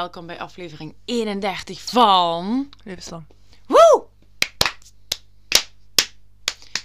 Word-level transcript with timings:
welkom 0.00 0.26
bij 0.26 0.40
aflevering 0.40 0.94
31 1.04 1.80
van... 1.80 2.68
Even 2.84 3.02
staan. 3.02 3.26
Woe! 3.66 4.04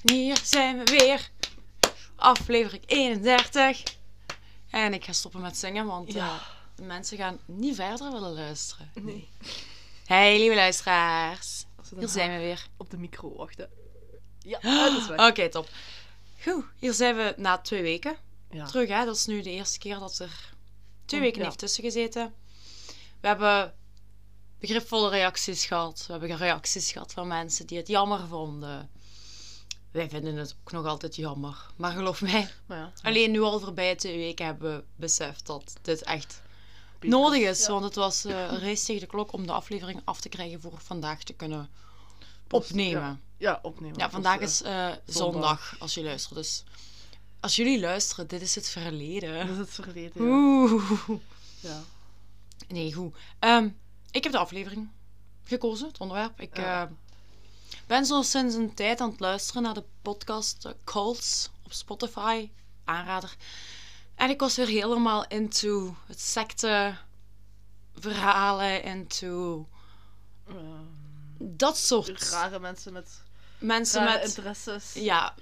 Hier 0.04 0.38
zijn 0.44 0.78
we 0.78 0.84
weer. 0.84 1.30
Aflevering 2.16 2.84
31. 2.86 3.84
En 4.70 4.94
ik 4.94 5.06
ga 5.06 5.12
stoppen 5.14 5.42
met 5.42 5.58
zingen, 5.58 5.86
want 5.86 6.14
Ja. 6.14 6.26
eh, 6.28 6.42
de 6.76 6.84
mensen 6.84 7.18
gaan 7.18 7.40
niet 7.46 7.76
verder 7.76 8.12
willen 8.12 8.34
luisteren. 8.34 8.92
Nee. 8.94 9.28
Hey, 10.06 10.38
lieve 10.38 10.56
luisteraars. 10.56 11.66
Hier 12.00 12.08
zijn 12.08 12.32
we 12.32 12.38
weer. 12.38 12.68
Op 12.78 12.90
de 12.90 12.98
micro 12.98 13.36
wachten. 13.36 13.70
Ja, 14.40 14.60
dat 14.60 15.02
is 15.02 15.08
weg. 15.08 15.30
Oké, 15.30 15.50
top. 15.50 15.70
Goed, 16.44 16.66
hier 16.80 16.94
zijn 16.94 17.16
we 17.16 17.34
na 17.38 17.58
twee 17.58 17.82
weken 17.82 18.16
Ja. 18.50 18.66
terug. 18.66 18.90
Hè? 18.90 19.06
Dat 19.06 19.16
is 19.16 19.26
nu 19.26 19.42
de 19.42 19.52
eerste 19.52 19.80
keer 19.80 20.00
dat 20.00 20.20
er 20.20 20.54
twee 21.06 21.20
weken 21.22 21.40
ja. 21.40 21.46
heeft 21.46 21.60
tussen 21.60 21.84
gezeten. 21.84 22.34
We 23.26 23.32
hebben 23.32 23.74
begripvolle 24.60 25.10
reacties 25.10 25.66
gehad. 25.66 26.04
We 26.08 26.12
hebben 26.14 26.38
reacties 26.38 26.92
gehad 26.92 27.14
van 27.14 27.28
mensen 27.28 27.68
die 27.68 27.78
het 27.78 27.88
jammer 27.88 28.28
vonden. 28.28 28.90
Wij 29.92 30.10
vinden 30.10 30.36
het 30.36 30.56
ook 30.60 30.72
nog 30.72 30.86
altijd 30.86 31.16
jammer. 31.16 31.66
Maar 31.76 31.92
geloof 31.92 32.22
mij, 32.22 32.50
Maar 32.66 32.78
ja. 32.78 32.92
alleen 33.02 33.32
nu 33.32 33.42
al 33.42 33.60
voorbij 33.60 33.96
twee 33.96 34.18
weken 34.18 34.46
hebben 34.46 34.76
we 34.76 34.84
beseft 34.96 35.46
dat 35.46 35.74
dit 35.82 36.04
echt 36.04 36.42
nodig 37.00 37.42
is. 37.42 37.66
Ja. 37.66 37.72
Want 37.72 37.84
het 37.84 37.96
was 37.96 38.26
eh, 38.26 38.40
een 38.52 38.60
race 38.60 38.86
tegen 38.86 39.02
de 39.02 39.08
klok 39.08 39.32
om 39.32 39.46
de 39.46 39.54
aflevering 39.54 40.02
af 40.04 40.22
te 40.22 40.30
krijgen 40.30 40.62
voor 40.62 40.78
vandaag 40.78 41.24
te 41.24 41.34
kunnen 41.34 41.70
Post- 42.48 42.70
opnemen. 42.70 43.02
Ja, 43.02 43.20
ja 43.38 43.60
opnemen. 43.62 43.98
Ja, 43.98 44.10
vandaag 44.10 44.38
eh, 44.38 44.44
is 44.44 44.62
eh, 44.62 44.92
zondag. 45.06 45.76
als 45.80 45.94
je 45.94 46.04
luistert. 46.04 46.36
Dus 46.36 46.64
als 47.40 47.56
jullie 47.56 47.80
luisteren, 47.80 48.28
dit 48.28 48.42
is 48.42 48.56
het 48.56 48.70
verleden. 48.70 49.48
Dat 49.48 49.50
is 49.50 49.58
het 49.58 49.74
verleden. 49.74 50.22
Oeh. 50.22 51.10
ja. 51.60 51.84
Nee, 52.68 52.94
goed. 52.94 53.16
Ehm, 53.40 53.70
ik 54.12 54.24
heb 54.24 54.32
de 54.32 54.38
aflevering 54.38 54.90
gekozen, 55.44 55.88
het 55.88 55.98
onderwerp. 55.98 56.40
Ik 56.42 56.58
Ja. 56.58 56.84
eh, 56.84 56.92
ben 57.88 58.06
zo 58.06 58.22
sinds 58.22 58.56
een 58.56 58.74
tijd 58.74 59.02
aan 59.02 59.10
het 59.10 59.20
luisteren 59.20 59.62
naar 59.62 59.74
de 59.74 59.84
podcast 60.02 60.68
Cults 60.84 61.50
op 61.64 61.74
Spotify. 61.74 62.50
Aanrader. 62.84 63.36
En 64.16 64.30
ik 64.30 64.40
was 64.40 64.56
weer 64.56 64.68
helemaal 64.68 65.28
into 65.28 65.96
het 66.08 66.20
secte 66.22 66.98
verhalen, 67.96 68.84
into 68.84 69.68
Ehm, 70.48 70.58
dat 71.38 71.78
soort 71.78 72.30
rare 72.30 72.60
mensen 72.60 72.94
met 72.94 73.22
mensen 73.58 74.04
met... 74.04 74.24
interesses. 74.24 74.94
Ja, 74.94 75.34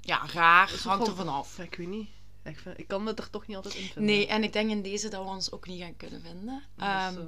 ja, 0.00 0.26
raar. 0.32 0.72
Hangt 0.84 1.06
er 1.06 1.14
vanaf. 1.14 1.58
Ik 1.58 1.74
weet 1.74 1.88
niet. 1.88 2.08
Ik, 2.44 2.58
vind, 2.58 2.78
ik 2.78 2.88
kan 2.88 3.02
me 3.02 3.14
er 3.14 3.30
toch 3.30 3.46
niet 3.46 3.56
altijd 3.56 3.74
in 3.74 3.82
vinden. 3.84 4.04
Nee, 4.04 4.26
en 4.26 4.42
ik 4.42 4.52
denk 4.52 4.70
in 4.70 4.82
deze 4.82 5.08
dat 5.08 5.24
we 5.24 5.28
ons 5.30 5.52
ook 5.52 5.66
niet 5.66 5.80
gaan 5.80 5.96
kunnen 5.96 6.20
vinden. 6.22 6.62
Dus, 6.76 6.86
Ehm, 6.86 7.18
eh, 7.18 7.24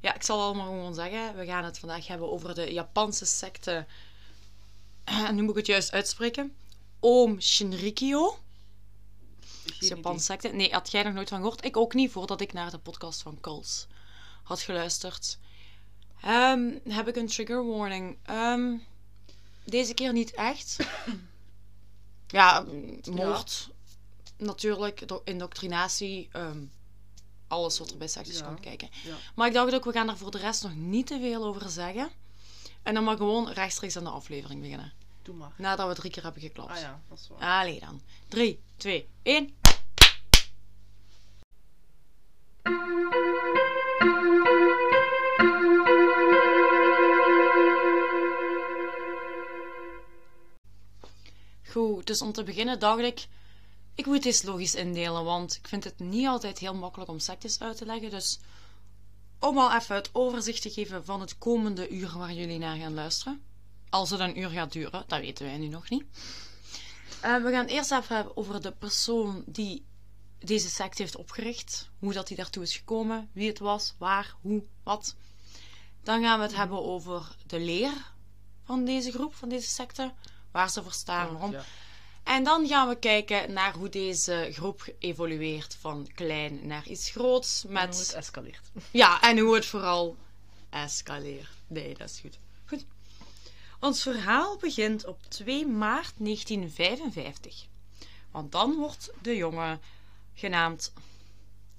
ja, 0.00 0.14
ik 0.14 0.22
zal 0.22 0.40
allemaal 0.40 0.66
gewoon 0.66 0.94
zeggen. 0.94 1.36
We 1.36 1.46
gaan 1.46 1.64
het 1.64 1.78
vandaag 1.78 2.06
hebben 2.06 2.30
over 2.30 2.54
de 2.54 2.72
Japanse 2.72 3.26
secte. 3.26 3.86
En 5.28 5.34
nu 5.34 5.40
moet 5.40 5.50
ik 5.50 5.56
het 5.56 5.66
juist 5.66 5.92
uitspreken. 5.92 6.54
Oom 7.00 7.40
Shinrikyo. 7.40 8.38
Japanse 9.78 10.24
secte. 10.24 10.48
Nee, 10.48 10.72
had 10.72 10.90
jij 10.90 11.02
nog 11.02 11.12
nooit 11.14 11.28
van 11.28 11.38
gehoord? 11.40 11.64
Ik 11.64 11.76
ook 11.76 11.94
niet, 11.94 12.10
voordat 12.10 12.40
ik 12.40 12.52
naar 12.52 12.70
de 12.70 12.78
podcast 12.78 13.22
van 13.22 13.40
Kults 13.40 13.86
had 14.42 14.60
geluisterd. 14.60 15.38
Ehm, 16.22 16.78
heb 16.88 17.08
ik 17.08 17.16
een 17.16 17.26
trigger 17.26 17.66
warning? 17.66 18.16
Ehm, 18.22 18.76
deze 19.64 19.94
keer 19.94 20.12
niet 20.12 20.32
echt. 20.34 20.76
ja, 22.26 22.64
moord. 23.10 23.68
Natuurlijk, 24.40 25.08
do- 25.08 25.20
indoctrinatie. 25.24 26.28
ehm, 26.32 26.64
alles 27.48 27.78
wat 27.78 27.90
er 27.90 27.96
bij 27.96 28.08
sectes 28.08 28.38
Ja. 28.38 28.46
komt 28.46 28.60
kijken. 28.60 28.88
Ja. 29.04 29.14
Maar 29.34 29.46
ik 29.46 29.52
dacht 29.54 29.74
ook, 29.74 29.84
we 29.84 29.92
gaan 29.92 30.08
er 30.08 30.16
voor 30.16 30.30
de 30.30 30.38
rest 30.38 30.62
nog 30.62 30.74
niet 30.74 31.06
te 31.06 31.18
veel 31.20 31.44
over 31.44 31.70
zeggen. 31.70 32.10
En 32.82 32.94
dan 32.94 33.04
maar 33.04 33.16
gewoon 33.16 33.48
rechtstreeks 33.50 33.96
aan 33.96 34.04
de 34.04 34.10
aflevering 34.10 34.60
beginnen. 34.60 34.92
Doe 35.22 35.34
maar. 35.34 35.52
Nadat 35.56 35.88
we 35.88 35.94
drie 35.94 36.10
keer 36.10 36.22
hebben 36.22 36.42
geklapt. 36.42 36.70
Ah 36.70 36.78
ja, 36.80 37.00
dat 37.08 37.18
is 37.18 37.28
waar. 37.28 37.60
Allee 37.60 37.80
dan. 37.80 38.00
3, 38.28 38.60
2, 38.76 39.08
1. 39.22 39.54
Goed, 51.70 52.06
dus 52.06 52.22
om 52.22 52.32
te 52.32 52.42
beginnen 52.42 52.78
dacht 52.78 53.00
ik, 53.00 53.26
ik 53.94 54.06
moet 54.06 54.22
dit 54.22 54.44
logisch 54.44 54.74
indelen, 54.74 55.24
want 55.24 55.56
ik 55.56 55.68
vind 55.68 55.84
het 55.84 55.98
niet 55.98 56.26
altijd 56.26 56.58
heel 56.58 56.74
makkelijk 56.74 57.10
om 57.10 57.18
sectes 57.18 57.60
uit 57.60 57.76
te 57.76 57.86
leggen. 57.86 58.10
Dus 58.10 58.38
om 59.38 59.58
al 59.58 59.72
even 59.72 59.94
het 59.94 60.10
overzicht 60.12 60.62
te 60.62 60.70
geven 60.70 61.04
van 61.04 61.20
het 61.20 61.38
komende 61.38 61.88
uur 61.88 62.18
waar 62.18 62.32
jullie 62.32 62.58
naar 62.58 62.76
gaan 62.76 62.94
luisteren. 62.94 63.42
Als 63.88 64.10
het 64.10 64.20
een 64.20 64.38
uur 64.38 64.48
gaat 64.48 64.72
duren, 64.72 65.04
dat 65.06 65.20
weten 65.20 65.46
wij 65.46 65.58
nu 65.58 65.66
nog 65.68 65.90
niet. 65.90 66.04
Eh, 67.20 67.42
we 67.42 67.50
gaan 67.50 67.66
eerst 67.66 67.92
even 67.92 68.14
hebben 68.14 68.36
over 68.36 68.62
de 68.62 68.72
persoon 68.72 69.42
die 69.46 69.84
deze 70.38 70.68
secte 70.68 71.02
heeft 71.02 71.16
opgericht. 71.16 71.90
Hoe 71.98 72.12
dat 72.12 72.28
hij 72.28 72.36
daartoe 72.36 72.62
is 72.62 72.76
gekomen, 72.76 73.30
wie 73.32 73.48
het 73.48 73.58
was, 73.58 73.94
waar, 73.98 74.34
hoe, 74.40 74.62
wat. 74.82 75.14
Dan 76.02 76.22
gaan 76.22 76.38
we 76.38 76.44
het 76.44 76.56
hebben 76.56 76.84
over 76.84 77.36
de 77.46 77.60
leer 77.60 78.12
van 78.64 78.84
deze 78.84 79.12
groep, 79.12 79.34
van 79.34 79.48
deze 79.48 79.68
secte. 79.68 80.12
Waar 80.50 80.70
ze 80.70 80.82
voor 80.82 80.92
staan, 80.92 81.32
waarom. 81.32 81.52
Ja. 81.52 81.64
En 82.30 82.44
dan 82.44 82.66
gaan 82.66 82.88
we 82.88 82.98
kijken 82.98 83.52
naar 83.52 83.74
hoe 83.74 83.88
deze 83.88 84.48
groep 84.52 84.94
evolueert 84.98 85.76
van 85.80 86.08
klein 86.14 86.66
naar 86.66 86.88
iets 86.88 87.10
groots. 87.10 87.64
En 87.64 87.72
Met... 87.72 87.94
hoe 87.94 88.02
het 88.02 88.12
escaleert. 88.12 88.70
Ja, 88.90 89.20
en 89.20 89.38
hoe 89.38 89.54
het 89.54 89.66
vooral 89.66 90.16
escaleert. 90.68 91.50
Nee, 91.66 91.94
dat 91.94 92.10
is 92.10 92.20
goed. 92.20 92.38
Goed. 92.66 92.84
Ons 93.80 94.02
verhaal 94.02 94.56
begint 94.56 95.06
op 95.06 95.18
2 95.28 95.66
maart 95.66 96.12
1955. 96.16 97.66
Want 98.30 98.52
dan 98.52 98.74
wordt 98.74 99.10
de 99.22 99.36
jongen 99.36 99.80
genaamd. 100.34 100.92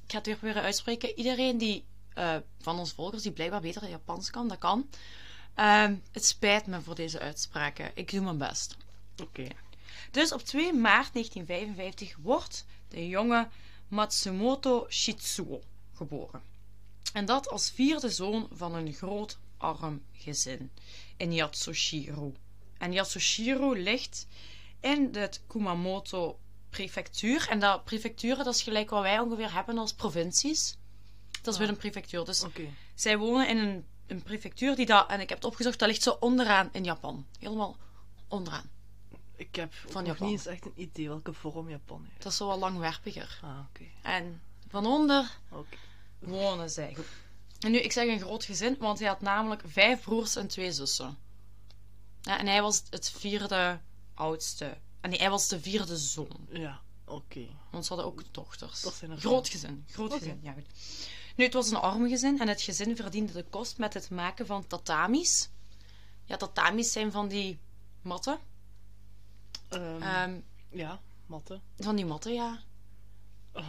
Ik 0.05 0.11
ga 0.11 0.17
het 0.17 0.25
weer 0.25 0.37
proberen 0.37 0.63
uitspreken. 0.63 1.17
Iedereen 1.17 1.57
die 1.57 1.85
eh, 2.13 2.35
van 2.59 2.79
onze 2.79 2.95
volgers 2.95 3.23
die 3.23 3.31
blijkbaar 3.31 3.61
beter 3.61 3.89
Japans 3.89 4.29
kan, 4.29 4.47
dat 4.47 4.57
kan. 4.57 4.89
Ehm, 5.53 5.95
het 6.11 6.25
spijt 6.25 6.67
me 6.67 6.81
voor 6.81 6.95
deze 6.95 7.19
uitspraken. 7.19 7.91
Ik 7.93 8.11
doe 8.11 8.21
mijn 8.21 8.37
best. 8.37 8.77
Oké. 9.21 9.47
Dus 10.11 10.31
op 10.31 10.41
2 10.41 10.73
maart 10.73 11.13
1955 11.13 12.15
wordt 12.21 12.65
de 12.87 13.07
jonge 13.07 13.47
Matsumoto 13.87 14.85
Shitsuo 14.89 15.61
geboren. 15.93 16.41
En 17.13 17.25
dat 17.25 17.49
als 17.49 17.71
vierde 17.71 18.09
zoon 18.09 18.47
van 18.51 18.75
een 18.75 18.93
groot 18.93 19.37
arm 19.57 20.01
gezin 20.13 20.71
in 21.17 21.33
Yatsushiro. 21.33 22.33
En 22.77 22.93
Yatsushiro 22.93 23.73
ligt 23.73 24.27
in 24.79 25.09
het 25.11 25.41
Kumamoto 25.47 26.39
prefectuur. 26.69 27.47
En 27.49 27.59
dat 27.59 27.83
prefecturen, 27.83 28.45
dat 28.45 28.55
is 28.55 28.61
gelijk 28.61 28.89
wat 28.89 29.01
wij 29.01 29.19
ongeveer 29.19 29.53
hebben 29.53 29.77
als 29.77 29.93
provincies. 29.93 30.77
Dat 31.41 31.53
is 31.53 31.59
weer 31.59 31.69
een 31.69 31.77
prefectuur. 31.77 32.25
Dus 32.25 32.45
zij 32.95 33.17
wonen 33.17 33.47
in 33.47 33.57
een, 33.57 33.85
een 34.07 34.23
prefectuur 34.23 34.75
die 34.75 34.85
dat, 34.85 35.09
en 35.09 35.19
ik 35.19 35.29
heb 35.29 35.37
het 35.37 35.47
opgezocht, 35.47 35.79
dat 35.79 35.87
ligt 35.87 36.01
zo 36.01 36.17
onderaan 36.19 36.69
in 36.71 36.83
Japan. 36.83 37.25
Helemaal 37.39 37.77
onderaan. 38.27 38.69
Ik 39.41 39.55
heb 39.55 39.73
Van 39.73 40.03
nog 40.03 40.19
niet 40.19 40.31
eens 40.31 40.45
echt 40.45 40.65
een 40.65 40.73
idee 40.75 41.07
welke 41.07 41.33
vorm 41.33 41.69
Japan 41.69 42.05
heeft. 42.09 42.23
Dat 42.23 42.31
is 42.31 42.37
zo 42.37 42.47
wat 42.47 42.59
langwerpiger. 42.59 43.39
Ah, 43.43 43.59
oké. 43.69 43.83
En 44.01 44.41
van 44.67 44.85
onder 44.85 45.37
wonen 46.19 46.69
zij. 46.69 46.97
En 47.59 47.71
nu, 47.71 47.77
ik 47.79 47.91
zeg 47.91 48.07
een 48.07 48.19
groot 48.19 48.43
gezin, 48.43 48.75
want 48.79 48.99
hij 48.99 49.07
had 49.07 49.21
namelijk 49.21 49.61
vijf 49.65 50.01
broers 50.01 50.35
en 50.35 50.47
twee 50.47 50.71
zussen. 50.71 51.17
Ja, 52.21 52.39
en 52.39 52.47
hij 52.47 52.61
was 52.61 52.83
het 52.89 53.09
vierde 53.09 53.79
oudste. 54.13 54.77
En 55.01 55.09
nee, 55.09 55.19
hij 55.19 55.29
was 55.29 55.47
de 55.47 55.59
vierde 55.59 55.97
zoon. 55.97 56.47
Ja, 56.49 56.81
oké. 57.05 57.47
Want 57.71 57.85
ze 57.85 57.93
hadden 57.93 58.11
ook 58.11 58.33
dochters. 58.33 58.81
Dat 58.81 58.93
zijn 58.93 59.11
er 59.11 59.17
groot 59.17 59.49
gezin. 59.49 59.85
Groot 59.87 60.13
gezin, 60.13 60.39
ja 60.41 60.53
goed. 60.53 60.67
Nu, 61.35 61.43
het 61.43 61.53
was 61.53 61.69
een 61.69 61.77
arm 61.77 62.07
gezin 62.09 62.39
en 62.39 62.47
het 62.47 62.61
gezin 62.61 62.95
verdiende 62.95 63.33
de 63.33 63.45
kost 63.49 63.77
met 63.77 63.93
het 63.93 64.09
maken 64.09 64.45
van 64.45 64.67
tatamis. 64.67 65.49
Ja, 66.25 66.37
tatamis 66.37 66.91
zijn 66.91 67.11
van 67.11 67.27
die 67.27 67.59
matten. 68.01 68.39
Ehm, 69.71 70.01
Ehm, 70.01 70.39
ja, 70.69 70.99
matten. 71.25 71.61
van 71.77 71.95
die 71.95 72.05
matten, 72.05 72.33
ja. 72.33 72.59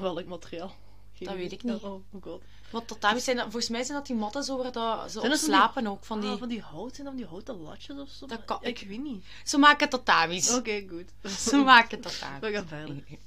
Welk 0.00 0.24
materiaal? 0.24 0.74
Geen 1.14 1.28
Dat 1.28 1.36
weet 1.36 1.52
ik 1.52 1.62
niet. 1.62 1.82
Oh, 1.82 1.92
oh 1.92 2.22
god. 2.22 2.42
Want 2.70 2.88
tatamis 2.88 3.24
zijn, 3.24 3.36
dat- 3.36 3.44
volgens 3.44 3.68
mij 3.70 3.82
zijn 3.84 3.98
dat 3.98 4.06
die 4.06 4.16
matten 4.16 4.42
zo 4.44 4.56
waar 4.62 4.72
dat, 4.72 5.10
ze 5.10 5.20
op 5.20 5.26
die- 5.26 5.36
slapen 5.36 5.86
ook. 5.86 6.04
Van 6.04 6.20
die, 6.20 6.30
Ah, 6.30 6.38
van 6.38 6.48
die 6.48 6.60
hout 6.60 7.04
dan 7.04 7.16
die 7.16 7.26
houten 7.26 7.56
latjes 7.56 7.98
of 7.98 8.08
zo? 8.08 8.26
Dat 8.26 8.44
kan- 8.44 8.58
ik, 8.64 8.84
weet 8.88 9.02
niet. 9.02 9.24
Ze 9.44 9.58
maken 9.58 9.88
tatamis. 9.88 10.54
Oké, 10.54 10.84
goed. 10.88 11.10
Ze 11.50 11.56
maken 11.56 12.00
tatamis. 12.00 12.40
We 12.40 12.52
gaan 12.52 12.66
verder. 12.66 13.02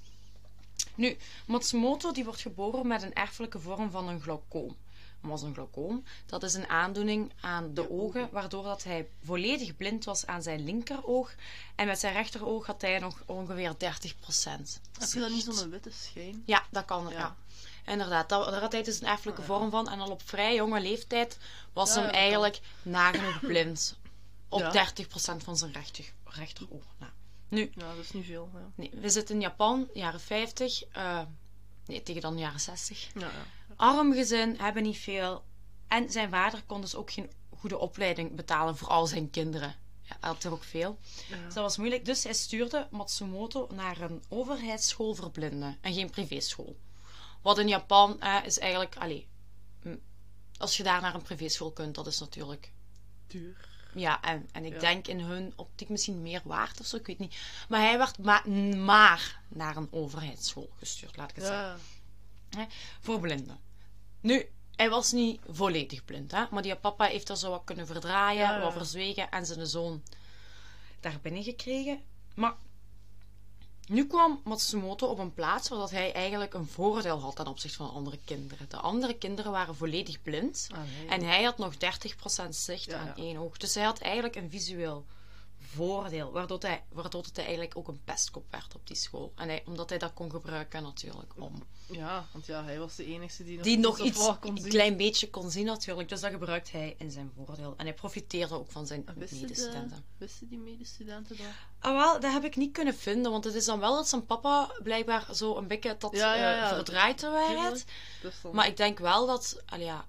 Nu, 0.95 1.17
Matsumoto 1.47 2.11
die 2.11 2.23
wordt 2.25 2.41
geboren 2.41 2.87
met 2.87 3.01
een 3.03 3.13
erfelijke 3.13 3.59
vorm 3.59 3.91
van 3.91 4.07
een 4.07 4.21
glaucoom. 4.21 4.75
Was 5.27 5.41
een 5.41 5.53
glaucoom. 5.53 6.03
Dat 6.25 6.43
is 6.43 6.53
een 6.53 6.67
aandoening 6.67 7.31
aan 7.41 7.73
de 7.73 7.89
ogen, 7.91 8.29
waardoor 8.31 8.63
dat 8.63 8.83
hij 8.83 9.07
volledig 9.23 9.75
blind 9.75 10.05
was 10.05 10.25
aan 10.25 10.43
zijn 10.43 10.63
linkeroog. 10.65 11.35
En 11.75 11.87
met 11.87 11.99
zijn 11.99 12.13
rechteroog 12.13 12.65
had 12.65 12.81
hij 12.81 12.99
nog 12.99 13.21
ongeveer 13.25 13.73
30 13.77 14.19
procent. 14.19 14.81
Heb 14.99 15.09
je 15.09 15.19
dan 15.19 15.31
niet 15.31 15.47
zo'n 15.51 15.69
witte 15.69 15.91
schijn? 15.91 16.43
Ja, 16.45 16.63
dat 16.71 16.85
kan. 16.85 17.07
Ja. 17.09 17.17
Ja. 17.17 17.35
Inderdaad, 17.91 18.29
dat, 18.29 18.45
daar 18.51 18.61
had 18.61 18.71
hij 18.71 18.83
dus 18.83 19.01
een 19.01 19.07
erfelijke 19.07 19.41
ja. 19.41 19.47
vorm 19.47 19.69
van. 19.69 19.89
En 19.89 19.99
al 19.99 20.09
op 20.11 20.21
vrij 20.25 20.55
jonge 20.55 20.79
leeftijd 20.81 21.37
was 21.73 21.89
Ja, 21.89 21.95
hem 21.95 22.05
dat 22.05 22.15
eigenlijk 22.15 22.59
nagenoeg 22.81 23.39
blind. 23.39 23.95
Op 24.49 24.59
Ja. 24.59 24.91
30% 24.93 25.03
van 25.43 25.57
zijn 25.57 25.71
rechter, 25.71 26.05
rechteroog. 26.23 26.83
Nou, 26.99 27.11
nu, 27.47 27.71
Ja, 27.75 27.95
dat 27.95 28.03
is 28.03 28.11
niet 28.11 28.25
veel. 28.25 28.49
Ja. 28.53 28.59
nee, 28.75 28.91
we 28.93 29.09
zitten 29.09 29.35
in 29.35 29.41
Japan, 29.41 29.87
jaren 29.93 30.19
50. 30.19 30.83
eh, 30.91 31.21
nee, 31.85 32.03
tegen 32.03 32.21
dan 32.21 32.37
jaren 32.37 32.59
60. 32.59 33.07
Ja, 33.13 33.19
ja. 33.21 33.29
Arm 33.75 34.13
gezin, 34.13 34.55
hebben 34.59 34.83
niet 34.83 34.97
veel. 34.97 35.43
En 35.87 36.09
zijn 36.11 36.29
vader 36.29 36.63
kon 36.65 36.81
dus 36.81 36.95
ook 36.95 37.11
geen 37.11 37.31
goede 37.57 37.77
opleiding 37.77 38.35
betalen 38.35 38.77
voor 38.77 38.87
al 38.87 39.07
zijn 39.07 39.29
kinderen. 39.29 39.75
Ja, 40.01 40.15
hij 40.19 40.29
had 40.29 40.43
er 40.43 40.51
ook 40.51 40.63
veel. 40.63 40.99
Ja. 41.29 41.35
Dus 41.45 41.53
dat 41.53 41.63
was 41.63 41.77
moeilijk. 41.77 42.05
Dus 42.05 42.23
hij 42.23 42.33
stuurde 42.33 42.87
Matsumoto 42.91 43.67
naar 43.73 44.01
een 44.01 44.23
overheidsschool 44.29 45.15
voor 45.15 45.31
blinden 45.31 45.77
en 45.81 45.93
geen 45.93 46.09
privéschool. 46.09 46.77
Wat 47.41 47.57
in 47.57 47.67
Japan 47.67 48.21
eh, 48.21 48.37
is 48.45 48.59
eigenlijk, 48.59 48.95
allee, 48.97 49.27
als 50.57 50.77
je 50.77 50.83
daar 50.83 51.01
naar 51.01 51.15
een 51.15 51.21
privéschool 51.21 51.71
kunt, 51.71 51.95
dat 51.95 52.07
is 52.07 52.19
natuurlijk, 52.19 52.71
Duur. 53.27 53.67
ja, 53.95 54.21
en, 54.21 54.49
en 54.51 54.65
ik 54.65 54.73
Ja. 54.73 54.79
denk 54.79 55.07
in 55.07 55.19
hun 55.19 55.53
optiek 55.55 55.89
misschien 55.89 56.21
meer 56.21 56.41
waard 56.43 56.79
of 56.79 56.85
zo, 56.85 56.95
ik 56.95 57.05
weet 57.07 57.19
niet. 57.19 57.35
Maar 57.69 57.79
hij 57.81 57.97
werd 57.97 58.17
ma- 58.17 58.47
maar 58.75 59.41
naar 59.47 59.75
een 59.77 59.87
overheidsschool 59.91 60.69
gestuurd, 60.77 61.17
laat 61.17 61.29
ik 61.29 61.35
het 61.35 61.45
zeggen 61.45 61.79
Ja. 62.49 62.67
voor 62.99 63.19
blinden. 63.19 63.59
Nu, 64.25 64.49
hij 64.75 64.89
was 64.89 65.11
niet 65.11 65.41
volledig 65.49 66.05
blind, 66.05 66.31
hè? 66.31 66.43
maar 66.51 66.61
die 66.61 66.75
papa 66.75 67.05
heeft 67.05 67.27
dat 67.27 67.39
zo 67.39 67.49
wat 67.49 67.61
kunnen 67.65 67.87
verdraaien, 67.87 68.41
Ja, 68.41 68.59
wat 68.59 68.73
verzwegen 68.73 69.29
en 69.31 69.45
zijn 69.45 69.67
zoon 69.67 70.03
daar 70.99 71.19
binnen 71.21 71.43
gekregen. 71.43 72.01
Maar 72.35 72.53
nu 73.87 74.07
kwam 74.07 74.41
Matsumoto 74.43 75.07
op 75.07 75.19
een 75.19 75.33
plaats 75.33 75.69
waar 75.69 75.79
dat 75.79 75.91
hij 75.91 76.13
eigenlijk 76.13 76.53
een 76.53 76.67
voordeel 76.67 77.19
had 77.21 77.35
ten 77.35 77.47
opzichte 77.47 77.77
van 77.77 77.93
andere 77.93 78.19
kinderen. 78.25 78.69
De 78.69 78.77
andere 78.77 79.13
kinderen 79.17 79.51
waren 79.51 79.75
volledig 79.75 80.21
blind 80.21 80.67
Ah, 80.71 80.77
nee. 80.99 81.07
en 81.09 81.23
hij 81.23 81.43
had 81.43 81.57
nog 81.57 81.73
30% 81.73 81.77
zicht 82.49 82.85
Ja, 82.85 82.97
aan 82.99 83.05
ja. 83.05 83.15
één 83.15 83.37
oog. 83.37 83.57
Dus 83.57 83.75
hij 83.75 83.83
had 83.83 83.99
eigenlijk 83.99 84.35
een 84.35 84.49
visueel 84.49 85.05
voordeel, 85.75 86.31
waardoor 86.31 86.59
hij, 86.59 86.83
waardoor 86.89 87.23
het 87.23 87.35
hij 87.35 87.45
eigenlijk 87.45 87.77
ook 87.77 87.87
een 87.87 88.03
pestkop 88.03 88.45
werd 88.49 88.75
op 88.75 88.87
die 88.87 88.95
school. 88.95 89.31
En 89.35 89.47
hij, 89.47 89.63
omdat 89.65 89.89
hij 89.89 89.97
dat 89.97 90.13
kon 90.13 90.29
gebruiken 90.31 90.83
natuurlijk 90.83 91.33
om 91.37 91.63
Ja, 91.85 92.25
want 92.31 92.45
ja, 92.45 92.63
hij 92.63 92.79
was 92.79 92.95
de 92.95 93.05
enige 93.05 93.43
die 93.43 93.55
nog, 93.55 93.65
die 93.65 93.77
nog 93.77 93.99
iets, 93.99 94.27
een 94.41 94.69
klein 94.69 94.97
beetje 94.97 95.29
kon 95.29 95.51
zien 95.51 95.65
natuurlijk. 95.65 96.09
Dus 96.09 96.21
dat 96.21 96.31
gebruikt 96.31 96.71
hij 96.71 96.95
in 96.97 97.11
zijn 97.11 97.31
voordeel. 97.35 97.73
En 97.77 97.85
hij 97.85 97.93
profiteerde 97.93 98.53
ook 98.53 98.71
van 98.71 98.87
zijn 98.87 99.05
de, 99.05 99.13
medestudenten. 99.15 100.05
wisten 100.17 100.47
die 100.47 100.57
medestudenten 100.57 101.37
dat? 101.37 101.45
Ah, 101.79 101.95
wel, 101.95 102.19
dat 102.19 102.31
heb 102.31 102.43
ik 102.43 102.55
niet 102.55 102.71
kunnen 102.71 102.95
vinden. 102.95 103.31
Want 103.31 103.43
het 103.43 103.55
is 103.55 103.65
dan 103.65 103.79
wel 103.79 103.95
dat 103.95 104.07
zijn 104.07 104.25
papa 104.25 104.69
blijkbaar 104.83 105.35
zo 105.35 105.57
een 105.57 105.67
beetje 105.67 105.95
dat 105.99 106.15
Ja, 106.15 106.35
ja, 106.35 106.53
eh, 106.53 106.59
ja. 107.53 107.69
Dus 107.69 107.83
dan... 108.41 108.55
Maar 108.55 108.67
ik 108.67 108.77
denk 108.77 108.99
wel 108.99 109.27
dat... 109.27 109.61
allee, 109.65 109.85
ja, 109.85 110.05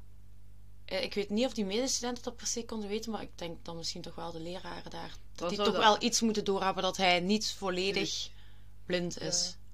eh, 0.86 1.02
ik 1.02 1.14
weet 1.14 1.30
niet 1.30 1.46
of 1.46 1.52
die 1.52 1.64
medestudenten 1.64 2.22
dat 2.24 2.36
per 2.36 2.46
se 2.46 2.64
konden 2.64 2.88
weten. 2.88 3.10
Maar 3.10 3.22
ik 3.22 3.38
denk 3.38 3.64
dan 3.64 3.76
misschien 3.76 4.02
toch 4.02 4.14
wel 4.14 4.32
de 4.32 4.40
leraren 4.40 4.90
daar. 4.90 5.16
Dat 5.36 5.52
zou 5.54 5.64
toch 5.64 5.74
dat- 5.74 5.84
wel 5.84 6.02
iets 6.02 6.20
moeten 6.20 6.44
doorhebben 6.44 6.82
dat 6.82 6.96
hij 6.96 7.20
niet 7.20 7.54
volledig 7.58 8.28
blind 8.86 9.20
is. 9.20 9.44
Ja. 9.46 9.64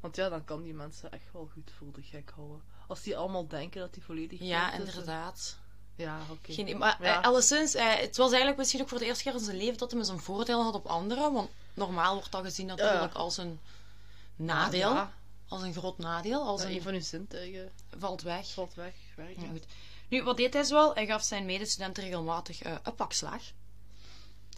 Want 0.00 0.16
ja, 0.16 0.28
dan 0.28 0.44
kan 0.44 0.62
die 0.62 0.74
mensen 0.74 1.12
echt 1.12 1.32
wel 1.32 1.48
goed 1.52 1.70
voor 1.78 1.92
de 1.92 2.02
gek 2.02 2.30
houden. 2.34 2.62
Als 2.88 3.02
die 3.02 3.16
allemaal 3.16 3.46
denken 3.48 3.80
dat 3.80 3.94
die 3.94 4.02
volledig 4.02 4.40
Ja, 4.40 4.68
blind 4.70 4.88
is, 4.88 4.94
inderdaad. 4.94 5.56
dan- 5.96 6.06
Ja, 6.06 6.18
oké. 6.30 6.52
Geen, 6.52 6.78
maar 6.78 7.02
Ja. 7.02 7.18
eh, 7.20 7.24
alleszins, 7.26 7.74
eh, 7.74 7.94
het 7.94 8.16
was 8.16 8.28
eigenlijk 8.28 8.56
misschien 8.58 8.80
ook 8.80 8.88
voor 8.88 8.98
de 8.98 9.04
eerste 9.04 9.22
keer 9.24 9.32
in 9.32 9.38
zijn 9.40 9.56
leven 9.56 9.78
dat 9.78 9.90
hij 9.90 10.00
eens 10.00 10.08
een 10.08 10.18
voordeel 10.20 10.62
had 10.62 10.74
op 10.74 10.86
anderen. 10.86 11.32
Want 11.32 11.50
normaal 11.74 12.14
wordt 12.14 12.32
dat 12.32 12.42
gezien 12.44 12.66
natuurlijk 12.66 13.14
als 13.14 13.36
een 13.36 13.60
nadeel. 14.36 14.94
Ja, 14.94 15.12
Als 15.48 15.62
een 15.62 15.74
groot 15.74 15.98
nadeel. 15.98 16.42
Als 16.42 16.62
ja, 16.62 16.68
een, 16.68 16.74
een 16.74 16.82
van 16.82 16.92
hun 16.92 17.02
zintuigen 17.04 17.72
valt 17.98 18.22
weg. 18.22 18.46
valt 18.52 18.74
weg. 18.74 18.94
Werkt 19.16 19.40
Ja, 19.40 19.48
goed. 19.48 19.64
Nu, 20.08 20.22
wat 20.22 20.36
deed 20.36 20.54
hij 20.54 20.64
zoal? 20.64 20.94
Hij 20.94 21.06
gaf 21.06 21.22
zijn 21.22 21.44
medestudenten 21.44 22.02
regelmatig 22.04 22.62
eh, 22.62 22.74
een 22.82 22.94
pakslag. 22.94 23.42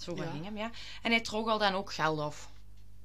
Zo 0.02 0.16
Ja. 0.16 0.30
ging 0.30 0.44
hem, 0.44 0.56
ja. 0.56 0.70
En 1.02 1.10
hij 1.10 1.20
trok 1.20 1.48
al 1.48 1.58
dan 1.58 1.74
ook 1.74 1.92
geld 1.92 2.18
af. 2.18 2.48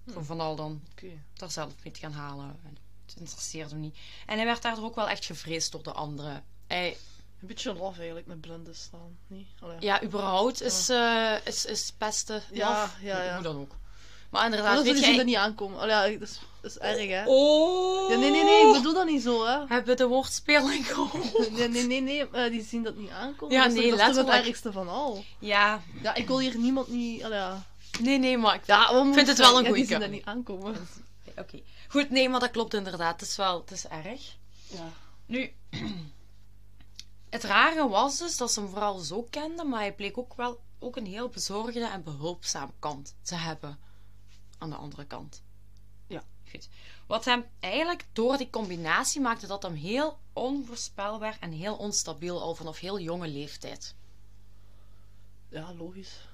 Hm. 0.03 0.11
Van 0.11 0.25
van 0.25 0.39
al 0.39 0.55
dan 0.55 0.81
Oké. 0.91 1.07
daar 1.33 1.51
zelf 1.51 1.73
mee 1.83 1.93
te 1.93 1.99
gaan 1.99 2.11
halen. 2.11 2.59
En 2.65 2.77
het 3.05 3.15
interesseerde 3.19 3.69
hem 3.69 3.79
niet. 3.79 3.97
En 4.25 4.35
hij 4.37 4.45
werd 4.45 4.61
daardoor 4.61 4.85
ook 4.85 4.95
wel 4.95 5.09
echt 5.09 5.25
gevreesd 5.25 5.71
door 5.71 5.83
de 5.83 5.91
anderen. 5.91 6.43
Hij, 6.67 6.97
Een 7.41 7.47
beetje 7.47 7.73
laf 7.73 7.97
eigenlijk 7.97 8.27
met 8.27 8.41
blinden 8.41 8.75
staan. 8.75 9.17
Niet? 9.27 9.47
Allee. 9.59 9.77
Ja, 9.79 10.03
überhaupt 10.03 10.61
is, 10.61 10.89
eh, 10.89 11.35
is, 11.45 11.65
is 11.65 11.91
pesten. 11.97 12.43
Ja, 12.51 12.69
laf. 12.69 12.97
ja, 13.01 13.23
ja. 13.23 13.33
Hoe 13.33 13.43
dan 13.43 13.57
ook. 13.57 13.75
Maar 14.31 14.45
inderdaad, 14.45 14.75
dat 14.75 14.85
weet 14.85 15.03
zien 15.03 15.17
dat 15.17 15.25
niet 15.25 15.35
aankomen. 15.35 15.79
Allee, 15.79 16.11
ja, 16.11 16.19
dat, 16.19 16.27
is, 16.27 16.39
dat 16.61 16.71
is 16.71 16.77
erg, 16.77 17.09
hè? 17.09 17.23
Oh! 17.25 18.09
Ja, 18.09 18.17
nee, 18.17 18.31
nee, 18.31 18.43
nee, 18.43 18.67
ik 18.67 18.73
bedoel 18.73 18.93
dat 18.93 19.05
niet 19.05 19.21
zo, 19.21 19.45
hè? 19.45 19.65
Hebben 19.67 19.97
de 19.97 20.07
woordspeling 20.07 20.87
gehoord? 20.93 21.51
Nee, 21.51 21.67
nee, 21.67 21.87
nee, 21.87 22.01
nee, 22.01 22.29
eh, 22.29 22.51
die 22.51 22.63
zien 22.63 22.83
dat 22.83 22.95
niet 22.95 23.09
aankomen. 23.09 23.55
Ja, 23.55 23.63
dat 23.63 23.73
nee, 23.73 23.95
dat 23.95 24.09
is 24.09 24.15
het 24.15 24.27
ergste 24.27 24.71
van 24.71 24.89
al. 24.89 25.23
Ja. 25.39 25.81
Ja, 26.01 26.15
ik 26.15 26.27
wil 26.27 26.39
hier 26.39 26.57
niemand 26.57 26.87
niet... 26.87 27.23
Allee, 27.23 27.37
ja. 27.37 27.65
Nee, 27.99 28.17
nee, 28.17 28.37
maar 28.37 28.55
ik 28.55 28.65
Ja, 28.65 29.13
vind 29.13 29.27
het 29.27 29.37
wel 29.37 29.57
een 29.57 29.63
ja, 29.63 29.69
goeie 29.69 29.83
Die 29.83 29.91
zien 29.91 29.99
dat 29.99 30.09
niet 30.09 30.25
aankomen. 30.25 30.75
Oké. 31.37 31.59
Goed, 31.87 32.09
nee, 32.09 32.29
maar 32.29 32.39
dat 32.39 32.51
klopt 32.51 32.73
inderdaad. 32.73 33.19
Het 33.19 33.29
is 33.29 33.35
wel... 33.35 33.59
Het 33.59 33.71
is 33.71 33.87
erg. 33.87 34.35
Ja. 34.67 34.91
Nu... 35.25 35.51
Het 37.29 37.43
rare 37.43 37.87
was 37.87 38.17
dus 38.17 38.37
dat 38.37 38.51
ze 38.51 38.59
hem 38.59 38.69
vooral 38.69 38.99
zo 38.99 39.27
kenden, 39.29 39.69
maar 39.69 39.79
hij 39.79 39.93
bleek 39.93 40.17
ook 40.17 40.33
wel 40.35 40.59
ook 40.79 40.95
een 40.95 41.05
heel 41.05 41.29
bezorgde 41.29 41.85
en 41.85 42.03
behulpzaam 42.03 42.71
kant 42.79 43.15
te 43.21 43.35
hebben. 43.35 43.79
Aan 44.61 44.69
de 44.69 44.75
andere 44.75 45.05
kant. 45.05 45.41
Ja. 46.07 46.23
Goed. 46.51 46.67
Wat 47.07 47.25
hem 47.25 47.45
eigenlijk 47.59 48.05
door 48.13 48.37
die 48.37 48.49
combinatie 48.49 49.21
maakte 49.21 49.47
dat 49.47 49.63
hem 49.63 49.73
heel 49.73 50.19
onvoorspelbaar 50.33 51.37
en 51.39 51.51
heel 51.51 51.75
onstabiel 51.75 52.41
al 52.41 52.55
vanaf 52.55 52.79
heel 52.79 52.99
jonge 52.99 53.27
leeftijd. 53.27 53.95
Ja, 55.49 55.73
logisch. 55.73 56.27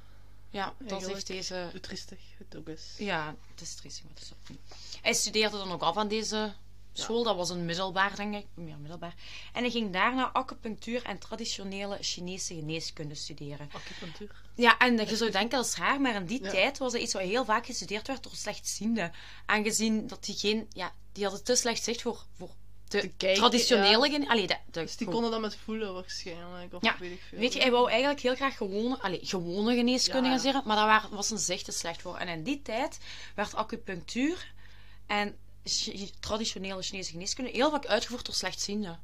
Ja, 0.50 0.74
dat 0.78 1.06
heeft 1.06 1.28
deze... 1.28 1.68
Hoe 1.72 1.80
triestig 1.80 2.20
het 2.38 2.56
ook 2.56 2.68
is. 2.68 2.96
Ja, 2.98 3.36
het 3.52 3.62
is 3.62 3.76
triestig, 3.76 4.04
maar 4.04 4.14
het 4.14 4.22
is 4.22 4.32
ook 4.32 4.50
niet. 4.50 4.60
Hij 5.02 5.14
studeerde 5.14 5.58
dan 5.58 5.72
ook 5.72 5.82
af 5.82 5.98
aan 5.98 6.08
deze 6.08 6.54
school. 6.98 7.24
Dat 7.24 7.36
was 7.36 7.50
een 7.50 7.66
middelbaar, 7.66 8.16
denk 8.16 8.36
ik. 8.36 8.46
Ja, 8.56 8.76
middelbaar. 8.78 9.14
En 9.54 9.62
hij 9.62 9.72
ging 9.72 9.94
daarna 9.94 10.32
acupunctuur 10.32 11.04
en 11.04 11.18
traditionele 11.20 11.98
Chinese 12.02 12.54
geneeskunde 12.56 13.16
studeren. 13.16 13.70
Acupunctuur. 13.74 14.44
Ja, 14.56 14.78
en 14.78 14.98
je 14.98 15.16
zou 15.16 15.32
denken, 15.32 15.58
dat 15.58 15.66
is 15.66 15.76
raar, 15.76 16.02
maar 16.02 16.16
in 16.16 16.26
die 16.26 16.44
Ja. 16.44 16.50
tijd 16.50 16.78
was 16.78 16.92
dat 16.92 17.02
iets 17.02 17.14
wat 17.14 17.22
heel 17.22 17.46
vaak 17.46 17.66
gestudeerd 17.66 18.08
werd 18.08 18.24
door 18.24 18.36
slechtzienden. 18.36 19.12
Aangezien 19.46 20.08
dat 20.08 20.26
die 20.26 20.36
geen... 20.38 20.68
Ja, 20.74 20.92
die 21.12 21.24
hadden 21.24 21.44
te 21.44 21.56
slecht 21.56 21.84
zicht 21.84 22.02
voor, 22.02 22.26
voor 22.38 22.50
de 22.88 23.00
Te 23.00 23.08
kijken, 23.18 23.38
traditionele... 23.40 24.10
gene- 24.10 24.28
Allee, 24.30 24.48
de, 24.48 24.58
de, 24.72 24.82
Dus 24.82 24.98
die 24.98 25.08
konden 25.08 25.32
dat 25.32 25.40
met 25.42 25.56
voelen 25.56 25.94
waarschijnlijk. 25.94 26.74
Of 26.74 26.84
Ja, 26.84 26.96
weet 27.00 27.12
ik 27.12 27.22
veel. 27.30 27.40
Weet 27.40 27.54
je, 27.54 27.60
hij 27.60 27.72
wou 27.72 27.90
eigenlijk 27.90 28.20
heel 28.22 28.36
graag 28.36 28.58
gewone, 28.58 29.00
allee, 29.02 29.20
gewone 29.24 29.76
geneeskunde 29.76 30.28
Ja, 30.30 30.36
gaan 30.36 30.46
ja. 30.46 30.52
leren, 30.52 30.62
maar 30.66 30.76
daar 30.76 31.08
was 31.12 31.28
zijn 31.28 31.40
zicht 31.40 31.66
te 31.66 31.72
slecht 31.72 32.02
voor. 32.02 32.18
En 32.18 32.28
in 32.28 32.44
die 32.44 32.62
tijd 32.62 32.98
werd 33.36 33.56
acupunctuur 33.56 34.54
en 35.08 35.38
traditionele 36.20 36.82
Chinese 36.82 37.12
geneeskunde 37.12 37.52
heel 37.52 37.70
vaak 37.70 37.86
uitgevoerd 37.86 38.26
door 38.26 38.36
slechtzienden. 38.36 39.00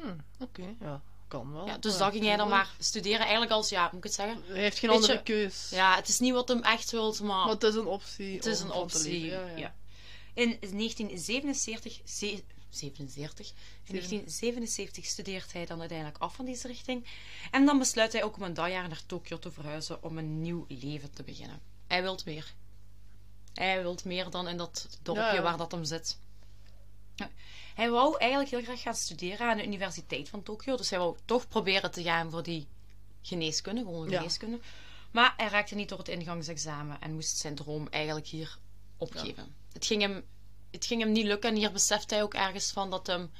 Hm, 0.00 0.14
Oké, 0.40 0.74
ja. 0.80 1.02
Kan 1.28 1.52
wel. 1.52 1.66
Ja, 1.66 1.78
dus 1.78 1.92
Ja, 1.92 1.98
dan 1.98 2.10
ging 2.12 2.24
hij 2.24 2.36
dan 2.36 2.48
maar 2.48 2.74
studeren, 2.78 3.20
eigenlijk 3.20 3.50
als, 3.52 3.68
ja, 3.68 3.84
moet 3.84 3.94
ik 3.96 4.02
het 4.04 4.14
zeggen? 4.14 4.42
Hij 4.46 4.58
heeft 4.60 4.78
geen 4.78 4.90
andere 4.90 5.22
keus. 5.22 5.68
Ja, 5.70 5.96
het 5.96 6.08
is 6.08 6.18
niet 6.18 6.32
wat 6.32 6.48
hem 6.48 6.62
echt 6.62 6.90
wilt, 6.90 7.20
maar, 7.20 7.28
Maar 7.44 7.48
het 7.54 7.62
is 7.62 7.74
een 7.74 7.86
optie. 7.86 8.36
het 8.36 8.46
is 8.46 8.60
een 8.60 8.70
optie. 8.72 9.24
Ja, 9.24 9.46
Ja, 9.46 9.56
ja. 9.56 9.74
In 10.34 10.56
1977, 10.60 12.00
ze- 12.04 12.42
47, 12.70 13.48
in 13.48 13.54
1977 13.94 15.04
studeert 15.04 15.52
hij 15.52 15.66
dan 15.66 15.80
uiteindelijk 15.80 16.18
af 16.18 16.34
van 16.34 16.44
deze 16.44 16.66
richting. 16.66 17.06
En 17.50 17.66
dan 17.66 17.78
besluit 17.78 18.12
hij 18.12 18.22
ook 18.24 18.36
om 18.36 18.42
een 18.42 18.54
dagjaar 18.54 18.88
naar 18.88 19.02
Tokio 19.06 19.38
te 19.38 19.50
verhuizen 19.50 20.02
om 20.02 20.18
een 20.18 20.40
nieuw 20.40 20.64
leven 20.68 21.10
te 21.12 21.22
beginnen. 21.22 21.60
Hij 21.86 22.02
wilt 22.02 22.24
meer. 22.24 22.54
Hij 23.54 23.82
wilt 23.82 24.04
meer 24.04 24.30
dan 24.30 24.48
in 24.48 24.56
dat 24.56 24.98
dorpje 25.02 25.22
Ja, 25.22 25.32
ja. 25.34 25.42
waar 25.42 25.56
dat 25.56 25.72
hem 25.72 25.84
zit. 25.84 26.18
Hij 27.74 27.90
wou 27.90 28.18
eigenlijk 28.18 28.50
heel 28.50 28.62
graag 28.62 28.80
gaan 28.82 28.94
studeren 28.94 29.48
aan 29.50 29.56
de 29.56 29.64
Universiteit 29.66 30.28
van 30.28 30.42
Tokio. 30.42 30.76
Dus 30.76 30.90
hij 30.90 30.98
wou 30.98 31.16
toch 31.24 31.48
proberen 31.48 31.90
te 31.90 32.02
gaan 32.02 32.30
voor 32.30 32.42
die 32.42 32.66
geneeskunde, 33.22 33.80
gewoon 33.80 34.08
Ja. 34.10 34.16
geneeskunde. 34.16 34.60
Maar 35.10 35.34
hij 35.36 35.48
raakte 35.48 35.74
niet 35.74 35.88
door 35.88 35.98
het 35.98 36.08
ingangsexamen 36.08 37.00
en 37.00 37.12
moest 37.14 37.36
zijn 37.36 37.54
droom 37.54 37.88
eigenlijk 37.90 38.26
hier 38.26 38.58
opgeven. 38.96 39.54
Het, 39.72 39.86
ging 39.86 40.02
hem, 40.02 40.24
het 40.70 40.84
ging 40.86 41.00
hem 41.02 41.12
niet 41.12 41.24
lukken 41.26 41.50
en 41.50 41.56
hier 41.56 41.72
beseft 41.72 42.10
hij 42.10 42.22
ook 42.22 42.34
ergens 42.34 42.70
van 42.70 42.90
dat 42.90 43.06
hem 43.06 43.30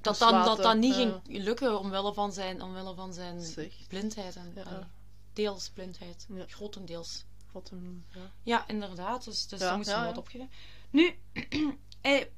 dat 0.00 0.18
dan, 0.18 0.44
dat 0.44 0.56
dan 0.56 0.78
niet 0.78 0.94
ging 0.94 1.20
lukken 1.24 1.78
omwille 1.78 2.12
van 2.14 2.32
zijn, 2.32 2.62
omwille 2.62 2.94
van 2.94 3.12
zijn 3.14 3.40
Zicht. 3.42 3.88
blindheid. 3.88 4.36
En, 4.36 4.52
Ja. 4.54 4.88
deels 5.32 5.70
blindheid, 5.74 6.26
Ja. 6.34 6.44
grotendeels. 6.48 7.24
Wat 7.54 7.70
ja. 8.14 8.30
Ja, 8.42 8.68
inderdaad. 8.68 9.24
Dus, 9.24 9.46
dus 9.46 9.60
Ja, 9.60 9.66
daar 9.66 9.76
moest 9.76 9.88
ja, 9.88 9.94
hij 9.94 10.02
ja. 10.02 10.08
wat 10.08 10.18
opgeven. 10.18 10.50
Nu, 10.90 11.18
hij 12.00 12.30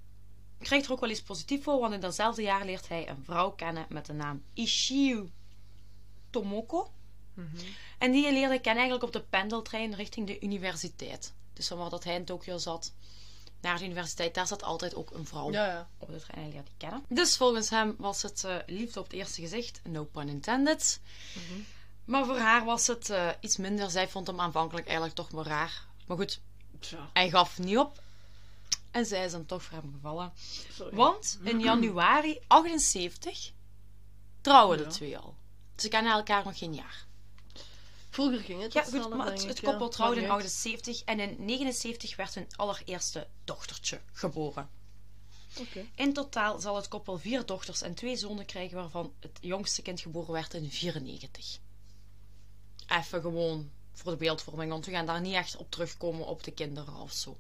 krijgt 0.59 0.87
er 0.87 0.93
ook 0.93 1.01
wel 1.01 1.09
eens 1.09 1.23
positief 1.23 1.63
voor, 1.63 1.81
want 1.81 1.95
in 1.95 2.01
datzelfde 2.01 2.43
jaar 2.43 2.65
leert 2.65 2.89
hij 2.89 3.09
een 3.09 3.25
vrouw 3.25 3.51
kennen 3.51 3.87
met 3.89 4.07
de 4.07 4.13
naam 4.13 4.43
Ishiu 4.53 5.31
Tomoko. 6.31 6.91
En 7.99 8.13
die 8.13 8.33
leerde 8.33 8.55
ik 8.55 8.63
kennen 8.63 8.83
eigenlijk 8.83 9.03
op 9.03 9.23
de 9.23 9.29
pendeltrein 9.29 9.95
richting 9.95 10.27
de 10.27 10.41
universiteit. 10.41 11.35
Dus 11.53 11.69
van 11.69 11.79
waar 11.79 11.91
dat 11.91 12.05
hij 12.05 12.15
in 12.15 12.25
Tokio 12.25 12.59
zat, 12.59 12.93
naar 13.61 13.79
de 13.79 13.85
universiteit, 13.85 14.35
daar 14.35 14.47
zat 14.47 14.63
altijd 14.63 14.95
ook 14.95 15.11
een 15.11 15.27
vrouw 15.27 15.51
Ja, 15.51 15.67
ja. 15.67 15.89
op 15.99 16.09
de 16.09 16.19
trein 16.19 16.37
en 16.37 16.43
hij 16.43 16.51
leerde 16.53 16.69
die 16.69 16.89
kennen. 16.89 17.05
Dus 17.09 17.37
volgens 17.37 17.71
hem 17.71 17.95
was 17.99 18.23
het 18.23 18.45
eh, 18.45 18.57
liefde 18.67 18.99
op 18.99 19.05
het 19.05 19.15
eerste 19.15 19.41
gezicht, 19.41 19.81
no 19.85 20.05
pun 20.05 20.29
intended. 20.29 21.01
Maar 22.07 22.25
voor 22.25 22.39
haar 22.39 22.65
was 22.65 22.87
het 22.87 23.11
eh, 23.11 23.29
iets 23.41 23.57
minder. 23.57 23.91
Zij 23.91 24.09
vond 24.09 24.27
hem 24.27 24.41
aanvankelijk 24.41 24.87
eigenlijk 24.87 25.17
toch 25.17 25.31
maar 25.31 25.47
raar. 25.47 25.85
Maar 26.07 26.17
goed, 26.17 26.41
hij 27.13 27.31
gaf 27.31 27.59
niet 27.59 27.79
op. 27.79 28.03
En 28.91 29.07
zij 29.07 29.25
is 29.25 29.33
hem 29.33 29.47
toch 29.47 29.63
voor 29.63 29.79
hem 29.79 29.93
gevallen. 29.95 30.33
sorry. 30.73 30.97
Want 30.97 31.39
in 31.43 31.61
januari 31.61 32.39
78 32.47 33.51
trouwen 34.41 34.79
de 34.79 34.87
twee 34.87 35.19
al. 35.19 35.35
Ze 35.77 35.89
kennen 35.89 36.13
elkaar 36.13 36.45
nog 36.45 36.59
geen 36.59 36.75
jaar. 36.75 37.05
Vroeger 38.11 38.41
ging 38.41 38.63
het 38.63 38.73
Ja, 38.73 38.83
goed, 38.83 38.91
sneller, 38.91 39.17
maar 39.17 39.33
het, 39.33 39.47
het 39.47 39.61
koppel 39.61 39.89
trouwde 39.89 40.21
in 40.21 40.29
Maakt 40.29 40.43
niet 40.43 40.53
78 40.53 41.05
en 41.05 41.21
in 41.21 41.45
79 41.45 42.17
werd 42.17 42.35
hun 42.35 42.47
allereerste 42.57 43.27
dochtertje 43.45 44.01
geboren. 44.13 44.69
In 45.95 46.13
totaal 46.13 46.61
zal 46.61 46.77
het 46.77 46.89
koppel 46.89 47.19
vier 47.19 47.47
dochters 47.47 47.83
en 47.83 47.95
twee 47.95 48.17
zonen 48.17 48.47
krijgen, 48.47 48.77
waarvan 48.77 49.13
het 49.21 49.39
jongste 49.41 49.83
kind 49.83 50.01
geboren 50.01 50.33
werd 50.33 50.55
in 50.55 50.71
94. 50.71 51.59
Even 52.89 53.21
gewoon 53.21 53.71
voor 53.93 54.11
de 54.11 54.17
beeldvorming, 54.17 54.71
want 54.71 54.87
we 54.87 54.93
gaan 54.93 55.07
daar 55.07 55.21
niet 55.21 55.35
echt 55.35 55.57
op 55.57 55.71
terugkomen 55.71 56.27
op 56.27 56.43
de 56.45 56.51
kinderen 56.51 56.95
of 56.95 57.13
zo. 57.13 57.37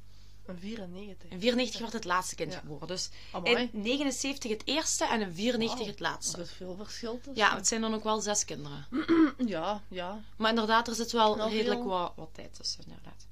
Een 0.46 0.58
94. 0.58 1.30
In 1.30 1.40
94 1.40 1.80
werd 1.80 1.92
het 1.92 2.04
laatste 2.04 2.34
kind 2.34 2.52
Ja. 2.52 2.58
geboren. 2.58 2.86
Dus 2.88 3.08
Amai. 3.32 3.56
in 3.72 3.82
79 3.82 4.50
het 4.50 4.62
eerste 4.64 5.04
en 5.06 5.20
in 5.20 5.34
94 5.34 5.78
Wauw. 5.78 5.90
het 5.90 6.00
laatste. 6.00 6.36
Dat 6.36 6.46
is 6.46 6.52
veel 6.52 6.76
verschil 6.76 7.14
tussen. 7.16 7.34
Ja, 7.34 7.54
het 7.56 7.66
zijn 7.66 7.80
dan 7.80 7.94
ook 7.94 8.04
wel 8.04 8.20
zes 8.20 8.44
kinderen. 8.44 8.86
Ja, 9.46 9.82
ja. 9.88 10.20
Maar 10.36 10.50
inderdaad, 10.50 10.88
er 10.88 10.94
zit 10.94 11.12
wel 11.12 11.48
redelijk 11.48 11.84
wat, 11.84 12.12
wat 12.16 12.28
tijd 12.32 12.54
tussen, 12.54 12.82
inderdaad. 12.86 13.26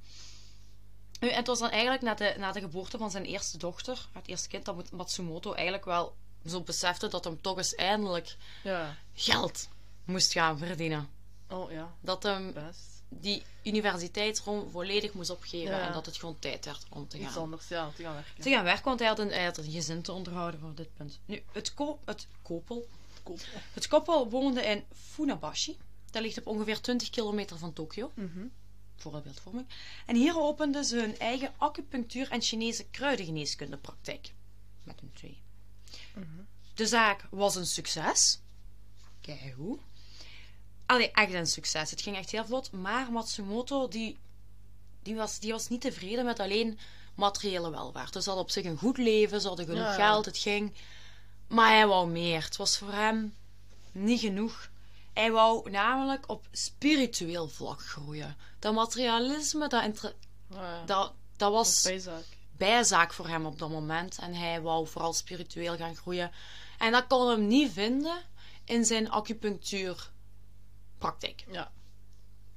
Nu, 1.21 1.29
en 1.29 1.37
het 1.37 1.47
was 1.47 1.59
dan 1.59 1.71
eigenlijk 1.71 2.03
na 2.03 2.15
de, 2.15 2.35
na 2.39 2.53
de 2.53 2.61
geboorte 2.61 2.99
van 2.99 3.11
zijn 3.11 3.25
eerste 3.25 3.59
dochter, 3.59 4.09
het 4.13 4.27
eerste 4.29 4.49
kind, 4.49 4.65
dat 4.65 4.91
Matsumoto 4.91 5.53
eigenlijk 5.53 5.85
wel 5.85 6.15
zo 6.47 6.61
besefte 6.61 7.09
dat 7.09 7.25
hem 7.25 7.41
toch 7.41 7.57
eens 7.57 7.75
eindelijk 7.75 8.37
Ja. 8.63 8.97
geld 9.15 9.69
moest 10.05 10.33
gaan 10.33 10.59
verdienen. 10.59 11.09
Oh 11.49 11.71
ja, 11.71 11.95
Dat 12.01 12.23
hem 12.23 12.53
best. 12.53 13.03
die 13.09 13.43
universiteit 13.65 14.41
gewoon 14.41 14.71
volledig 14.71 15.13
moest 15.13 15.31
opgeven 15.31 15.75
Ja. 15.77 15.87
en 15.87 15.93
dat 15.93 16.07
het 16.07 16.17
gewoon 16.17 16.39
tijd 16.39 16.65
werd 16.65 16.87
om 16.91 17.09
te 17.09 17.19
Iets 17.19 17.33
gaan. 17.33 17.43
anders, 17.43 17.69
ja, 17.69 17.91
te 17.97 18.03
gaan 18.03 18.15
werken. 18.15 18.43
Te 18.43 18.51
gaan 18.51 18.65
werken, 18.65 18.85
want 18.85 18.99
hij 18.99 19.09
had, 19.09 19.19
een, 19.19 19.29
hij 19.31 19.45
had 19.45 19.57
een 19.57 19.71
gezin 19.71 20.03
te 20.03 20.13
onderhouden 20.13 20.61
voor 20.61 20.75
dit 20.75 20.95
punt. 20.95 21.21
Nu, 21.25 21.43
het, 21.53 21.75
ko 21.75 21.99
het 22.05 22.27
koppel 22.43 22.89
Koop. 23.23 23.41
Het 23.73 23.89
koppel 23.89 24.29
woonde 24.31 24.63
in 24.63 24.85
Funabashi. 24.95 25.77
Dat 26.11 26.23
ligt 26.23 26.39
op 26.39 26.47
ongeveer 26.47 26.81
20 26.81 27.11
kilometer 27.11 27.59
van 27.59 27.73
Tokio, 27.73 28.11
Mhm. 28.15 28.47
voor 28.97 29.23
beeldvorming. 29.23 29.67
En 30.07 30.17
hier 30.17 30.39
openden 30.41 30.85
ze 30.85 30.97
hun 30.97 31.19
eigen 31.19 31.53
acupunctuur- 31.57 32.31
en 32.31 32.41
Chinese 32.43 32.85
kruidengeneeskundepraktijk. 32.91 34.33
Met 34.83 35.01
hun 35.01 35.13
twee. 35.13 35.43
Mhm. 36.15 36.27
De 36.75 36.87
zaak 36.87 37.27
was 37.31 37.55
een 37.57 37.67
succes. 37.67 38.41
Kijk 39.21 39.55
hoe. 39.57 39.79
Allee, 40.87 41.11
echt 41.11 41.33
een 41.33 41.47
succes. 41.47 41.91
Het 41.91 42.03
ging 42.03 42.17
echt 42.17 42.31
heel 42.31 42.45
vlot. 42.47 42.73
Maar 42.73 43.13
Matsumoto, 43.13 43.89
die, 43.89 44.19
die, 45.03 45.15
was, 45.15 45.39
die 45.39 45.53
was 45.53 45.69
niet 45.69 45.81
tevreden 45.81 46.25
met 46.25 46.41
alleen 46.41 46.79
materiële 47.15 47.71
welvaart. 47.71 48.13
Dus 48.13 48.25
ze 48.25 48.31
had 48.31 48.39
op 48.39 48.51
zich 48.51 48.65
een 48.65 48.79
goed 48.79 48.99
leven, 48.99 49.41
ze 49.41 49.47
hadden 49.49 49.67
genoeg 49.67 49.83
Ja, 49.83 49.89
ja. 49.91 49.95
geld, 50.07 50.25
het 50.25 50.39
ging. 50.39 50.73
Maar 51.49 51.69
hij 51.71 51.87
wou 51.87 52.09
meer. 52.09 52.45
Het 52.45 52.57
was 52.57 52.79
voor 52.79 52.93
hem 52.93 53.35
niet 53.93 54.21
genoeg. 54.21 54.69
Hij 55.13 55.31
wou 55.33 55.71
namelijk 55.71 56.29
op 56.29 56.47
spiritueel 56.53 57.49
vlak 57.49 57.81
groeien. 57.81 58.37
Dat 58.59 58.75
materialisme, 58.75 59.69
dat, 59.69 59.83
inter- 59.85 60.15
ja. 60.51 60.83
dat, 60.85 61.13
dat 61.37 61.53
was 61.53 61.83
Bijzaak. 61.83 62.25
bijzaak 62.57 63.13
voor 63.13 63.29
hem 63.29 63.47
op 63.47 63.59
dat 63.59 63.71
moment. 63.71 64.19
En 64.19 64.35
hij 64.35 64.61
wou 64.61 64.87
vooral 64.87 65.13
spiritueel 65.13 65.77
gaan 65.77 65.97
groeien. 65.97 66.31
En 66.79 66.93
dat 66.93 67.07
kon 67.07 67.29
hem 67.29 67.47
niet 67.47 67.73
vinden 67.73 68.17
in 68.65 68.85
zijn 68.85 69.11
acupunctuurpraktijk, 71.09 71.45
Ja. 71.55 71.73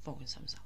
volgens 0.01 0.33
hemzelf. 0.35 0.61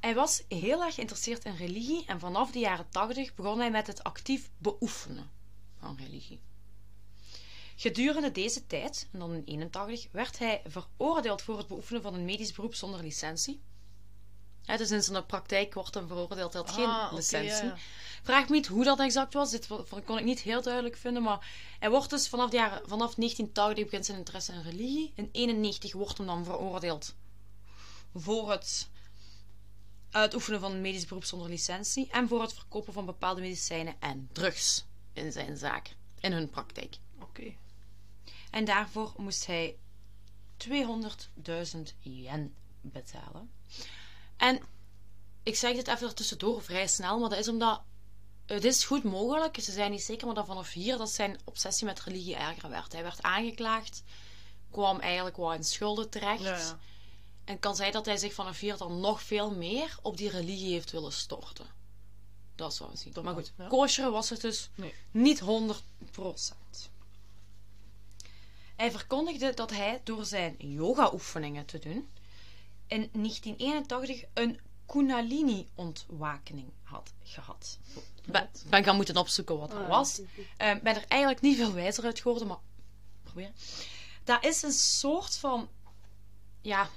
Hij 0.00 0.14
was 0.14 0.42
heel 0.48 0.82
erg 0.84 0.94
geïnteresseerd 0.94 1.44
in 1.44 1.54
religie 1.56 2.04
en 2.06 2.20
vanaf 2.20 2.50
de 2.50 2.58
jaren 2.58 2.88
80 2.88 3.34
begon 3.34 3.58
hij 3.58 3.70
met 3.70 3.86
het 3.86 4.02
actief 4.04 4.50
beoefenen 4.58 5.30
van 5.78 5.96
religie. 5.96 6.40
Gedurende 7.76 8.30
deze 8.30 8.66
tijd, 8.66 9.08
en 9.12 9.18
dan 9.18 9.34
in 9.34 9.42
81, 9.44 10.08
werd 10.12 10.38
hij 10.38 10.62
veroordeeld 10.66 11.42
voor 11.42 11.58
het 11.58 11.66
beoefenen 11.66 12.02
van 12.02 12.14
een 12.14 12.24
medisch 12.24 12.52
beroep 12.52 12.74
zonder 12.74 13.00
licentie. 13.00 13.60
Ja, 14.62 14.76
dus 14.76 14.90
in 14.90 15.02
zijn 15.02 15.26
praktijk 15.26 15.74
wordt 15.74 15.94
hem 15.94 16.06
veroordeeld, 16.08 16.52
hij 16.52 16.62
had 16.62 16.70
Ah, 16.70 16.76
geen 16.76 17.04
oké, 17.06 17.14
licentie. 17.14 17.50
ja, 17.50 17.62
ja. 17.64 17.76
Vraag 18.24 18.48
me 18.48 18.54
niet 18.54 18.66
hoe 18.66 18.84
dat 18.84 19.00
exact 19.00 19.34
was, 19.34 19.50
dit 19.50 19.66
kon 20.04 20.18
ik 20.18 20.24
niet 20.24 20.40
heel 20.40 20.62
duidelijk 20.62 20.96
vinden, 20.96 21.22
maar 21.22 21.46
hij 21.78 21.90
wordt 21.90 22.10
dus 22.10 22.28
vanaf, 22.28 22.50
de 22.50 22.56
jaren, 22.56 22.78
vanaf 22.78 23.14
1980 23.14 23.84
begint 23.84 24.06
zijn 24.06 24.18
interesse 24.18 24.52
in 24.52 24.62
religie. 24.62 25.12
In 25.14 25.28
91 25.32 25.92
wordt 25.92 26.18
hem 26.18 26.26
dan 26.26 26.44
veroordeeld 26.44 27.14
voor 28.14 28.50
het 28.50 28.88
uitoefenen 30.10 30.60
van 30.60 30.72
een 30.72 30.80
medisch 30.80 31.06
beroep 31.06 31.24
zonder 31.24 31.48
licentie 31.48 32.10
en 32.10 32.28
voor 32.28 32.40
het 32.40 32.54
verkopen 32.54 32.92
van 32.92 33.06
bepaalde 33.06 33.40
medicijnen 33.40 33.96
en 34.00 34.28
drugs 34.32 34.84
in 35.12 35.32
zijn 35.32 35.56
zaak, 35.56 35.96
in 36.20 36.32
hun 36.32 36.50
praktijk. 36.50 36.96
Oké. 37.20 37.54
En 38.50 38.64
daarvoor 38.64 39.12
moest 39.16 39.46
hij 39.46 39.76
200.000 40.68 41.80
yen 42.00 42.54
betalen. 42.80 43.50
En 44.36 44.60
ik 45.42 45.56
zeg 45.56 45.74
dit 45.74 45.88
even 45.88 46.14
tussendoor 46.14 46.62
vrij 46.62 46.86
snel, 46.86 47.18
maar 47.18 47.28
dat 47.28 47.38
is 47.38 47.48
omdat 47.48 47.82
het 48.46 48.64
is 48.64 48.84
goed 48.84 49.02
mogelijk, 49.02 49.60
ze 49.60 49.72
zijn 49.72 49.90
niet 49.90 50.02
zeker, 50.02 50.26
maar 50.26 50.34
dat 50.34 50.46
vanaf 50.46 50.72
hier 50.72 50.96
dat 50.96 51.10
zijn 51.10 51.38
obsessie 51.44 51.86
met 51.86 52.00
religie 52.00 52.36
erger 52.36 52.70
werd. 52.70 52.92
Hij 52.92 53.02
werd 53.02 53.22
aangeklaagd, 53.22 54.02
kwam 54.70 55.00
eigenlijk 55.00 55.36
wel 55.36 55.52
in 55.52 55.64
schulden 55.64 56.10
terecht. 56.10 56.42
Ja, 56.42 56.58
ja. 56.58 56.78
En 57.44 57.58
kan 57.58 57.76
zijn 57.76 57.92
dat 57.92 58.06
hij 58.06 58.16
zich 58.16 58.32
vanaf 58.32 58.58
hier 58.58 58.76
dan 58.76 59.00
nog 59.00 59.22
veel 59.22 59.50
meer 59.50 59.98
op 60.02 60.16
die 60.16 60.30
religie 60.30 60.72
heeft 60.72 60.90
willen 60.90 61.12
storten. 61.12 61.66
Dat 62.54 62.74
zou 62.74 62.90
we 62.90 62.96
zien. 62.96 63.12
Dat 63.12 63.24
maar 63.24 63.34
goed, 63.34 63.52
ja. 63.58 63.66
kosher 63.66 64.10
was 64.10 64.30
het 64.30 64.40
dus 64.40 64.70
Nee. 64.74 64.94
niet 65.10 65.40
100%. 65.40 65.44
Hij 68.76 68.90
verkondigde 68.90 69.54
dat 69.54 69.70
hij 69.70 70.00
door 70.04 70.24
zijn 70.24 70.54
yoga-oefeningen 70.58 71.64
te 71.66 71.78
doen 71.78 72.08
in 72.86 73.08
1981 73.12 74.24
een 74.34 74.60
Kundalini-ontwakening 74.86 76.68
had 76.94 77.12
gehad. 77.22 77.78
Ben, 78.26 78.50
ben 78.68 78.84
gaan 78.84 78.96
moeten 78.96 79.16
opzoeken 79.16 79.58
wat 79.58 79.70
dat 79.70 79.80
Ah, 79.80 79.88
was. 79.88 80.18
oké, 80.20 80.28
oké. 80.30 80.48
Eh, 80.56 80.82
ben 80.82 80.94
er 80.94 81.04
eigenlijk 81.08 81.40
niet 81.42 81.56
veel 81.56 81.72
wijzer 81.72 82.04
uit 82.04 82.20
geworden, 82.20 82.48
maar 82.48 82.58
probeer. 83.22 83.52
Dat 84.24 84.44
is 84.44 84.62
een 84.62 84.72
soort 84.72 85.36
van, 85.36 85.68
ja, 86.60 86.88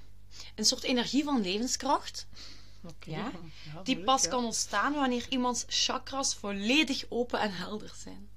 een 0.55 0.65
soort 0.65 0.83
energie 0.83 1.23
van 1.23 1.41
levenskracht. 1.41 2.27
Oké. 2.83 3.09
Ja? 3.09 3.31
Ja, 3.73 3.81
Die 3.83 4.03
pas 4.03 4.23
ja. 4.23 4.29
kan 4.29 4.45
ontstaan 4.45 4.93
wanneer 4.93 5.25
iemands 5.29 5.63
chakras 5.67 6.35
volledig 6.35 7.05
open 7.09 7.39
en 7.39 7.51
helder 7.55 7.93
zijn. 7.95 8.29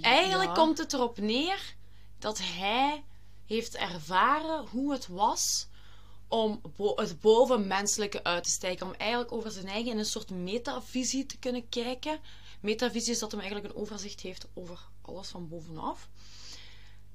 Eigenlijk 0.00 0.54
komt 0.54 0.78
het 0.78 0.92
erop 0.92 1.18
neer 1.18 1.74
dat 2.18 2.38
hij 2.38 3.04
heeft 3.46 3.76
ervaren 3.76 4.66
hoe 4.66 4.92
het 4.92 5.06
was 5.06 5.66
om 6.32 6.60
het 6.96 7.20
bovenmenselijke 7.20 8.24
uit 8.24 8.44
te 8.44 8.50
stijgen. 8.50 8.86
Om 8.86 8.92
eigenlijk 8.92 9.32
over 9.32 9.50
zijn 9.50 9.68
eigen 9.68 9.92
in 9.92 9.98
een 9.98 10.04
soort 10.04 10.30
metavisie 10.30 11.26
te 11.26 11.38
kunnen 11.38 11.68
kijken. 11.68 12.20
Metavisie 12.60 13.12
is 13.12 13.18
dat 13.18 13.32
hij 13.32 13.40
eigenlijk 13.40 13.74
een 13.74 13.80
overzicht 13.80 14.20
heeft 14.20 14.46
over 14.54 14.78
alles 15.02 15.28
van 15.28 15.48
bovenaf. 15.48 16.08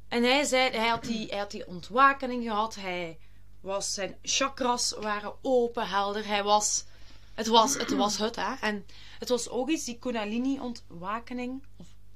En 0.08 0.24
hij 0.24 0.44
zei, 0.44 0.70
hij 0.70 0.88
had 0.88 1.04
die, 1.04 1.28
hij 1.28 1.38
had 1.38 1.52
die 1.52 1.68
ontwakening 1.68 2.44
gehad. 2.44 2.76
Hij 2.76 3.20
was, 3.62 3.94
zijn 3.94 4.18
chakras 4.22 4.92
waren 4.92 5.34
open, 5.42 5.88
helder. 5.88 6.28
Hij 6.28 6.44
was, 6.44 6.86
het 7.34 7.48
was 7.48 7.74
het, 7.78 7.92
was 7.92 8.18
het 8.18 8.36
hè. 8.36 8.54
En 8.62 8.86
het 9.20 9.30
was 9.30 9.50
ook 9.50 9.70
iets, 9.70 9.86
die 9.86 10.00
Kundalini-ontwakening. 10.00 11.64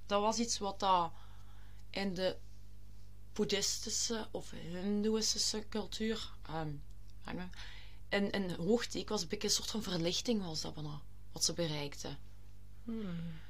Dat 0.05 0.21
was 0.21 0.37
iets 0.37 0.57
wat 0.57 0.79
dat 0.79 1.11
in 1.89 2.13
de 2.13 2.35
boeddhistische 3.33 4.27
of 4.31 4.51
hindoeïstische 4.51 5.65
cultuur 5.69 6.31
ehm, 6.45 6.69
maar, 7.23 7.49
een, 8.09 8.55
hoogteek 8.55 9.09
was. 9.09 9.21
Een 9.21 9.27
beetje 9.27 9.47
een 9.47 9.53
soort 9.53 9.69
van 9.69 9.83
verlichting 9.83 10.43
was 10.43 10.61
dat 10.61 10.73
bijna, 10.73 11.01
wat 11.31 11.43
ze 11.43 11.53
bereikten. 11.53 12.17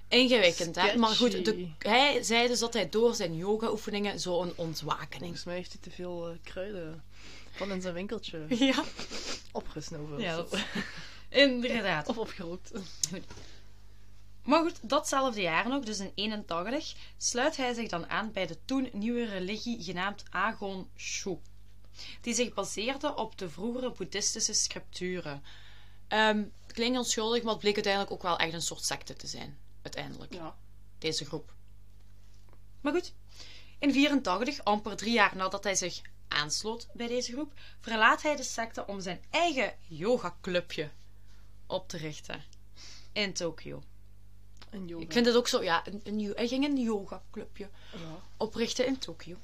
Ingewikkeld, 0.08 0.75
hè? 0.75 0.98
Maar 0.98 1.16
goed, 1.16 1.46
de, 1.46 1.68
hij 1.80 2.24
zei 2.24 2.48
dus 2.48 2.60
dat 2.60 2.74
hij 2.74 2.90
door 2.90 3.16
zijn 3.16 3.36
yoga-oefeningen 3.36 4.20
zo'n 4.20 4.54
ontwakening. 4.56 5.22
Volgens 5.22 5.44
mij 5.44 5.56
heeft 5.56 5.72
hij 5.72 5.82
te 5.82 5.90
veel 5.90 6.30
eh, 6.30 6.36
kruiden 6.44 7.04
van 7.51 7.72
in 7.72 7.82
zijn 7.82 7.94
winkeltje 7.94 8.46
Ja, 8.66 8.84
opgesnoven. 9.51 10.20
ja 10.20 10.36
dat, 10.36 10.58
inderdaad. 11.30 12.08
of 12.08 12.18
opgerookt. 12.18 12.72
Maar 14.44 14.62
goed, 14.62 14.80
datzelfde 14.82 15.42
jaar 15.42 15.70
nog, 15.70 15.84
dus 15.84 16.00
in 16.00 16.12
81, 16.16 16.96
sluit 17.18 17.58
hij 17.58 17.74
zich 17.74 17.90
dan 17.90 18.10
aan 18.10 18.32
bij 18.32 18.48
de 18.48 18.58
toen 18.66 18.90
nieuwe 18.94 19.25
religie 19.25 19.84
genaamd 19.84 20.24
Agon 20.30 20.90
Shu. 20.98 21.38
Die 22.21 22.33
zich 22.33 22.53
baseerde 22.53 23.15
op 23.15 23.38
de 23.38 23.50
vroegere 23.50 23.91
boeddhistische 23.91 24.53
scripturen. 24.53 25.43
Het 26.07 26.71
klinkt 26.74 26.98
onschuldig, 26.98 27.41
maar 27.43 27.51
het 27.51 27.62
bleek 27.62 27.74
uiteindelijk 27.75 28.13
ook 28.13 28.21
wel 28.21 28.38
echt 28.38 28.53
een 28.53 28.62
soort 28.62 28.83
secte 28.83 29.13
te 29.15 29.27
zijn. 29.27 29.57
Uiteindelijk, 29.81 30.33
Ja. 30.33 30.55
deze 30.98 31.25
groep. 31.25 31.53
Maar 32.81 32.93
goed, 32.93 33.13
in 33.79 33.93
84, 33.93 34.63
amper 34.63 34.95
drie 34.95 35.13
jaar 35.13 35.36
nadat 35.36 35.63
hij 35.63 35.75
zich 35.75 36.01
aansloot 36.27 36.88
bij 36.93 37.07
deze 37.07 37.31
groep, 37.31 37.53
verlaat 37.79 38.21
hij 38.21 38.36
de 38.36 38.43
secte 38.43 38.86
om 38.88 39.01
zijn 39.01 39.24
eigen 39.29 39.74
yogaclubje 39.88 40.89
op 41.67 41.88
te 41.88 41.98
richten. 41.98 42.43
In 43.12 43.33
Tokio. 43.33 43.83
Ik 45.00 45.12
vind 45.12 45.25
het 45.25 45.36
ook 45.36 45.48
zo, 45.48 45.63
ja, 45.63 45.88
een, 45.88 46.01
een, 46.03 46.31
hij 46.36 46.48
ging 46.48 46.65
een 46.65 46.77
yogaclubje 46.77 47.69
Ja. 47.91 48.19
oprichten 48.38 48.86
in 48.86 48.98
Tokio. 48.98 49.36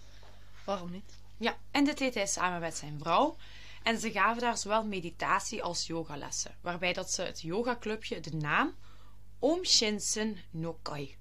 Waarom 0.66 0.92
niet? 0.92 1.14
Ja, 1.38 1.58
en 1.72 1.84
dit 1.84 1.98
deed 1.98 2.14
hij 2.14 2.28
samen 2.28 2.60
met 2.60 2.78
zijn 2.78 3.00
vrouw. 3.00 3.36
En 3.84 4.00
ze 4.00 4.12
gaven 4.12 4.42
daar 4.42 4.58
zowel 4.58 4.84
meditatie 4.86 5.64
als 5.64 5.88
yogalessen. 5.88 6.58
Waarbij 6.62 6.94
dat 6.94 7.12
ze 7.12 7.22
het 7.22 7.42
yogaclubje 7.42 8.20
de 8.20 8.36
naam 8.36 8.76
Om 9.40 9.66
Shinsen 9.66 10.38
no 10.50 10.80
Kai 10.82 11.16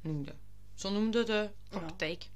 noemde. 0.00 0.34
Zo 0.74 0.90
noemde 0.90 1.24
de 1.24 1.50
praktijk. 1.68 2.28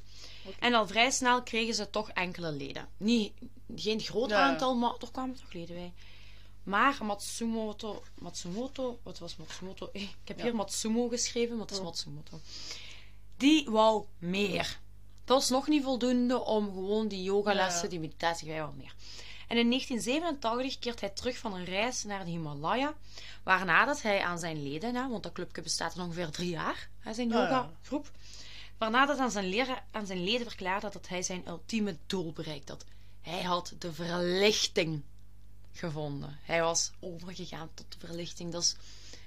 En 0.59 0.75
al 0.75 0.87
vrij 0.87 1.11
snel 1.11 1.43
kregen 1.43 1.75
ze 1.75 1.91
toch 1.91 2.11
enkele 2.11 2.53
leden. 2.53 2.89
Niet, 2.97 3.33
geen 3.77 4.01
groot 4.01 4.31
Ja, 4.31 4.41
aantal, 4.41 4.75
maar 4.77 4.95
er 5.01 5.11
kwamen 5.11 5.37
toch 5.37 5.53
leden 5.53 5.77
bij. 5.77 5.93
Maar 6.63 6.99
Matsumoto, 7.05 8.03
Matsumoto, 8.19 8.99
wat 9.03 9.19
was 9.19 9.37
Matsumoto? 9.37 9.89
Ik 9.93 10.17
heb 10.25 10.39
Ja. 10.39 10.45
hier 10.45 10.55
Matsumo 10.55 11.09
geschreven, 11.09 11.57
maar 11.57 11.67
het 11.67 11.75
is. 11.75 11.83
Matsumoto. 11.83 12.41
Die 13.37 13.71
wou 13.71 14.05
meer. 14.19 14.81
Dat 15.25 15.39
was 15.39 15.49
nog 15.51 15.69
niet 15.69 15.83
voldoende 15.83 16.45
om 16.45 16.65
gewoon 16.73 17.09
die 17.09 17.23
yogalessen, 17.23 17.83
Ja, 17.83 17.89
die 17.89 18.01
meditatie, 18.01 18.51
hij 18.51 18.61
wou 18.61 18.75
meer. 18.77 18.95
En 19.49 19.57
in 19.59 19.69
1987 19.69 20.79
keert 20.79 21.01
hij 21.01 21.09
terug 21.09 21.39
van 21.39 21.55
een 21.55 21.65
reis 21.65 22.05
naar 22.05 22.25
de 22.25 22.31
Himalaya, 22.31 22.95
waarna 23.43 23.85
dat 23.85 24.03
hij 24.03 24.23
aan 24.23 24.39
zijn 24.39 24.63
leden, 24.63 24.95
hè, 24.95 25.09
want 25.09 25.23
dat 25.23 25.33
clubje 25.33 25.63
bestaat 25.63 25.99
al 25.99 26.05
ongeveer 26.05 26.31
drie 26.31 26.51
jaar, 26.51 26.89
hè, 27.01 27.15
zijn 27.15 27.29
ja. 27.29 27.35
yogagroep, 27.43 28.11
waarna 28.79 29.07
dat 29.07 29.19
aan 29.19 29.31
zijn, 29.31 29.49
leren, 29.49 29.83
aan 29.91 30.07
zijn 30.07 30.25
leden 30.25 30.47
verklaarde 30.47 30.89
dat 30.91 31.09
hij 31.09 31.23
zijn 31.23 31.49
ultieme 31.49 31.97
doel 32.07 32.33
bereikt 32.33 32.69
had. 32.69 32.85
Hij 33.21 33.43
had 33.43 33.73
de 33.79 33.93
verlichting 33.93 35.03
gevonden. 35.73 36.39
Hij 36.43 36.61
was 36.63 36.91
overgegaan 37.01 37.71
tot 37.75 37.87
de 38.01 38.07
verlichting. 38.07 38.53
Dat 38.53 38.63
is 38.63 38.77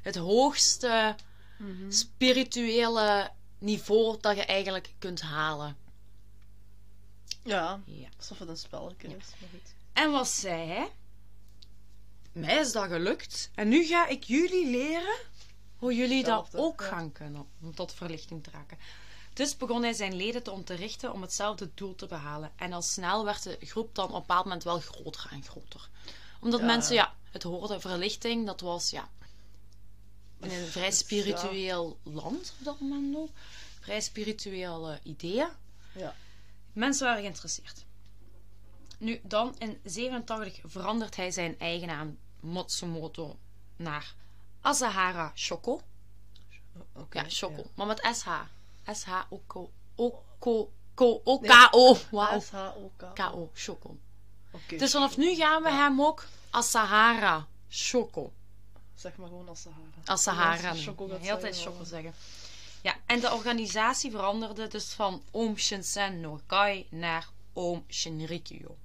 het 0.01 0.15
hoogste 0.15 1.15
Mhm. 1.57 1.91
spirituele 1.91 3.29
niveau 3.59 4.17
dat 4.21 4.35
je 4.35 4.45
eigenlijk 4.45 4.93
kunt 4.99 5.21
halen. 5.21 5.77
Ja. 7.47 7.81
Ja. 7.85 8.07
Alsof 8.17 8.39
het 8.39 8.49
een 8.49 8.57
spelletje 8.57 9.07
is, 9.07 9.25
maar 9.39 9.49
goed. 9.51 9.73
En 9.93 10.11
wat 10.11 10.27
zei 10.27 10.67
hij? 10.67 10.91
Mij 12.31 12.59
is 12.59 12.71
dat 12.71 12.87
gelukt. 12.87 13.51
En 13.55 13.67
nu 13.67 13.85
ga 13.85 14.07
ik 14.07 14.23
jullie 14.23 14.69
leren 14.69 15.17
hoe 15.77 15.95
jullie 15.95 16.23
dat 16.23 16.49
ook 16.55 16.81
ja. 16.81 16.87
gaan 16.87 17.11
kunnen. 17.11 17.45
Om 17.61 17.75
tot 17.75 17.93
verlichting 17.93 18.43
te 18.43 18.49
raken. 18.51 18.77
Dus 19.33 19.57
begon 19.57 19.83
hij 19.83 19.93
zijn 19.93 20.15
leden 20.15 20.43
te 20.43 20.51
onderrichten 20.51 21.13
om 21.13 21.21
hetzelfde 21.21 21.69
doel 21.73 21.95
te 21.95 22.07
behalen. 22.07 22.51
En 22.55 22.73
al 22.73 22.81
snel 22.81 23.25
werd 23.25 23.43
de 23.43 23.57
groep 23.61 23.95
dan 23.95 24.05
op 24.05 24.13
een 24.13 24.19
bepaald 24.19 24.43
moment 24.43 24.63
wel 24.63 24.79
groter 24.79 25.27
en 25.31 25.43
groter. 25.43 25.89
Omdat 26.41 26.59
Ja. 26.59 26.65
mensen, 26.65 26.95
ja, 26.95 27.15
het 27.31 27.43
hoorden, 27.43 27.81
verlichting, 27.81 28.45
dat 28.45 28.61
was, 28.61 28.89
ja, 28.89 29.09
in 30.39 30.51
een 30.51 30.67
vrij 30.67 30.91
spiritueel 30.91 31.97
land 32.03 32.53
op 32.59 32.65
dat 32.65 32.79
moment 32.79 33.11
nog. 33.11 33.29
Vrij 33.79 34.01
spirituele 34.01 34.99
ideeën. 35.03 35.47
Ja. 35.91 36.15
Mensen 36.77 37.05
waren 37.05 37.21
geïnteresseerd. 37.21 37.85
Nu, 38.97 39.21
dan 39.23 39.55
in 39.57 39.79
87 39.83 40.59
verandert 40.63 41.15
hij 41.15 41.31
zijn 41.31 41.59
eigen 41.59 41.87
naam 41.87 42.17
Matsumoto 42.39 43.37
naar 43.75 44.15
Asahara 44.61 45.31
Shoko. 45.35 45.81
Oké. 46.93 47.19
Ja, 47.19 47.29
Shoko. 47.29 47.63
Maar 47.75 47.87
met 47.87 48.09
SH. 48.15 48.27
S-H-O-K-O. 48.85 50.23
O-K-O. 50.95 51.97
Wauw. 52.11 52.43
K-O. 53.13 53.51
Shoko. 53.55 53.97
Dus 54.77 54.91
vanaf 54.91 55.17
nu 55.17 55.35
gaan 55.35 55.63
we 55.63 55.71
hem 55.71 56.01
ook 56.01 56.25
Asahara 56.49 57.47
Shoko. 57.69 58.33
Zeg 58.95 59.15
maar 59.15 59.27
gewoon. 59.27 59.55
Asahara. 60.05 60.73
Gaat 60.73 61.19
heel 61.19 61.39
tijd 61.39 61.55
Shoko 61.55 61.83
zeggen. 61.83 62.13
Ja, 62.87 62.95
en 63.05 63.19
de 63.19 63.33
organisatie 63.33 64.11
veranderde 64.11 64.67
dus 64.67 64.85
van 64.93 65.23
Om 65.31 65.57
Shinsen 65.57 66.19
no 66.19 66.39
Kai 66.45 66.87
naar 66.89 67.29
Om 67.53 67.85
Shinrikyo. 67.89 68.77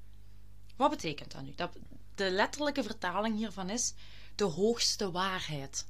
Wat 0.77 0.91
betekent 0.91 1.33
dat 1.33 1.43
nu? 1.43 1.53
Dat, 1.57 1.71
de 2.15 2.31
letterlijke 2.31 2.83
vertaling 2.83 3.37
hiervan 3.37 3.71
is 3.71 3.95
de 4.35 4.45
hoogste 4.45 5.11
waarheid. 5.11 5.87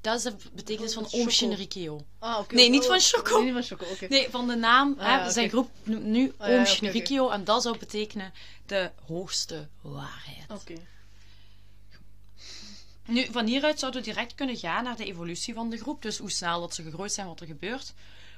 Dat 0.00 0.16
is 0.16 0.22
de 0.22 0.36
betekenis 0.52 0.94
van 0.94 1.02
Van 1.02 1.12
Om 1.12 1.18
Choco. 1.18 1.30
Shinrikyo. 1.30 2.00
Ah, 2.18 2.38
oké. 2.38 2.54
Nee, 2.54 2.70
niet 2.70 2.82
Oh, 2.82 2.88
van 2.88 3.00
Choco. 3.00 3.42
Nee, 3.42 3.52
niet 3.52 3.66
van 3.66 3.78
oké. 3.80 4.06
Nee, 4.08 4.30
van 4.30 4.46
de 4.46 4.54
naam. 4.56 4.94
Ah, 4.98 5.24
hè, 5.24 5.30
Zijn 5.30 5.48
groep 5.48 5.70
noemt 5.82 6.04
nu 6.04 6.32
Ah, 6.36 6.48
ja, 6.48 6.58
Om 6.58 6.66
Shinrikyo. 6.66 7.30
En 7.30 7.44
dat 7.44 7.62
zou 7.62 7.78
betekenen 7.78 8.32
de 8.66 8.90
hoogste 9.06 9.68
waarheid. 9.80 10.50
Oké. 10.50 10.74
Nu, 13.10 13.26
van 13.32 13.46
hieruit 13.46 13.78
zouden 13.78 14.00
we 14.00 14.06
direct 14.06 14.34
kunnen 14.34 14.56
gaan 14.56 14.84
naar 14.84 14.96
de 14.96 15.04
evolutie 15.04 15.54
van 15.54 15.70
de 15.70 15.76
groep. 15.78 16.02
Dus 16.02 16.18
hoe 16.18 16.30
snel 16.30 16.60
dat 16.60 16.74
ze 16.74 16.82
gegroeid 16.82 17.12
zijn, 17.12 17.26
wat 17.26 17.40
er 17.40 17.46
gebeurt. 17.46 17.92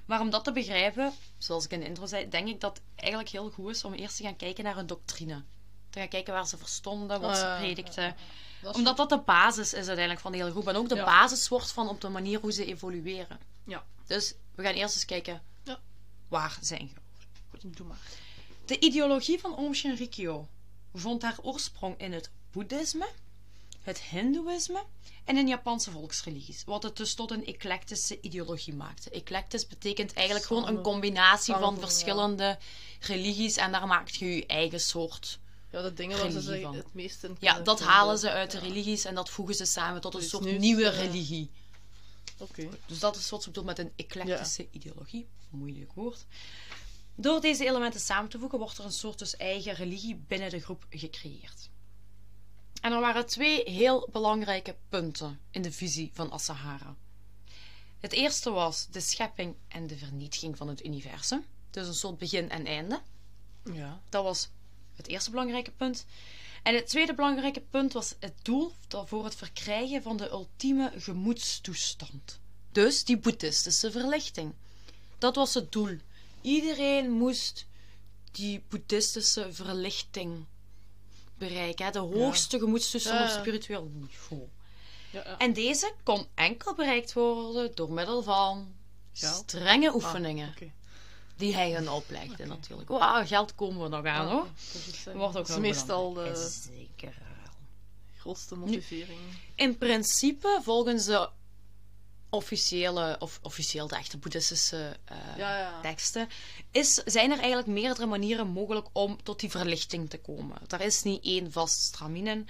Maar 0.06 0.20
om 0.20 0.30
dat 0.30 0.44
te 0.44 0.52
begrijpen, 0.52 1.12
zoals 1.38 1.64
ik 1.64 1.70
in 1.70 1.80
de 1.80 1.86
intro 1.86 2.06
zei, 2.06 2.28
denk 2.28 2.48
ik 2.48 2.60
dat 2.60 2.76
het 2.76 2.82
eigenlijk 2.96 3.30
heel 3.32 3.50
goed 3.50 3.70
is 3.74 3.84
om 3.84 3.92
eerst 3.92 4.16
te 4.16 4.22
gaan 4.22 4.36
kijken 4.36 4.64
naar 4.64 4.74
hun 4.76 4.86
doctrine. 4.86 5.42
Te 5.90 5.98
gaan 5.98 6.08
kijken 6.08 6.32
waar 6.32 6.46
ze 6.46 6.56
verstonden, 6.58 7.20
wat 7.20 7.36
ze 7.36 7.44
ja, 7.44 7.58
predikten. 7.58 8.16
Dat 8.62 8.74
Omdat 8.74 8.96
dat 8.96 9.08
de 9.08 9.18
basis 9.18 9.66
is 9.72 9.86
uiteindelijk 9.86 10.20
van 10.20 10.32
de 10.32 10.38
hele 10.38 10.50
groep. 10.50 10.68
En 10.68 10.76
ook 10.76 10.88
de 10.88 10.94
Ja. 10.94 11.04
basis 11.04 11.48
wordt 11.48 11.72
van 11.72 11.88
op 11.88 12.00
de 12.00 12.08
manier 12.08 12.40
hoe 12.40 12.52
ze 12.52 12.64
evolueren. 12.64 13.38
Ja. 13.64 13.84
Dus 14.06 14.34
we 14.54 14.62
gaan 14.62 14.74
eerst 14.74 14.94
eens 14.94 15.04
kijken 15.04 15.42
Ja. 15.64 15.78
waar 16.28 16.58
zijn 16.60 16.90
ze. 16.94 17.00
goed. 17.50 17.76
Doe 17.76 17.86
maar. 17.86 17.98
De 18.64 18.78
ideologie 18.78 19.40
van 19.40 19.56
Om 19.56 19.74
Shinrikyo 19.74 20.48
vond 20.94 21.22
haar 21.22 21.38
oorsprong 21.42 21.98
in 21.98 22.12
het 22.12 22.30
boeddhisme, 22.52 23.08
het 23.82 24.00
hindoeïsme 24.00 24.84
en 25.24 25.36
in 25.36 25.48
Japanse 25.48 25.90
volksreligies, 25.90 26.64
wat 26.64 26.82
het 26.82 26.96
dus 26.96 27.14
tot 27.14 27.30
een 27.30 27.46
eclectische 27.46 28.18
ideologie 28.20 28.74
maakte. 28.74 29.10
Eclectisch 29.10 29.66
betekent 29.66 30.12
eigenlijk 30.12 30.46
gewoon 30.46 30.62
een 30.62 30.68
Samen- 30.68 30.82
combinatie 30.82 31.54
van 31.54 31.78
verschillende 31.78 32.58
religies 33.00 33.56
en 33.56 33.72
daar 33.72 33.86
maak 33.86 34.08
je 34.08 34.34
je 34.34 34.46
eigen 34.46 34.80
soort. 34.80 35.38
Ja, 35.70 35.82
de 35.82 35.92
dingen 35.94 36.18
waar 36.18 36.30
ze 36.30 36.60
van. 36.62 36.74
het 36.74 36.94
meeste 36.94 37.26
in 37.26 37.36
Ja, 37.40 37.60
dat 37.60 37.76
vinden. 37.78 37.94
halen 37.94 38.18
ze 38.18 38.30
uit 38.30 38.50
de 38.50 38.58
religies 38.58 39.04
en 39.04 39.14
dat 39.14 39.30
voegen 39.30 39.54
ze 39.54 39.64
samen 39.64 40.00
tot 40.00 40.14
een 40.14 40.20
Iets 40.20 40.30
soort 40.30 40.44
nieuws, 40.44 40.58
nieuwe 40.58 40.82
ja. 40.82 40.90
religie. 40.90 41.50
Oké. 42.36 42.68
Dus 42.86 42.98
dat 42.98 43.16
is 43.16 43.30
wat 43.30 43.42
ze 43.42 43.48
bedoelt 43.48 43.66
met 43.66 43.78
een 43.78 43.92
eclectische 43.96 44.66
ideologie. 44.70 45.26
Moeilijk 45.50 45.92
woord. 45.92 46.24
Door 47.14 47.40
deze 47.40 47.66
elementen 47.66 48.00
samen 48.00 48.30
te 48.30 48.38
voegen, 48.38 48.58
wordt 48.58 48.78
er 48.78 48.84
een 48.84 48.92
soort 48.92 49.18
dus 49.18 49.36
eigen 49.36 49.74
religie 49.74 50.16
binnen 50.26 50.50
de 50.50 50.60
groep 50.60 50.86
gecreëerd. 50.90 51.68
En 52.82 52.92
er 52.92 53.00
waren 53.00 53.26
twee 53.26 53.70
heel 53.70 54.08
belangrijke 54.12 54.76
punten 54.88 55.40
in 55.50 55.62
de 55.62 55.72
visie 55.72 56.10
van 56.12 56.30
Asahara. 56.30 56.96
Het 58.00 58.12
eerste 58.12 58.50
was 58.50 58.86
de 58.90 59.00
schepping 59.00 59.54
en 59.68 59.86
de 59.86 59.96
vernietiging 59.96 60.56
van 60.56 60.68
het 60.68 60.84
universum. 60.84 61.44
Dus 61.70 61.86
een 61.86 61.94
soort 61.94 62.18
begin 62.18 62.50
en 62.50 62.66
einde. 62.66 63.00
Ja. 63.72 64.00
Dat 64.08 64.24
was 64.24 64.48
het 64.94 65.06
eerste 65.06 65.30
belangrijke 65.30 65.70
punt. 65.70 66.06
En 66.62 66.74
het 66.74 66.86
tweede 66.86 67.14
belangrijke 67.14 67.60
punt 67.60 67.92
was 67.92 68.14
het 68.20 68.34
doel 68.42 68.72
voor 68.88 69.24
het 69.24 69.34
verkrijgen 69.34 70.02
van 70.02 70.16
de 70.16 70.30
ultieme 70.30 70.92
gemoedstoestand. 70.96 72.40
Dus 72.72 73.04
die 73.04 73.18
boeddhistische 73.18 73.90
verlichting. 73.90 74.52
Dat 75.18 75.36
was 75.36 75.54
het 75.54 75.72
doel. 75.72 75.96
Iedereen 76.40 77.10
moest 77.10 77.66
die 78.32 78.64
boeddhistische 78.68 79.52
verlichting 79.52 80.46
bereiken. 81.48 81.84
hè. 81.84 81.90
De 81.90 81.98
hoogste 81.98 82.58
gemoedstoestand 82.58 83.18
Ja, 83.18 83.24
op 83.24 83.30
ja. 83.30 83.38
spiritueel 83.40 83.90
niveau. 83.92 84.42
Ja, 85.10 85.22
ja. 85.24 85.38
En 85.38 85.52
deze 85.52 85.92
kon 86.02 86.26
enkel 86.34 86.74
bereikt 86.74 87.12
worden 87.12 87.74
door 87.74 87.92
middel 87.92 88.22
van 88.22 88.74
strenge 89.12 89.88
Ah, 89.88 89.94
oefeningen 89.94 90.54
die 91.36 91.54
hij 91.54 91.70
hen 91.70 91.88
oplegde 91.88 92.46
natuurlijk. 92.46 92.88
Wauw, 92.88 93.26
geld 93.26 93.54
komen 93.54 93.82
we 93.82 93.88
nog 93.88 94.04
aan 94.04 94.28
hoor. 94.28 94.40
Ah, 94.40 94.46
dat 94.72 94.82
is, 94.92 95.06
eh, 95.06 95.14
Wordt 95.14 95.26
ook 95.26 95.32
dat 95.32 95.42
is 95.48 95.48
wel 95.54 95.60
meestal 95.60 96.12
de 96.12 96.58
Zeker 96.74 97.14
grootste 98.18 98.54
motivering. 98.56 99.18
In 99.54 99.78
principe, 99.78 100.60
volgens 100.62 101.04
de 101.04 101.28
officiële, 102.32 103.16
of 103.18 103.38
officieel 103.42 103.86
de 103.88 103.96
echte 103.96 104.18
boeddhistische 104.18 104.96
eh, 105.04 105.16
Ja, 105.36 105.58
ja. 105.58 105.80
teksten, 105.80 106.28
is, 106.70 106.94
zijn 106.94 107.30
er 107.30 107.38
eigenlijk 107.38 107.66
meerdere 107.68 108.06
manieren 108.06 108.46
mogelijk 108.48 108.86
om 108.92 109.22
tot 109.22 109.40
die 109.40 109.50
verlichting 109.50 110.10
te 110.10 110.18
komen. 110.18 110.56
Er 110.68 110.80
is 110.80 111.02
niet 111.02 111.24
één 111.24 111.52
vast 111.52 111.80
straminen, 111.82 112.46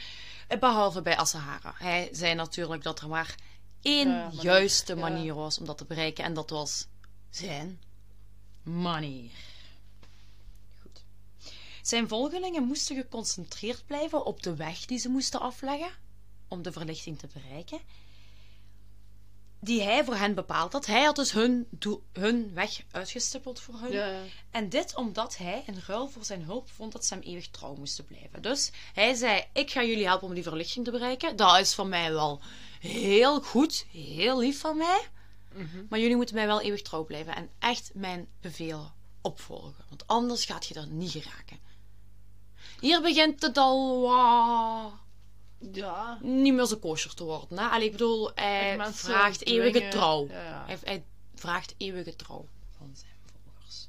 eh, 0.48 0.58
behalve 0.58 1.02
bij 1.02 1.16
Asahara. 1.16 1.74
Hij 1.76 2.08
zei 2.12 2.34
natuurlijk 2.34 2.82
dat 2.82 3.00
er 3.00 3.08
maar 3.08 3.34
één 3.82 4.08
Ja, 4.08 4.24
manier. 4.24 4.42
juiste 4.42 4.94
manier 4.94 5.34
was 5.34 5.58
om 5.58 5.64
dat 5.66 5.78
te 5.78 5.84
bereiken. 5.84 6.24
En 6.24 6.34
dat 6.34 6.50
was 6.50 6.86
zijn 7.30 7.80
manier. 8.62 9.30
Goed. 10.82 11.02
Zijn 11.82 12.08
volgelingen 12.08 12.62
moesten 12.64 12.96
geconcentreerd 12.96 13.86
blijven 13.86 14.24
op 14.24 14.42
de 14.42 14.54
weg 14.54 14.84
die 14.84 14.98
ze 14.98 15.08
moesten 15.08 15.40
afleggen 15.40 15.90
om 16.48 16.62
de 16.62 16.72
verlichting 16.72 17.18
te 17.18 17.28
bereiken. 17.32 17.80
Die 19.64 19.82
hij 19.82 20.04
voor 20.04 20.14
hen 20.16 20.34
bepaald 20.34 20.72
had. 20.72 20.86
Hij 20.86 21.02
had 21.02 21.16
dus 21.16 21.32
hun, 21.32 21.66
doel- 21.70 22.02
hun 22.12 22.50
weg 22.54 22.82
uitgestippeld 22.90 23.60
voor 23.60 23.74
hun. 23.80 23.92
Ja, 23.92 24.06
ja. 24.06 24.20
En 24.50 24.68
dit 24.68 24.94
omdat 24.94 25.36
hij 25.36 25.62
in 25.66 25.82
ruil 25.86 26.08
voor 26.08 26.24
zijn 26.24 26.42
hulp 26.42 26.70
vond 26.70 26.92
dat 26.92 27.04
ze 27.04 27.14
hem 27.14 27.22
eeuwig 27.22 27.48
trouw 27.48 27.74
moesten 27.74 28.04
blijven. 28.04 28.42
Dus 28.42 28.70
hij 28.94 29.14
zei: 29.14 29.44
Ik 29.52 29.70
ga 29.70 29.84
jullie 29.84 30.06
helpen 30.06 30.28
om 30.28 30.34
die 30.34 30.42
verlichting 30.42 30.84
te 30.84 30.90
bereiken. 30.90 31.36
Dat 31.36 31.58
is 31.58 31.74
van 31.74 31.88
mij 31.88 32.12
wel 32.12 32.40
heel 32.80 33.40
goed, 33.40 33.86
heel 33.90 34.38
lief 34.38 34.60
van 34.60 34.76
mij. 34.76 35.08
Mhm. 35.54 35.84
Maar 35.88 35.98
jullie 35.98 36.16
moeten 36.16 36.34
mij 36.34 36.46
wel 36.46 36.60
eeuwig 36.60 36.82
trouw 36.82 37.04
blijven 37.04 37.36
en 37.36 37.50
echt 37.58 37.90
mijn 37.94 38.28
bevelen 38.40 38.92
opvolgen. 39.20 39.84
Want 39.88 40.06
anders 40.06 40.44
gaat 40.44 40.66
je 40.66 40.74
er 40.74 40.86
niet 40.86 41.10
geraken. 41.10 41.58
Hier 42.80 43.00
begint 43.00 43.42
het 43.42 43.56
al 43.56 44.12
Ja. 45.72 46.18
niet 46.22 46.54
meer 46.54 46.64
zo 46.66 46.76
kosher 46.76 47.14
te 47.14 47.24
worden. 47.24 47.58
Hè? 47.58 47.64
Allee, 47.64 47.86
ik 47.86 47.92
bedoel, 47.92 48.30
hij 48.34 48.92
vraagt 48.92 49.46
eeuwige 49.46 49.88
trouw. 49.88 50.26
Ja, 50.28 50.42
ja. 50.42 50.64
Hij, 50.66 50.78
hij 50.84 51.04
vraagt 51.34 51.74
eeuwige 51.76 52.16
trouw 52.16 52.48
van 52.76 52.90
zijn 52.94 53.12
volgers. 53.44 53.88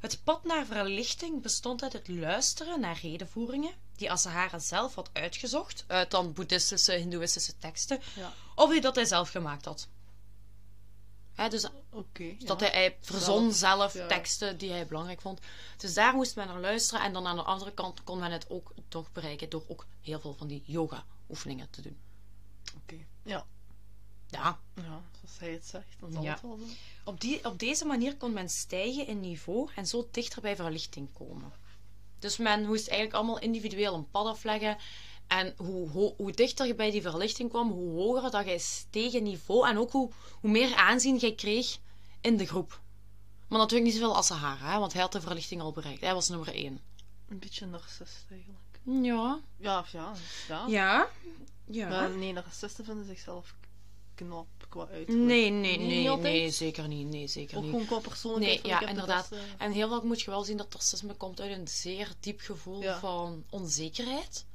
Het 0.00 0.20
pad 0.24 0.44
naar 0.44 0.66
verlichting 0.66 1.42
bestond 1.42 1.82
uit 1.82 1.92
het 1.92 2.08
luisteren 2.08 2.80
naar 2.80 2.98
redenvoeringen 3.02 3.72
die 3.96 4.10
Asahara 4.10 4.58
zelf 4.58 4.94
had 4.94 5.10
uitgezocht 5.12 5.84
uit 5.86 6.10
dan 6.10 6.32
boeddhistische, 6.32 6.92
hindoeïstische 6.92 7.58
teksten, 7.58 8.00
Ja. 8.16 8.32
of 8.54 8.70
die 8.70 8.80
dat 8.80 8.94
hij 8.94 9.04
zelf 9.04 9.30
gemaakt 9.30 9.64
had. 9.64 9.88
Dus 11.48 11.62
dat 11.62 12.60
ja. 12.60 12.66
hij, 12.66 12.70
hij 12.70 12.96
verzon 13.00 13.52
zelf 13.52 13.92
teksten 13.92 14.58
die 14.58 14.70
hij 14.70 14.86
belangrijk 14.86 15.20
vond. 15.20 15.40
Dus 15.76 15.94
daar 15.94 16.14
moest 16.14 16.36
men 16.36 16.46
naar 16.46 16.60
luisteren. 16.60 17.04
En 17.04 17.12
dan 17.12 17.26
aan 17.26 17.36
de 17.36 17.42
andere 17.42 17.72
kant 17.72 18.02
kon 18.04 18.18
men 18.18 18.32
het 18.32 18.50
ook 18.50 18.72
toch 18.88 19.12
bereiken 19.12 19.48
door 19.48 19.64
ook 19.68 19.86
heel 20.00 20.20
veel 20.20 20.34
van 20.34 20.46
die 20.46 20.62
yoga-oefeningen 20.66 21.70
te 21.70 21.82
doen. 21.82 21.98
Oké. 22.76 22.96
Ja. 23.22 23.46
Ja, 24.30 24.58
Ja, 24.74 25.02
zoals 25.20 25.38
hij 25.38 25.50
het 25.52 25.66
zegt, 25.66 25.96
dan 26.00 26.12
zal 26.12 26.22
Ja. 26.22 26.32
het 26.32 26.40
wel 26.42 26.58
op, 27.04 27.20
die, 27.20 27.44
op 27.44 27.58
deze 27.58 27.84
manier 27.84 28.16
kon 28.16 28.32
men 28.32 28.48
stijgen 28.48 29.06
in 29.06 29.20
niveau 29.20 29.70
en 29.74 29.86
zo 29.86 30.08
dichter 30.10 30.42
bij 30.42 30.56
verlichting 30.56 31.12
komen. 31.12 31.52
Dus 32.18 32.36
men 32.36 32.66
moest 32.66 32.86
eigenlijk 32.88 33.16
allemaal 33.18 33.38
individueel 33.38 33.94
een 33.94 34.10
pad 34.10 34.26
afleggen. 34.26 34.76
En 35.28 35.54
hoe, 35.56 35.90
ho- 35.90 36.14
hoe 36.16 36.32
dichter 36.32 36.66
je 36.66 36.74
bij 36.74 36.90
die 36.90 37.02
verlichting 37.02 37.50
kwam, 37.50 37.70
hoe 37.70 37.90
hoger 38.00 38.30
dat 38.30 38.44
jij 38.44 38.58
steeg 38.58 39.12
in 39.12 39.22
niveau. 39.22 39.68
En 39.68 39.78
ook 39.78 39.92
hoe, 39.92 40.10
hoe 40.40 40.50
meer 40.50 40.74
aanzien 40.74 41.16
jij 41.16 41.34
kreeg 41.34 41.78
in 42.20 42.36
de 42.36 42.46
groep. 42.46 42.80
Maar 43.48 43.58
natuurlijk 43.58 43.90
niet 43.90 43.98
zoveel 44.00 44.16
als 44.16 44.26
Sahara, 44.26 44.72
hè, 44.72 44.78
want 44.78 44.92
hij 44.92 45.02
had 45.02 45.12
de 45.12 45.20
verlichting 45.20 45.60
al 45.60 45.72
bereikt. 45.72 46.00
Hij 46.00 46.14
was 46.14 46.28
nummer 46.28 46.54
één. 46.54 46.80
Een 47.28 47.38
beetje 47.38 47.66
narcist 47.66 48.24
eigenlijk. 48.30 49.04
Ja. 49.06 49.40
Ja, 49.56 49.78
of 49.78 49.88
ja. 49.92 50.12
Ja. 50.48 50.64
Ja. 50.68 51.08
Ja. 51.64 51.88
Maar 51.88 52.10
nee, 52.10 52.32
narcisten 52.32 52.84
vinden 52.84 53.06
zichzelf 53.06 53.54
knap 54.14 54.46
qua 54.68 54.80
uiterlijk. 54.92 55.26
Nee, 55.26 55.50
nee, 55.50 55.78
nee, 55.78 56.16
nee, 56.16 56.50
zeker 56.50 56.88
niet. 56.88 57.06
Nee, 57.06 57.26
zeker 57.26 57.56
Ook 57.56 57.62
niet. 57.62 57.70
gewoon 57.72 57.86
qua 57.86 57.98
persoonlijkheid. 57.98 58.62
Nee, 58.62 58.72
ja, 58.72 58.88
inderdaad. 58.88 59.28
beste- 59.28 59.44
En 59.58 59.72
heel 59.72 59.88
vaak 59.88 60.02
moet 60.02 60.20
je 60.20 60.30
wel 60.30 60.42
zien 60.44 60.56
dat 60.56 60.72
narcisme 60.72 61.14
komt 61.14 61.40
uit 61.40 61.58
een 61.58 61.68
zeer 61.68 62.12
diep 62.20 62.40
gevoel 62.40 62.82
Ja. 62.82 62.98
van 62.98 63.44
onzekerheid. 63.50 64.46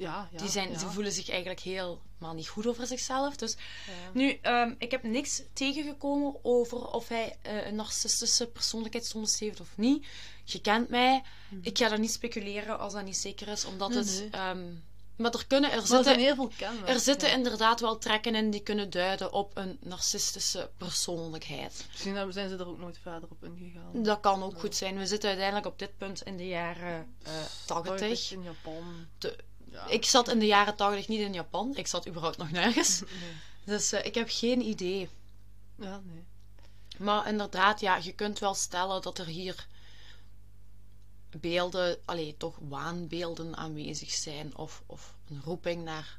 Ja, 0.00 0.28
ja. 0.32 0.38
die, 0.38 0.48
zijn, 0.48 0.70
ja. 0.70 0.78
die 0.78 0.86
voelen 0.86 1.12
zich 1.12 1.28
eigenlijk 1.30 1.60
helemaal 1.60 2.34
niet 2.34 2.48
goed 2.48 2.66
over 2.66 2.86
zichzelf. 2.86 3.36
Dus 3.36 3.56
nu, 4.12 4.38
ehm, 4.42 4.74
ik 4.78 4.90
heb 4.90 5.02
niks 5.02 5.42
tegengekomen 5.52 6.38
over 6.42 6.86
of 6.86 7.08
hij 7.08 7.36
eh, 7.42 7.66
een 7.66 7.74
narcistische 7.74 8.46
persoonlijkheidsstoornis 8.46 9.38
heeft 9.40 9.60
of 9.60 9.68
niet. 9.76 10.06
Je 10.44 10.60
kent 10.60 10.88
mij. 10.88 11.22
Ik 11.62 11.78
ga 11.78 11.88
daar 11.88 11.98
niet 11.98 12.10
speculeren 12.12 12.78
als 12.78 12.92
dat 12.92 13.04
niet 13.04 13.16
zeker 13.16 13.48
is, 13.48 13.64
omdat 13.64 13.94
het... 13.94 14.24
ehm, 14.30 14.72
maar 15.16 15.32
er 15.32 15.46
kunnen... 15.46 15.70
Er 15.70 15.76
Maar 15.76 15.86
zitten, 15.86 16.18
heel 16.18 16.34
veel 16.34 16.50
kenmerken. 16.56 16.94
er 16.94 17.00
zitten 17.00 17.32
inderdaad 17.32 17.80
wel 17.80 17.98
trekken 17.98 18.34
in 18.34 18.50
die 18.50 18.62
kunnen 18.62 18.90
duiden 18.90 19.32
op 19.32 19.56
een 19.56 19.78
narcistische 19.80 20.70
persoonlijkheid. 20.76 21.84
Misschien 21.90 22.32
zijn 22.32 22.48
ze 22.48 22.56
er 22.56 22.68
ook 22.68 22.78
nooit 22.78 22.98
verder 23.02 23.28
op 23.30 23.44
ingegaan. 23.44 24.02
Dat 24.02 24.20
kan 24.20 24.42
ook 24.42 24.60
goed 24.60 24.76
zijn. 24.76 24.98
We 24.98 25.06
zitten 25.06 25.28
uiteindelijk 25.28 25.66
op 25.66 25.78
dit 25.78 25.96
punt 25.98 26.22
in 26.22 26.36
de 26.36 26.46
jaren 26.46 27.14
eh 27.22 27.32
80. 27.66 28.32
in 28.32 28.42
Japan. 28.42 29.06
De- 29.18 29.36
Ja. 29.70 29.86
Ik 29.86 30.04
zat 30.04 30.28
in 30.28 30.38
de 30.38 30.46
jaren 30.46 30.76
80 30.76 31.08
niet 31.08 31.20
in 31.20 31.32
Japan. 31.32 31.76
Ik 31.76 31.86
zat 31.86 32.08
überhaupt 32.08 32.36
nog 32.36 32.50
nergens. 32.50 33.00
Nee. 33.20 33.32
Dus 33.64 33.92
eh, 33.92 34.04
ik 34.04 34.14
heb 34.14 34.28
geen 34.30 34.60
idee. 34.60 35.08
Ja, 35.76 36.00
nee. 36.04 36.24
Maar 36.98 37.28
inderdaad, 37.28 37.80
ja, 37.80 37.96
je 37.96 38.12
kunt 38.12 38.38
wel 38.38 38.54
stellen 38.54 39.02
dat 39.02 39.18
er 39.18 39.26
hier 39.26 39.66
beelden, 41.30 41.98
allee, 42.04 42.36
toch 42.36 42.56
waanbeelden 42.60 43.56
aanwezig 43.56 44.10
zijn. 44.10 44.56
Of, 44.56 44.82
of 44.86 45.14
een 45.28 45.40
roeping 45.44 45.84
naar 45.84 46.18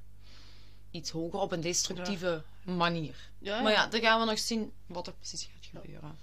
iets 0.92 1.10
hoger 1.10 1.40
op 1.40 1.52
een 1.52 1.62
destructieve 1.62 2.44
manier. 2.64 3.30
Ja, 3.40 3.62
Maar 3.62 3.72
ja, 3.72 3.88
dan 3.88 4.02
gaan 4.02 4.20
we 4.20 4.26
nog 4.26 4.40
zien 4.40 4.72
wat 4.86 5.08
er 5.08 5.14
precies 5.14 5.50
gaat 5.54 5.66
gebeuren. 5.66 6.18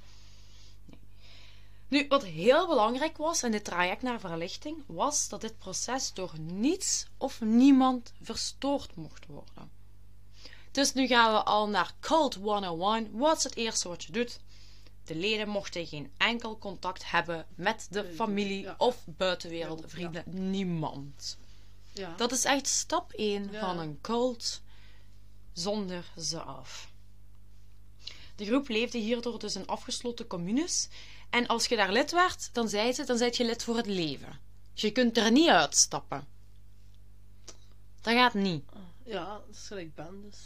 Nu, 1.88 2.06
wat 2.08 2.24
heel 2.24 2.66
belangrijk 2.66 3.16
was 3.16 3.42
in 3.42 3.50
dit 3.50 3.64
traject 3.64 4.02
naar 4.02 4.20
verlichting, 4.20 4.82
was 4.86 5.28
dat 5.28 5.40
dit 5.40 5.58
proces 5.58 6.12
door 6.12 6.32
niets 6.38 7.06
of 7.16 7.40
niemand 7.40 8.12
verstoord 8.22 8.96
mocht 8.96 9.26
worden. 9.26 9.70
Dus 10.70 10.92
nu 10.92 11.06
gaan 11.06 11.32
we 11.32 11.42
al 11.42 11.68
naar 11.68 11.94
Cult 12.00 12.34
101. 12.34 13.10
Wat 13.12 13.36
is 13.36 13.44
het 13.44 13.56
eerste 13.56 13.88
wat 13.88 14.04
je 14.04 14.12
doet? 14.12 14.40
De 15.04 15.14
leden 15.14 15.48
mochten 15.48 15.86
geen 15.86 16.12
enkel 16.16 16.58
contact 16.58 17.10
hebben 17.10 17.46
met 17.54 17.86
de 17.90 18.12
familie 18.14 18.60
ja. 18.62 18.74
of 18.78 19.04
buitenwereld, 19.06 19.80
Ja. 19.80 19.88
vrienden. 19.88 20.24
Niemand. 20.50 21.38
Ja. 21.92 22.14
Dat 22.16 22.32
is 22.32 22.44
echt 22.44 22.66
stap 22.66 23.12
1 23.12 23.48
Ja. 23.52 23.60
van 23.60 23.78
een 23.78 23.98
cult 24.00 24.62
zonder 25.52 26.12
ze 26.18 26.40
af. 26.40 26.90
De 28.36 28.44
groep 28.44 28.68
leefde 28.68 28.98
hierdoor 28.98 29.38
dus 29.38 29.56
in 29.56 29.66
afgesloten 29.66 30.26
communes. 30.26 30.88
En 31.30 31.46
als 31.46 31.66
je 31.66 31.76
daar 31.76 31.92
lid 31.92 32.10
werd, 32.10 32.54
dan 32.54 32.68
zei 32.68 32.92
ze, 32.92 33.04
dan 33.04 33.18
zijt 33.18 33.36
je 33.36 33.44
lid 33.44 33.64
voor 33.64 33.76
het 33.76 33.86
leven. 33.86 34.40
Dus 34.72 34.82
je 34.82 34.90
kunt 34.90 35.16
er 35.16 35.30
niet 35.30 35.48
uitstappen. 35.48 36.26
Dat 38.00 38.14
gaat 38.14 38.34
niet. 38.34 38.64
ja, 39.04 39.24
dat 39.46 39.56
is 39.56 39.66
gelijk 39.66 39.94
bendes. 39.94 40.38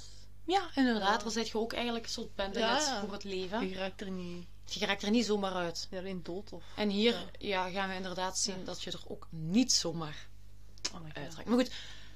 Ja, 0.45 0.71
inderdaad. 0.75 1.17
Ja. 1.17 1.23
Dan 1.23 1.31
zijt 1.31 1.49
je 1.49 1.59
ook 1.59 1.73
eigenlijk 1.73 2.05
een 2.05 2.11
soort 2.11 2.35
bendelid 2.35 2.69
Ja, 2.69 3.01
voor 3.01 3.13
het 3.13 3.25
leven. 3.25 3.69
Je 3.69 3.75
raakt 3.75 4.01
er 4.01 4.11
niet 4.11 4.47
Je 4.65 4.87
raakt 4.87 5.03
er 5.03 5.11
niet 5.11 5.27
zomaar 5.27 5.53
uit. 5.53 5.89
ja, 5.91 5.99
alleen 5.99 6.23
dood 6.23 6.53
of... 6.53 6.65
En 6.77 6.89
hier 6.89 7.31
ja. 7.39 7.71
gaan 7.71 7.89
we 7.89 7.95
inderdaad 7.95 8.39
zien 8.39 8.65
dat 8.65 8.83
je 8.83 8.91
er 8.91 9.03
ook 9.07 9.27
niet 9.31 9.73
zomaar 9.73 10.31
Oh. 10.95 11.01
Maar 11.47 11.59
goed, 11.59 11.71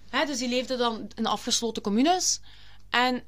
hè, 0.09 0.27
dus 0.27 0.39
die 0.39 0.49
leefden 0.49 0.79
dan 0.79 1.11
in 1.15 1.27
afgesloten 1.27 1.83
communes. 1.83 2.41
En. 2.91 3.25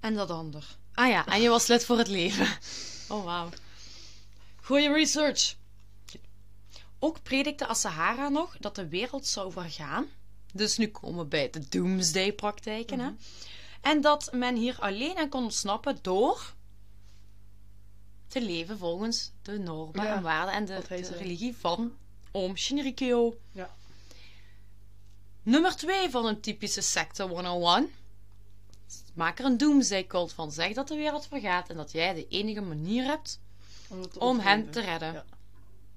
En 0.00 0.14
dat 0.14 0.30
ander. 0.30 0.76
Ah 0.94 1.08
ja, 1.08 1.26
en 1.26 1.40
je 1.40 1.48
was 1.48 1.66
lid 1.66 1.84
voor 1.84 1.98
het 1.98 2.08
leven. 2.08 2.48
Oh 3.08 3.24
wauw. 3.24 3.48
Goeie 4.62 4.92
research. 4.92 5.56
Ook 6.98 7.22
predikte 7.22 7.66
Asahara 7.66 8.28
nog 8.28 8.56
dat 8.58 8.74
de 8.74 8.88
wereld 8.88 9.26
zou 9.26 9.52
vergaan. 9.52 10.06
Dus 10.52 10.76
nu 10.76 10.88
komen 10.88 11.18
we 11.18 11.26
bij 11.26 11.50
de 11.50 11.68
doomsday-praktijken. 11.68 12.98
hè. 12.98 13.10
En 13.80 14.00
dat 14.00 14.28
men 14.32 14.56
hier 14.56 14.76
alleen 14.80 15.16
aan 15.16 15.28
kon 15.28 15.42
ontsnappen 15.42 15.98
door 16.02 16.54
te 18.28 18.42
leven 18.42 18.78
volgens 18.78 19.32
de 19.42 19.58
normen 19.58 20.04
Ja, 20.04 20.16
en 20.16 20.22
waarden 20.22 20.54
en 20.54 20.64
de, 20.64 20.80
religie 21.18 21.56
van 21.56 21.92
Om 22.30 22.56
Shinrikyo. 22.56 23.38
Ja. 23.52 23.74
Nummer 25.42 25.76
2 25.76 26.10
van 26.10 26.26
een 26.26 26.40
typische 26.40 26.80
secte 26.80 27.22
101. 27.22 27.90
Maak 29.14 29.38
er 29.38 29.44
een 29.44 29.56
doomsday 29.58 30.06
cult 30.06 30.32
van. 30.32 30.52
Zeg 30.52 30.72
dat 30.74 30.88
de 30.88 30.96
wereld 30.96 31.26
vergaat 31.26 31.68
en 31.68 31.76
dat 31.76 31.92
jij 31.92 32.14
de 32.14 32.28
enige 32.28 32.60
manier 32.60 33.04
hebt 33.04 33.40
Om, 34.18 34.38
hen 34.38 34.70
te 34.70 34.80
redden. 34.80 35.12
Ja. 35.12 35.24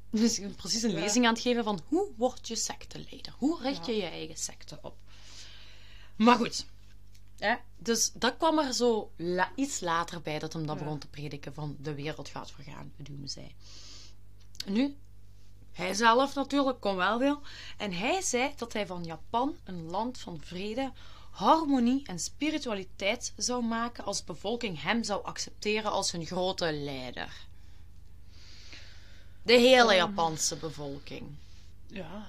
Dus 0.10 0.40
ik 0.40 0.56
precies 0.56 0.84
een 0.84 0.92
Ja. 0.92 1.00
lezing 1.00 1.26
aan 1.26 1.34
het 1.34 1.42
geven 1.42 1.64
van 1.64 1.80
hoe 1.88 2.12
word 2.18 2.48
je 2.48 2.56
secteleider? 2.56 3.34
Hoe 3.38 3.62
richt 3.62 3.86
je 3.86 3.96
je 3.96 4.06
eigen 4.06 4.38
secte 4.38 4.80
op? 4.82 4.98
Maar 6.16 6.36
goed. 6.36 6.66
Ja, 7.36 7.62
dus 7.78 8.12
dat 8.14 8.38
kwam 8.38 8.60
er 8.60 8.74
zo 8.74 9.12
la- 9.16 9.52
iets 9.56 9.80
later 9.80 10.22
bij 10.22 10.40
dat 10.40 10.54
hem 10.54 10.68
dat 10.68 10.78
begon 10.78 11.00
te 11.00 11.08
prediken 11.08 11.54
van 11.54 11.76
de 11.80 11.94
wereld 11.94 12.30
gaat 12.30 12.52
vergaan, 12.52 12.92
de 12.98 13.04
doomsday. 13.04 13.56
Nu, 14.66 14.96
hij 15.72 15.94
zelf 15.94 16.36
natuurlijk 16.36 16.80
kon 16.80 16.96
wel 16.96 17.20
veel. 17.20 17.42
En 17.78 17.94
hij 17.94 18.22
zei 18.22 18.54
dat 18.58 18.74
hij 18.74 18.86
van 18.88 19.04
Japan 19.04 19.56
een 19.64 19.84
land 19.84 20.18
van 20.18 20.42
vrede, 20.44 20.92
harmonie 21.38 22.02
en 22.08 22.20
spiritualiteit 22.20 23.34
zou 23.36 23.64
maken 23.64 24.04
als 24.06 24.18
de 24.18 24.24
bevolking 24.26 24.82
hem 24.82 25.04
zou 25.04 25.24
accepteren 25.24 25.92
als 25.92 26.12
hun 26.12 26.26
grote 26.26 26.72
leider. 26.74 27.46
De 29.44 29.54
hele 29.54 29.94
Ehm. 29.94 29.98
Japanse 30.08 30.56
bevolking. 30.56 31.28
Ja. 31.88 32.26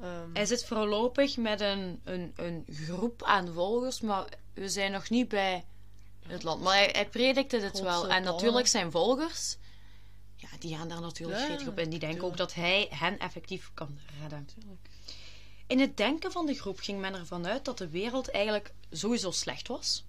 Ehm, 0.00 0.28
Hij 0.32 0.46
zit 0.46 0.64
voorlopig 0.64 1.36
met 1.36 1.60
een, 1.60 2.00
een, 2.04 2.32
een 2.36 2.64
groep 2.72 3.22
aan 3.22 3.52
volgers, 3.52 4.00
maar 4.00 4.24
we 4.54 4.68
zijn 4.68 4.92
nog 4.92 5.10
niet 5.10 5.28
bij 5.28 5.64
het 6.26 6.42
land. 6.42 6.62
Maar 6.62 6.74
hij, 6.74 6.88
hij 6.92 7.08
predikte 7.08 7.58
dit 7.60 7.80
wel. 7.80 8.08
En 8.08 8.22
natuurlijk 8.22 8.66
zijn 8.66 8.90
volgers, 8.90 9.56
ja, 10.36 10.48
die 10.58 10.76
gaan 10.76 10.88
daar 10.88 11.00
natuurlijk 11.00 11.60
Ja, 11.60 11.68
op 11.68 11.78
in. 11.78 11.90
Die 11.90 11.98
denken 11.98 12.24
ook 12.24 12.36
dat 12.36 12.54
hij 12.54 12.86
hen 12.90 13.18
effectief 13.18 13.70
kan 13.74 13.98
redden. 14.20 14.48
In 15.66 15.80
het 15.80 15.96
denken 15.96 16.32
van 16.32 16.46
de 16.46 16.54
groep 16.54 16.78
ging 16.78 17.00
men 17.00 17.14
ervan 17.14 17.46
uit 17.46 17.64
dat 17.64 17.78
de 17.78 17.88
wereld 17.88 18.30
eigenlijk 18.30 18.72
sowieso 18.90 19.30
slecht 19.30 19.68
was. 19.68 20.04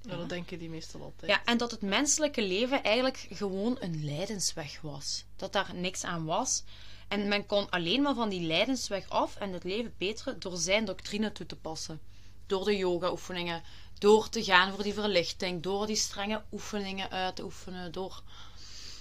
Ja, 0.00 0.16
dat 0.16 0.28
denken 0.28 0.58
die 0.58 0.68
meestal 0.68 1.02
altijd. 1.02 1.30
Ja, 1.30 1.44
en 1.44 1.58
dat 1.58 1.70
het 1.70 1.82
menselijke 1.82 2.42
leven 2.42 2.82
eigenlijk 2.82 3.26
gewoon 3.30 3.76
een 3.80 4.04
lijdensweg 4.04 4.80
was. 4.80 5.24
Dat 5.36 5.52
daar 5.52 5.74
niks 5.74 6.04
aan 6.04 6.24
was. 6.24 6.62
En 7.08 7.28
men 7.28 7.46
kon 7.46 7.70
alleen 7.70 8.02
maar 8.02 8.14
van 8.14 8.28
die 8.28 8.40
lijdensweg 8.40 9.08
af 9.08 9.36
en 9.36 9.52
het 9.52 9.64
leven 9.64 9.94
beteren 9.98 10.40
door 10.40 10.56
zijn 10.56 10.84
doctrine 10.84 11.32
toe 11.32 11.46
te 11.46 11.56
passen. 11.56 12.00
Door 12.46 12.64
de 12.64 12.76
yoga-oefeningen, 12.76 13.62
door 13.98 14.28
te 14.28 14.44
gaan 14.44 14.72
voor 14.72 14.82
die 14.82 14.94
verlichting, 14.94 15.62
door 15.62 15.86
die 15.86 15.96
strenge 15.96 16.42
oefeningen 16.52 17.10
uit 17.10 17.36
te 17.36 17.44
oefenen, 17.44 17.92
door 17.92 18.22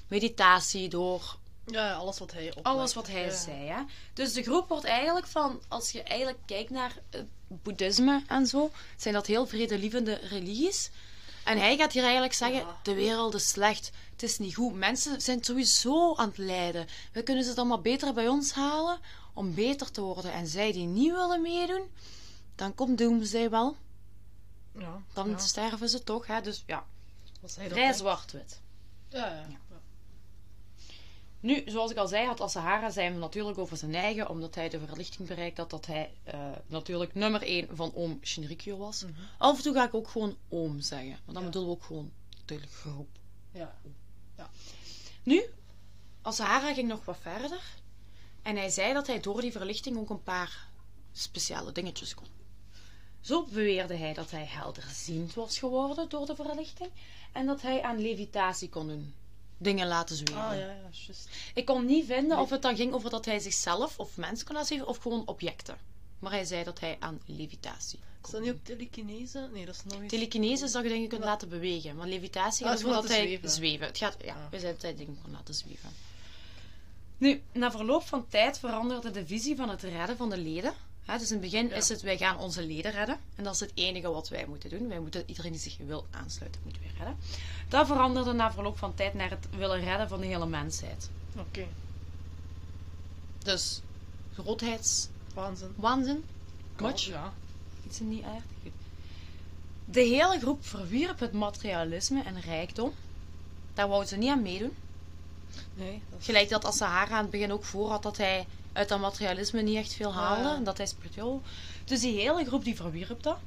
meditatie, 0.07 0.89
door 0.89 1.37
Ja, 1.65 1.93
alles 1.93 2.19
wat 2.19 2.31
hij 2.31 2.47
oplegt. 2.47 2.67
alles 2.67 2.93
wat 2.93 3.07
hij 3.07 3.25
Ja. 3.25 3.35
zei. 3.35 3.67
Hè? 3.67 3.81
Dus 4.13 4.33
de 4.33 4.43
groep 4.43 4.67
wordt 4.67 4.85
eigenlijk 4.85 5.27
van, 5.27 5.61
als 5.67 5.91
je 5.91 6.03
eigenlijk 6.03 6.39
kijkt 6.45 6.69
naar 6.69 6.95
het 7.09 7.25
boeddhisme 7.47 8.23
en 8.27 8.47
zo, 8.47 8.71
zijn 8.97 9.13
dat 9.13 9.25
heel 9.25 9.47
vredelievende 9.47 10.13
religies. 10.13 10.89
En 11.43 11.57
hij 11.57 11.77
gaat 11.77 11.91
hier 11.91 12.03
eigenlijk 12.03 12.33
zeggen: 12.33 12.59
Ja. 12.59 12.77
de 12.83 12.93
wereld 12.93 13.33
is 13.33 13.49
slecht, 13.49 13.91
het 14.11 14.23
is 14.23 14.37
niet 14.37 14.55
goed. 14.55 14.73
Mensen 14.73 15.21
zijn 15.21 15.43
sowieso 15.43 16.15
aan 16.15 16.27
het 16.27 16.37
lijden. 16.37 16.87
We 17.11 17.23
kunnen 17.23 17.43
ze 17.43 17.53
dan 17.53 17.67
maar 17.67 17.81
beter 17.81 18.13
bij 18.13 18.27
ons 18.27 18.51
halen 18.53 18.99
om 19.33 19.53
beter 19.53 19.91
te 19.91 20.01
worden. 20.01 20.33
En 20.33 20.47
zij 20.47 20.71
die 20.71 20.85
niet 20.85 21.11
willen 21.11 21.41
meedoen, 21.41 21.91
dan 22.55 22.75
komt 22.75 22.97
Doomsday 22.97 23.49
wel. 23.49 23.75
Ja, 24.77 25.01
Dan 25.13 25.29
ja. 25.29 25.37
sterven 25.37 25.89
ze 25.89 26.03
toch. 26.03 26.27
Hè? 26.27 26.41
Dus 26.41 26.63
ja, 26.67 26.85
vrij 27.45 27.93
zwart-wit. 27.93 28.61
Ja, 29.09 29.25
ja. 29.25 29.47
Ja. 31.45 31.53
Nu, 31.53 31.63
zoals 31.65 31.91
ik 31.91 31.97
al 31.97 32.07
zei, 32.07 32.25
had 32.25 32.41
Asahara 32.41 32.89
zijn 32.89 33.13
we 33.13 33.19
natuurlijk 33.19 33.57
over 33.57 33.77
zijn 33.77 33.95
eigen, 33.95 34.29
omdat 34.29 34.55
hij 34.55 34.69
de 34.69 34.79
verlichting 34.79 35.27
bereikt 35.27 35.57
had, 35.57 35.69
dat 35.69 35.85
hij 35.85 36.13
eh, 36.23 36.51
natuurlijk 36.67 37.13
nummer 37.13 37.41
1 37.41 37.67
van 37.71 37.91
Oom 37.95 38.19
Shinrikyo 38.23 38.77
was. 38.77 39.05
Af 39.37 39.57
en 39.57 39.63
toe 39.63 39.73
ga 39.73 39.85
ik 39.85 39.93
ook 39.93 40.07
gewoon 40.07 40.37
Oom 40.49 40.79
zeggen, 40.79 41.19
maar 41.25 41.33
dan. 41.33 41.43
Ja. 41.43 41.49
bedoelen 41.49 41.71
we 41.71 41.77
ook 41.77 41.83
gewoon 41.83 42.11
de 42.45 42.59
groep. 42.59 43.07
ja. 43.51 44.49
Nu, 45.23 45.43
Asahara 46.21 46.73
ging 46.73 46.87
nog 46.87 47.05
wat 47.05 47.17
verder 47.21 47.61
en 48.41 48.55
hij 48.55 48.69
zei 48.69 48.93
dat 48.93 49.07
hij 49.07 49.19
door 49.19 49.41
die 49.41 49.51
verlichting 49.51 49.97
ook 49.97 50.09
een 50.09 50.23
paar 50.23 50.67
speciale 51.11 51.71
dingetjes 51.71 52.13
kon. 52.15 52.27
Zo 53.21 53.43
beweerde 53.43 53.95
hij 53.95 54.13
dat 54.13 54.31
hij 54.31 54.45
helderziend 54.45 55.33
was 55.33 55.59
geworden 55.59 56.09
door 56.09 56.25
de 56.25 56.35
verlichting 56.35 56.89
en 57.31 57.45
dat 57.45 57.61
hij 57.61 57.81
aan 57.81 58.01
levitatie 58.01 58.69
kon 58.69 58.87
doen. 58.87 59.13
Dingen 59.57 59.87
laten 59.87 60.15
zweven. 60.15 60.41
Ah, 60.41 60.51
ja, 60.57 60.65
ja. 60.65 60.89
Ik 61.53 61.65
kon 61.65 61.85
niet 61.85 62.05
vinden 62.05 62.37
of 62.39 62.49
het 62.49 62.61
dan 62.61 62.75
ging 62.75 62.93
over 62.93 63.09
dat 63.09 63.25
hij 63.25 63.39
zichzelf 63.39 63.99
of 63.99 64.17
mensen 64.17 64.45
kon 64.45 64.55
laten 64.55 64.67
zweven 64.69 64.87
of 64.87 64.97
gewoon 64.97 65.27
objecten. 65.27 65.77
Maar 66.19 66.31
hij 66.31 66.45
zei 66.45 66.63
dat 66.63 66.79
hij 66.79 66.97
aan 66.99 67.19
levitatie 67.25 67.99
Is 68.23 68.29
dat 68.31 68.41
niet 68.41 68.51
ook 68.51 68.63
telekinese? 68.63 69.49
Nee, 69.53 69.65
dat 69.65 69.75
is 69.75 69.83
nog 69.93 70.01
iets. 70.01 70.13
Telekinese 70.13 70.63
is 70.65 70.71
dat 70.71 70.83
je 70.83 70.89
dingen 70.89 71.07
kunt 71.07 71.23
laten 71.23 71.49
bewegen. 71.49 71.95
Maar 71.95 72.07
levitatie 72.07 72.65
Ah, 72.65 72.71
gaat 72.71 72.79
gewoon 72.79 72.95
dat 72.95 73.07
hij 73.07 73.21
zweven. 73.21 73.49
zweven. 73.49 73.87
Het 73.87 73.97
gaat, 73.97 74.15
ja, 74.25 74.33
Ah. 74.33 74.51
we 74.51 74.59
zijn 74.59 74.73
dat 74.73 74.81
hij 74.81 74.95
dingen 74.95 75.17
kon 75.23 75.31
laten 75.31 75.53
zweven. 75.53 75.89
Nu, 77.17 77.41
na 77.51 77.71
verloop 77.71 78.03
van 78.03 78.27
tijd 78.27 78.59
veranderde 78.59 79.11
de 79.11 79.25
visie 79.25 79.55
van 79.55 79.69
het 79.69 79.81
redden 79.83 80.17
van 80.17 80.29
de 80.29 80.37
leden. 80.37 80.73
Dus 81.05 81.27
in 81.31 81.41
het 81.41 81.41
begin 81.51 81.67
Ja. 81.67 81.75
is 81.75 81.89
het, 81.89 82.01
wij 82.01 82.17
gaan 82.17 82.37
onze 82.37 82.65
leden 82.65 82.91
redden. 82.91 83.17
En 83.35 83.43
dat 83.43 83.53
is 83.53 83.59
het 83.59 83.71
enige 83.73 84.09
wat 84.09 84.29
wij 84.29 84.45
moeten 84.47 84.69
doen. 84.69 84.87
Wij 84.87 84.99
moeten, 84.99 85.23
iedereen 85.25 85.51
die 85.51 85.61
zich 85.61 85.77
wil 85.77 86.05
aansluiten, 86.11 86.61
moeten 86.63 86.81
we 86.81 86.87
redden. 86.97 87.17
Dat 87.69 87.87
veranderde 87.87 88.33
na 88.33 88.51
verloop 88.51 88.77
van 88.77 88.93
tijd 88.93 89.13
naar 89.13 89.29
het 89.29 89.47
willen 89.57 89.79
redden 89.79 90.07
van 90.07 90.19
de 90.19 90.25
hele 90.25 90.45
mensheid. 90.45 91.09
Oké. 91.37 91.67
Dus 93.43 93.81
grootheids 94.33 95.07
Waanzin. 95.33 95.73
Waanzin. 95.75 96.23
Much. 96.79 96.99
Ja. 97.01 97.33
Iets 97.85 97.99
in 97.99 98.09
die 98.09 98.25
aard. 98.25 98.43
De 99.85 100.01
hele 100.01 100.39
groep 100.39 100.65
verwierp 100.65 101.19
het 101.19 101.31
materialisme 101.33 102.23
en 102.23 102.41
rijkdom. 102.41 102.91
Daar 103.73 103.87
wou 103.87 104.05
ze 104.05 104.15
niet 104.15 104.29
aan 104.29 104.41
meedoen. 104.41 104.73
Nee, 105.73 106.01
dat 106.09 106.19
is... 106.19 106.25
Gelijk 106.25 106.49
dat 106.49 106.65
als 106.65 106.81
aan 106.81 107.21
het 107.21 107.29
begin 107.29 107.51
ook 107.51 107.63
voor 107.63 107.89
had 107.89 108.03
dat 108.03 108.17
hij 108.17 108.45
uit 108.75 108.89
dat 108.89 108.99
materialisme 108.99 109.61
niet 109.61 109.77
echt 109.77 109.93
veel 109.93 110.13
haalde. 110.13 110.49
ja. 110.49 110.59
Dat 110.59 110.77
hij 110.77 110.87
spiritueel. 110.87 111.41
Dus 111.85 111.99
die 111.99 112.19
hele 112.19 112.45
groep 112.45 112.63
die 112.63 112.75
verwierp 112.75 113.23
dat. 113.23 113.37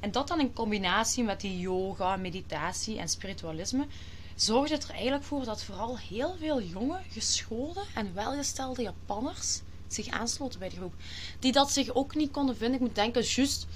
En 0.00 0.10
dat 0.10 0.28
dan 0.28 0.40
in 0.40 0.52
combinatie 0.52 1.24
met 1.24 1.40
die 1.40 1.58
yoga, 1.58 2.16
meditatie 2.16 2.98
en 2.98 3.08
spiritualisme. 3.08 3.86
Zorgde 4.34 4.76
er 4.76 4.90
eigenlijk 4.90 5.24
voor 5.24 5.44
dat 5.44 5.62
vooral 5.62 5.98
heel 5.98 6.36
veel 6.38 6.62
jonge, 6.62 7.00
geschoolde 7.10 7.82
en 7.94 8.14
welgestelde 8.14 8.82
Japanners 8.82 9.60
zich 9.88 10.08
aansloten 10.08 10.58
bij 10.58 10.68
de 10.68 10.76
groep. 10.76 10.94
Die 11.38 11.52
dat 11.52 11.70
zich 11.70 11.94
ook 11.94 12.14
niet 12.14 12.30
konden 12.30 12.56
vinden. 12.56 12.74
Ik 12.74 12.86
moet 12.86 12.94
denken, 12.94 13.22
juist, 13.22 13.66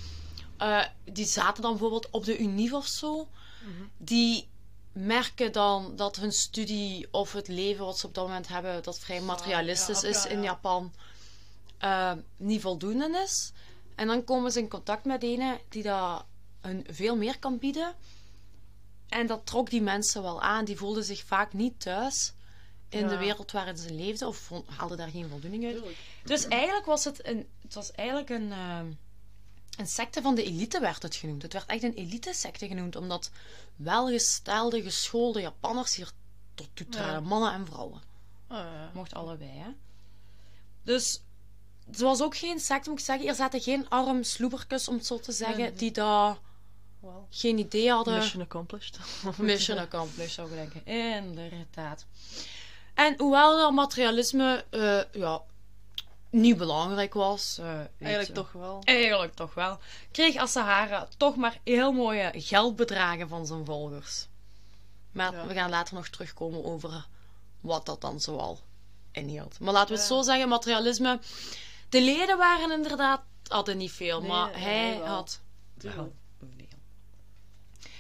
eh, 0.57 0.85
die 1.05 1.27
zaten 1.27 1.63
dan 1.63 1.71
bijvoorbeeld 1.71 2.11
op 2.11 2.25
de 2.25 2.39
Univ 2.39 2.73
of 2.73 2.87
zo. 2.87 3.29
Die 3.97 4.49
merken 4.93 5.53
dan 5.53 5.97
dat 5.97 6.17
hun 6.17 6.33
studie 6.33 7.09
of 7.11 7.33
het 7.33 7.49
leven 7.49 7.85
wat 7.85 7.99
ze 7.99 8.07
op 8.07 8.15
dat 8.15 8.27
moment 8.27 8.49
hebben, 8.49 8.83
dat 8.83 8.99
vrij 8.99 9.21
materialistisch 9.21 10.03
is 10.03 10.27
in 10.27 10.39
ja. 10.39 10.45
Japan, 10.45 10.93
eh, 11.79 12.13
niet 12.37 12.61
voldoende 12.61 13.21
is. 13.25 13.53
En 13.95 14.07
dan 14.07 14.25
komen 14.25 14.53
ze 14.53 14.59
in 14.59 14.69
contact 14.69 15.05
met 15.05 15.23
een 15.23 15.59
die 15.69 15.83
dat 15.83 16.25
hun 16.61 16.87
veel 16.91 17.17
meer 17.17 17.39
kan 17.39 17.59
bieden. 17.59 17.95
En 19.09 19.27
dat 19.27 19.47
trok 19.47 19.71
die 19.71 19.83
mensen 19.83 20.23
wel 20.23 20.43
aan. 20.43 20.65
Die 20.65 20.77
voelden 20.77 21.05
zich 21.05 21.25
vaak 21.25 21.53
niet 21.53 21.81
thuis 21.81 22.33
in 22.89 23.01
Ja. 23.01 23.09
de 23.09 23.17
wereld 23.17 23.53
waarin 23.53 23.77
ze 23.77 23.93
leefden, 23.95 24.29
of 24.29 24.51
haalden 24.67 24.97
daar 24.97 25.09
geen 25.11 25.29
voldoening 25.29 25.65
uit. 25.65 25.75
Tuurlijk. 25.75 25.97
Dus 26.25 26.49
eigenlijk 26.49 26.87
was 26.87 27.05
het 27.05 27.27
een, 27.27 27.49
het 27.63 27.75
was 27.75 27.91
eigenlijk 27.93 28.31
een, 28.31 28.53
eh, 28.53 28.81
een 29.79 29.87
secte 29.87 30.23
van 30.23 30.35
de 30.35 30.45
elite 30.45 30.81
werd 30.81 31.03
het 31.03 31.15
genoemd. 31.17 31.43
Het 31.43 31.53
werd 31.53 31.67
echt 31.67 31.83
een 31.83 31.95
elite-secte 31.95 32.67
genoemd, 32.67 32.97
omdat 32.97 33.31
welgestelde, 33.77 34.83
geschoolde 34.83 35.41
Japanners 35.41 35.95
hier 35.97 36.11
tot 36.55 36.69
toe 36.75 36.89
traden. 36.89 37.13
Ja. 37.13 37.21
Mannen 37.29 37.53
en 37.53 37.67
vrouwen. 37.67 38.01
Ja. 38.49 38.91
Mocht 38.95 39.15
allebei, 39.15 39.51
hè. 39.51 39.71
Dus 40.83 41.21
het 41.87 41.99
was 42.01 42.23
ook 42.23 42.37
geen 42.37 42.61
secte, 42.61 42.91
moet 42.91 42.99
ik 42.99 43.05
zeggen. 43.05 43.29
Er 43.29 43.35
zaten 43.35 43.61
geen 43.61 43.89
arm 43.89 44.23
sloeberkes, 44.23 44.89
om 44.89 44.95
het 44.95 45.07
zo 45.07 45.19
te 45.21 45.33
zeggen, 45.33 45.59
Nee. 45.59 45.73
die 45.73 45.91
daar 45.93 46.39
Wel. 47.01 47.27
geen 47.31 47.59
idee 47.59 47.91
hadden. 47.91 48.15
Mission 48.19 48.43
accomplished. 48.43 48.99
Mission 49.37 49.79
accomplished, 49.79 50.33
zou 50.33 50.51
ik 50.51 50.55
denken. 50.55 50.87
Inderdaad. 50.87 52.07
En 52.95 53.15
hoewel 53.19 53.57
dat 53.57 53.73
materialisme 53.73 54.65
eh, 54.71 55.01
ja, 55.13 55.43
niet 56.31 56.57
belangrijk 56.57 57.15
was... 57.15 57.59
eh, 57.61 57.67
Eigenlijk 57.99 58.27
je, 58.27 58.33
toch 58.33 58.53
wel. 58.53 58.81
Eigenlijk 58.85 59.35
toch 59.35 59.55
wel. 59.55 59.79
Kreeg 60.11 60.37
Asahara 60.37 61.09
toch 61.17 61.37
maar 61.37 61.61
heel 61.65 61.93
mooie 61.93 62.31
geldbedragen 62.35 63.29
van 63.29 63.47
zijn 63.47 63.65
volgers. 63.65 64.27
Maar 65.13 65.33
Ja. 65.33 65.47
we 65.47 65.55
gaan 65.55 65.71
later 65.71 65.95
nog 65.95 66.09
terugkomen 66.09 66.65
over 66.65 67.07
wat 67.61 67.87
dat 67.87 68.01
dan 68.01 68.21
zoal 68.21 68.59
inhield. 69.13 69.61
Maar 69.61 69.73
laten 69.73 69.95
we 69.95 70.01
het 70.01 70.09
Ja. 70.09 70.15
zo 70.17 70.23
zeggen, 70.23 70.49
materialisme... 70.49 71.21
De 71.89 72.03
leden 72.03 72.39
waren 72.39 72.71
inderdaad... 72.73 73.23
hadden 73.47 73.77
niet 73.77 73.93
veel, 73.93 74.21
Nee, 74.21 74.29
maar 74.29 74.51
nee, 74.51 74.63
hij 74.63 74.99
wel. 74.99 75.07
had 75.07 75.41
wel 75.75 75.93
veel. 75.93 76.13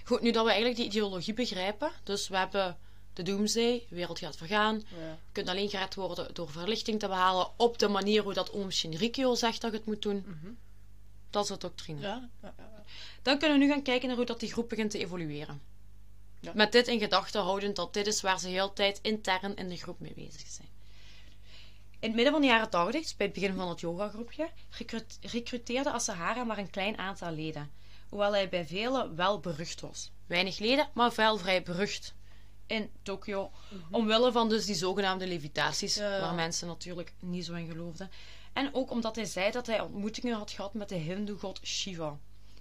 Goed, 0.04 0.20
nu 0.20 0.30
dat 0.30 0.42
we 0.44 0.48
eigenlijk 0.50 0.78
die 0.80 0.86
ideologie 0.88 1.34
begrijpen... 1.34 1.90
Dus 2.04 2.28
we 2.28 2.36
hebben 2.36 2.78
de 3.18 3.24
Doomsday, 3.24 3.87
de 3.88 3.94
wereld 3.94 4.18
gaat 4.18 4.37
vergaan... 4.37 4.74
Ja. 4.74 5.07
Je 5.07 5.33
kunt 5.33 5.48
alleen 5.48 5.68
gered 5.68 5.94
worden 5.94 6.35
door 6.35 6.50
verlichting 6.50 6.98
te 6.98 7.09
behalen 7.09 7.48
op 7.57 7.78
de 7.78 7.88
manier 7.88 8.22
hoe 8.22 8.33
dat 8.33 8.52
oom 8.52 8.70
Shinrikyo 8.70 9.35
zegt 9.35 9.61
dat 9.61 9.70
je 9.70 9.76
het 9.76 9.87
moet 9.87 10.02
doen. 10.02 10.24
Mhm. 10.26 10.52
Dat 11.31 11.42
is 11.42 11.48
de 11.48 11.57
doctrine. 11.57 12.00
Ja. 12.00 12.28
Dan 13.22 13.38
kunnen 13.38 13.59
we 13.59 13.64
nu 13.64 13.70
gaan 13.70 13.83
kijken 13.83 14.09
naar 14.09 14.16
hoe 14.16 14.26
dat 14.26 14.40
die 14.40 14.52
groep 14.52 14.68
begint 14.68 14.90
te 14.90 14.98
evolueren. 14.98 15.61
Ja. 16.40 16.52
Met 16.54 16.72
dit 16.72 16.88
in 16.88 16.98
gedachten 16.98 17.42
houdend 17.42 17.76
dat 17.76 17.94
dit 17.94 18.07
is 18.07 18.20
waar 18.20 18.38
ze 18.38 18.48
heel 18.48 18.72
tijd 18.72 18.98
intern 19.02 19.57
in 19.57 19.68
de 19.68 19.76
groep 19.76 20.00
mee 20.00 20.14
bezig 20.14 20.48
zijn. 20.48 20.68
In 22.00 22.09
het 22.09 22.14
midden 22.14 22.33
van 22.33 22.40
de 22.40 22.48
jaren 22.48 22.70
80, 22.70 23.02
dus 23.02 23.16
bij 23.16 23.26
het 23.26 23.35
begin 23.35 23.54
van 23.54 23.68
het 23.68 23.81
yogagroepje, 23.81 24.50
recrut- 24.70 25.18
recruteerde 25.20 25.90
Asahara 25.90 26.44
maar 26.44 26.59
een 26.59 26.70
klein 26.70 26.98
aantal 26.98 27.31
leden. 27.31 27.70
Hoewel 28.09 28.33
hij 28.33 28.48
bij 28.48 28.66
velen 28.66 29.16
wel 29.16 29.40
berucht 29.40 29.81
was. 29.81 30.11
Weinig 30.26 30.59
leden, 30.59 30.88
maar 30.94 31.12
wel 31.14 31.38
vrij 31.38 31.62
berucht 31.62 32.14
in 32.68 32.90
Tokio. 33.02 33.50
Omwille 33.90 34.33
van 34.33 34.48
dus 34.48 34.64
die 34.66 34.74
zogenaamde 34.74 35.26
levitaties, 35.26 35.94
Ja, 35.94 36.14
ja. 36.14 36.20
waar 36.20 36.35
mensen 36.35 36.66
natuurlijk 36.66 37.12
niet 37.20 37.44
zo 37.44 37.54
in 37.54 37.66
geloofden. 37.70 38.11
En 38.52 38.74
ook 38.74 38.90
omdat 38.90 39.16
hij 39.16 39.24
zei 39.24 39.50
dat 39.50 39.66
hij 39.66 39.81
ontmoetingen 39.81 40.37
had 40.37 40.50
gehad 40.50 40.74
met 40.74 40.88
de 40.88 40.94
hindoe-god 40.94 41.61
Shiva. 41.62 42.18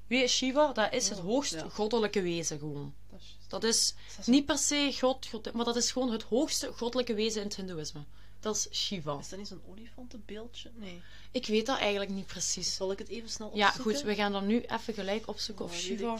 Wie 0.08 0.24
is 0.24 0.36
Shiva? 0.36 0.72
Dat 0.74 0.93
is 0.93 1.10
het 1.10 1.17
Oh, 1.20 1.24
hoogst 1.26 1.54
ja. 1.54 1.70
goddelijke 1.70 2.22
wezen 2.22 2.60
gewoon. 2.60 2.93
Dat 3.10 3.20
is. 3.20 3.36
Dat 3.48 3.63
is 3.63 3.96
is 4.20 4.26
niet 4.28 4.46
per 4.46 4.58
se 4.58 4.96
God, 5.00 5.28
God, 5.28 5.54
maar 5.54 5.65
dat 5.65 5.76
is 5.76 5.91
gewoon 5.91 6.12
het 6.12 6.24
hoogste 6.24 6.72
goddelijke 6.74 7.13
wezen 7.13 7.41
in 7.41 7.48
het 7.48 7.56
hindoeïsme. 7.56 8.04
Dat 8.39 8.56
is 8.56 8.67
Shiva. 8.86 9.17
Is 9.20 9.30
dat 9.30 9.39
niet 9.39 9.48
zo'n 9.48 9.62
olifantenbeeldje? 9.70 10.72
Nee. 10.76 11.02
Ik 11.32 11.46
weet 11.46 11.65
dat 11.65 11.78
eigenlijk 11.78 12.12
niet 12.12 12.26
precies. 12.26 12.76
Zal 12.76 12.91
ik 12.91 12.98
het 13.00 13.08
even 13.08 13.30
snel 13.30 13.52
Ja, 13.54 13.67
opzoeken? 13.67 13.93
goed, 13.96 14.04
we 14.04 14.15
gaan 14.15 14.32
dan 14.32 14.46
nu 14.48 14.62
even 14.67 14.93
gelijk 14.93 15.28
opzoeken 15.28 15.65
of 15.65 15.76
Shiva. 15.76 16.13
ik, 16.15 16.20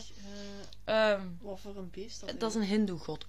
eh, 0.84 1.12
Ehm, 1.12 1.28
wat 1.42 1.60
voor 1.60 1.76
een 1.78 1.90
beest 1.90 2.20
dat, 2.20 2.40
dat 2.40 2.50
is 2.50 2.56
een 2.56 2.64
hindoe-god. 2.64 3.26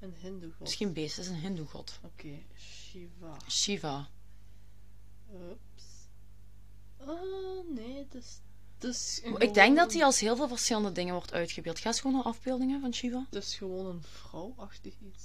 Een 0.00 0.14
hindoe-god. 0.20 0.60
Misschien 0.60 0.92
beest, 0.92 1.16
dat 1.16 1.24
is 1.24 1.30
een 1.30 1.36
hindoe-god. 1.36 2.00
Oké, 2.04 2.38
Shiva. 2.56 3.36
Shiva. 3.48 4.08
Ups. 5.32 5.84
Oh, 7.00 7.68
nee, 7.74 7.96
het 7.98 8.14
is... 8.14 8.40
Het 8.78 8.84
is 8.94 9.20
Ik 9.38 9.54
denk 9.54 9.76
dat 9.76 9.92
hij 9.92 10.04
als 10.04 10.20
heel 10.20 10.36
veel 10.36 10.48
verschillende 10.48 10.92
dingen 10.92 11.14
wordt 11.14 11.32
uitgebeeld. 11.32 11.78
Ga 11.78 11.88
eens 11.88 12.00
gewoon 12.00 12.16
naar 12.16 12.24
afbeeldingen 12.24 12.80
van 12.80 12.94
Shiva. 12.94 13.26
Het 13.30 13.44
is 13.44 13.54
gewoon 13.54 13.86
een 13.86 14.02
vrouwachtig 14.02 14.94
iets. 15.00 15.24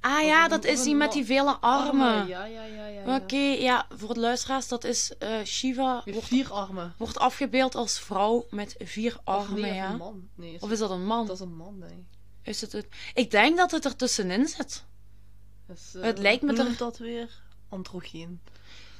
Ah 0.00 0.18
Of 0.18 0.24
ja, 0.26 0.48
dat 0.48 0.64
of 0.64 0.70
is 0.70 0.82
die 0.82 0.94
met 0.94 1.12
die 1.12 1.24
vele 1.24 1.56
armen. 1.56 2.26
Ja, 2.26 2.44
ja, 2.44 2.64
ja, 2.64 2.86
ja. 2.86 3.16
Oké, 3.16 3.36
ja, 3.36 3.86
voor 3.96 4.14
de 4.14 4.20
luisteraars, 4.20 4.68
dat 4.68 4.84
is 4.84 5.16
eh, 5.18 5.42
Shiva. 5.44 6.02
Met 6.04 6.14
Wordt, 6.14 6.28
vier 6.28 6.52
armen. 6.52 6.94
wordt 6.98 7.18
afgebeeld 7.18 7.74
als 7.74 7.98
vrouw 8.00 8.46
met 8.50 8.74
vier 8.78 9.14
Of 9.16 9.20
armen, 9.24 9.60
nee, 9.60 9.74
ja. 9.74 9.90
een 9.90 9.96
man. 9.96 10.28
Nee, 10.34 10.54
is 10.54 10.60
Of 10.60 10.70
is 10.70 10.78
dat 10.78 10.90
een 10.90 11.06
man? 11.06 11.26
dat 11.26 11.34
is 11.36 11.42
een 11.42 11.56
man, 11.56 11.80
denk 11.80 11.92
ik. 11.92 12.18
Is 12.50 12.60
het 12.60 12.72
het? 12.72 12.86
Ik 13.14 13.30
denk 13.30 13.56
dat 13.56 13.70
het 13.70 13.84
er 13.84 13.96
tussenin 13.96 14.48
zit. 14.48 14.84
Dus, 15.66 15.94
eh, 15.94 16.02
Het 16.02 16.18
lijkt 16.18 16.42
me 16.42 16.56
er- 16.56 16.64
noemt 16.64 16.78
dat 16.78 16.98
weer? 16.98 17.30
Androgeen. 17.68 18.40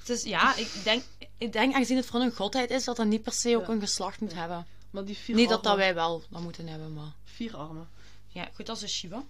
Is, 0.07 0.23
ja, 0.23 0.55
ik 0.57 0.81
denk, 0.85 1.03
ik 1.39 1.53
denk, 1.53 1.75
aangezien 1.75 1.97
het 1.97 2.07
voor 2.07 2.21
een 2.21 2.33
godheid 2.33 2.71
is, 2.71 2.85
dat 2.85 2.97
dat 2.97 3.07
niet 3.07 3.23
per 3.23 3.33
se 3.33 3.57
ook 3.57 3.67
Ja. 3.67 3.73
een 3.73 3.81
geslacht 3.81 4.21
moet 4.21 4.35
hebben. 4.35 4.67
Maar 4.91 5.05
die 5.05 5.17
vier 5.17 5.37
Niet 5.37 5.49
dat 5.49 5.59
armen. 5.67 5.71
dat 5.71 5.87
wij 5.87 5.95
wel 5.95 6.23
dat 6.29 6.41
moeten 6.43 6.67
hebben, 6.67 6.93
maar... 6.95 7.13
Vier 7.25 7.57
armen. 7.57 7.89
Ja, 8.29 8.49
goed, 8.55 8.67
dat 8.67 8.83
is 8.83 8.93
Shiva. 8.93 9.25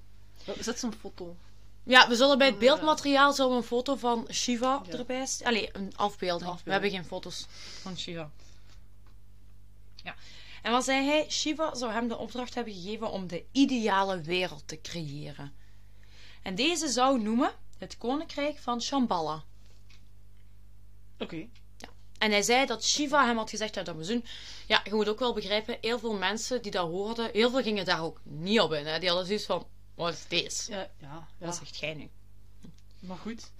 Oh, 0.46 0.54
Zet 0.60 0.78
zo'n 0.78 0.94
foto. 1.00 1.36
Ja, 1.82 2.08
we 2.08 2.16
zullen 2.16 2.38
bij 2.38 2.46
het 2.46 2.58
beeldmateriaal 2.58 3.32
zullen 3.32 3.50
we 3.50 3.56
een 3.56 3.62
foto 3.62 3.96
van 3.96 4.26
Shiva 4.32 4.82
Ja. 4.86 4.98
erbij. 4.98 5.26
Allee, 5.42 5.68
een 5.72 5.92
afbeelding. 5.96 6.62
We 6.64 6.70
hebben 6.72 6.90
geen 6.90 7.04
foto's 7.04 7.46
van 7.80 7.98
Shiva. 7.98 8.30
Ja. 10.04 10.14
En 10.62 10.72
wat 10.72 10.84
zei 10.84 11.06
hij? 11.06 11.26
Shiva 11.30 11.74
zou 11.74 11.92
hem 11.92 12.08
de 12.08 12.16
opdracht 12.16 12.54
hebben 12.54 12.74
gegeven 12.74 13.10
om 13.10 13.26
de 13.26 13.44
ideale 13.52 14.20
wereld 14.20 14.68
te 14.68 14.80
creëren. 14.80 15.52
En 16.42 16.54
deze 16.54 16.88
zou 16.88 17.22
noemen 17.22 17.52
het 17.78 17.98
koninkrijk 17.98 18.58
van 18.58 18.82
Shambhala. 18.82 19.44
Oké. 21.18 21.48
En 22.18 22.30
hij 22.30 22.42
zei 22.42 22.66
dat 22.66 22.84
Shiva 22.84 23.26
hem 23.26 23.36
had 23.36 23.50
gezegd, 23.50 23.74
ja, 23.74 23.82
dat 23.82 23.96
we 23.96 24.06
doen. 24.06 24.24
Ja, 24.66 24.80
je 24.84 24.94
moet 24.94 25.08
ook 25.08 25.18
wel 25.18 25.34
begrijpen, 25.34 25.78
heel 25.80 25.98
veel 25.98 26.14
mensen 26.14 26.62
die 26.62 26.70
dat 26.70 26.88
hoorden, 26.88 27.30
heel 27.32 27.50
veel 27.50 27.62
gingen 27.62 27.84
daar 27.84 28.02
ook 28.02 28.20
niet 28.22 28.60
op 28.60 28.72
in. 28.72 28.86
Hè. 28.86 28.98
Die 28.98 29.08
hadden 29.08 29.26
zoiets 29.26 29.44
van, 29.44 29.66
wat 29.94 30.12
is 30.12 30.24
deze? 30.28 30.72
Ja, 30.72 30.78
ja, 30.78 31.28
ja. 31.38 31.46
Wat 31.46 31.56
zegt 31.56 31.78
jij 31.78 31.94
nu? 31.94 32.10
Maar 32.98 33.16
goed. 33.16 33.50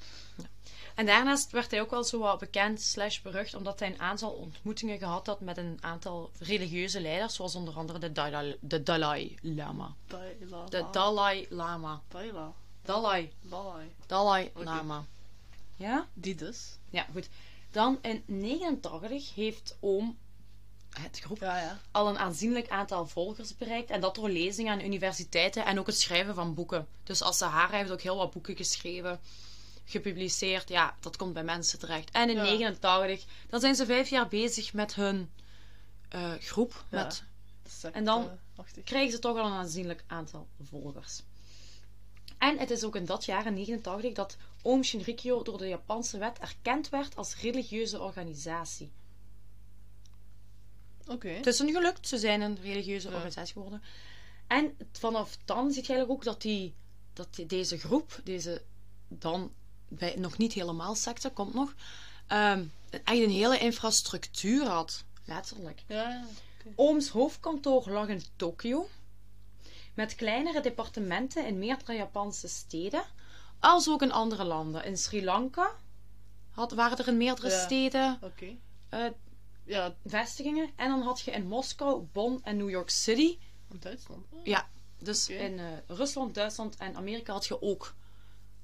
En 1.01 1.07
daarnaast 1.07 1.51
werd 1.51 1.71
hij 1.71 1.81
ook 1.81 1.91
wel 1.91 2.05
zo 2.05 2.19
wat 2.19 2.39
bekend 2.39 2.81
slash 2.81 3.21
berucht 3.21 3.55
omdat 3.55 3.79
hij 3.79 3.89
een 3.89 4.01
aantal 4.01 4.31
ontmoetingen 4.31 4.99
gehad 4.99 5.27
had 5.27 5.41
met 5.41 5.57
een 5.57 5.79
aantal 5.81 6.31
religieuze 6.39 7.01
leiders, 7.01 7.35
zoals 7.35 7.55
onder 7.55 7.75
andere 7.75 7.99
de 7.99 8.13
Dalai, 8.13 8.57
de 8.61 8.83
Dalai 8.83 9.39
Lama. 9.43 9.95
Daila. 10.07 10.65
De 10.65 10.87
Dalai 10.93 11.47
Lama. 11.51 12.03
Dalai. 12.83 13.33
Dalai. 13.41 13.93
Dalai. 14.07 14.51
Lama. 14.55 15.05
Ja? 15.77 16.09
Die 16.15 16.35
dus. 16.35 16.79
Ja, 16.91 17.07
goed. 17.13 17.29
Dan 17.71 17.99
in 18.03 18.23
89 18.27 19.35
heeft 19.35 19.77
oom, 19.81 20.19
het 20.91 21.19
groep, 21.19 21.39
Ja, 21.39 21.59
ja. 21.59 21.79
al 21.91 22.09
een 22.09 22.19
aanzienlijk 22.19 22.69
aantal 22.69 23.07
volgers 23.07 23.57
bereikt. 23.57 23.91
En 23.91 24.01
dat 24.01 24.15
door 24.15 24.29
lezingen 24.29 24.73
aan 24.73 24.85
universiteiten 24.85 25.65
en 25.65 25.79
ook 25.79 25.87
het 25.87 26.01
schrijven 26.01 26.35
van 26.35 26.55
boeken. 26.55 26.87
Dus 27.05 27.23
als 27.23 27.37
Sahara 27.37 27.77
heeft 27.77 27.91
ook 27.91 28.03
heel 28.03 28.17
wat 28.17 28.31
boeken 28.31 28.57
geschreven, 28.57 29.21
gepubliceerd. 29.90 30.68
Ja, 30.68 30.96
dat 31.00 31.16
komt 31.16 31.33
bij 31.33 31.44
mensen 31.44 31.79
terecht. 31.79 32.11
En 32.11 32.29
in 32.29 32.37
Ja. 32.37 32.42
89, 32.42 33.24
dan 33.48 33.61
zijn 33.61 33.74
ze 33.74 33.87
vijf 33.87 34.09
jaar 34.09 34.29
bezig 34.29 34.72
met 34.72 34.94
hun 34.94 35.31
eh, 36.09 36.33
groep. 36.35 36.85
Ja. 36.90 37.05
Met, 37.05 37.22
En 37.92 38.05
dan- 38.05 38.38
achtig. 38.57 38.85
krijgen 38.85 39.12
ze 39.12 39.18
toch 39.18 39.37
al 39.38 39.46
een 39.46 39.53
aanzienlijk 39.53 40.05
aantal 40.07 40.48
volgers. 40.62 41.22
En 42.38 42.59
het 42.59 42.70
is 42.70 42.85
ook 42.85 42.96
in 42.96 43.05
dat 43.05 43.24
jaar, 43.24 43.46
in 43.46 43.55
89, 43.55 44.12
dat 44.12 44.37
Oom 44.62 44.83
Shinrikyo 44.83 45.42
door 45.42 45.59
de 45.59 45.68
Japanse 45.68 46.18
wet 46.18 46.38
erkend 46.38 46.88
werd 46.88 47.16
als 47.16 47.37
religieuze 47.40 48.00
organisatie. 48.00 48.90
Oké. 51.07 51.29
Het 51.29 51.46
is 51.46 51.59
hun 51.59 51.72
gelukt, 51.72 52.09
ze 52.09 52.18
zijn 52.18 52.40
een 52.40 52.59
religieuze 52.62 53.09
Ja. 53.09 53.14
organisatie 53.14 53.53
geworden. 53.53 53.83
En 54.46 54.76
vanaf 54.92 55.37
dan 55.44 55.72
zie 55.72 55.83
je 55.83 55.88
eigenlijk 55.88 56.11
ook 56.11 56.24
dat, 56.24 56.42
die, 56.42 56.74
dat 57.12 57.35
die- 57.35 57.46
deze 57.46 57.79
groep, 57.79 58.20
deze 58.24 58.62
dan 59.09 59.53
bij 59.90 60.14
nog 60.18 60.37
niet 60.38 60.53
helemaal 60.53 60.94
secte, 60.94 61.31
komt 61.31 61.55
nog, 61.55 61.74
ehm, 62.26 62.64
echt 62.90 63.05
een 63.18 63.31
hele 63.31 63.59
infrastructuur 63.59 64.66
had. 64.66 65.05
Letterlijk. 65.24 65.83
Ja. 65.87 66.24
Ooms 66.74 67.09
hoofdkantoor 67.09 67.90
lag 67.90 68.09
in 68.09 68.22
Tokio, 68.37 68.88
met 69.94 70.14
kleinere 70.14 70.61
departementen 70.61 71.46
in 71.46 71.59
meerdere 71.59 71.92
Japanse 71.92 72.48
steden, 72.48 73.03
als 73.61 73.88
ook 73.88 74.03
in 74.03 74.12
andere 74.12 74.44
landen. 74.44 74.85
In 74.85 74.96
Sri 74.98 75.24
Lanka 75.24 75.70
had, 76.50 76.72
waren 76.72 76.98
er 76.98 77.09
in 77.09 77.16
meerdere 77.16 77.48
Ja. 77.50 77.64
steden 77.64 78.18
Oké. 78.22 78.57
eh, 78.88 79.07
Ja, 79.64 79.94
vestigingen. 80.07 80.70
En 80.76 80.88
dan 80.88 81.03
had 81.03 81.20
je 81.20 81.31
in 81.31 81.46
Moskou, 81.46 82.07
Bonn 82.12 82.40
en 82.42 82.57
New 82.57 82.70
York 82.70 82.90
City 82.90 83.38
Duitsland. 83.79 84.26
Oh, 84.31 84.44
Ja, 84.46 84.68
dus 84.98 85.29
in 85.29 85.59
eh, 85.59 85.66
Rusland, 85.87 86.35
Duitsland 86.35 86.76
en 86.76 86.96
Amerika 86.96 87.33
had 87.33 87.46
je 87.46 87.62
ook 87.62 87.94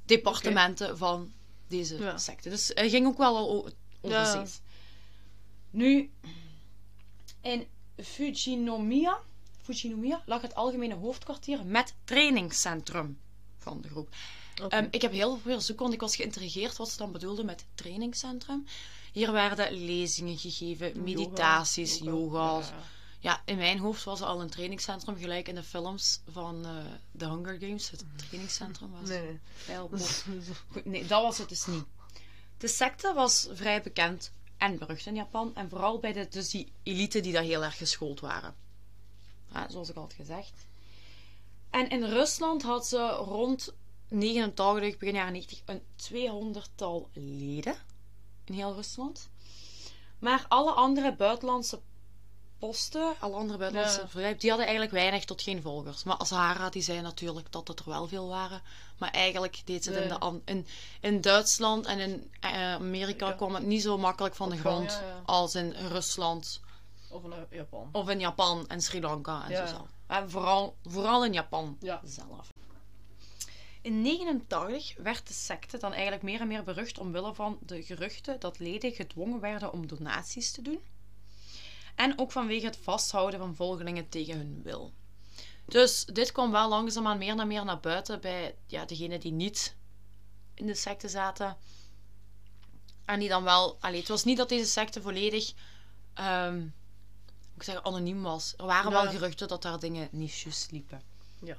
departementen 0.07 0.99
van 0.99 1.33
deze 1.69 1.99
Ja. 1.99 2.19
secte. 2.19 2.49
Dus 2.49 2.71
hij 2.75 2.89
ging 2.89 3.07
ook 3.07 3.19
wel 3.19 3.37
al. 3.37 3.69
Nu, 5.71 6.11
in 7.41 7.67
Fujinomiya, 8.03 9.19
Fujinomiya 9.63 10.23
lag 10.27 10.43
het 10.43 10.55
algemene 10.55 10.95
hoofdkwartier 10.95 11.65
met 11.65 11.95
trainingscentrum 12.05 13.19
van 13.59 13.81
de 13.81 13.89
groep. 13.89 14.09
Ehm, 14.69 14.87
ik 14.91 15.03
heb 15.03 15.13
heel 15.13 15.39
veel 15.39 15.61
zoeken, 15.61 15.83
want 15.85 15.95
ik 15.95 16.01
was 16.01 16.17
geïntrigeerd 16.17 16.77
wat 16.77 16.91
ze 16.91 16.97
dan 16.97 17.13
bedoelden 17.13 17.47
met 17.47 17.65
trainingscentrum. 17.75 18.67
Hier 19.13 19.33
werden 19.33 19.73
lezingen 19.85 20.39
gegeven, 20.39 21.03
meditaties, 21.03 21.99
Yoga. 21.99 22.11
yoga's. 22.11 22.69
Ja, 22.69 22.75
ja. 23.27 23.43
In 23.45 23.57
mijn 23.57 23.79
hoofd 23.79 24.05
was 24.05 24.21
er 24.21 24.27
al 24.27 24.41
een 24.41 24.51
trainingscentrum, 24.51 25.17
gelijk 25.17 25.49
in 25.49 25.55
de 25.55 25.63
films 25.63 26.21
van 26.31 26.65
eh 26.65 26.77
The 27.19 27.29
Hunger 27.29 27.59
Games. 27.61 27.91
Het 27.91 28.05
trainingscentrum 28.17 28.91
was 28.91 29.09
Nee, 29.09 29.41
Goed, 30.73 30.85
nee, 30.85 31.07
dat 31.07 31.23
was 31.23 31.39
het 31.39 31.49
dus 31.49 31.67
niet. 31.67 31.85
De 32.59 32.69
secte 32.69 33.13
was 33.15 33.49
vrij 33.53 33.83
bekend 33.83 34.33
en 34.57 34.79
berucht 34.79 35.07
in 35.07 35.15
Japan. 35.15 35.55
En 35.55 35.69
vooral 35.69 35.99
bij 35.99 36.13
de, 36.13 36.29
dus 36.29 36.51
die 36.51 36.73
elite 36.83 37.21
die 37.21 37.33
daar 37.33 37.43
heel 37.43 37.65
erg 37.65 37.77
geschoold 37.77 38.21
waren. 38.21 38.55
Ja, 39.53 39.71
zoals 39.71 39.89
ik 39.89 39.97
al 39.97 40.03
had 40.03 40.13
gezegd. 40.13 40.67
En 41.71 41.89
in 41.89 42.05
Rusland 42.05 42.63
had 42.63 42.87
ze 42.87 43.09
rond 43.09 43.75
89, 44.09 44.99
begin 44.99 45.15
jaren 45.15 45.33
90, 45.33 45.63
een 45.65 45.83
200-tal 45.97 47.09
leden. 47.13 47.77
In 48.45 48.55
heel 48.55 48.75
Rusland. 48.75 49.29
Maar 50.19 50.45
alle 50.49 50.71
andere 50.71 51.17
buitenlandse 51.17 51.81
posten, 52.59 53.15
alle 53.19 53.35
andere 53.35 53.59
buitenlandse 53.59 54.01
Ja. 54.01 54.07
bedrijven, 54.07 54.39
die 54.39 54.49
hadden 54.49 54.67
eigenlijk 54.69 54.97
weinig 54.97 55.25
tot 55.25 55.43
geen 55.43 55.63
volgers. 55.63 56.05
Maar 56.05 56.27
Sahara, 56.27 56.69
die 56.69 56.83
zei 56.83 57.01
natuurlijk 57.01 57.53
dat 57.53 57.69
het 57.69 57.79
er 57.79 57.89
wel 57.89 58.09
veel 58.09 58.29
waren. 58.29 58.63
Maar 58.99 59.11
eigenlijk 59.11 59.63
deed 59.65 59.85
ze 59.85 59.93
het 59.93 60.03
in, 60.03 60.09
de, 60.09 60.41
in, 60.45 60.67
in 61.01 61.21
Duitsland 61.21 61.87
en 61.87 61.99
in 61.99 62.31
eh, 62.41 62.73
Amerika 62.75 63.27
Ja. 63.27 63.33
kwam 63.33 63.55
het 63.55 63.67
niet 63.67 63.83
zo 63.83 63.99
makkelijk 63.99 64.35
van 64.35 64.51
de 64.51 64.57
grond 64.57 64.91
ja, 64.93 65.01
ja. 65.07 65.23
als 65.27 65.55
in 65.55 65.71
Rusland 65.73 66.61
Of 67.09 67.25
in 67.25 67.33
eh, 67.33 67.39
Japan. 67.51 67.89
of 67.93 68.09
in 68.09 68.21
Japan 68.21 68.69
en 68.69 68.81
Sri 68.81 69.01
Lanka 69.01 69.45
en 69.45 69.51
Ja. 69.51 69.67
zo 69.67 69.75
zelf. 69.75 69.89
En 70.07 70.31
vooral, 70.31 70.77
vooral 70.83 71.25
in 71.25 71.33
Japan 71.33 71.77
Ja. 71.81 72.01
zelf. 72.05 72.49
In 73.81 74.03
89 74.03 74.95
werd 74.97 75.27
de 75.29 75.35
secte 75.35 75.79
dan 75.79 75.93
eigenlijk 75.93 76.23
meer 76.23 76.41
en 76.41 76.49
meer 76.49 76.63
berucht 76.63 76.99
omwille 76.99 77.35
van 77.35 77.59
de 77.61 77.83
geruchten 77.83 78.41
dat 78.41 78.59
leden 78.59 78.93
gedwongen 78.93 79.41
werden 79.41 79.73
om 79.73 79.87
donaties 79.87 80.53
te 80.53 80.63
doen. 80.63 80.81
En 81.97 82.19
ook 82.19 82.33
vanwege 82.33 82.67
het 82.67 82.77
vasthouden 82.77 83.41
van 83.41 83.55
volgelingen 83.55 84.09
tegen 84.09 84.37
hun 84.37 84.61
wil. 84.63 84.93
Dus 85.65 86.05
dit 86.05 86.33
kwam 86.33 86.51
wel 86.51 86.69
langzaamaan 86.69 87.19
meer 87.19 87.39
en 87.39 87.47
meer 87.47 87.65
naar 87.65 87.81
buiten 87.81 88.21
bij 88.21 88.55
ja, 88.67 88.85
degenen 88.85 89.21
die 89.21 89.33
niet 89.33 89.77
in 90.55 90.67
de 90.67 90.75
secte 90.75 91.09
zaten. 91.09 91.57
En 93.05 93.19
die 93.19 93.29
dan 93.29 93.43
wel... 93.43 93.77
Allee, 93.81 93.99
het 93.99 94.09
was 94.09 94.25
niet 94.25 94.37
dat 94.37 94.49
deze 94.49 94.71
secte 94.71 95.03
volledig... 95.03 95.53
hoe 96.15 96.73
ik 97.57 97.63
zeggen, 97.63 97.85
anoniem 97.85 98.23
was. 98.23 98.55
Er 98.57 98.67
waren 98.67 98.91
wel 98.91 99.07
geruchten 99.07 99.49
dat 99.49 99.63
daar 99.63 99.79
dingen 99.79 100.09
niet 100.11 100.39
juist 100.39 100.71
liepen. 100.71 101.03
Ja. 101.39 101.57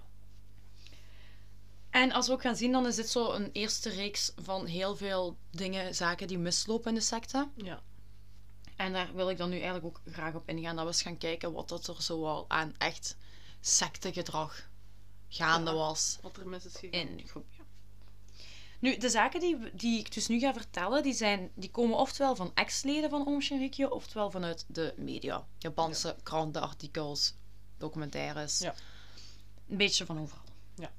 En 1.90 2.12
als 2.12 2.28
we 2.28 2.34
ook 2.34 2.42
gaan 2.42 2.56
zien, 2.56 2.72
dan 2.72 2.88
is 2.88 2.96
dit 2.96 3.10
zo 3.10 3.32
een 3.32 3.50
eerste 3.52 3.90
reeks 3.90 4.32
van 4.36 4.66
heel 4.66 4.96
veel 4.96 5.38
dingen, 5.52 5.96
zaken 5.96 6.28
die 6.28 6.38
mislopen 6.38 6.90
in 6.90 6.96
de 6.96 7.02
secte. 7.02 7.50
Ja. 7.56 7.82
En 8.78 8.94
daar 8.94 9.14
wil 9.14 9.30
ik 9.30 9.38
dan 9.38 9.50
nu 9.50 9.56
eigenlijk 9.56 9.86
ook 9.86 10.02
graag 10.14 10.34
op 10.34 10.50
ingaan. 10.50 10.76
Dat 10.76 10.86
we 10.86 10.92
eens 10.92 11.02
gaan 11.02 11.18
kijken 11.18 11.54
wat 11.54 11.70
dat 11.70 11.88
er 11.88 12.02
zo 12.02 12.26
al 12.26 12.46
aan 12.48 12.76
echt 12.78 13.16
sectegedrag 13.62 14.70
gaande 15.30 15.72
Ja. 15.72 15.78
was 15.78 16.18
Wat 16.22 16.38
er 16.38 16.48
mis 16.48 16.66
is 16.66 16.76
gegaan. 16.76 16.92
in 17.08 17.28
groep. 17.28 17.46
ja. 17.58 17.64
Nu, 18.80 18.98
de 18.98 19.10
zaken 19.10 19.40
die, 19.40 19.58
die 19.76 20.00
ik 20.00 20.14
dus 20.14 20.28
nu 20.28 20.40
ga 20.40 20.54
vertellen, 20.54 21.04
die, 21.04 21.14
zijn, 21.14 21.52
die 21.56 21.72
komen 21.72 21.98
oftewel 21.98 22.36
van 22.36 22.52
ex-leden 22.54 23.10
van 23.10 23.26
Om 23.26 23.42
Shinrikyo, 23.42 23.88
oftewel 23.88 24.32
vanuit 24.32 24.66
de 24.68 24.94
media. 24.98 25.48
Japanse 25.58 26.16
krantenartikels, 26.24 27.34
documentaires. 27.78 28.60
Ja. 28.60 28.74
Een 29.70 29.78
beetje 29.78 30.06
van 30.06 30.20
overal. 30.20 30.44
Ja. 30.76 30.92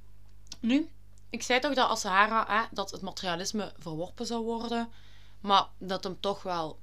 Nu, 0.61 0.91
ik 1.31 1.43
zei 1.43 1.61
toch 1.61 1.75
dat 1.75 1.89
Asahara, 1.89 2.45
hè, 2.63 2.67
dat 2.71 2.91
het 2.91 3.01
materialisme 3.01 3.73
verworpen 3.79 4.27
zou 4.27 4.45
worden, 4.45 4.89
maar 5.41 5.67
dat 5.79 6.05
hem 6.05 6.21
toch 6.21 6.43
wel 6.43 6.79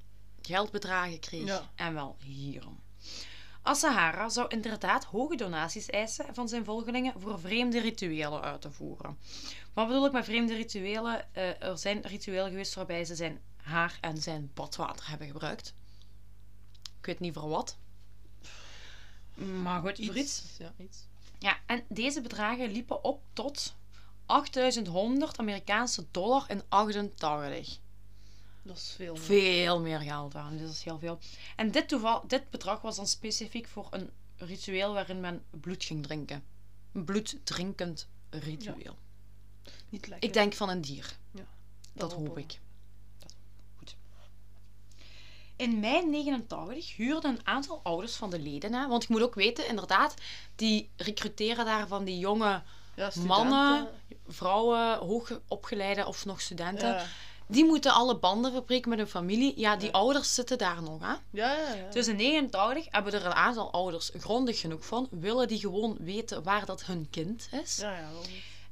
geldbedragen 0.45 1.19
kreeg. 1.19 1.45
Ja. 1.45 1.69
En 1.75 1.93
wel 1.93 2.17
hierom. 2.23 2.79
Asahara 3.61 4.29
zou 4.29 4.47
inderdaad 4.47 5.03
hoge 5.03 5.35
donaties 5.35 5.89
eisen 5.89 6.35
van 6.35 6.49
zijn 6.49 6.65
volgelingen 6.65 7.13
voor 7.17 7.39
vreemde 7.39 7.79
rituelen 7.79 8.41
uit 8.41 8.61
te 8.61 8.71
voeren. 8.71 9.17
Wat 9.73 9.87
bedoel 9.87 10.05
ik 10.05 10.11
met 10.11 10.25
vreemde 10.25 10.55
rituelen? 10.55 11.33
Eh, 11.33 11.63
er 11.63 11.77
zijn 11.77 12.01
rituelen 12.01 12.49
geweest 12.49 12.73
waarbij 12.73 13.05
ze 13.05 13.15
zijn 13.15 13.41
haar 13.55 13.97
en 14.01 14.17
zijn 14.21 14.51
badwater 14.53 15.09
hebben 15.09 15.27
gebruikt. 15.27 15.73
Ik 16.99 17.05
weet 17.05 17.19
niet 17.19 17.33
voor 17.33 17.49
wat. 17.49 17.77
Maar 19.61 19.81
goed, 19.81 20.05
voor 20.05 20.17
iets. 20.17 20.43
Ja, 20.57 20.73
iets. 20.77 21.07
Ja, 21.39 21.57
en 21.65 21.83
deze 21.87 22.21
bedragen 22.21 22.71
liepen 22.71 23.03
op 23.03 23.21
tot 23.33 23.75
8100 24.25 25.37
Amerikaanse 25.37 26.05
dollar 26.11 26.45
in 26.47 26.61
88. 26.69 27.79
Dat 28.65 28.75
is 28.77 28.93
veel. 28.95 29.13
meer. 29.13 29.23
Veel 29.23 29.79
meer 29.79 29.99
geld 29.99 30.35
aan, 30.35 30.51
dus 30.51 30.61
dat 30.61 30.71
is 30.75 30.83
heel 30.83 30.99
veel. 30.99 31.19
En 31.55 31.71
dit, 31.71 31.87
toeval, 31.87 32.23
dit 32.27 32.49
bedrag 32.49 32.81
was 32.81 32.95
dan 32.95 33.07
specifiek 33.07 33.67
voor 33.67 33.87
een 33.89 34.09
ritueel 34.37 34.93
waarin 34.93 35.19
men 35.19 35.43
bloed 35.49 35.83
ging 35.83 36.03
drinken. 36.03 36.43
Een 36.93 37.05
bloeddrinkend 37.05 38.07
ritueel. 38.29 38.97
Niet 39.89 40.07
lekker. 40.07 40.27
Ik 40.27 40.33
denk 40.33 40.53
van 40.53 40.69
een 40.69 40.81
dier. 40.81 41.17
Ja, 41.31 41.45
Dat 41.93 42.13
hoop 42.13 42.37
ik. 42.37 42.59
Goed. 43.77 43.95
In 45.55 45.79
mei 45.79 46.05
89 46.05 46.95
huurden 46.95 47.31
een 47.31 47.47
aantal 47.47 47.79
ouders 47.83 48.15
van 48.15 48.29
de 48.29 48.39
leden, 48.39 48.73
hè, 48.73 48.87
want 48.87 49.03
ik 49.03 49.09
moet 49.09 49.21
ook 49.21 49.35
weten, 49.35 49.67
inderdaad, 49.67 50.13
die 50.55 50.89
recruteren 50.95 51.65
daar 51.65 51.87
van 51.87 52.03
die 52.03 52.19
jonge 52.19 52.63
Ja, 52.95 53.11
mannen, 53.25 53.89
vrouwen, 54.27 54.97
hoogopgeleide 54.97 56.05
of 56.05 56.25
nog 56.25 56.41
studenten. 56.41 57.07
Die 57.47 57.65
moeten 57.65 57.93
alle 57.93 58.17
banden 58.17 58.51
verbreken 58.51 58.89
met 58.89 58.97
hun 58.99 59.07
familie. 59.07 59.53
Ja, 59.59 59.75
die 59.75 59.87
Ja. 59.87 59.93
ouders 59.93 60.33
zitten 60.33 60.57
daar 60.57 60.81
nog, 60.83 61.01
hè. 61.01 61.07
Ja, 61.07 61.19
ja, 61.53 61.73
ja. 61.73 61.89
Dus 61.89 62.07
in 62.07 62.15
89 62.15 62.85
hebben 62.89 63.13
er 63.13 63.25
een 63.25 63.33
aantal 63.33 63.71
ouders 63.71 64.11
grondig 64.17 64.59
genoeg 64.59 64.85
van. 64.85 65.07
Willen 65.11 65.47
die 65.47 65.59
gewoon 65.59 65.97
weten 65.99 66.43
waar 66.43 66.65
dat 66.65 66.85
hun 66.85 67.09
kind 67.09 67.47
is. 67.63 67.77
Ja, 67.77 67.97
ja. 67.97 68.09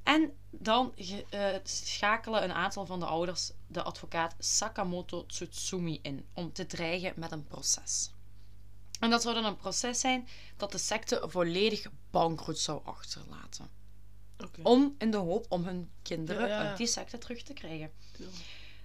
En 0.04 0.34
dan 0.50 0.94
eh, 1.30 1.46
schakelen 1.64 2.44
een 2.44 2.54
aantal 2.54 2.86
van 2.86 3.00
de 3.00 3.06
ouders 3.06 3.52
de 3.68 3.82
advocaat 3.84 4.36
Sakamoto 4.40 5.26
Tsutsumi 5.26 6.00
in 6.02 6.26
om 6.34 6.54
te 6.54 6.66
dreigen 6.66 7.14
met 7.16 7.32
een 7.32 7.44
proces. 7.44 8.12
En 9.00 9.10
dat 9.10 9.22
zou 9.22 9.34
dan 9.36 9.46
een 9.46 9.58
proces 9.58 10.00
zijn 10.00 10.28
dat 10.58 10.72
de 10.72 10.78
secte 10.78 11.24
volledig 11.28 11.86
bankroet 12.12 12.60
zou 12.60 12.82
achterlaten. 12.86 13.70
Oké. 14.44 14.60
Om 14.64 14.96
in 14.98 15.12
de 15.12 15.18
hoop 15.18 15.46
om 15.50 15.64
hun 15.66 15.90
kinderen 16.02 16.48
Ja, 16.48 16.56
ja, 16.56 16.62
ja. 16.64 16.68
uit 16.70 16.78
die 16.78 16.88
secte 16.88 17.18
terug 17.18 17.44
te 17.44 17.54
krijgen. 17.54 17.92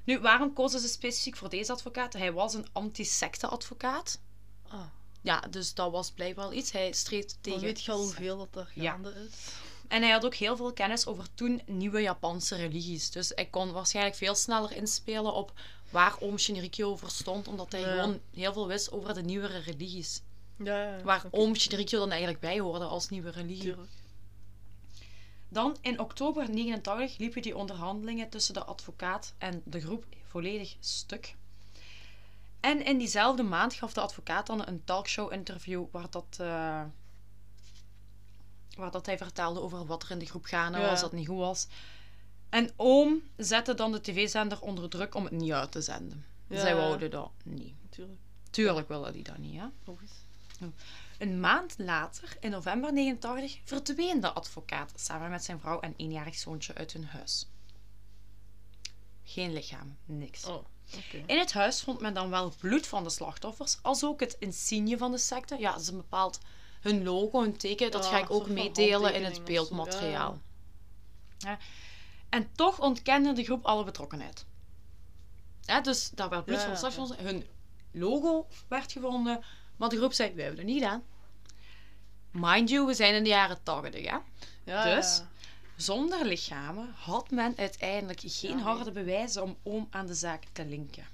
Nu, 0.09 0.21
waarom 0.21 0.53
kozen 0.53 0.81
ze 0.81 0.89
specifiek 0.89 1.37
voor 1.37 1.49
deze 1.49 1.73
advocaat? 1.73 2.13
Hij 2.13 2.33
was 2.33 2.55
een 2.55 2.67
anti-secte-advocaat. 2.73 4.21
Ah, 4.69 4.81
Ja, 5.23 5.41
dus 5.51 5.75
dat 5.75 5.91
was 5.91 6.11
blijkbaar 6.11 6.49
wel 6.49 6.59
iets. 6.59 6.71
Hij 6.73 6.93
streed 6.93 7.29
dan 7.29 7.39
tegen. 7.41 7.61
weet 7.61 7.85
je 7.85 7.93
al 7.93 7.99
hoeveel 7.99 8.37
dat 8.39 8.57
er 8.57 8.71
Ja. 8.75 8.91
gaande 8.91 9.11
is. 9.29 9.53
En 9.89 10.03
hij 10.03 10.11
had 10.11 10.25
ook 10.25 10.35
heel 10.35 10.57
veel 10.57 10.73
kennis 10.73 11.07
over 11.07 11.27
toen 11.35 11.63
nieuwe 11.67 12.01
Japanse 12.01 12.57
religies. 12.57 13.11
Dus 13.11 13.33
hij 13.35 13.47
kon 13.47 13.73
waarschijnlijk 13.73 14.17
veel 14.17 14.35
sneller 14.35 14.73
inspelen 14.73 15.35
op 15.35 15.53
waar 15.91 16.17
Om 16.17 16.39
Shinrikyo 16.39 16.97
voor 16.97 17.11
stond, 17.11 17.49
omdat 17.49 17.73
hij 17.73 17.81
Ja. 17.81 17.91
gewoon 17.95 18.21
heel 18.35 18.53
veel 18.53 18.67
wist 18.67 18.93
over 18.93 19.15
de 19.15 19.23
nieuwere 19.23 19.59
religies. 19.59 20.23
Ja, 20.65 20.83
ja. 20.83 21.03
Waar 21.03 21.25
Oké, 21.25 21.37
Om 21.37 21.55
Shinrikyo 21.57 21.99
dan 21.99 22.11
eigenlijk 22.11 22.41
bij 22.41 22.61
hoorde 22.61 22.85
als 22.85 23.09
nieuwe 23.09 23.31
religie. 23.31 23.63
Tuurlijk. 23.63 23.91
Dan 25.49 25.77
in 25.81 26.01
oktober 26.01 26.51
89 26.51 27.19
liepen 27.19 27.43
die 27.43 27.57
onderhandelingen 27.57 28.29
tussen 28.29 28.55
de 28.55 28.65
advocaat 28.65 29.35
en 29.39 29.63
de 29.65 29.81
groep 29.81 30.05
volledig 30.27 30.77
stuk. 30.81 31.35
En 32.61 32.85
in 32.85 32.99
diezelfde 32.99 33.43
maand 33.43 33.75
gaf 33.75 33.93
de 33.93 34.01
advocaat 34.01 34.47
dan 34.47 34.67
een 34.67 34.85
talkshow-interview 34.85 35.85
waar 35.91 36.11
dat, 36.11 36.37
eh, 36.41 36.83
waar 38.77 38.91
dat 38.91 39.07
hij 39.07 39.19
vertelde 39.19 39.61
over 39.61 39.87
wat 39.87 40.03
er 40.03 40.11
in 40.11 40.19
de 40.19 40.27
groep 40.27 40.45
gaande 40.45 40.79
Ja. 40.79 40.87
was, 40.91 41.01
dat 41.01 41.13
niet 41.13 41.27
goed 41.27 41.39
was. 41.39 41.67
En 42.49 42.71
oom 42.77 43.23
zette 43.37 43.75
dan 43.75 43.93
de 43.93 44.01
tv-zender 44.01 44.61
onder 44.61 44.89
druk 44.89 45.15
om 45.15 45.25
het 45.25 45.33
niet 45.33 45.53
uit 45.53 45.73
te 45.73 45.81
zenden. 45.83 46.25
Ja. 46.47 46.61
Zij 46.61 46.77
wouden 46.77 47.11
dat 47.11 47.31
niet. 47.45 47.75
Tuurlijk. 47.91 48.19
Tuurlijk 48.51 48.89
willen 48.89 49.13
die 49.13 49.23
dat 49.23 49.39
niet, 49.39 49.61
hè. 49.61 49.67
Logisch. 49.85 50.13
Een 51.19 51.41
maand 51.41 51.75
later, 51.79 52.37
in 52.41 52.51
november 52.51 52.93
89, 52.93 53.61
verdween 53.65 54.21
de 54.21 54.33
advocaat 54.33 54.93
samen 54.97 55.31
met 55.31 55.45
zijn 55.45 55.61
vrouw 55.61 55.81
en 55.81 55.95
eenjarig 55.97 56.35
zoontje 56.35 56.75
uit 56.75 56.93
hun 56.93 57.07
huis. 57.07 57.49
Geen 59.25 59.53
lichaam, 59.53 59.97
niks. 60.05 60.45
Oh. 60.45 60.65
In 61.27 61.39
het 61.39 61.53
huis 61.53 61.83
vond 61.83 62.01
men 62.01 62.15
dan 62.15 62.31
wel 62.31 62.53
bloed 62.61 62.87
van 62.87 63.05
de 63.05 63.11
slachtoffers, 63.11 63.79
als 63.83 64.05
ook 64.05 64.21
het 64.21 64.37
insigne 64.39 64.99
van 64.99 65.11
de 65.11 65.19
secte. 65.19 65.59
Ja, 65.59 65.73
dat 65.73 65.81
is 65.81 65.89
een 65.89 65.97
bepaald 65.97 66.39
hun 66.81 67.03
logo, 67.03 67.41
hun 67.41 67.57
teken. 67.57 67.91
Dat 67.91 68.05
Ja, 68.05 68.11
ga 68.11 68.19
ik 68.19 68.31
ook 68.31 68.49
meedelen 68.49 69.15
in 69.15 69.25
het 69.25 69.45
beeldmateriaal. 69.45 70.41
Ja. 71.39 71.59
En 72.29 72.53
toch 72.53 72.81
ontkende 72.81 73.33
de 73.33 73.45
groep 73.45 73.65
alle 73.65 73.85
betrokkenheid. 73.85 74.47
Dus 75.83 76.11
daar 76.11 76.29
werd 76.29 76.45
bloed 76.45 76.61
van 76.61 76.71
de 76.71 76.77
slachtoffers. 76.77 77.21
Hun 77.21 77.47
logo 77.93 78.47
werd 78.69 78.93
gevonden, 78.93 79.45
maar 79.79 79.89
de 79.89 79.97
groep 79.97 80.13
zei: 80.13 80.35
Wij 80.35 80.45
hebben 80.45 80.65
het 80.65 80.73
niet 80.73 80.83
gedaan. 80.83 81.03
Mind 82.31 82.71
you, 82.71 82.87
we 82.87 82.95
zijn 82.95 83.15
in 83.15 83.23
de 83.23 83.29
jaren 83.29 83.63
80, 83.63 84.07
hè? 84.07 84.17
Ja, 84.65 84.95
Dus? 84.97 85.17
ja. 85.17 85.29
Zonder 85.77 86.25
lichamen 86.27 86.93
had 86.97 87.31
men 87.31 87.57
uiteindelijk 87.57 88.21
geen 88.25 88.55
nee. 88.55 88.65
harde 88.65 88.93
bewijzen 88.93 89.43
om 89.43 89.57
oom 89.63 89.87
aan 89.91 90.07
de 90.07 90.15
zaak 90.15 90.45
te 90.53 90.65
linken. 90.67 91.07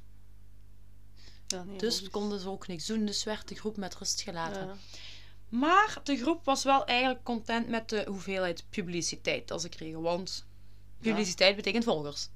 Nee, 1.48 1.76
Dus 1.78 1.94
logisch. 1.94 2.10
konden 2.10 2.40
ze 2.40 2.48
ook 2.48 2.66
niks 2.66 2.86
doen, 2.86 3.04
dus 3.06 3.24
werd 3.24 3.48
de 3.48 3.54
groep 3.54 3.76
met 3.76 3.94
rust 3.96 4.20
gelaten. 4.20 4.78
Maar 5.48 6.00
de 6.04 6.16
groep 6.16 6.44
was 6.44 6.64
wel 6.64 6.84
eigenlijk 6.84 7.24
content 7.24 7.68
met 7.68 7.88
de 7.88 8.04
hoeveelheid 8.08 8.64
publiciteit 8.70 9.48
dat 9.48 9.60
ze 9.60 9.68
kregen, 9.68 10.00
want 10.02 10.44
publiciteit 11.00 11.56
betekent 11.56 11.84
volgers. 11.84 12.28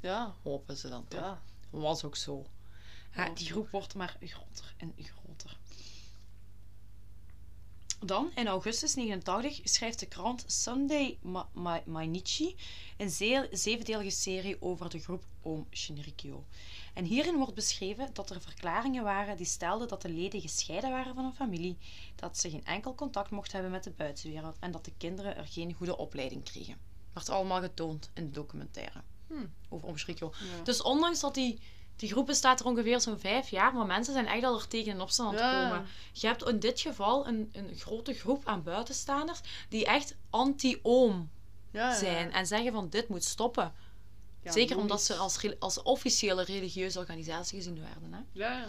Ja, 0.00 0.34
Hopen 0.42 0.76
ze 0.76 0.88
dan 0.88 1.08
toch. 1.08 1.20
ja. 1.20 1.42
Was 1.70 2.04
ook 2.04 2.16
zo. 2.16 2.46
Ja, 3.16 3.28
die 3.28 3.46
groep 3.46 3.70
wordt 3.70 3.94
maar 3.94 4.16
groter 4.20 4.74
en 4.76 4.92
groter. 4.96 5.25
Dan, 8.04 8.30
in 8.34 8.46
augustus 8.48 8.94
89, 8.94 9.60
schrijft 9.64 9.98
de 10.00 10.06
krant 10.06 10.44
Sunday 10.46 11.18
Ma- 11.22 11.48
Ma- 11.52 11.82
Mainichi 11.86 12.56
een 12.96 13.10
zevendelige 13.52 14.10
serie 14.10 14.62
over 14.62 14.90
de 14.90 14.98
groep 14.98 15.24
Oom 15.42 15.66
Shinrikyo. 15.72 16.44
En 16.94 17.04
hierin 17.04 17.36
wordt 17.36 17.54
beschreven 17.54 18.10
dat 18.12 18.30
er 18.30 18.40
verklaringen 18.40 19.02
waren 19.02 19.36
die 19.36 19.46
stelden 19.46 19.88
dat 19.88 20.02
de 20.02 20.08
leden 20.08 20.40
gescheiden 20.40 20.90
waren 20.90 21.14
van 21.14 21.24
hun 21.24 21.34
familie, 21.34 21.76
dat 22.16 22.38
ze 22.38 22.50
geen 22.50 22.64
enkel 22.64 22.94
contact 22.94 23.30
mochten 23.30 23.52
hebben 23.52 23.70
met 23.72 23.84
de 23.84 23.90
buitenwereld 23.90 24.56
en 24.60 24.70
dat 24.70 24.84
de 24.84 24.92
kinderen 24.98 25.36
er 25.36 25.46
geen 25.46 25.72
goede 25.72 25.96
opleiding 25.96 26.42
kregen. 26.44 26.76
Werd 27.12 27.28
allemaal 27.28 27.60
getoond 27.60 28.10
in 28.14 28.24
de 28.24 28.30
documentaire 28.30 29.02
Hm. 29.28 29.34
over 29.68 29.88
Oom 29.88 29.96
Shinrikyo. 29.98 30.32
Ja. 30.56 30.62
Dus 30.62 30.82
ondanks 30.82 31.20
dat 31.20 31.34
die, 31.34 31.58
die 31.96 32.10
groep 32.10 32.26
bestaat 32.26 32.60
er 32.60 32.66
ongeveer 32.66 33.00
zo'n 33.00 33.18
vijf 33.18 33.48
jaar, 33.48 33.74
maar 33.74 33.86
mensen 33.86 34.12
zijn 34.14 34.26
echt 34.26 34.44
al 34.44 34.58
er 34.58 34.68
tegen 34.68 34.92
in 34.92 35.00
opstand 35.00 35.38
aan 35.40 35.50
Ja. 35.50 35.60
het 35.60 35.70
komen. 35.72 35.86
Je 36.12 36.26
hebt 36.26 36.48
in 36.48 36.58
dit 36.58 36.80
geval 36.80 37.26
een, 37.26 37.48
een 37.52 37.76
grote 37.76 38.12
groep 38.14 38.46
aan 38.46 38.62
buitenstaanders 38.62 39.40
die 39.68 39.84
echt 39.86 40.14
anti-oom 40.30 41.30
zijn 41.94 42.32
en 42.32 42.46
zeggen 42.46 42.72
van 42.72 42.88
dit 42.88 43.08
moet 43.08 43.24
stoppen. 43.24 43.72
Ja, 44.42 44.52
Zeker 44.52 44.76
omdat 44.78 45.02
ze 45.02 45.14
als, 45.14 45.38
als 45.58 45.82
officiële 45.82 46.42
religieuze 46.44 46.98
organisatie 46.98 47.56
gezien 47.56 47.80
werden. 47.80 48.12
Hè? 48.12 48.20
Ja, 48.32 48.58
ja. 48.58 48.66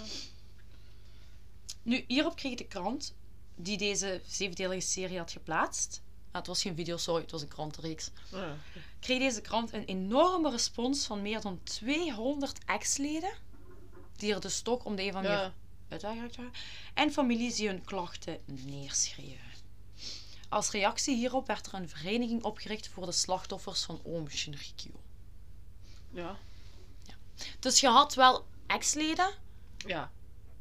Nu, 1.84 2.04
hierop 2.08 2.36
kreeg 2.36 2.56
de 2.56 2.68
krant, 2.68 3.14
die 3.56 3.78
deze 3.78 4.22
zevendelige 4.28 4.88
serie 4.88 5.18
had 5.18 5.32
geplaatst, 5.32 6.02
ah, 6.32 6.38
het 6.38 6.48
was 6.48 6.62
geen 6.62 6.76
video, 6.76 6.98
sorry, 6.98 7.22
het 7.22 7.32
was 7.32 7.42
een 7.42 7.48
krantenreeks, 7.48 8.10
Ja. 8.32 8.56
Kreeg 9.00 9.20
deze 9.20 9.42
krant 9.42 9.74
een 9.74 9.86
enorme 9.86 10.50
respons 10.50 11.06
van 11.06 11.22
meer 11.22 11.42
dan 11.42 11.60
200 11.64 12.66
ex-leden, 12.66 13.34
die 14.16 14.34
er 14.34 14.42
dus 14.42 14.62
toch 14.62 14.84
om 14.84 14.96
de 14.96 15.04
een 15.04 15.14
manier 15.14 15.30
Ja. 15.32 15.54
waren, 16.02 16.32
en 16.94 17.12
families 17.12 17.56
die 17.56 17.68
hun 17.68 17.84
klachten 17.86 18.40
neerschreven. 18.46 19.46
Als 20.50 20.72
reactie 20.72 21.16
hierop 21.16 21.48
werd 21.48 21.68
er 21.68 21.74
een 21.74 21.90
vereniging 21.90 22.44
opgericht 22.44 22.88
voor 22.88 23.06
de 23.06 23.12
slachtoffers 23.12 23.84
van 23.84 24.00
Oom 24.04 24.30
Shinrikyo. 24.30 24.92
Ja. 26.12 26.38
Dus 27.60 27.80
je 27.80 27.88
had 27.88 28.14
wel 28.16 28.46
ex-leden, 28.68 29.34
Ja. 29.78 30.12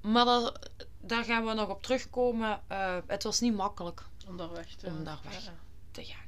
maar 0.00 0.24
dat, 0.24 0.70
daar 1.00 1.24
gaan 1.24 1.44
we 1.46 1.52
nog 1.52 1.68
op 1.68 1.82
terugkomen. 1.82 2.62
Eh, 2.66 2.98
het 3.06 3.22
was 3.22 3.40
niet 3.40 3.54
makkelijk 3.54 4.06
Om 4.26 4.36
daar 4.36 4.52
weg 4.52 4.74
te... 4.74 4.86
Om 4.86 5.04
daar 5.04 5.20
weg. 5.22 5.44
Ja. 5.44 5.54
te 5.90 6.04
gaan. 6.04 6.25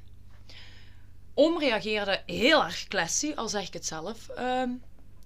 Oom 1.41 1.59
reageerde 1.59 2.23
heel 2.27 2.65
erg 2.65 2.87
classy, 2.89 3.33
al 3.35 3.49
zeg 3.49 3.67
ik 3.67 3.73
het 3.73 3.87
zelf, 3.87 4.29
ehm, 4.29 4.71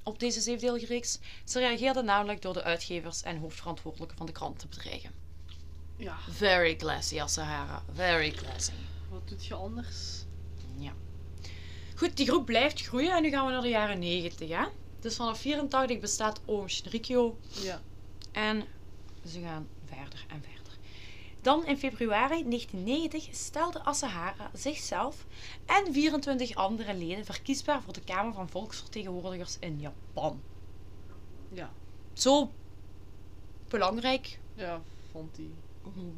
op 0.02 0.18
deze 0.18 0.40
zevendelige 0.40 0.86
reeks. 0.86 1.18
Ze 1.44 1.58
reageerde 1.58 2.02
namelijk 2.02 2.42
door 2.42 2.52
de 2.52 2.62
uitgevers 2.62 3.22
en 3.22 3.36
hoofdverantwoordelijke 3.38 4.14
van 4.16 4.26
de 4.26 4.32
krant 4.32 4.58
te 4.58 4.66
bedreigen. 4.66 5.10
Ja, 5.96 6.16
Very 6.30 6.76
classy, 6.76 7.20
Asahara. 7.20 7.82
Very 7.94 8.30
classy. 8.30 8.72
wat 9.10 9.28
doet 9.28 9.44
je 9.46 9.54
anders? 9.54 10.24
Ja. 10.78 10.92
Goed, 11.96 12.16
die 12.16 12.26
groep 12.26 12.46
blijft 12.46 12.80
groeien 12.80 13.16
en 13.16 13.22
nu 13.22 13.30
gaan 13.30 13.46
we 13.46 13.52
naar 13.52 13.62
de 13.62 13.68
jaren 13.68 13.98
90, 13.98 14.48
hè? 14.48 14.64
Dus 15.00 15.16
vanaf 15.16 15.38
84 15.40 15.98
bestaat 16.00 16.40
Oom 16.44 16.68
Shinrikyo 16.68 17.38
Ja. 17.62 17.80
en 18.32 18.64
ze 19.26 19.40
gaan 19.40 19.68
verder 19.84 20.24
en 20.28 20.42
verder. 20.42 20.61
Dan 21.42 21.66
in 21.66 21.78
februari 21.78 22.44
1990 22.48 23.28
stelde 23.36 23.82
Asahara 23.82 24.50
zichzelf 24.54 25.26
en 25.66 25.92
24 25.92 26.54
andere 26.54 26.94
leden 26.94 27.24
verkiesbaar 27.24 27.82
voor 27.82 27.92
de 27.92 28.00
Kamer 28.00 28.34
van 28.34 28.48
Volksvertegenwoordigers 28.48 29.56
in 29.60 29.80
Japan. 29.80 30.40
Ja. 31.52 31.72
Zo 32.12 32.50
belangrijk 33.68 34.38
Ja, 34.54 34.80
vond 35.10 35.36
hij. 35.36 35.50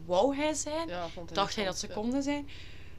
wou 0.06 0.36
hij 0.36 0.54
zijn. 0.54 0.88
Ja, 0.88 1.08
vond 1.08 1.28
hij 1.28 1.36
dacht 1.36 1.56
hij 1.56 1.64
dat 1.64 1.78
ze 1.78 1.88
ja. 1.88 1.94
konden 1.94 2.22
zijn. 2.22 2.48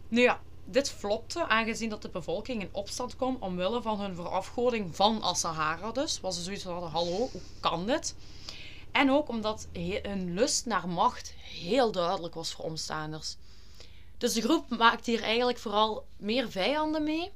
Nu 0.08 0.22
ja, 0.22 0.42
dit 0.66 0.90
flopte 0.90 1.48
aangezien 1.48 1.90
dat 1.90 2.02
de 2.02 2.10
bevolking 2.10 2.62
in 2.62 2.70
opstand 2.72 3.16
kwam 3.16 3.38
omwille 3.40 3.82
van 3.82 4.00
hun 4.00 4.16
verafgoding 4.16 4.96
van 4.96 5.22
Asahara 5.22 5.92
dus. 5.92 6.20
Was 6.20 6.36
ze 6.36 6.44
zoiets 6.44 6.64
van 6.64 6.84
hallo, 6.84 7.30
hoe 7.32 7.42
kan 7.60 7.86
dit? 7.86 8.16
En 8.96 9.12
ook 9.12 9.28
omdat 9.30 9.68
hun 10.02 10.34
lust 10.34 10.66
naar 10.66 10.88
macht 10.90 11.30
heel 11.34 11.92
duidelijk 11.92 12.34
was 12.34 12.52
voor 12.52 12.66
omstaanders. 12.66 13.36
Dus 14.18 14.34
de 14.34 14.42
groep 14.42 14.70
maakt 14.70 15.06
hier 15.06 15.24
eigenlijk 15.24 15.58
vooral 15.58 16.06
meer 16.18 16.52
vijanden 16.52 17.04
mee. 17.04 17.32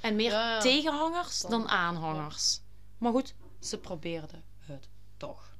En 0.00 0.16
meer 0.16 0.30
Ja, 0.30 0.50
ja. 0.54 0.60
tegenhangers 0.60 1.40
Dan- 1.40 1.50
dan 1.50 1.68
aanhangers. 1.68 2.60
Maar 2.98 3.12
goed, 3.12 3.34
ze 3.60 3.78
probeerden 3.78 4.42
het 4.58 4.88
toch. 5.16 5.54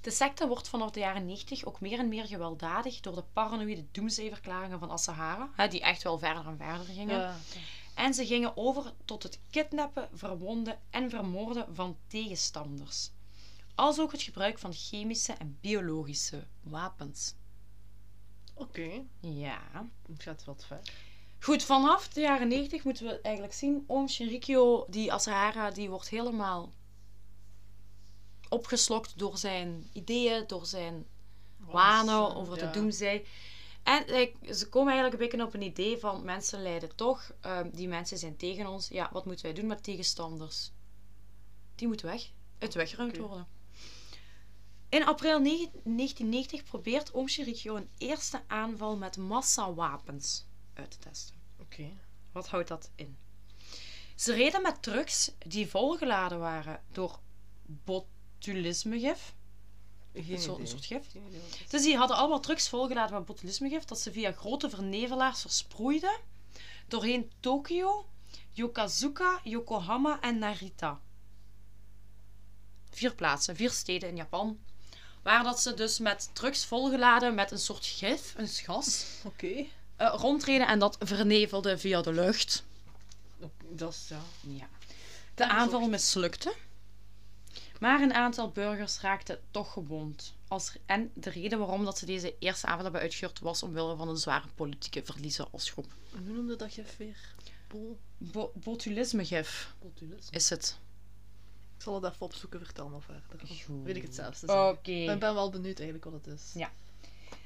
De 0.00 0.10
secte 0.10 0.46
wordt 0.48 0.68
vanaf 0.68 0.90
de 0.90 1.00
jaren 1.00 1.26
90 1.26 1.64
ook 1.64 1.80
meer 1.80 1.98
en 1.98 2.08
meer 2.08 2.26
gewelddadig 2.26 3.00
door 3.00 3.14
de 3.14 3.24
paranoïde 3.32 3.84
doemsday-verklaringen 3.92 4.78
van 4.78 4.90
Asahara, 4.90 5.50
hè, 5.54 5.68
die 5.68 5.80
echt 5.80 6.02
wel 6.02 6.18
verder 6.18 6.46
en 6.46 6.56
verder 6.56 6.84
gingen. 6.94 7.36
En 7.94 8.14
ze 8.14 8.26
gingen 8.26 8.56
over 8.56 8.92
tot 9.04 9.22
het 9.22 9.38
kidnappen, 9.50 10.08
verwonden 10.12 10.78
en 10.90 11.10
vermoorden 11.10 11.74
van 11.74 11.96
tegenstanders. 12.06 13.10
Als 13.74 14.00
ook 14.00 14.12
het 14.12 14.22
gebruik 14.22 14.58
van 14.58 14.72
chemische 14.72 15.32
en 15.32 15.58
biologische 15.60 16.46
wapens. 16.62 17.34
Oké, 18.54 19.04
Ja. 19.20 19.88
het 20.12 20.22
gaat 20.22 20.44
wat 20.44 20.64
ver. 20.66 20.80
Goed, 21.40 21.62
vanaf 21.62 22.08
de 22.08 22.20
jaren 22.20 22.48
90 22.48 22.84
moeten 22.84 23.06
we 23.06 23.20
eigenlijk 23.20 23.54
zien. 23.54 23.84
Oom 23.86 24.08
Shinrikyo, 24.08 24.86
die 24.88 25.12
Asahara, 25.12 25.70
die 25.70 25.90
wordt 25.90 26.08
helemaal 26.08 26.72
opgeslokt 28.48 29.18
door 29.18 29.38
zijn 29.38 29.88
ideeën, 29.92 30.46
door 30.46 30.66
zijn 30.66 31.06
wanen 31.58 32.34
over 32.34 32.58
de 32.58 32.64
ja. 32.64 32.72
doemzij. 32.72 33.26
En 33.82 34.04
ze 34.54 34.68
komen 34.68 34.92
eigenlijk 34.92 35.22
een 35.22 35.28
beetje 35.28 35.46
op 35.46 35.54
een 35.54 35.62
idee 35.62 35.98
van 35.98 36.24
mensen 36.24 36.62
lijden 36.62 36.96
toch. 36.96 37.32
ehm, 37.40 37.70
die 37.72 37.88
mensen 37.88 38.18
zijn 38.18 38.36
tegen 38.36 38.66
ons. 38.66 38.88
Ja, 38.88 39.08
wat 39.12 39.24
moeten 39.26 39.44
wij 39.44 39.54
doen 39.54 39.66
met 39.66 39.82
tegenstanders? 39.82 40.72
Die 41.74 41.86
moeten 41.88 42.06
weg. 42.06 42.30
Het 42.58 42.74
weggeruimd 42.74 43.16
worden. 43.16 43.46
In 44.94 45.04
april 45.04 45.40
9 45.40 45.70
1990 45.84 46.64
probeert 46.64 47.14
Oom 47.14 47.26
een 47.26 47.88
eerste 47.98 48.42
aanval 48.46 48.96
met 48.96 49.16
massawapens 49.16 50.44
uit 50.74 50.90
te 50.90 50.98
testen. 50.98 51.34
Oké. 51.60 51.90
Wat 52.32 52.48
houdt 52.48 52.68
dat 52.68 52.90
in? 52.94 53.16
Ze 54.16 54.32
reden 54.32 54.62
met 54.62 54.82
trucks 54.82 55.32
die 55.38 55.68
volgeladen 55.68 56.38
waren 56.38 56.82
door 56.92 57.20
botulismegif. 57.62 59.34
Geen 60.12 60.32
Een 60.32 60.40
soort, 60.40 60.58
een 60.58 60.66
soort 60.66 60.84
gif. 60.84 61.06
Dus 61.68 61.82
die 61.82 61.96
hadden 61.96 62.16
allemaal 62.16 62.40
trucks 62.40 62.68
volgeladen 62.68 63.14
met 63.14 63.24
botulismegif 63.24 63.84
dat 63.84 64.00
ze 64.00 64.12
via 64.12 64.32
grote 64.32 64.70
vernevelaars 64.70 65.40
versproeiden 65.40 66.20
doorheen 66.88 67.32
Tokio, 67.40 68.06
Yokosuka, 68.50 69.40
Yokohama 69.42 70.20
en 70.20 70.38
Narita. 70.38 71.00
Vier 72.90 73.14
plaatsen, 73.14 73.56
vier 73.56 73.70
steden 73.70 74.08
in 74.08 74.16
Japan. 74.16 74.58
Waar 75.24 75.42
dat 75.42 75.60
ze 75.60 75.74
dus 75.74 75.98
met 75.98 76.30
trucks 76.32 76.64
volgeladen 76.64 77.34
met 77.34 77.50
een 77.50 77.58
soort 77.58 77.86
gif, 77.86 78.34
een 78.36 78.48
gas, 78.48 79.06
Oké. 79.24 79.66
eh, 79.96 80.14
rondreden 80.16 80.66
en 80.66 80.78
dat 80.78 80.96
vernevelde 81.00 81.78
via 81.78 82.00
de 82.02 82.12
lucht. 82.12 82.64
Dat 83.68 83.92
is, 83.92 84.08
ja. 84.08 84.20
Ja. 84.40 84.68
De 85.34 85.48
aanval 85.48 85.88
mislukte. 85.88 86.54
Maar 87.80 88.00
een 88.00 88.14
aantal 88.14 88.50
burgers 88.50 89.00
raakten 89.00 89.40
toch 89.50 89.72
gewond. 89.72 90.34
Als, 90.48 90.72
en 90.86 91.10
de 91.14 91.30
reden 91.30 91.58
waarom 91.58 91.84
dat 91.84 91.98
ze 91.98 92.06
deze 92.06 92.34
eerste 92.38 92.66
aanval 92.66 92.82
hebben 92.82 93.00
uitgevoerd 93.00 93.38
was 93.38 93.62
omwille 93.62 93.96
van 93.96 94.08
een 94.08 94.16
zware 94.16 94.48
politieke 94.54 95.02
verliezen 95.04 95.46
als 95.52 95.70
groep. 95.70 95.86
Hoe 96.10 96.32
noemde 96.34 96.56
dat 96.56 96.72
gif 96.72 96.96
weer? 96.96 97.34
Bol... 97.68 97.98
Bo 98.18 98.52
botulisme. 98.54 99.44
is 100.30 100.50
het. 100.50 100.78
Ik 101.84 101.90
zal 101.90 102.02
het 102.02 102.12
even 102.12 102.26
opzoeken, 102.26 102.64
vertel 102.64 102.88
maar 102.88 103.00
verder. 103.00 103.22
Dan 103.66 103.82
weet 103.82 103.96
ik 103.96 104.02
het 104.02 104.14
zelfs 104.14 104.40
te 104.40 104.46
Oké. 104.46 104.78
zeggen. 104.84 105.14
Ik 105.14 105.20
ben 105.20 105.34
wel 105.34 105.50
benieuwd 105.50 105.78
eigenlijk 105.78 106.10
wat 106.10 106.24
het 106.24 106.26
is. 106.26 106.50
Ja. 106.54 106.70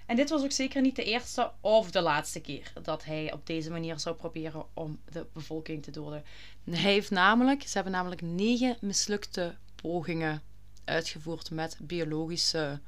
En 0.07 0.17
dit 0.17 0.31
was 0.31 0.43
ook 0.43 0.53
zeker 0.53 0.81
niet 0.81 0.97
de 0.97 1.05
eerste 1.05 1.53
of 1.61 1.91
de 1.91 2.01
laatste 2.01 2.41
keer 2.41 2.73
dat 2.83 3.05
hij 3.05 3.33
op 3.33 3.47
deze 3.47 3.71
manier 3.71 3.99
zou 3.99 4.17
proberen 4.17 4.67
om 4.75 5.01
de 5.11 5.27
bevolking 5.33 5.83
te 5.83 5.91
doden. 5.91 6.25
Hij 6.65 6.81
heeft 6.81 7.11
namelijk, 7.11 7.63
ze 7.63 7.75
hebben 7.75 7.93
namelijk 7.93 8.21
negen 8.21 8.77
mislukte 8.81 9.57
pogingen 9.75 10.43
uitgevoerd 10.85 11.51
met 11.51 11.79
biologische 11.81 12.81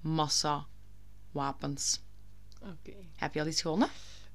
massa-wapens. 0.00 2.00
Oké. 2.62 2.94
Heb 3.16 3.34
je 3.34 3.40
al 3.40 3.46
iets 3.46 3.62
gewonnen? 3.62 3.88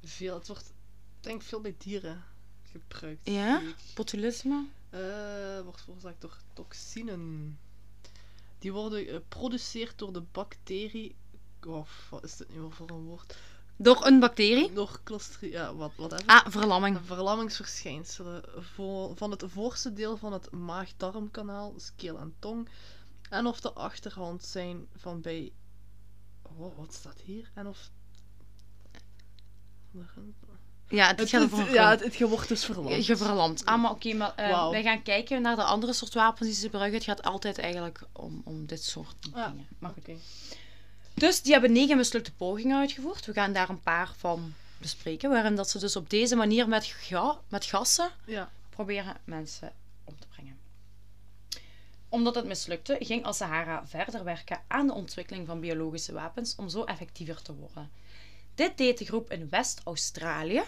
Veel, 0.03 0.35
het 0.35 0.47
wordt, 0.47 0.73
ik 1.17 1.23
denk 1.23 1.41
veel 1.41 1.61
bij 1.61 1.75
dieren 1.77 2.23
gebruikt. 2.71 3.29
Ja? 3.29 3.61
ik. 3.61 3.75
Botulisme? 3.95 4.65
Eh, 4.91 5.61
wordt 5.63 5.81
veroorzaakt 5.81 6.21
door 6.21 6.37
toxinen. 6.53 7.57
Die 8.59 8.73
worden 8.73 9.05
geproduceerd 9.05 9.97
door 9.97 10.13
de 10.13 10.23
bacterie. 10.31 11.15
Of 11.67 12.07
wat 12.09 12.23
is 12.23 12.37
dit 12.37 12.55
nu 12.55 12.71
voor 12.71 12.89
een 12.89 13.03
woord? 13.03 13.37
Door 13.75 14.05
een 14.05 14.19
bacterie? 14.19 14.73
Door 14.73 14.99
Clostridium. 15.03 15.61
Ja, 15.61 15.75
wat, 15.75 15.91
whatever. 15.95 16.25
Ah, 16.25 16.45
verlamming. 16.47 16.99
Verlammingsverschijnselen 17.03 18.43
van 19.15 19.31
het 19.31 19.43
voorste 19.47 19.93
deel 19.93 20.17
van 20.17 20.33
het 20.33 20.51
maag-darmkanaal, 20.51 21.75
keel 21.95 22.17
en 22.17 22.35
tong. 22.39 22.69
En 23.29 23.45
of 23.45 23.61
de 23.61 23.73
achterhand 23.73 24.43
zijn 24.43 24.87
van 24.95 25.21
bij. 25.21 25.51
Oh, 26.41 26.77
wat 26.77 26.93
staat 26.93 27.19
hier? 27.19 27.51
En 27.53 27.67
of. 27.67 27.89
Ja, 30.91 31.07
het 31.07 31.19
Het, 31.19 31.29
ja, 31.71 31.89
het, 31.89 32.03
het 32.03 32.15
geword 32.15 32.51
is 32.51 32.65
verlamd. 32.65 33.05
Je 33.05 33.17
verlamd. 33.17 33.65
Ah, 33.65 33.81
maar 33.81 33.91
oké, 33.91 34.13
maar 34.13 34.33
eh, 34.35 34.69
wij 34.69 34.83
gaan 34.83 35.01
kijken 35.03 35.41
naar 35.41 35.55
de 35.55 35.63
andere 35.63 35.93
soort 35.93 36.13
wapens 36.13 36.47
die 36.47 36.57
ze 36.57 36.61
gebruiken. 36.61 36.97
Het 36.97 37.07
gaat 37.07 37.23
altijd 37.23 37.57
eigenlijk 37.59 38.01
om, 38.11 38.41
om 38.45 38.65
dit 38.65 38.83
soort 38.83 39.15
Ja. 39.33 39.47
dingen. 39.49 39.67
Maar 39.79 39.91
goed. 39.91 39.99
Oké. 40.07 40.17
Dus 41.13 41.41
die 41.41 41.51
hebben 41.51 41.71
negen 41.71 41.97
mislukte 41.97 42.33
pogingen 42.33 42.77
uitgevoerd. 42.79 43.25
We 43.25 43.33
gaan 43.33 43.53
daar 43.53 43.69
een 43.69 43.81
paar 43.81 44.11
van 44.17 44.53
bespreken. 44.77 45.29
Waarin 45.29 45.55
dat 45.55 45.69
ze 45.69 45.79
dus 45.79 45.95
op 45.95 46.09
deze 46.09 46.35
manier 46.35 46.67
met, 46.67 46.85
ga, 46.85 47.39
met 47.47 47.65
gassen 47.65 48.09
Ja. 48.25 48.49
proberen 48.69 49.15
mensen 49.23 49.71
om 50.03 50.19
te 50.19 50.27
brengen. 50.27 50.59
Omdat 52.09 52.35
het 52.35 52.45
mislukte, 52.45 52.97
ging 52.99 53.25
Asahara 53.25 53.87
verder 53.87 54.23
werken 54.23 54.61
aan 54.67 54.87
de 54.87 54.93
ontwikkeling 54.93 55.47
van 55.47 55.59
biologische 55.59 56.13
wapens 56.13 56.55
om 56.55 56.69
zo 56.69 56.83
effectiever 56.83 57.41
te 57.41 57.53
worden. 57.53 57.91
Dit 58.55 58.77
deed 58.77 58.97
de 58.97 59.05
groep 59.05 59.31
in 59.31 59.49
West-Australië. 59.49 60.61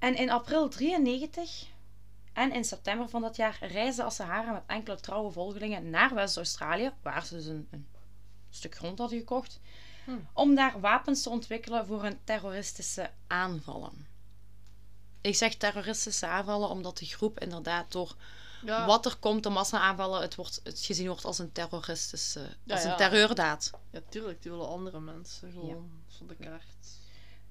En 0.00 0.16
in 0.16 0.30
april 0.30 0.68
93 0.68 1.66
en 2.32 2.52
in 2.52 2.64
september 2.64 3.08
van 3.08 3.20
dat 3.22 3.36
jaar 3.36 3.58
reisde 3.60 4.02
Asahara 4.02 4.52
met 4.52 4.62
enkele 4.66 5.00
trouwe 5.00 5.30
volgelingen 5.32 5.90
naar 5.90 6.14
West-Australië, 6.14 6.92
waar 7.02 7.26
ze 7.26 7.34
dus 7.34 7.46
een, 7.46 7.68
een 7.70 7.86
stuk 8.50 8.74
grond 8.76 8.98
hadden 8.98 9.18
gekocht, 9.18 9.60
Hm. 10.04 10.12
om 10.32 10.54
daar 10.54 10.80
wapens 10.80 11.22
te 11.22 11.30
ontwikkelen 11.30 11.86
voor 11.86 12.02
hun 12.02 12.18
terroristische 12.24 13.10
aanvallen. 13.26 14.06
Ik 15.20 15.34
zeg 15.36 15.54
terroristische 15.54 16.26
aanvallen 16.26 16.68
omdat 16.68 16.98
de 16.98 17.06
groep 17.06 17.40
inderdaad 17.40 17.92
door 17.92 18.16
Ja. 18.64 18.86
wat 18.86 19.06
er 19.06 19.16
komt, 19.16 19.42
de 19.42 19.48
massa-aanvallen, 19.48 20.20
het, 20.20 20.34
wordt, 20.34 20.60
het 20.64 20.80
gezien 20.80 21.06
wordt 21.06 21.24
als 21.24 21.38
een 21.38 21.52
terroristische, 21.52 22.56
Ja, 22.64 22.74
als 22.74 22.84
een 22.84 22.90
ja. 22.90 22.96
terreurdaad. 22.96 23.70
ja, 23.90 24.00
tuurlijk, 24.08 24.42
die 24.42 24.50
willen 24.50 24.68
andere 24.68 25.00
mensen 25.00 25.52
gewoon 25.52 25.90
van 26.18 26.26
de 26.26 26.34
kaart. 26.36 26.98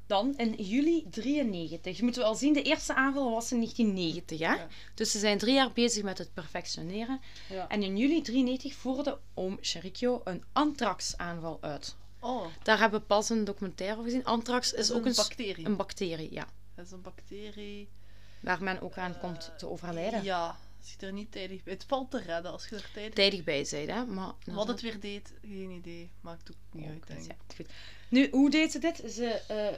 Dan 0.09 0.33
in 0.37 0.53
juli 0.53 1.05
93. 1.09 2.01
Moeten 2.01 2.21
we 2.21 2.27
al 2.27 2.35
zien, 2.35 2.53
de 2.53 2.61
eerste 2.61 2.95
aanval 2.95 3.31
was 3.31 3.51
in 3.51 3.57
1990. 3.57 4.39
Hè? 4.39 4.53
Ja. 4.53 4.67
Dus 4.93 5.11
ze 5.11 5.19
zijn 5.19 5.37
drie 5.37 5.53
jaar 5.53 5.71
bezig 5.71 6.03
met 6.03 6.17
het 6.17 6.33
perfectioneren. 6.33 7.19
Ja. 7.49 7.67
En 7.67 7.83
in 7.83 7.97
juli 7.97 8.21
93 8.21 8.73
voerde 8.73 9.19
oom 9.33 9.57
Sherikyo 9.61 10.21
een 10.23 10.43
anthrax-aanval 10.53 11.57
uit. 11.61 11.95
Oh, 12.19 12.45
Daar 12.63 12.79
hebben 12.79 12.99
we 12.99 13.05
pas 13.05 13.29
een 13.29 13.43
documentaire 13.43 13.97
over 13.97 14.09
gezien. 14.09 14.25
Anthrax 14.25 14.73
is, 14.73 14.79
is 14.79 14.91
ook 14.95 15.05
een 15.05 15.15
bacterie. 15.15 15.65
een 15.65 15.75
bacterie, 15.75 16.33
ja. 16.33 16.47
Het 16.75 16.85
is 16.85 16.91
een 16.91 17.01
bacterie. 17.01 17.89
Waar 18.39 18.63
men 18.63 18.81
ook 18.81 18.97
aan 18.97 19.19
komt 19.19 19.51
te 19.57 19.67
overlijden. 19.69 20.23
Ja, 20.23 20.57
als 20.79 20.95
je 20.99 21.05
er 21.05 21.13
niet 21.13 21.31
tijdig 21.31 21.63
bij... 21.63 21.73
Het 21.73 21.85
valt 21.87 22.11
te 22.11 22.19
redden 22.19 22.51
als 22.51 22.67
je 22.67 22.75
er 22.75 22.89
tijdig... 22.93 23.13
Tijdig 23.13 23.43
bij 23.43 23.63
zijn, 23.63 23.89
hè. 23.89 24.05
Maar, 24.05 24.33
Wat 24.45 24.67
het 24.67 24.81
weer 24.81 24.99
deed, 24.99 25.33
geen 25.41 25.69
idee. 25.69 26.09
Maakt 26.21 26.51
ook 26.51 26.57
niet 26.71 26.87
uit, 26.87 27.07
denk 27.07 27.19
ik. 27.19 27.27
Ja, 27.27 27.55
goed. 27.55 27.69
Nu, 28.09 28.27
hoe 28.31 28.49
deed 28.49 28.71
ze 28.71 28.79
dit? 28.79 29.03
Ze 29.11 29.25
eh, 29.47 29.77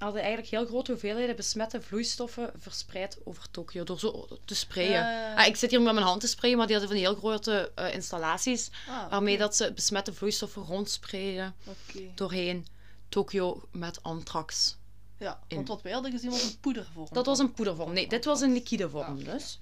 hadden 0.00 0.22
eigenlijk 0.22 0.50
heel 0.50 0.66
grote 0.66 0.90
hoeveelheden 0.90 1.36
besmette 1.36 1.82
vloeistoffen 1.82 2.50
verspreid 2.58 3.18
over 3.24 3.50
Tokio. 3.50 3.84
Door 3.84 3.98
zo 3.98 4.28
te 4.44 4.54
sprayen. 4.54 4.90
Ja. 4.90 5.34
Ah, 5.34 5.46
ik 5.46 5.56
zit 5.56 5.70
hier 5.70 5.82
met 5.82 5.94
mijn 5.94 6.06
hand 6.06 6.20
te 6.20 6.26
sprayen, 6.26 6.56
maar 6.56 6.66
die 6.66 6.76
hadden 6.76 6.94
van 6.94 7.02
die 7.04 7.12
heel 7.12 7.20
grote 7.20 7.72
eh, 7.74 7.94
installaties. 7.94 8.70
Ah, 8.88 9.10
Waarmee 9.10 9.38
dat 9.38 9.56
ze 9.56 9.72
besmette 9.72 10.12
vloeistoffen 10.12 10.62
rondspreiden 10.62 11.54
Oké. 11.64 12.02
doorheen 12.14 12.66
Tokio 13.08 13.62
met 13.72 14.02
anthrax. 14.02 14.78
Ja, 15.18 15.40
in. 15.46 15.56
want 15.56 15.68
wat 15.68 15.82
wij 15.82 15.92
hadden 15.92 16.10
gezien 16.10 16.30
was 16.30 16.42
een 16.42 16.60
poedervorm. 16.60 17.08
Dat 17.12 17.26
was 17.26 17.38
een 17.38 17.52
poedervorm. 17.52 17.92
Nee, 17.92 18.08
dit 18.08 18.24
was 18.24 18.40
een 18.40 18.52
liquide 18.52 18.88
vorm 18.90 19.24
dus. 19.24 19.60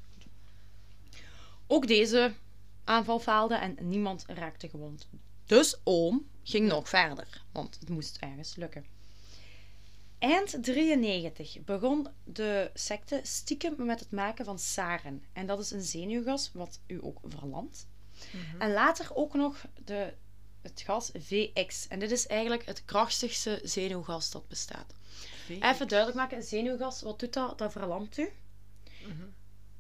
Ook 1.67 1.87
deze 1.87 2.35
aanval 2.85 3.19
faalde 3.19 3.55
en 3.55 3.77
niemand 3.81 4.25
raakte 4.27 4.69
gewond. 4.69 5.09
Dus 5.47 5.77
oom 5.85 6.27
ging 6.43 6.69
nog 6.69 6.89
verder, 6.89 7.43
want 7.53 7.77
het 7.81 7.89
moest 7.89 8.17
ergens 8.21 8.57
lukken. 8.57 8.85
Eind 10.19 10.63
93 10.63 11.65
begon 11.65 12.07
de 12.25 12.71
secte 12.75 13.21
stiekem 13.23 13.87
met 13.87 14.01
het 14.01 14.11
maken 14.11 14.45
van 14.45 14.59
saren. 14.59 15.25
En 15.33 15.47
dat 15.47 15.59
is 15.59 15.71
een 15.71 15.83
zenuwgas 15.83 16.51
wat 16.53 16.81
u 16.87 16.99
ook 17.03 17.19
verlamt. 17.23 17.87
Mhm. 18.33 18.61
En 18.61 18.73
later 18.73 19.11
ook 19.15 19.35
nog 19.35 19.65
de, 19.85 20.13
het 20.63 20.81
gas 20.81 21.11
VX. 21.15 21.89
En 21.89 21.99
dit 21.99 22.11
is 22.11 22.27
eigenlijk 22.27 22.67
het 22.67 22.85
krachtigste 22.85 23.61
zenuwgas 23.63 24.31
dat 24.31 24.49
bestaat. 24.49 24.95
VX. 25.47 25.61
Even 25.61 25.89
duidelijk 25.89 26.19
maken, 26.19 26.43
zenuwgas, 26.43 27.03
wat 27.03 27.21
doet 27.21 27.33
dat? 27.33 27.59
Dat 27.59 27.73
verlamt 27.73 28.19
u. 28.19 28.29
Mhm. 29.07 29.27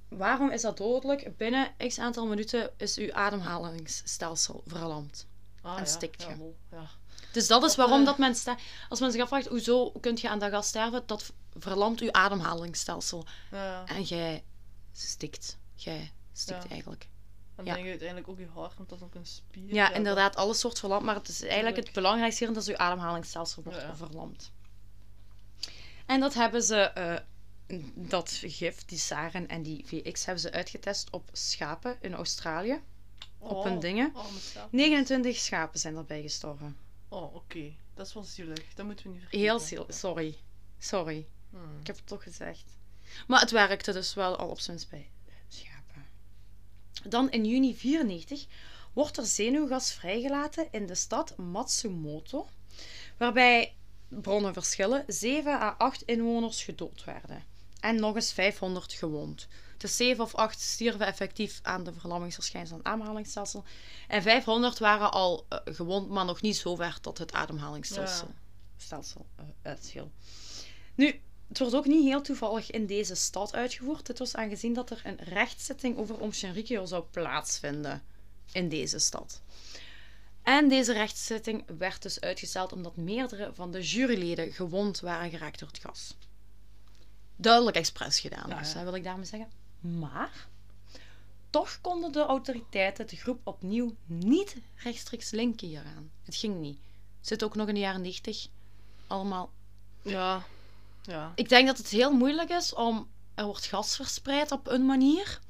Waarom 0.08 0.50
is 0.50 0.62
dat 0.62 0.76
dodelijk? 0.76 1.36
Binnen 1.36 1.74
x 1.88 1.98
aantal 1.98 2.26
minuten 2.26 2.70
is 2.76 2.96
uw 2.98 3.12
ademhalingsstelsel 3.12 4.62
verlamd. 4.66 5.26
Ah, 5.62 5.72
en 5.72 5.78
ja, 5.78 5.84
stikt 5.84 6.22
je. 6.22 6.52
ja. 6.70 6.90
Dus 7.32 7.46
dat 7.46 7.62
is 7.64 7.76
waarom 7.76 8.00
eh, 8.00 8.06
dat 8.06 8.18
men 8.18 8.34
sta- 8.34 8.56
Als 8.88 9.00
men 9.00 9.12
zich 9.12 9.22
afvraagt, 9.22 9.46
hoezo 9.46 9.90
kun 9.90 10.18
je 10.20 10.28
aan 10.28 10.38
dat 10.38 10.50
gas 10.50 10.68
sterven? 10.68 11.02
Dat 11.06 11.32
verlamt 11.58 12.00
uw 12.00 12.12
ademhalingsstelsel. 12.12 13.26
Ja, 13.50 13.84
En 13.86 14.02
jij 14.02 14.44
stikt. 14.92 15.58
Jij 15.74 16.12
stikt 16.32 16.62
Ja. 16.62 16.68
eigenlijk. 16.70 17.08
En 17.56 17.64
ja. 17.64 17.72
dan 17.72 17.72
denk 17.74 17.84
je 17.84 17.88
uiteindelijk 17.90 18.28
ook 18.28 18.38
je 18.38 18.46
hart, 18.54 18.76
want 18.76 18.88
dat 18.88 18.98
is 18.98 19.04
ook 19.04 19.14
een 19.14 19.26
spier. 19.26 19.74
Ja, 19.74 19.86
dat- 19.88 19.96
inderdaad, 19.96 20.36
alles 20.36 20.62
wordt 20.62 20.78
verlamd. 20.78 21.04
Maar 21.04 21.14
het 21.14 21.28
is 21.28 21.42
eigenlijk 21.42 21.76
het 21.76 21.92
belangrijkste 21.92 22.44
hier, 22.44 22.54
dat 22.54 22.66
uw 22.66 22.76
ademhalingsstelsel 22.76 23.62
wordt 23.62 23.84
verlamd. 23.96 24.50
En 26.06 26.20
dat 26.20 26.34
hebben 26.34 26.62
ze... 26.62 26.76
eh, 26.76 27.14
dat 27.94 28.30
gif, 28.44 28.84
die 28.84 28.98
sarin 28.98 29.48
en 29.48 29.62
die 29.62 29.84
VX, 29.86 30.24
hebben 30.24 30.42
ze 30.42 30.52
uitgetest 30.52 31.10
op 31.10 31.28
schapen 31.32 31.96
in 32.00 32.14
Australië. 32.14 32.80
op 33.38 33.50
Oh, 33.50 33.64
hun 33.64 33.80
dingen. 33.80 34.12
arme 34.14 34.38
schaap. 34.38 34.72
29 34.72 35.36
schapen 35.36 35.78
zijn 35.78 35.96
erbij 35.96 36.22
gestorven. 36.22 36.76
Oh, 37.08 37.34
oké. 37.34 37.74
Dat 37.94 38.06
is 38.06 38.14
wel 38.14 38.22
zielig. 38.22 38.74
Dat 38.74 38.86
moeten 38.86 39.04
we 39.04 39.10
niet 39.10 39.20
vergeten. 39.20 39.46
Heel 39.46 39.60
ziel. 39.60 39.86
Sorry. 39.88 40.36
Sorry. 40.78 41.26
Hmm. 41.50 41.80
Ik 41.80 41.86
heb 41.86 41.96
het 41.96 42.06
toch 42.06 42.22
gezegd. 42.22 42.64
Maar 43.26 43.40
het 43.40 43.50
werkte 43.50 43.92
dus 43.92 44.14
wel 44.14 44.36
al 44.36 44.48
op 44.48 44.60
zijn 44.60 44.80
bij 44.90 45.10
schapen. 45.48 46.06
Dan 47.08 47.30
in 47.30 47.44
juni 47.44 47.74
94 47.74 48.46
wordt 48.92 49.16
er 49.16 49.26
zenuwgas 49.26 49.92
vrijgelaten 49.92 50.68
in 50.70 50.86
de 50.86 50.94
stad 50.94 51.36
Matsumoto, 51.36 52.48
waarbij 53.16 53.74
bronnen 54.08 54.52
verschillen 54.52 55.04
7 55.06 55.52
à 55.52 55.74
8 55.78 56.02
inwoners 56.02 56.62
gedood 56.62 57.04
werden 57.04 57.44
en 57.80 58.00
nog 58.00 58.14
eens 58.14 58.32
500 58.32 58.92
gewond. 58.92 59.48
Dus 59.76 59.96
7 59.96 60.24
of 60.24 60.34
8 60.34 60.60
stierven 60.60 61.06
effectief 61.06 61.58
aan 61.62 61.84
de 61.84 61.92
verlammingsverschijnselen 61.92 62.82
van 62.82 62.90
het 62.90 63.00
ademhalingsstelsel. 63.00 63.64
En 64.08 64.22
500 64.22 64.78
waren 64.78 65.12
al 65.12 65.46
eh, 65.48 65.58
gewond, 65.64 66.08
maar 66.08 66.24
nog 66.24 66.40
niet 66.40 66.56
zo 66.56 66.74
ver 66.74 67.00
tot 67.00 67.18
het 67.18 67.32
ademhalingsstelsel 67.32 68.28
stelsel, 68.82 69.26
uitviel. 69.62 70.10
Nu, 70.94 71.20
het 71.48 71.58
wordt 71.58 71.74
ook 71.74 71.86
niet 71.86 72.04
heel 72.04 72.22
toevallig 72.22 72.70
in 72.70 72.86
deze 72.86 73.14
stad 73.14 73.54
uitgevoerd. 73.54 74.06
Dit 74.06 74.18
was 74.18 74.34
aangezien 74.34 74.72
dat 74.72 74.90
er 74.90 75.00
een 75.04 75.16
rechtszitting 75.16 75.96
over 75.96 76.18
Om 76.20 76.32
Shinrikyo 76.32 76.84
zou 76.84 77.04
plaatsvinden 77.10 78.02
in 78.52 78.68
deze 78.68 78.98
stad. 78.98 79.42
En 80.42 80.68
deze 80.68 80.92
rechtszitting 80.92 81.64
werd 81.78 82.02
dus 82.02 82.20
uitgesteld 82.20 82.72
omdat 82.72 82.96
meerdere 82.96 83.50
van 83.54 83.70
de 83.70 83.82
juryleden 83.82 84.52
gewond 84.52 85.00
waren 85.00 85.30
geraakt 85.30 85.58
door 85.58 85.68
het 85.68 85.78
gas. 85.78 86.16
Duidelijk 87.40 87.76
expres 87.76 88.20
gedaan, 88.20 88.48
Ja, 88.48 88.58
dus, 88.58 88.72
ja. 88.72 88.78
hè, 88.78 88.84
wil 88.84 88.94
ik 88.94 89.04
daarmee 89.04 89.24
zeggen. 89.26 89.48
Maar 89.80 90.46
toch 91.50 91.78
konden 91.80 92.12
de 92.12 92.20
autoriteiten 92.26 93.06
de 93.06 93.16
groep 93.16 93.40
opnieuw 93.44 93.94
niet 94.06 94.56
rechtstreeks 94.76 95.30
linken 95.30 95.66
hieraan. 95.68 96.10
Het 96.22 96.34
ging 96.34 96.60
niet. 96.60 96.78
Zit 97.20 97.44
ook 97.44 97.54
nog 97.54 97.68
in 97.68 97.74
de 97.74 97.80
jaren 97.80 98.00
90 98.00 98.48
allemaal 99.06 99.50
Ja. 100.02 100.46
Ja. 101.02 101.32
ik 101.34 101.48
denk 101.48 101.66
dat 101.66 101.78
het 101.78 101.88
heel 101.88 102.12
moeilijk 102.12 102.50
is 102.50 102.74
om. 102.74 103.08
Er 103.34 103.44
wordt 103.44 103.66
gas 103.66 103.96
verspreid 103.96 104.50
op 104.52 104.66
een 104.66 104.86
manier. 104.86 105.40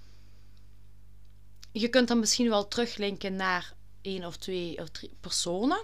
Je 1.73 1.89
kunt 1.89 2.09
dan 2.09 2.19
misschien 2.19 2.49
wel 2.49 2.69
teruglinken 2.69 3.37
naar 3.37 3.73
één 4.03 4.25
of 4.25 4.37
twee 4.37 4.79
of 4.79 4.89
drie 4.89 5.11
personen. 5.21 5.83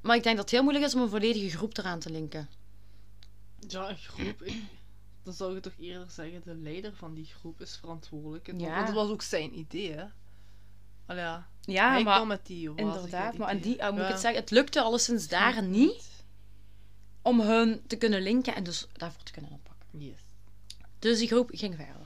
Maar 0.00 0.16
ik 0.16 0.22
denk 0.22 0.36
dat 0.36 0.44
het 0.44 0.54
heel 0.54 0.62
moeilijk 0.62 0.86
is 0.86 0.94
om 0.94 1.00
een 1.00 1.08
volledige 1.08 1.56
groep 1.56 1.78
eraan 1.78 1.98
te 1.98 2.10
linken. 2.10 2.48
Ja, 3.68 3.88
een 3.88 3.96
groep. 3.96 4.42
Dan 5.22 5.32
zou 5.32 5.54
je 5.54 5.60
toch 5.60 5.72
eerder 5.78 6.10
zeggen, 6.10 6.40
de 6.44 6.54
leider 6.54 6.94
van 6.94 7.14
die 7.14 7.24
groep 7.24 7.60
is 7.60 7.76
verantwoordelijk. 7.76 8.48
En 8.48 8.58
Ja. 8.58 8.74
Want 8.74 8.86
dat 8.86 8.94
was 8.94 9.08
ook 9.08 9.22
zijn 9.22 9.58
idee, 9.58 9.92
hè. 9.92 10.04
Ja. 11.14 11.48
Ja, 11.60 11.90
Hij 11.90 12.02
maar 12.02 12.14
kwam 12.14 12.28
met 12.28 12.46
die 12.46 12.70
inderdaad. 12.76 13.36
Maar 13.36 13.48
en 13.48 13.60
die, 13.60 13.76
uh, 13.76 13.90
moet 13.90 14.00
ik 14.00 14.06
het 14.06 14.20
zeggen, 14.20 14.40
het 14.40 14.50
lukte 14.50 14.80
alleszins 14.80 15.28
daar 15.28 15.62
niet 15.62 16.24
om 17.22 17.40
hun 17.40 17.82
te 17.86 17.96
kunnen 17.96 18.22
linken 18.22 18.54
en 18.54 18.62
dus 18.64 18.86
daarvoor 18.92 19.22
te 19.22 19.32
kunnen 19.32 19.50
oppakken. 19.50 20.00
Yes. 20.00 20.20
Dus 20.98 21.18
die 21.18 21.28
groep 21.28 21.50
ging 21.52 21.74
verder. 21.76 21.99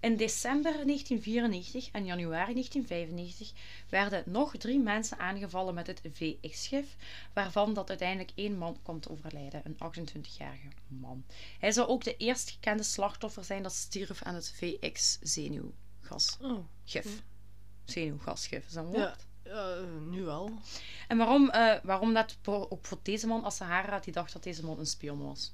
In 0.00 0.16
december 0.16 0.72
1994 0.72 1.90
en 1.92 2.04
januari 2.04 2.52
1995 2.52 3.52
werden 3.88 4.22
nog 4.26 4.56
drie 4.56 4.78
mensen 4.78 5.18
aangevallen 5.18 5.74
met 5.74 5.86
het 5.86 6.00
VX-gif, 6.12 6.96
waarvan 7.32 7.74
dat 7.74 7.88
uiteindelijk 7.88 8.30
één 8.34 8.58
man 8.58 8.78
komt 8.82 9.08
overlijden, 9.08 9.62
een 9.64 9.74
28-jarige 9.74 10.68
man. 10.88 11.24
Hij 11.58 11.72
zou 11.72 11.88
ook 11.88 12.04
de 12.04 12.16
eerst 12.16 12.50
gekende 12.50 12.82
slachtoffer 12.82 13.44
zijn 13.44 13.62
dat 13.62 13.72
stierf 13.72 14.22
aan 14.22 14.34
het 14.34 14.52
VX-zenuwgasgif. 14.56 17.06
Oh. 17.06 17.12
Zenuwgasgif, 17.84 18.66
is 18.66 18.72
dat 18.72 18.84
een 18.84 18.92
Ja, 18.92 18.98
woord? 18.98 19.26
ja, 19.44 19.74
eh, 19.74 19.82
nu 20.10 20.22
wel. 20.22 20.50
En 21.08 21.16
waarom, 21.16 21.50
eh, 21.50 21.74
waarom 21.82 22.14
dat 22.14 22.36
ook 22.44 22.86
voor 22.86 22.98
deze 23.02 23.26
man, 23.26 23.44
Asahara, 23.44 23.98
die 23.98 24.12
dacht 24.12 24.32
dat 24.32 24.42
deze 24.42 24.64
man 24.64 24.78
een 24.78 24.86
spion 24.86 25.22
was. 25.24 25.52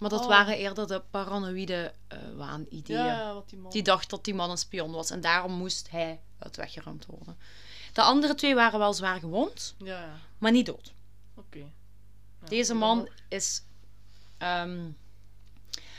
Maar 0.00 0.10
dat 0.10 0.20
Oh. 0.20 0.26
waren 0.28 0.56
eerder 0.56 0.86
de 0.86 1.02
paranoïde 1.10 1.92
eh 2.08 2.18
waanideeën. 2.36 2.98
Ja, 2.98 3.06
ja, 3.06 3.34
wat 3.34 3.48
die 3.48 3.58
man... 3.58 3.70
Die 3.70 3.82
dacht 3.82 4.10
dat 4.10 4.24
die 4.24 4.34
man 4.34 4.50
een 4.50 4.58
spion 4.58 4.92
was 4.92 5.10
en 5.10 5.20
daarom 5.20 5.52
moest 5.52 5.90
hij 5.90 6.20
uit 6.38 6.56
weggeruimd 6.56 7.06
worden. 7.06 7.36
De 7.92 8.02
andere 8.02 8.34
twee 8.34 8.54
waren 8.54 8.78
wel 8.78 8.94
zwaar 8.94 9.18
gewond, 9.18 9.74
Ja, 9.78 10.00
ja. 10.00 10.18
maar 10.38 10.50
niet 10.52 10.66
dood. 10.66 10.92
Oké. 11.34 11.58
Ja, 11.58 12.48
Deze 12.48 12.74
man 12.74 13.08
is. 13.28 13.62
ehm, 14.38 14.90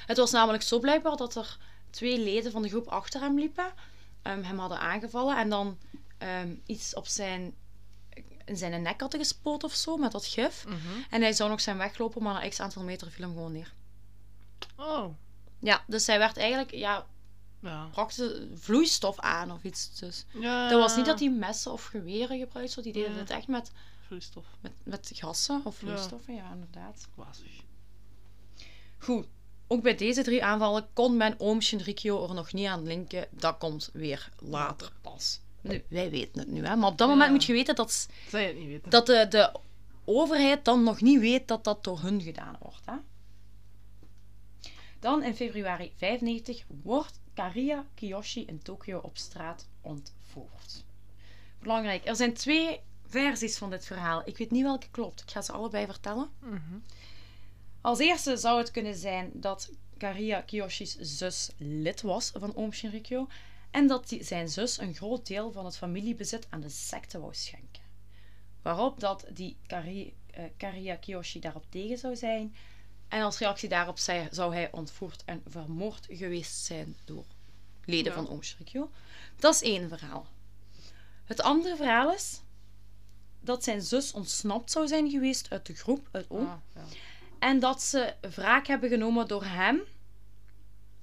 het 0.06 0.18
was 0.18 0.32
namelijk 0.32 0.64
zo 0.64 0.80
blijkbaar 0.80 1.16
dat 1.18 1.36
er 1.36 1.58
twee 1.90 2.20
leden 2.20 2.52
van 2.52 2.62
de 2.62 2.70
groep 2.70 2.88
achter 2.88 3.22
hem 3.22 3.40
liepen, 3.40 3.74
ehm, 4.22 4.44
hem 4.44 4.60
hadden 4.60 4.80
aangevallen 4.80 5.38
en 5.38 5.50
dan 5.50 5.78
ehm, 6.18 6.56
iets 6.66 6.94
op 6.96 7.08
zijn, 7.08 7.54
in 8.46 8.58
zijn 8.58 8.82
nek 8.82 9.02
hadden 9.02 9.20
gespoten 9.20 9.68
of 9.68 9.76
zo 9.76 9.98
met 9.98 10.12
dat 10.12 10.26
gif. 10.26 10.66
Mhm. 10.68 10.78
En 11.10 11.22
hij 11.22 11.34
zou 11.34 11.50
nog 11.50 11.62
zijn 11.62 11.78
weglopen, 11.78 12.24
maar 12.24 12.34
na 12.34 12.48
x 12.50 12.60
aantal 12.60 12.84
meter 12.84 13.12
viel 13.12 13.26
hem 13.26 13.34
gewoon 13.34 13.52
neer. 13.52 13.74
Oh. 14.82 15.06
Ja, 15.60 15.84
dus 15.88 16.08
hij 16.08 16.18
werd 16.18 16.38
eigenlijk, 16.38 16.72
ja, 16.72 17.06
Ja. 17.60 17.90
vloeistof 18.56 19.20
aan 19.20 19.52
of 19.52 19.64
iets. 19.64 20.00
Dus. 20.00 20.26
ja. 20.34 20.70
Dat 20.70 20.80
was 20.80 20.96
niet 20.96 21.06
dat 21.06 21.20
hij 21.20 21.30
messen 21.30 21.72
of 21.72 21.86
geweren 21.86 22.40
gebruikt, 22.40 22.84
die 22.84 22.94
deden 22.94 23.16
het 23.18 23.30
echt 23.30 23.48
met, 23.48 23.72
Vloeistof. 24.06 24.46
met, 24.62 24.72
met 24.84 25.12
gassen 25.14 25.62
of 25.64 25.76
vloeistoffen, 25.76 26.34
ja, 26.36 26.52
inderdaad. 26.54 27.08
Wazig. 27.16 27.62
Goed, 28.98 29.28
ook 29.68 29.82
bij 29.82 29.96
deze 29.96 30.24
drie 30.24 30.44
aanvallen 30.44 30.88
kon 30.94 31.18
men 31.18 31.36
oom 31.40 31.62
Shinrikyo 31.62 32.28
er 32.28 32.34
nog 32.34 32.54
niet 32.54 32.68
aan 32.68 32.84
linken. 32.84 33.28
Dat 33.32 33.58
komt 33.58 33.90
weer 33.94 34.30
later 34.40 34.92
pas. 35.02 35.40
Nu, 35.62 35.84
wij 35.90 36.10
weten 36.10 36.40
het 36.40 36.48
nu, 36.52 36.66
hè. 36.66 36.76
maar 36.76 36.90
op 36.90 36.98
dat 36.98 37.08
Ja. 37.08 37.14
moment 37.14 37.32
moet 37.32 37.44
je 37.44 37.54
weten 37.54 37.76
dat, 37.76 38.08
je 38.32 38.38
het 38.38 38.58
niet 38.58 38.68
weten? 38.68 38.90
dat 38.90 39.06
de, 39.06 39.26
de 39.30 39.52
overheid 40.06 40.66
dan 40.66 40.84
nog 40.84 41.02
niet 41.02 41.20
weet 41.20 41.48
dat 41.48 41.64
dat 41.64 41.84
door 41.84 42.00
hun 42.00 42.22
gedaan 42.22 42.56
wordt. 42.60 42.86
Hè. 42.86 42.94
Dan 45.02 45.24
in 45.24 45.36
februari 45.36 45.94
95 45.96 46.66
wordt 46.84 47.20
Kariya 47.34 47.86
Kiyoshi 47.96 48.46
in 48.46 48.62
Tokio 48.62 49.00
op 49.00 49.18
straat 49.18 49.68
ontvoerd. 49.82 50.84
Belangrijk, 51.60 52.06
er 52.06 52.16
zijn 52.16 52.34
twee 52.34 52.80
versies 53.06 53.58
van 53.58 53.70
dit 53.70 53.86
verhaal. 53.86 54.22
Ik 54.26 54.38
weet 54.38 54.52
niet 54.52 54.64
welke 54.64 54.90
klopt. 54.92 55.22
Ik 55.22 55.32
ga 55.32 55.42
ze 55.42 55.52
allebei 55.52 55.86
vertellen. 55.86 56.30
Mhm. 56.40 56.78
Als 57.82 58.00
eerste 58.00 58.38
zou 58.38 58.58
het 58.58 58.72
kunnen 58.72 58.96
zijn 58.96 59.32
dat 59.34 59.72
Karia 59.98 60.42
Kiyoshi's 60.42 60.96
zus 61.00 61.50
lid 61.58 62.02
was 62.02 62.32
van 62.36 62.56
Oom 62.56 62.74
Shinrikyo 62.74 63.28
en 63.72 63.88
dat 63.88 64.10
die, 64.10 64.24
zijn 64.24 64.50
zus 64.50 64.78
een 64.78 64.96
groot 64.96 65.28
deel 65.28 65.52
van 65.52 65.66
het 65.66 65.78
familiebezit 65.78 66.48
aan 66.50 66.62
de 66.62 66.70
secte 66.70 67.20
wou 67.20 67.34
schenken. 67.34 67.84
Waarop 68.62 69.00
dat 69.00 69.26
die 69.34 69.58
Kari, 69.68 70.14
eh, 70.32 70.44
Karia 70.58 70.96
Kiyoshi 70.96 71.40
daarop 71.40 71.66
tegen 71.70 71.98
zou 71.98 72.16
zijn 72.16 72.56
en 73.12 73.22
als 73.22 73.38
reactie 73.38 73.70
daarop 73.70 74.00
zei, 74.00 74.28
zou 74.32 74.54
hij 74.54 74.72
ontvoerd 74.72 75.24
en 75.26 75.44
vermoord 75.48 76.06
geweest 76.10 76.64
zijn 76.66 76.96
door 77.06 77.26
leden 77.86 78.12
Ja. 78.14 78.18
van 78.18 78.30
Oom 78.30 78.44
Shinrikyo. 78.44 78.90
Dat 79.40 79.54
is 79.54 79.62
één 79.62 79.90
verhaal. 79.90 80.28
Het 81.26 81.42
andere 81.42 81.76
verhaal 81.76 82.14
is 82.14 82.42
dat 83.40 83.64
zijn 83.64 83.82
zus 83.82 84.12
ontsnapt 84.12 84.72
zou 84.72 84.88
zijn 84.88 85.10
geweest 85.10 85.50
uit 85.50 85.66
de 85.66 85.74
groep, 85.76 86.08
uit 86.12 86.26
Oom. 86.30 86.48
Ah, 86.48 86.54
ja. 86.76 86.82
En 87.40 87.60
dat 87.60 87.82
ze 87.82 88.14
wraak 88.22 88.68
hebben 88.68 88.90
genomen 88.90 89.28
door 89.28 89.44
hem 89.44 89.80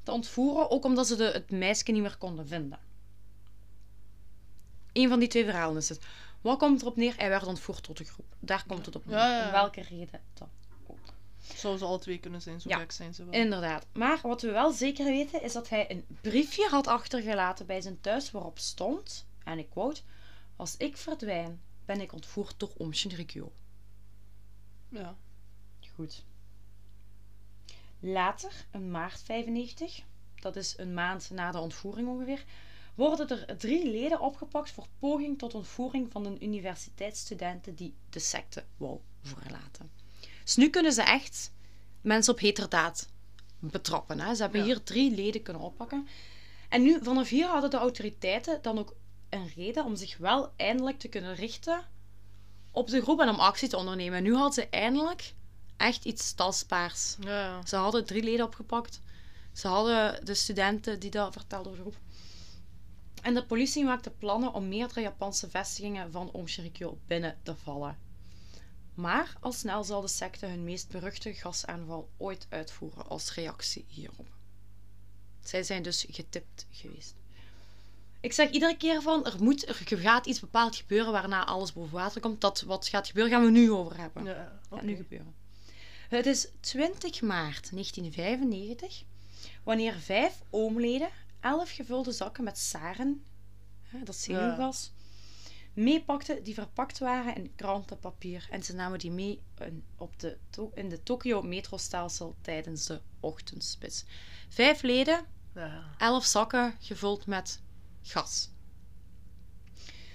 te 0.03 0.13
ontvoeren, 0.13 0.71
ook 0.71 0.85
omdat 0.85 1.07
ze 1.07 1.17
de, 1.17 1.25
het 1.25 1.51
meisje 1.51 1.91
niet 1.91 2.03
meer 2.03 2.17
konden 2.17 2.49
vinden. 2.49 2.79
Eén 4.93 5.09
van 5.09 5.19
die 5.19 5.29
twee 5.29 5.45
verhalen 5.45 5.77
is 5.77 5.89
het. 5.89 6.01
Wat 6.41 6.59
komt 6.59 6.81
erop 6.81 6.97
neer? 6.97 7.15
Hij 7.17 7.29
werd 7.29 7.47
ontvoerd 7.47 7.83
tot 7.83 7.97
de 7.97 8.05
groep. 8.05 8.35
Daar 8.39 8.65
komt 8.67 8.87
het 8.87 8.97
op 8.97 9.07
neer. 9.07 9.17
Ja. 9.19 9.47
Om 9.47 9.53
welke 9.53 9.83
reden 9.83 10.21
dan. 10.35 10.49
Zou 11.57 11.79
ze 11.79 11.85
alle 11.85 11.99
twee 11.99 12.19
kunnen 12.19 12.43
zijn, 12.43 12.61
zo 12.61 12.69
Ja. 12.69 12.79
gek 12.79 12.93
zijn 12.93 13.15
ze 13.15 13.25
wel. 13.25 13.33
Inderdaad. 13.33 13.87
Maar 13.93 14.19
wat 14.23 14.43
we 14.43 14.51
wel 14.51 14.73
zeker 14.73 15.05
weten, 15.05 15.43
is 15.43 15.53
dat 15.53 15.69
hij 15.69 15.91
een 15.91 16.05
briefje 16.21 16.69
had 16.69 16.87
achtergelaten 16.87 17.67
bij 17.67 17.81
zijn 17.81 18.01
thuis 18.01 18.31
waarop 18.31 18.59
stond, 18.59 19.27
en 19.45 19.59
ik 19.59 19.71
quote, 19.71 20.01
Als 20.57 20.77
ik 20.77 20.97
verdwijn, 20.97 21.61
ben 21.85 22.01
ik 22.01 22.13
ontvoerd 22.13 22.55
door 22.59 22.73
Oom 22.77 22.95
Shinrikyo. 22.95 23.53
Ja. 24.89 25.17
Goed. 25.95 26.25
Later, 28.01 28.53
in 28.73 28.91
maart 28.91 29.23
95, 29.23 30.03
dat 30.35 30.57
is 30.57 30.79
een 30.79 30.95
maand 30.95 31.31
na 31.31 31.51
de 31.53 31.59
ontvoering 31.59 32.09
ongeveer, 32.09 32.45
worden 32.95 33.29
er 33.29 33.57
drie 33.57 33.91
leden 33.91 34.21
opgepakt 34.21 34.71
voor 34.71 34.87
poging 34.99 35.39
tot 35.39 35.55
ontvoering 35.55 36.13
van 36.13 36.27
een 36.27 36.45
universiteitsstudenten 36.45 37.75
die 37.75 37.95
de 38.11 38.19
secte 38.19 38.65
wou 38.77 39.01
verlaten. 39.23 39.91
Dus 40.49 40.57
nu 40.57 40.71
kunnen 40.71 40.93
ze 40.93 41.03
echt 41.03 41.53
mensen 42.01 42.33
op 42.33 42.41
heterdaad 42.41 43.09
betrappen. 43.59 44.21
Hè? 44.21 44.35
Ze 44.35 44.43
hebben 44.43 44.61
Ja. 44.61 44.67
hier 44.67 44.83
drie 44.83 45.15
leden 45.15 45.43
kunnen 45.43 45.63
oppakken. 45.63 46.09
En 46.69 46.83
nu, 46.83 46.99
vanaf 47.03 47.29
hier 47.29 47.47
hadden 47.47 47.71
de 47.71 47.77
autoriteiten 47.77 48.63
dan 48.63 48.79
ook 48.79 48.95
een 49.29 49.53
reden 49.57 49.85
om 49.85 49.97
zich 49.97 50.17
wel 50.17 50.53
eindelijk 50.57 50.99
te 50.99 51.09
kunnen 51.09 51.35
richten 51.35 51.85
op 52.71 52.89
de 52.89 53.03
groep 53.03 53.21
en 53.21 53.29
om 53.29 53.41
actie 53.41 53.69
te 53.69 53.77
ondernemen. 53.77 54.19
En 54.19 54.23
nu 54.23 54.35
hadden 54.35 54.53
ze 54.53 54.69
eindelijk 54.69 55.35
echt 55.77 56.05
iets 56.05 56.35
tastbaars. 56.35 57.17
Ja. 57.21 57.67
Ze 57.67 57.77
hadden 57.77 58.05
drie 58.07 58.23
leden 58.23 58.45
opgepakt. 58.47 59.01
Ze 59.53 59.69
hadden 59.69 60.25
de 60.25 60.35
studenten 60.35 61.01
die 61.01 61.11
dat 61.11 61.33
vertelden 61.33 61.73
over 61.73 61.85
de 61.85 61.91
groep. 61.91 62.03
En 63.23 63.35
de 63.35 63.45
politie 63.45 63.85
maakte 63.85 64.11
plannen 64.11 64.53
om 64.53 64.69
meerdere 64.69 65.01
Japanse 65.01 65.51
vestigingen 65.51 66.13
van 66.13 66.33
Oom 66.33 66.49
Shinrikyo 66.49 66.99
binnen 67.07 67.39
te 67.43 67.55
vallen. 67.57 68.08
Maar 68.99 69.37
al 69.41 69.53
snel 69.53 69.85
zal 69.85 70.01
de 70.01 70.09
secte 70.09 70.47
hun 70.47 70.65
meest 70.65 70.89
beruchte 70.89 71.35
gasaanval 71.35 72.09
ooit 72.17 72.47
uitvoeren 72.49 73.09
als 73.09 73.35
reactie 73.35 73.85
hierop. 73.89 74.27
Zij 75.41 75.63
zijn 75.63 75.83
dus 75.83 76.07
getipt 76.11 76.67
geweest. 76.71 77.15
Ik 78.21 78.33
zeg 78.33 78.51
iedere 78.51 78.77
keer 78.77 79.03
van, 79.03 79.27
er, 79.27 79.43
moet, 79.43 79.69
er 79.69 79.99
gaat 79.99 80.27
iets 80.27 80.41
bepaald 80.41 80.77
gebeuren 80.77 81.13
waarna 81.13 81.45
alles 81.45 81.73
boven 81.73 81.93
water 81.93 82.21
komt. 82.21 82.41
Dat 82.41 82.61
wat 82.61 82.89
gaat 82.89 83.07
gebeuren, 83.07 83.33
gaan 83.33 83.45
we 83.45 83.51
nu 83.51 83.73
over 83.73 83.97
hebben. 83.97 84.25
ja. 84.25 84.61
Nu 84.83 84.97
gebeuren. 84.97 85.35
Het 86.09 86.27
is 86.27 86.49
20 86.61 87.21
maart 87.21 87.71
1995 87.71 89.03
wanneer 89.63 89.95
vijf 89.95 90.43
oomleden 90.51 91.11
elf 91.41 91.71
gevulde 91.71 92.13
zakken 92.13 92.45
met 92.45 92.59
saren, 92.59 93.25
dat 94.05 94.17
zenuwgas, 94.17 94.93
meepakten 95.79 96.45
die 96.45 96.55
verpakt 96.55 96.99
waren 96.99 97.37
in 97.37 97.55
krantenpapier. 97.55 98.49
En 98.51 98.63
ze 98.63 98.75
namen 98.75 98.99
die 98.99 99.11
mee 99.11 99.43
in, 99.59 99.85
op 99.97 100.21
de, 100.21 100.39
in 100.75 100.89
de 100.89 101.03
Tokyo 101.03 101.43
metrostelsel 101.43 102.37
tijdens 102.41 102.87
de 102.87 103.01
ochtendspits. 103.21 104.05
Vijf 104.49 104.83
leden, 104.83 105.27
elf 105.99 106.25
zakken 106.25 106.75
gevuld 106.81 107.27
met 107.27 107.61
gas. 108.03 108.51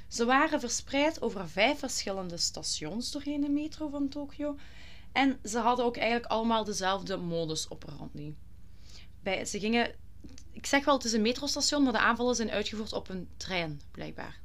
Ze 0.08 0.26
waren 0.26 0.60
verspreid 0.60 1.22
over 1.22 1.50
vijf 1.50 1.80
verschillende 1.80 2.38
stations 2.38 3.12
doorheen 3.12 3.42
de 3.42 3.50
metro 3.50 3.90
van 3.90 4.10
Tokio. 4.10 4.58
En 5.12 5.40
ze 5.44 5.60
hadden 5.60 5.86
ook 5.86 5.98
eigenlijk 5.98 6.32
allemaal 6.32 6.64
dezelfde 6.64 7.18
modus 7.18 7.70
operandi. 7.70 8.36
Bij, 9.24 9.46
ze 9.46 9.60
gingen, 9.60 9.96
ik 10.52 10.66
zeg 10.66 10.86
wel, 10.86 10.94
het 10.96 11.06
is 11.06 11.14
een 11.14 11.22
metrostation, 11.22 11.84
maar 11.84 11.92
de 11.92 12.00
aanvallen 12.00 12.36
zijn 12.36 12.52
uitgevoerd 12.52 12.94
op 12.94 13.10
een 13.10 13.30
trein, 13.38 13.82
blijkbaar. 13.92 14.43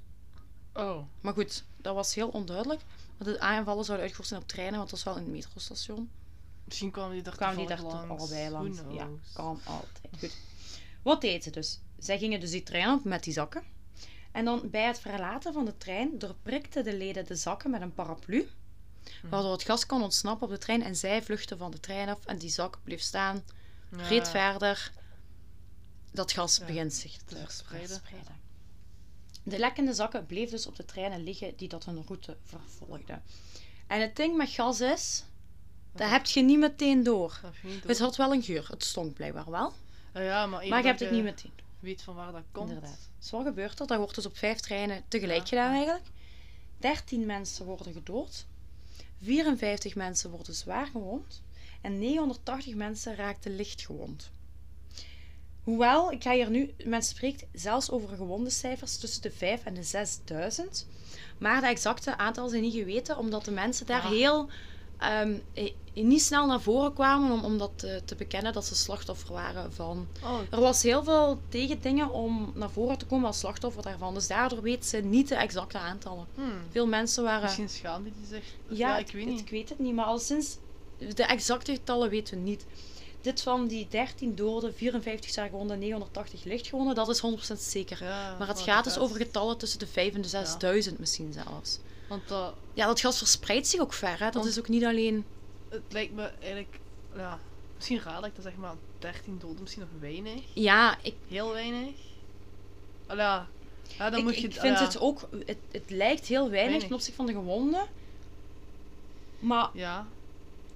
Oh. 0.78 1.02
Maar 1.20 1.32
goed, 1.32 1.64
dat 1.76 1.94
was 1.94 2.14
heel 2.14 2.28
onduidelijk. 2.28 2.80
Maar 3.18 3.28
de 3.28 3.40
aanvallen 3.40 3.84
zouden 3.84 4.00
uitgevoerd 4.06 4.28
zijn 4.28 4.40
op 4.42 4.48
treinen, 4.48 4.78
want 4.78 4.90
dat 4.90 5.02
was 5.02 5.14
wel 5.14 5.24
een 5.24 5.30
metrostation. 5.30 6.10
Misschien 6.64 6.90
kwamen 6.90 7.12
die 7.12 7.22
daar 7.22 7.36
kwamen 7.36 7.56
die 7.56 7.66
daar 7.66 7.82
langs. 7.82 8.08
allebei 8.20 8.50
langs. 8.50 8.78
Ja, 8.90 9.08
kan 9.32 9.60
altijd. 9.64 10.08
Goed. 10.18 10.36
Wat 11.02 11.20
deed 11.20 11.42
ze 11.44 11.50
dus? 11.50 11.80
Zij 11.98 12.18
gingen 12.18 12.40
dus 12.40 12.50
die 12.50 12.62
trein 12.62 12.92
op 12.92 13.04
met 13.04 13.22
die 13.24 13.32
zakken. 13.32 13.62
En 14.32 14.44
dan 14.44 14.70
bij 14.70 14.86
het 14.86 14.98
verlaten 15.00 15.52
van 15.52 15.64
de 15.64 15.76
trein 15.76 16.18
doorprikten 16.18 16.84
de 16.84 16.96
leden 16.96 17.26
de 17.26 17.34
zakken 17.36 17.70
met 17.70 17.80
een 17.80 17.94
paraplu. 17.94 18.48
Waardoor 19.30 19.52
het 19.52 19.62
gas 19.62 19.86
kon 19.86 20.02
ontsnappen 20.02 20.46
op 20.46 20.52
de 20.52 20.58
trein 20.58 20.82
en 20.82 20.96
zij 20.96 21.22
vluchtten 21.22 21.58
van 21.58 21.70
de 21.70 21.80
trein 21.80 22.08
af 22.08 22.24
en 22.26 22.38
die 22.38 22.50
zak 22.50 22.78
bleef 22.84 23.00
staan. 23.00 23.42
Ja. 23.96 24.06
Reed 24.08 24.28
verder. 24.28 24.92
Dat 26.12 26.32
gas 26.32 26.56
Ja, 26.56 26.64
begint 26.64 26.94
zich 26.94 27.16
te 27.16 27.24
te 27.24 27.36
verspreiden. 27.36 27.88
verspreiden. 27.88 28.36
De 29.49 29.59
lekkende 29.59 29.92
zakken 29.94 30.26
bleven 30.26 30.51
dus 30.51 30.66
op 30.66 30.76
de 30.76 30.84
treinen 30.84 31.22
liggen 31.24 31.57
die 31.57 31.68
dat 31.68 31.84
hun 31.84 32.03
route 32.07 32.36
vervolgden. 32.44 33.22
En 33.86 34.01
het 34.01 34.16
ding 34.16 34.36
met 34.36 34.49
gas 34.51 34.80
is, 34.80 35.24
dat 35.92 36.11
heb 36.11 36.26
je 36.26 36.42
niet 36.42 36.59
meteen 36.59 37.03
door. 37.03 37.38
Dat 37.42 37.53
niet. 37.62 37.84
Het 37.84 37.99
had 37.99 38.16
wel 38.16 38.32
een 38.32 38.42
geur. 38.42 38.66
Het 38.70 38.84
stonk 38.84 39.14
blijkbaar 39.14 39.51
wel. 39.51 39.72
Ah 40.12 40.22
ja, 40.22 40.46
maar, 40.46 40.51
Maar 40.51 40.64
je 40.64 40.70
dat 40.70 40.84
hebt 40.84 41.01
het 41.01 41.11
niet 41.11 41.22
meteen. 41.22 41.53
weet 41.80 42.03
van 42.03 42.14
waar 42.14 42.32
dat 42.32 42.42
komt. 42.53 42.68
Inderdaad. 42.68 43.09
Wat 43.30 43.42
gebeurt 43.44 43.80
er? 43.80 43.86
Dat 43.86 43.99
wordt 43.99 44.14
dus 44.14 44.26
op 44.26 44.36
vijf 44.36 44.61
treinen 44.61 45.05
tegelijk 45.09 45.40
Ja. 45.40 45.46
gedaan 45.46 45.72
eigenlijk. 45.74 46.05
13 46.78 47.26
mensen 47.26 47.64
worden 47.66 47.92
gedood. 47.92 48.46
54 49.22 49.94
mensen 49.94 50.30
worden 50.30 50.55
zwaar 50.55 50.86
gewond. 50.86 51.42
En 51.80 51.99
980 51.99 52.74
mensen 52.74 53.14
raakten 53.16 53.57
licht 53.57 53.82
gewond. 53.82 54.30
Hoewel, 55.68 56.12
ik 56.12 56.22
ga 56.22 56.32
hier 56.32 56.50
nu, 56.50 56.74
men 56.84 57.02
spreekt 57.02 57.44
zelfs 57.52 57.90
over 57.90 58.16
gewonde 58.16 58.50
cijfers 58.50 58.96
tussen 58.96 59.22
de 59.22 59.30
5 59.30 59.64
en 59.64 59.74
de 59.74 59.82
6000. 59.82 60.86
Maar 61.38 61.60
de 61.60 61.66
exacte 61.66 62.16
aantal 62.18 62.48
zijn 62.48 62.62
niet 62.62 62.74
geweten, 62.74 63.18
omdat 63.18 63.44
de 63.44 63.50
mensen 63.50 63.86
daar 63.86 64.08
heel 64.08 64.48
ehm, 64.98 65.34
eh, 65.54 65.72
niet 65.94 66.22
snel 66.22 66.46
naar 66.46 66.60
voren 66.60 66.92
kwamen 66.92 67.30
om, 67.30 67.44
om 67.44 67.58
dat 67.58 67.70
te, 67.74 68.02
te 68.04 68.14
bekennen 68.14 68.52
dat 68.52 68.64
ze 68.64 68.74
slachtoffer 68.74 69.32
waren 69.32 69.72
van 69.72 70.06
Oh, 70.24 70.38
er 70.50 70.60
was 70.60 70.82
heel 70.82 71.04
veel 71.04 71.40
tegendingen 71.48 72.10
om 72.10 72.52
naar 72.54 72.70
voren 72.70 72.98
te 72.98 73.06
komen 73.06 73.26
als 73.26 73.38
slachtoffer 73.38 73.82
daarvan. 73.82 74.14
Dus 74.14 74.26
daardoor 74.26 74.62
weet 74.62 74.86
ze 74.86 74.96
niet 74.96 75.28
de 75.28 75.34
exacte 75.34 75.78
aantallen. 75.78 76.26
hmm. 76.34 76.52
Veel 76.70 76.86
mensen 76.86 77.22
waren... 77.24 77.42
Misschien 77.42 77.68
schaamde 77.68 78.10
die 78.18 78.26
zich. 78.28 78.44
ja, 78.68 78.98
ik 78.98 79.10
weet 79.12 79.24
het- 79.24 79.32
niet. 79.32 79.40
ik 79.40 79.50
weet 79.50 79.68
het 79.68 79.78
niet. 79.78 79.94
Maar 79.94 80.04
al 80.04 80.18
sinds... 80.18 80.56
De 81.14 81.24
exacte 81.24 81.72
getallen 81.72 82.10
weten 82.10 82.36
we 82.36 82.42
niet. 82.42 82.66
Dit 83.28 83.42
van 83.42 83.66
die 83.66 83.86
13 83.88 84.34
doden, 84.34 84.74
54 84.74 85.30
zwaar 85.30 85.48
gewonden, 85.48 85.78
980 85.78 86.44
lichtgewonden, 86.44 86.94
dat 86.94 87.08
is 87.08 87.22
100% 87.54 87.58
zeker. 87.58 88.04
Ja, 88.04 88.36
Maar 88.38 88.48
het 88.48 88.60
gaat 88.60 88.84
dus 88.84 88.98
over 88.98 89.16
getallen 89.16 89.58
tussen 89.58 89.78
de 89.78 89.86
5 89.86 90.14
en 90.14 90.20
de 90.20 90.28
6000 90.28 90.98
misschien 90.98 91.32
zelfs. 91.32 91.78
Want 92.08 92.28
dat, 92.28 92.54
Ja, 92.74 92.86
dat 92.86 93.00
gas 93.00 93.18
verspreidt 93.18 93.66
zich 93.66 93.80
ook 93.80 93.92
ver. 93.92 94.18
Hè? 94.18 94.24
Dat 94.24 94.34
Want- 94.34 94.46
is 94.46 94.58
ook 94.58 94.68
niet 94.68 94.84
alleen... 94.84 95.24
het 95.68 95.82
lijkt 95.88 96.14
me 96.14 96.22
eigenlijk... 96.22 96.78
Ja, 97.16 97.38
misschien 97.76 98.00
raar 98.00 98.14
dat 98.14 98.24
ik 98.24 98.34
dat 98.34 98.44
zeg, 98.44 98.56
maar 98.56 98.74
13 98.98 99.38
doden 99.40 99.60
misschien 99.60 99.82
nog 99.90 100.00
weinig. 100.00 100.42
Ja, 100.52 100.98
ik, 101.02 101.14
Heel 101.28 101.52
weinig. 101.52 101.94
Al 103.06 103.16
ja, 103.16 103.46
ja 103.98 104.10
dan 104.10 104.18
ik, 104.18 104.24
moet 104.24 104.36
je... 104.36 104.46
ik 104.46 104.52
vind 104.52 104.78
ja. 104.78 104.84
het 104.84 105.00
ook... 105.00 105.28
Het, 105.46 105.58
het 105.70 105.90
lijkt 105.90 106.26
heel 106.26 106.50
weinig, 106.50 106.60
Weinig. 106.60 106.82
ten 106.86 106.92
opzichte 106.94 107.16
van 107.16 107.26
de 107.26 107.32
gewonden. 107.32 107.86
Maar 109.38 109.70
Ja, 109.74 110.06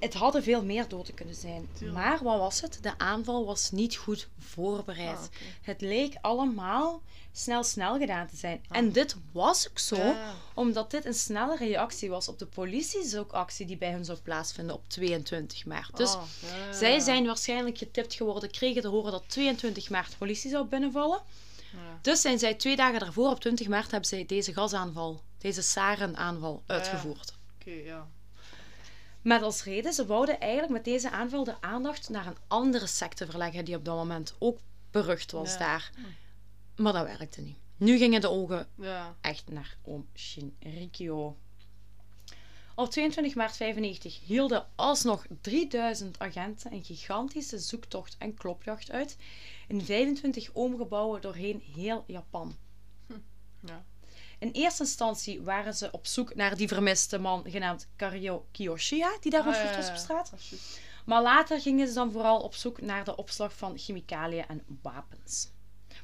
Het 0.03 0.15
hadden 0.15 0.43
veel 0.43 0.65
meer 0.65 0.89
doden 0.89 1.15
kunnen 1.15 1.35
zijn. 1.35 1.69
Tuurlijk. 1.79 1.99
Maar 1.99 2.23
wat 2.23 2.39
was 2.39 2.61
het? 2.61 2.79
De 2.83 2.99
aanval 2.99 3.45
was 3.45 3.71
niet 3.71 3.97
goed 3.97 4.29
voorbereid. 4.39 5.19
Ah. 5.19 5.25
Het 5.63 5.81
leek 5.81 6.15
allemaal 6.21 7.03
snel 7.33 7.63
snel 7.65 7.99
gedaan 7.99 8.27
te 8.27 8.37
zijn. 8.37 8.61
Ah. 8.69 8.77
En 8.77 8.93
dit 8.93 9.17
was 9.33 9.69
ook 9.71 9.79
zo, 9.79 9.97
Ja. 9.97 10.35
omdat 10.55 10.91
dit 10.91 11.05
een 11.05 11.15
snelle 11.15 11.57
reactie 11.57 12.11
was 12.11 12.29
op 12.29 12.39
de 12.39 12.47
politiezoekactie 12.47 13.67
die 13.67 13.77
bij 13.77 13.91
hen 13.91 14.05
zou 14.05 14.19
plaatsvinden 14.19 14.75
op 14.75 14.83
22 14.89 15.65
maart. 15.67 15.97
Dus 15.97 16.15
Ah, 16.15 16.23
ja, 16.41 16.73
zij 16.73 17.01
zijn 17.01 17.27
waarschijnlijk 17.27 17.79
getipt 17.79 18.15
geworden, 18.15 18.51
kregen 18.51 18.83
te 18.83 18.89
horen 18.89 19.13
dat 19.13 19.25
22 19.27 19.91
maart 19.91 20.19
politie 20.19 20.51
zou 20.51 20.67
binnenvallen. 20.67 21.21
Ja. 21.73 21.99
Dus 22.03 22.21
zijn 22.21 22.39
zij 22.39 22.55
twee 22.55 22.77
dagen 22.77 23.01
daarvoor, 23.01 23.31
op 23.31 23.41
20 23.41 23.69
maart, 23.69 23.91
hebben 23.91 24.09
zij 24.09 24.27
deze 24.27 24.53
gasaanval, 24.53 25.21
deze 25.39 25.63
sarenaanval, 25.63 26.63
uitgevoerd. 26.67 27.33
Oké, 27.61 27.71
ja. 27.71 28.09
Met 29.23 29.43
als 29.43 29.65
reden, 29.65 29.93
ze 29.93 30.07
wouden 30.07 30.41
eigenlijk 30.41 30.73
met 30.73 30.85
deze 30.85 31.11
aanval 31.11 31.45
de 31.45 31.61
aandacht 31.61 32.09
naar 32.09 32.27
een 32.27 32.37
andere 32.49 32.87
secte 32.87 33.27
verleggen 33.27 33.65
die 33.65 33.77
op 33.77 33.85
dat 33.85 33.97
moment 33.97 34.35
ook 34.39 34.59
berucht 34.91 35.31
was 35.33 35.53
Ja. 35.53 35.59
daar. 35.59 35.91
Maar 36.77 36.93
dat 36.93 37.07
werkte 37.07 37.41
niet. 37.41 37.57
Nu 37.77 37.97
gingen 37.99 38.21
de 38.21 38.29
ogen 38.31 38.69
Ja. 38.75 39.17
echt 39.21 39.49
naar 39.51 39.77
oom 39.83 40.07
Shinrikyo. 40.15 41.37
Op 42.75 42.91
22 42.91 43.35
maart 43.35 43.57
95 43.57 44.21
hielden 44.25 44.67
alsnog 44.75 45.27
3000 45.41 46.19
agenten 46.19 46.73
een 46.73 46.85
gigantische 46.85 47.59
zoektocht 47.59 48.17
en 48.19 48.35
klopjacht 48.35 48.91
uit 48.91 49.17
in 49.69 49.85
25 49.85 50.51
oomgebouwen 50.53 51.21
doorheen 51.21 51.63
heel 51.75 52.05
Japan. 52.07 52.57
Ja. 53.61 53.85
In 54.43 54.51
eerste 54.51 54.83
instantie 54.83 55.43
waren 55.43 55.75
ze 55.75 55.91
op 55.91 56.07
zoek 56.07 56.35
naar 56.35 56.57
die 56.57 56.69
vermiste 56.69 57.19
man 57.19 57.45
genaamd 57.47 57.87
Kario 57.97 58.47
Kiyoshiya, 58.51 59.17
die 59.21 59.31
daar 59.31 59.47
ja, 59.47 59.47
was 59.47 59.79
op 59.79 59.85
ja. 59.85 59.97
straat. 59.97 60.33
Maar 61.05 61.23
later 61.23 61.61
gingen 61.61 61.89
ze 61.89 61.95
dan 61.95 62.13
vooral 62.13 62.41
op 62.41 62.55
zoek 62.55 62.81
naar 62.81 63.05
de 63.05 63.17
opslag 63.17 63.57
van 63.57 63.79
chemicaliën 63.79 64.47
en 64.49 64.63
wapens. 64.83 65.49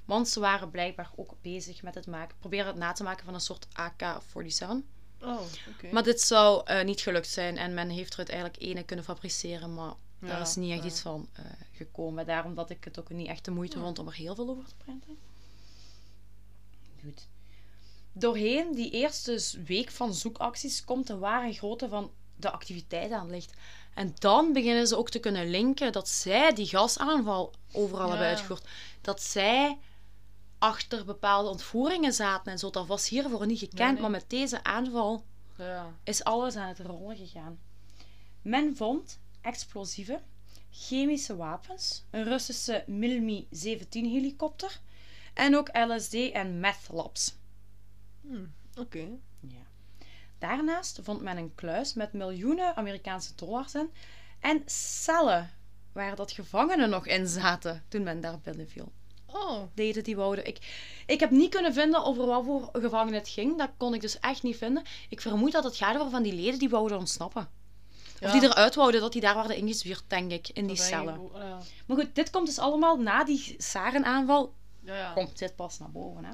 Want 0.04 0.28
ze 0.28 0.40
waren 0.40 0.70
blijkbaar 0.70 1.10
ook 1.16 1.34
bezig 1.42 1.82
met 1.82 1.94
het 1.94 2.06
maken, 2.06 2.36
proberen 2.38 2.66
het 2.66 2.76
na 2.76 2.92
te 2.92 3.02
maken 3.02 3.24
van 3.24 3.34
een 3.34 3.40
soort 3.40 3.66
AK-47. 3.72 4.66
Oh, 5.22 5.40
oké. 5.74 5.92
Maar 5.92 6.02
dit 6.02 6.20
zou 6.20 6.62
eh, 6.64 6.84
niet 6.84 7.00
gelukt 7.00 7.28
zijn 7.28 7.56
en 7.56 7.74
men 7.74 7.88
heeft 7.88 8.12
er 8.12 8.18
uiteindelijk 8.18 8.60
ene 8.60 8.82
kunnen 8.82 9.04
fabriceren, 9.04 9.74
maar 9.74 9.94
daar 10.18 10.40
is 10.40 10.56
niet 10.56 10.72
echt 10.72 10.82
ja. 10.82 10.88
iets 10.88 11.00
van 11.00 11.28
eh, 11.32 11.44
gekomen. 11.72 12.26
Daarom 12.26 12.54
dat 12.54 12.70
ik 12.70 12.84
het 12.84 12.98
ook 12.98 13.10
niet 13.10 13.28
echt 13.28 13.44
de 13.44 13.50
moeite 13.50 13.76
Ja. 13.76 13.82
vond 13.82 13.98
om 13.98 14.06
er 14.06 14.14
heel 14.14 14.34
veel 14.34 14.48
over 14.48 14.64
te 14.64 14.74
printen. 14.76 15.18
Goed. 17.02 17.28
Doorheen 18.18 18.74
die 18.74 18.90
eerste 18.90 19.40
week 19.66 19.90
van 19.90 20.14
zoekacties 20.14 20.84
komt 20.84 21.06
de 21.06 21.18
ware 21.18 21.52
grootte 21.52 21.88
van 21.88 22.10
de 22.36 22.50
activiteit 22.50 23.10
aan 23.12 23.20
het 23.20 23.30
licht. 23.30 23.52
En 23.94 24.14
dan 24.18 24.52
beginnen 24.52 24.86
ze 24.86 24.96
ook 24.96 25.10
te 25.10 25.18
kunnen 25.18 25.50
linken 25.50 25.92
dat 25.92 26.08
zij 26.08 26.54
die 26.54 26.66
gasaanval 26.66 27.52
overal 27.72 28.08
hebben 28.08 28.26
uitgevoerd. 28.26 28.64
Dat 29.00 29.22
zij 29.22 29.78
achter 30.58 31.04
bepaalde 31.04 31.48
ontvoeringen 31.48 32.12
zaten 32.12 32.52
en 32.52 32.58
zo. 32.58 32.70
Dat 32.70 32.86
was 32.86 33.08
hiervoor 33.08 33.46
niet 33.46 33.58
gekend, 33.58 33.92
nee. 33.92 34.00
maar 34.00 34.10
met 34.10 34.24
deze 34.30 34.64
aanval 34.64 35.24
Ja. 35.56 35.94
is 36.04 36.24
alles 36.24 36.56
aan 36.56 36.68
het 36.68 36.78
rollen 36.78 37.16
gegaan. 37.16 37.58
Men 38.42 38.76
vond 38.76 39.18
explosieven, 39.40 40.22
chemische 40.70 41.36
wapens, 41.36 42.04
een 42.10 42.24
Russische 42.24 42.84
Mi-17 42.86 43.88
helikopter 43.90 44.80
en 45.34 45.56
ook 45.56 45.70
LSD 45.72 46.14
en 46.14 46.60
meth 46.60 46.88
labs. 46.90 47.34
Hm, 48.20 48.44
Oké. 48.80 49.08
Ja. 49.40 49.66
Daarnaast 50.38 50.98
vond 51.02 51.22
men 51.22 51.36
een 51.36 51.54
kluis 51.54 51.94
met 51.94 52.12
miljoenen 52.12 52.76
Amerikaanse 52.76 53.34
dollars 53.34 53.74
in 53.74 53.90
en 54.40 54.62
cellen 54.66 55.50
waar 55.92 56.16
dat 56.16 56.32
gevangenen 56.32 56.90
nog 56.90 57.06
in 57.06 57.26
zaten 57.26 57.84
toen 57.88 58.02
men 58.02 58.20
daar 58.20 58.38
binnen 58.38 58.68
viel. 58.68 58.92
Oh. 59.26 59.62
Deden 59.74 60.04
die 60.04 60.16
wouden. 60.16 60.46
Ik, 60.46 60.58
ik 61.06 61.20
heb 61.20 61.30
niet 61.30 61.50
kunnen 61.50 61.72
vinden 61.72 62.04
over 62.04 62.26
wat 62.26 62.44
voor 62.44 62.68
gevangenen 62.72 63.18
het 63.18 63.28
ging. 63.28 63.58
Dat 63.58 63.70
kon 63.76 63.94
ik 63.94 64.00
dus 64.00 64.18
echt 64.20 64.42
niet 64.42 64.56
vinden. 64.56 64.82
Ik 65.08 65.20
vermoed 65.20 65.52
dat 65.52 65.64
het 65.64 65.76
gaat 65.76 65.96
over 65.96 66.10
van 66.10 66.22
die 66.22 66.34
leden 66.34 66.58
die 66.58 66.68
wouden 66.68 66.98
ontsnappen. 66.98 67.48
Of 68.22 68.30
die 68.30 68.42
eruit 68.42 68.74
wouden, 68.74 69.00
dat 69.00 69.12
die 69.12 69.20
daar 69.20 69.34
waren 69.34 69.56
ingezwierd, 69.56 70.04
denk 70.06 70.30
ik, 70.30 70.48
in 70.48 70.66
die 70.66 70.76
Dat 70.76 70.86
cellen. 70.86 71.30
Ja. 71.34 71.58
Maar 71.86 71.96
goed, 71.96 72.14
dit 72.14 72.30
komt 72.30 72.46
dus 72.46 72.58
allemaal 72.58 72.96
na 72.96 73.24
die 73.24 73.54
Sarenaanval. 73.58 74.54
Ja, 74.80 74.96
ja. 74.96 75.12
Komt 75.12 75.38
dit 75.38 75.56
pas 75.56 75.78
naar 75.78 75.90
boven, 75.90 76.24
hè? 76.24 76.32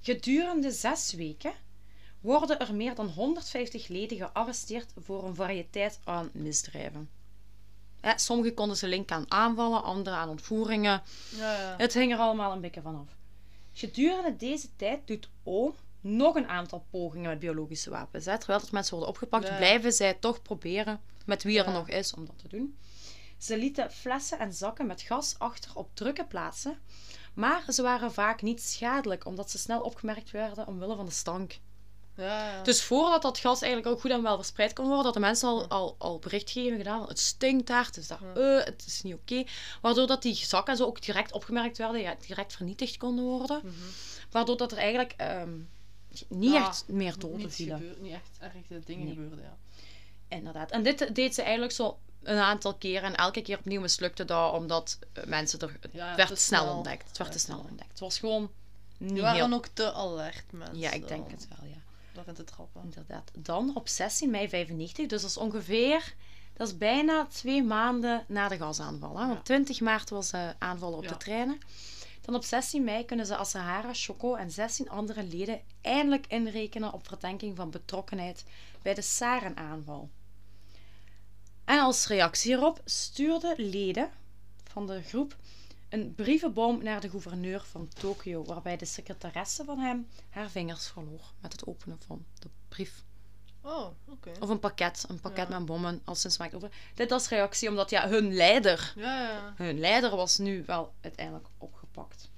Gedurende 0.00 0.70
zes 0.70 1.12
weken 1.12 1.52
worden 2.20 2.58
er 2.58 2.74
meer 2.74 2.94
dan 2.94 3.08
150 3.08 3.88
leden 3.88 4.16
gearresteerd 4.16 4.92
voor 4.96 5.24
een 5.24 5.34
variëteit 5.34 6.00
aan 6.04 6.30
misdrijven. 6.32 7.10
Hè, 8.00 8.18
Sommigen 8.18 8.54
konden 8.54 8.76
ze 8.76 8.86
linken 8.88 9.16
aan 9.16 9.30
aanvallen, 9.30 9.82
anderen 9.82 10.18
aan 10.18 10.28
ontvoeringen. 10.28 11.02
Ja, 11.36 11.52
ja. 11.60 11.74
Het 11.78 11.94
hing 11.94 12.12
er 12.12 12.18
allemaal 12.18 12.52
een 12.52 12.60
beetje 12.60 12.82
vanaf. 12.82 13.16
Gedurende 13.72 14.36
deze 14.36 14.68
tijd 14.76 15.06
doet 15.06 15.28
Oom 15.42 15.74
nog 16.00 16.34
een 16.34 16.48
aantal 16.48 16.84
pogingen 16.90 17.28
met 17.28 17.38
biologische 17.38 17.90
wapens. 17.90 18.24
Hè. 18.24 18.38
Terwijl 18.38 18.60
dat 18.60 18.70
mensen 18.70 18.92
worden 18.94 19.10
opgepakt, 19.14 19.46
Ja. 19.48 19.56
blijven 19.56 19.92
zij 19.92 20.14
toch 20.14 20.42
proberen, 20.42 21.00
met 21.26 21.42
wie 21.42 21.62
er 21.62 21.72
nog 21.72 21.88
is, 21.88 22.14
om 22.14 22.26
dat 22.26 22.38
te 22.38 22.48
doen. 22.48 22.76
Ze 23.38 23.58
lieten 23.58 23.92
flessen 23.92 24.38
en 24.38 24.52
zakken 24.52 24.86
met 24.86 25.02
gas 25.02 25.34
achter 25.38 25.70
op 25.74 25.90
drukke 25.94 26.24
plaatsen, 26.24 26.78
maar 27.34 27.64
ze 27.72 27.82
waren 27.82 28.12
vaak 28.12 28.42
niet 28.42 28.62
schadelijk, 28.62 29.24
omdat 29.26 29.50
ze 29.50 29.58
snel 29.58 29.80
opgemerkt 29.80 30.30
werden 30.30 30.66
omwille 30.66 30.96
van 30.96 31.04
de 31.06 31.10
stank. 31.12 31.58
ja, 32.16 32.50
ja. 32.54 32.62
Dus 32.62 32.82
voordat 32.82 33.22
dat 33.22 33.38
gas 33.38 33.62
eigenlijk 33.62 33.92
ook 33.94 34.00
goed 34.00 34.10
en 34.10 34.22
wel 34.22 34.36
verspreid 34.36 34.72
kon 34.72 34.86
worden, 34.86 35.04
dat 35.04 35.14
de 35.14 35.20
mensen 35.20 35.48
al, 35.48 35.66
al, 35.68 35.94
al 35.98 36.18
berichtgeving 36.18 36.76
gedaan 36.76 36.98
van 36.98 37.08
het 37.08 37.18
stinkt 37.18 37.66
daar, 37.66 37.84
het 37.86 37.96
is 37.96 38.06
daar, 38.08 38.20
Ja. 38.34 38.58
eh, 38.58 38.64
het 38.64 38.84
is 38.86 39.02
niet 39.02 39.14
oké. 39.14 39.44
Waardoor 39.80 40.06
dat 40.06 40.22
die 40.22 40.34
zakken 40.34 40.76
zo 40.76 40.84
ook 40.86 41.02
direct 41.02 41.32
opgemerkt 41.32 41.78
werden, 41.78 42.00
ja, 42.00 42.14
direct 42.26 42.52
vernietigd 42.56 42.96
konden 42.96 43.24
worden. 43.24 43.60
Mhm. 43.64 43.74
Waardoor 44.30 44.56
dat 44.56 44.72
er 44.72 44.78
eigenlijk 44.78 45.14
ehm, 45.16 45.58
niet 46.28 46.54
echt 46.54 46.84
meer 46.88 47.18
doden 47.18 47.52
vielen. 47.52 47.78
gebeurd, 47.78 48.00
niet 48.00 48.12
echt 48.12 48.36
erge 48.38 48.80
dingen 48.84 49.04
Nee. 49.06 49.14
gebeurden, 49.14 49.40
ja. 49.44 49.56
Inderdaad. 50.36 50.70
En 50.70 50.82
dit 50.82 51.14
deed 51.14 51.34
ze 51.34 51.42
eigenlijk 51.42 51.72
zo 51.72 51.98
een 52.22 52.38
aantal 52.38 52.74
keren 52.74 53.02
en 53.02 53.14
elke 53.16 53.42
keer 53.42 53.58
opnieuw 53.58 53.80
mislukte 53.80 54.24
dat, 54.24 54.52
omdat 54.52 54.98
eh, 55.12 55.24
mensen 55.24 55.58
er... 55.60 55.76
Het 55.80 55.90
Ja, 55.92 56.14
werd 56.16 56.28
te 56.28 56.36
snel 56.36 56.62
snel. 56.62 56.74
ontdekt. 56.74 57.08
Het 57.08 57.18
werd 57.18 57.32
te 57.32 57.38
snel 57.38 57.58
ontdekt. 57.58 57.90
Het 57.90 58.00
was 58.00 58.18
gewoon 58.18 58.50
niet 58.98 59.12
Die 59.12 59.22
waren 59.22 59.44
heel... 59.46 59.54
ook 59.56 59.66
te 59.66 59.92
alert, 59.92 60.52
mensen. 60.52 60.78
Ja, 60.78 60.90
ik 60.90 61.08
denk 61.08 61.24
om 61.26 61.30
het 61.30 61.48
wel, 61.58 61.68
ja. 61.70 61.76
Daarin 62.12 62.34
te 62.34 62.44
trappen. 62.44 62.82
Inderdaad. 62.84 63.30
Dan 63.38 63.70
op 63.74 63.88
16 63.88 64.30
mei 64.30 64.48
95, 64.48 65.06
dus 65.06 65.20
dat 65.20 65.30
is 65.30 65.36
ongeveer, 65.36 66.14
dat 66.56 66.68
is 66.68 66.78
bijna 66.78 67.26
twee 67.26 67.62
maanden 67.62 68.24
na 68.28 68.48
de 68.48 68.56
gasaanval. 68.56 69.18
Hè? 69.18 69.26
Want 69.26 69.36
Ja. 69.38 69.42
20 69.42 69.80
maart 69.80 70.10
was 70.10 70.30
de 70.30 70.54
aanval 70.58 70.92
op 70.92 71.02
Ja. 71.02 71.08
de 71.08 71.16
treinen. 71.16 71.58
Dan 72.20 72.34
op 72.34 72.44
16 72.44 72.84
mei 72.84 73.04
kunnen 73.04 73.26
ze 73.26 73.36
Asahara, 73.36 73.90
Choco 73.92 74.34
en 74.34 74.50
16 74.50 74.90
andere 74.90 75.22
leden 75.24 75.60
eindelijk 75.80 76.26
inrekenen 76.26 76.92
op 76.92 77.06
verdenking 77.08 77.56
van 77.56 77.70
betrokkenheid 77.70 78.44
bij 78.82 78.94
de 78.94 79.02
Saren-aanval. 79.02 80.10
En 81.70 81.78
als 81.78 82.06
reactie 82.06 82.54
hierop 82.54 82.80
stuurden 82.84 83.68
leden 83.68 84.10
van 84.64 84.86
de 84.86 85.02
groep 85.02 85.36
een 85.88 86.14
brievenboom 86.14 86.82
naar 86.82 87.00
de 87.00 87.10
gouverneur 87.10 87.64
van 87.64 87.88
Tokio, 87.88 88.44
waarbij 88.44 88.76
de 88.76 88.84
secretaresse 88.84 89.64
van 89.64 89.78
hem 89.78 90.08
haar 90.30 90.50
vingers 90.50 90.88
verloor 90.88 91.32
met 91.40 91.52
het 91.52 91.66
openen 91.66 91.98
van 92.06 92.24
de 92.38 92.48
brief. 92.68 93.04
Oh, 93.60 93.86
oké. 94.08 94.32
Of 94.40 94.48
een 94.48 94.58
pakket, 94.58 95.04
een 95.08 95.20
pakket 95.20 95.48
Ja. 95.48 95.58
met 95.58 95.66
bommen, 95.66 96.00
als 96.04 96.20
ze 96.20 96.28
smaakt 96.30 96.54
open. 96.54 96.70
Dit 96.94 97.12
als 97.12 97.28
reactie, 97.28 97.68
omdat 97.68 97.90
ja, 97.90 98.08
hun 98.08 98.34
leider, 98.34 98.92
Ja, 98.96 99.22
ja. 99.22 99.52
hun 99.56 99.78
leider 99.80 100.16
was 100.16 100.38
nu 100.38 100.62
wel 100.66 100.92
uiteindelijk 101.00 101.46
opgepakt. 101.58 102.30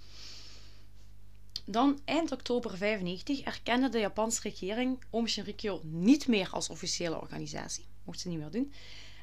Dan, 1.65 2.01
eind 2.05 2.33
oktober 2.33 2.77
95, 2.77 3.41
erkende 3.41 3.89
de 3.89 3.99
Japanse 3.99 4.41
regering 4.43 5.05
Oom 5.11 5.27
Shinrikyo 5.27 5.81
niet 5.83 6.27
meer 6.27 6.49
als 6.51 6.69
officiële 6.69 7.21
organisatie. 7.21 7.87
Mocht 8.05 8.21
ze 8.21 8.29
niet 8.29 8.39
meer 8.39 8.51
doen. 8.51 8.73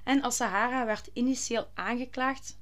En 0.10 0.24
Asahara 0.24 0.86
werd 0.86 1.10
initieel 1.14 1.68
aangeklaagd 1.74 2.58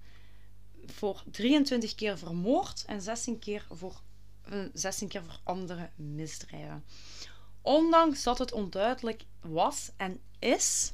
voor 0.86 1.24
23 1.32 1.96
keer 1.96 2.18
vermoord 2.18 2.84
en 2.86 3.02
16 3.02 3.40
keer 3.40 3.66
voor, 3.70 4.02
eh, 4.42 4.60
16 4.74 5.08
keer 5.08 5.24
voor 5.24 5.40
andere 5.44 5.90
misdrijven. 5.96 6.86
Ondanks 7.62 8.24
dat 8.24 8.38
het 8.38 8.52
onduidelijk 8.52 9.26
was 9.42 9.92
en 9.98 10.20
is 10.40 10.94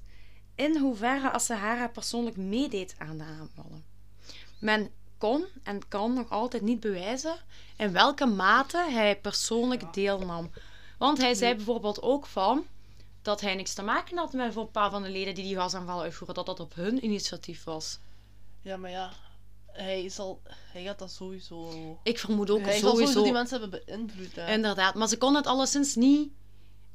in 0.55 0.77
hoeverre 0.77 1.31
Asahara 1.31 1.87
persoonlijk 1.87 2.37
meedeed 2.37 2.95
aan 2.97 3.17
de 3.17 3.23
aanvallen. 3.23 3.85
Men 4.59 4.91
kon 5.17 5.45
en 5.63 5.87
kan 5.87 6.13
nog 6.13 6.29
altijd 6.29 6.63
niet 6.63 6.79
bewijzen 6.79 7.35
in 7.77 7.91
welke 7.91 8.25
mate 8.25 8.77
hij 8.77 9.19
persoonlijk 9.19 9.93
deelnam. 9.93 10.51
Want 10.97 11.17
hij 11.17 11.33
zei 11.33 11.55
bijvoorbeeld 11.55 12.01
ook 12.01 12.25
van 12.25 12.65
dat 13.23 13.41
hij 13.41 13.55
niks 13.55 13.73
te 13.73 13.81
maken 13.81 14.17
had 14.17 14.33
met 14.33 14.55
een 14.55 14.71
paar 14.71 14.91
van 14.91 15.03
de 15.03 15.09
leden 15.09 15.35
die 15.35 15.43
die 15.43 15.55
gasaanvallen 15.55 16.03
uitvoeren, 16.03 16.35
dat 16.35 16.45
dat 16.45 16.59
op 16.59 16.73
hun 16.75 17.03
initiatief 17.05 17.63
was. 17.63 17.99
Ja, 18.61 18.77
maar 18.77 18.89
ja. 18.89 19.11
Hij, 19.71 20.09
zal, 20.09 20.41
hij 20.71 20.83
gaat 20.83 20.99
dat 20.99 21.11
sowieso... 21.11 21.69
Ik 22.03 22.19
vermoed 22.19 22.49
ook 22.49 22.61
hij 22.61 22.79
zal 22.79 22.89
sowieso 22.89 22.95
sowieso, 22.97 23.23
die 23.23 23.31
mensen 23.31 23.61
hebben 23.61 23.81
beïnvloed. 23.85 24.35
Hè. 24.35 24.53
inderdaad, 24.53 24.95
maar 24.95 25.07
ze 25.07 25.17
kon 25.17 25.35
het 25.35 25.47
alleszins 25.47 25.95
niet. 25.95 26.31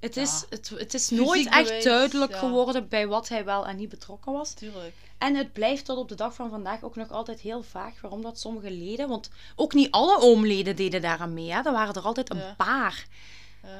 Het 0.00 0.14
Ja. 0.14 0.22
is, 0.22 0.44
het, 0.50 0.68
het 0.68 0.94
is 0.94 1.06
Fysiek 1.08 1.24
nooit 1.24 1.48
echt 1.48 1.84
duidelijk 1.84 2.32
ja. 2.32 2.38
geworden 2.38 2.88
bij 2.88 3.06
wat 3.06 3.28
hij 3.28 3.44
wel 3.44 3.66
en 3.66 3.76
niet 3.76 3.88
betrokken 3.88 4.32
was. 4.32 4.52
Tuurlijk. 4.52 4.94
En 5.18 5.34
het 5.34 5.52
blijft 5.52 5.84
tot 5.84 5.98
op 5.98 6.08
de 6.08 6.14
dag 6.14 6.34
van 6.34 6.50
vandaag 6.50 6.82
ook 6.82 6.96
nog 6.96 7.10
altijd 7.10 7.40
heel 7.40 7.62
vaag 7.62 8.00
waarom 8.00 8.22
dat 8.22 8.38
sommige 8.40 8.70
leden, 8.70 9.08
want 9.08 9.30
ook 9.56 9.72
niet 9.74 9.90
alle 9.90 10.20
oomleden 10.20 10.76
deden 10.76 11.02
daaraan 11.02 11.34
mee, 11.34 11.52
hè. 11.52 11.58
er 11.62 11.72
waren 11.72 11.94
er 11.94 12.02
altijd 12.02 12.30
een 12.30 12.38
Ja. 12.38 12.54
paar. 12.56 13.06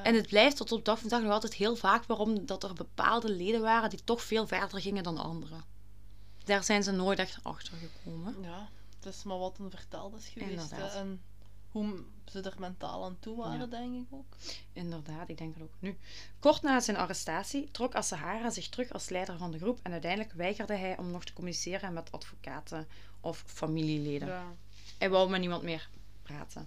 En 0.03 0.14
het 0.14 0.26
blijft 0.26 0.57
tot 0.57 0.72
op 0.72 0.85
dag 0.85 0.99
van 0.99 1.09
vandaag 1.09 1.26
nog 1.26 1.35
altijd 1.35 1.55
heel 1.55 1.76
vaag 1.76 2.07
waarom 2.07 2.47
dat 2.47 2.62
er 2.64 2.74
bepaalde 2.74 3.31
leden 3.31 3.61
waren 3.61 3.91
die 3.91 4.05
toch 4.05 4.22
veel 4.22 4.47
verder 4.47 4.81
gingen 4.81 5.03
dan 5.03 5.18
anderen. 5.18 5.64
Daar 6.45 6.64
zijn 6.64 6.83
ze 6.83 6.91
nooit 6.91 7.18
echt 7.18 7.39
achter 7.43 7.72
gekomen. 7.76 8.37
Ja, 8.43 8.68
het 8.97 9.14
is 9.14 9.22
maar 9.22 9.39
wat 9.39 9.59
een 9.59 9.70
verteld 9.70 10.14
is 10.16 10.29
geweest. 10.29 10.72
En 10.72 11.20
hoe 11.68 12.03
ze 12.24 12.41
er 12.41 12.55
mentaal 12.59 13.05
aan 13.05 13.16
toe 13.20 13.37
waren, 13.37 13.59
Ja. 13.59 13.66
denk 13.66 13.95
ik 13.95 14.07
ook. 14.11 14.37
Inderdaad, 14.72 15.29
ik 15.29 15.39
denk 15.39 15.55
dat 15.55 15.62
ook 15.62 15.74
nu. 15.79 15.99
Kort 16.39 16.62
na 16.62 16.81
zijn 16.81 16.97
arrestatie 16.97 17.70
trok 17.70 17.95
Asahara 17.95 18.51
zich 18.51 18.68
terug 18.68 18.93
als 18.93 19.09
leider 19.09 19.39
van 19.39 19.51
de 19.51 19.59
groep 19.59 19.81
en 19.83 19.93
uiteindelijk 19.93 20.33
weigerde 20.33 20.74
hij 20.74 20.99
om 20.99 21.11
nog 21.11 21.24
te 21.24 21.33
communiceren 21.33 21.93
met 21.93 22.12
advocaten 22.12 22.89
of 23.20 23.45
familieleden. 23.47 24.29
Ja. 24.29 24.55
Hij 24.99 25.11
wou 25.11 25.31
met 25.31 25.41
niemand 25.41 25.62
meer 25.62 25.89
praten. 26.22 26.66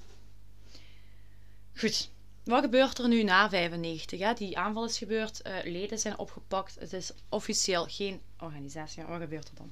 Goed. 1.75 2.09
Wat 2.43 2.63
gebeurt 2.63 2.97
er 2.97 3.07
nu 3.07 3.23
na 3.23 3.49
95? 3.49 4.19
Hè? 4.19 4.33
Die 4.33 4.57
aanval 4.57 4.85
is 4.85 4.97
gebeurd, 4.97 5.41
eh, 5.41 5.53
leden 5.63 5.99
zijn 5.99 6.17
opgepakt. 6.17 6.75
Het 6.79 6.93
is 6.93 7.11
officieel 7.29 7.85
geen 7.85 8.21
organisatie. 8.39 9.03
Wat 9.03 9.21
gebeurt 9.21 9.47
er 9.47 9.55
dan? 9.55 9.71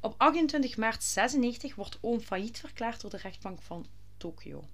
Op 0.00 0.14
28 0.16 0.76
maart 0.76 1.02
96 1.02 1.74
wordt 1.74 1.98
Oom 2.00 2.20
failliet 2.20 2.58
verklaard 2.58 3.00
door 3.00 3.10
de 3.10 3.16
rechtbank 3.16 3.62
van 3.62 3.86
Tokio. 4.16 4.64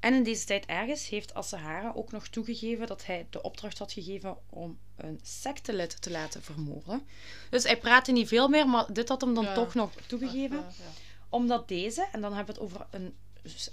En 0.00 0.14
in 0.14 0.22
deze 0.22 0.44
tijd 0.44 0.66
ergens 0.66 1.08
heeft 1.08 1.34
Asahara 1.34 1.92
ook 1.94 2.12
nog 2.12 2.28
toegegeven 2.28 2.86
dat 2.86 3.06
hij 3.06 3.26
de 3.30 3.42
opdracht 3.42 3.78
had 3.78 3.92
gegeven 3.92 4.36
om 4.50 4.78
een 4.96 5.20
sectelid 5.22 6.02
te 6.02 6.10
laten 6.10 6.42
vermoorden. 6.42 7.06
Dus 7.50 7.62
hij 7.64 7.78
praatte 7.78 8.12
niet 8.12 8.28
veel 8.28 8.48
meer, 8.48 8.68
maar 8.68 8.92
dit 8.92 9.08
had 9.08 9.20
hem 9.20 9.34
dan 9.34 9.44
Ja. 9.44 9.54
toch 9.54 9.74
nog 9.74 9.92
toegegeven 10.06 10.56
Ja, 10.56 10.66
ja. 10.78 10.90
omdat 11.28 11.68
deze, 11.68 12.08
en 12.12 12.20
dan 12.20 12.34
hebben 12.34 12.54
we 12.54 12.60
het 12.60 12.70
over 12.70 12.86
een 12.90 13.14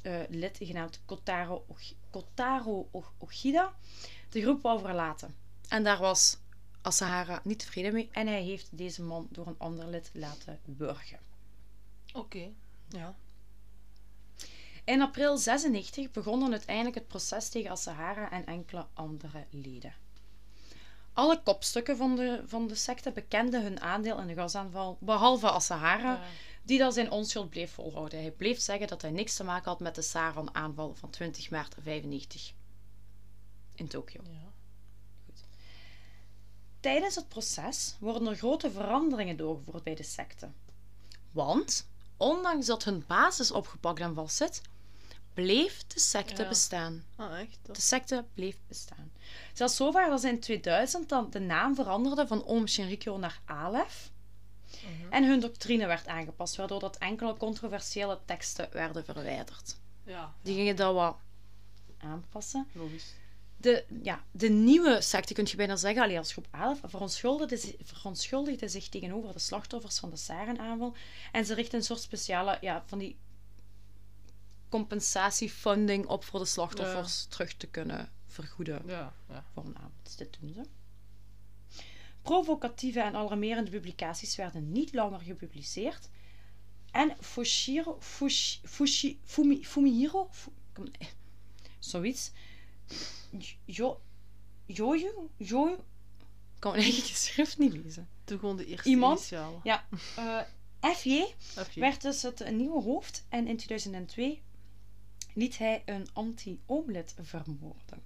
eh, 0.01 0.19
lid 0.30 0.57
genaamd 0.61 1.01
Kotaro, 1.05 1.65
Kotaro 2.09 2.89
Ochida, 3.17 3.74
de 4.30 4.41
groep 4.41 4.61
wou 4.61 4.80
verlaten. 4.80 5.36
En 5.67 5.84
daar 5.84 5.99
was 5.99 6.38
Asahara 6.82 7.41
niet 7.43 7.59
tevreden 7.59 7.93
mee 7.93 8.09
en 8.11 8.28
hij 8.28 8.41
heeft 8.41 8.78
deze 8.78 9.01
man 9.01 9.28
door 9.32 9.47
een 9.47 9.57
ander 9.57 9.88
lid 9.88 10.09
laten 10.13 10.59
wurgen. 10.78 11.19
Oké. 12.13 12.49
Ja. 12.89 13.15
In 14.84 15.01
april 15.01 15.38
96 15.38 16.11
begon 16.11 16.39
dan 16.39 16.51
uiteindelijk 16.51 16.95
het 16.95 17.07
proces 17.07 17.49
tegen 17.49 17.71
Asahara 17.71 18.32
en 18.32 18.45
enkele 18.45 18.86
andere 18.93 19.45
leden. 19.49 19.93
Alle 21.13 21.41
kopstukken 21.43 21.97
van 21.97 22.15
de, 22.15 22.43
van 22.45 22.67
de 22.67 22.76
secte 22.76 23.11
bekenden 23.11 23.61
hun 23.61 23.82
aandeel 23.82 24.19
in 24.19 24.28
de 24.28 24.34
gasaanval, 24.34 24.97
behalve 24.99 25.49
Asahara, 25.49 26.13
Ja. 26.13 26.21
Die 26.64 26.78
dan 26.78 26.93
zijn 26.93 27.11
onschuld 27.11 27.49
bleef 27.49 27.72
volhouden. 27.72 28.20
Hij 28.20 28.32
bleef 28.32 28.59
zeggen 28.59 28.88
dat 28.88 29.01
hij 29.01 29.11
niks 29.11 29.36
te 29.36 29.43
maken 29.43 29.70
had 29.70 29.80
met 29.80 29.95
de 29.95 30.01
Saran-aanval 30.01 30.95
van 30.95 31.09
20 31.09 31.49
maart 31.49 31.76
95 31.82 32.53
in 33.76 33.88
Tokio. 33.88 34.22
Ja. 34.24 34.51
Tijdens 36.80 37.16
het 37.16 37.28
proces 37.28 37.95
worden 37.99 38.28
er 38.28 38.36
grote 38.36 38.72
veranderingen 38.72 39.38
doorgevoerd 39.38 39.84
bij 39.84 39.95
de 39.95 40.03
secte. 40.03 40.49
Want, 41.32 41.88
ondanks 42.18 42.66
dat 42.66 42.84
hun 42.84 43.03
basis 43.07 43.51
opgepakt 43.51 43.99
en 43.99 44.14
vastzit, 44.14 44.61
bleef 45.34 45.84
de 45.88 45.99
secte 45.99 46.41
Ja. 46.41 46.47
bestaan. 46.47 47.03
Ah, 47.16 47.39
echt? 47.39 47.59
Dat... 47.61 47.76
De 47.76 47.82
secte 47.82 48.26
bleef 48.34 48.57
bestaan. 48.68 49.11
Zelfs 49.53 49.76
zover 49.76 50.09
dat 50.09 50.22
ze 50.22 50.28
in 50.28 50.39
2000 50.39 51.09
dan 51.09 51.30
de 51.30 51.39
naam 51.39 51.76
veranderde 51.76 52.28
van 52.28 52.43
Om 52.43 52.68
Shinrikyo 52.68 53.18
naar 53.18 53.41
Aleph. 53.45 54.11
Mhm. 54.82 55.13
En 55.13 55.24
hun 55.28 55.39
doctrine 55.39 55.86
werd 55.88 56.07
aangepast, 56.07 56.55
waardoor 56.55 56.80
dat 56.80 56.97
enkele 56.97 57.38
controversiële 57.38 58.19
teksten 58.26 58.67
werden 58.71 59.05
verwijderd. 59.05 59.78
Ja, 60.03 60.34
Die 60.41 60.55
gingen 60.55 60.76
dat 60.76 60.93
wat 60.93 61.17
aanpassen. 61.97 62.67
logisch. 62.74 63.13
De, 63.57 63.86
ja, 64.01 64.24
de 64.32 64.49
nieuwe 64.49 65.01
secte, 65.01 65.34
kun 65.34 65.45
je 65.49 65.55
bijna 65.55 65.76
zeggen, 65.76 66.01
allee, 66.03 66.17
als 66.17 66.32
groep 66.32 66.47
11, 66.51 66.80
verontschuldigde, 66.84 67.76
verontschuldigde 67.84 68.67
zich 68.67 68.89
tegenover 68.89 69.34
de 69.34 69.39
slachtoffers 69.39 69.99
van 69.99 70.09
de 70.09 70.15
Sarenaanval. 70.15 70.95
En 71.32 71.45
ze 71.45 71.53
richtten 71.53 71.80
een 71.80 71.86
soort 71.86 72.01
speciale, 72.01 72.57
ja, 72.61 72.84
van 72.86 72.97
die 72.99 73.17
compensatiefunding 74.69 76.05
op 76.07 76.24
voor 76.24 76.39
de 76.39 76.45
slachtoffers 76.45 77.26
terug 77.26 77.53
te 77.53 77.67
kunnen 77.67 78.09
vergoeden 78.28 78.82
Ja, 78.86 79.13
ja. 79.30 79.45
voor 79.53 79.65
een 79.65 79.78
avond. 79.78 79.93
Dus 80.03 80.15
dit 80.15 80.38
doen 80.39 80.53
ze. 80.53 80.61
Provocatieve 82.24 82.99
en 83.01 83.15
alarmerende 83.15 83.71
publicaties 83.71 84.36
werden 84.36 84.71
niet 84.71 84.93
langer 84.93 85.19
gepubliceerd. 85.19 86.09
En 86.91 87.15
Fushiro, 87.19 87.97
Fushi, 87.99 88.59
Fushi, 88.63 89.19
Fumi, 89.24 89.65
Fumihiro, 89.65 90.28
Fu- 90.32 90.51
kom- 90.74 90.88
eh, 90.99 91.07
zoiets. 91.80 92.32
Jo, 93.65 94.01
Jojo, 94.65 95.30
Jojo, 95.38 95.74
ik 96.53 96.59
kan 96.59 96.71
mijn 96.71 96.84
eigen 96.91 97.15
schrift 97.15 97.57
niet 97.57 97.74
lezen. 97.74 98.09
Doe 98.24 98.39
gewoon 98.39 98.57
de 98.57 98.65
eerste 98.65 98.89
Iemand? 98.89 99.32
Ja, 99.63 99.86
eh, 100.15 100.41
FJ 100.95 101.26
FJ. 101.39 101.80
werd 101.80 102.01
dus 102.01 102.21
het 102.21 102.51
nieuwe 102.51 102.82
hoofd 102.82 103.26
en 103.30 103.47
in 103.47 103.57
2002 103.57 104.41
liet 105.34 105.57
hij 105.57 105.82
een 105.86 106.07
anti-oomlid 106.13 107.15
vermoorden. 107.21 108.03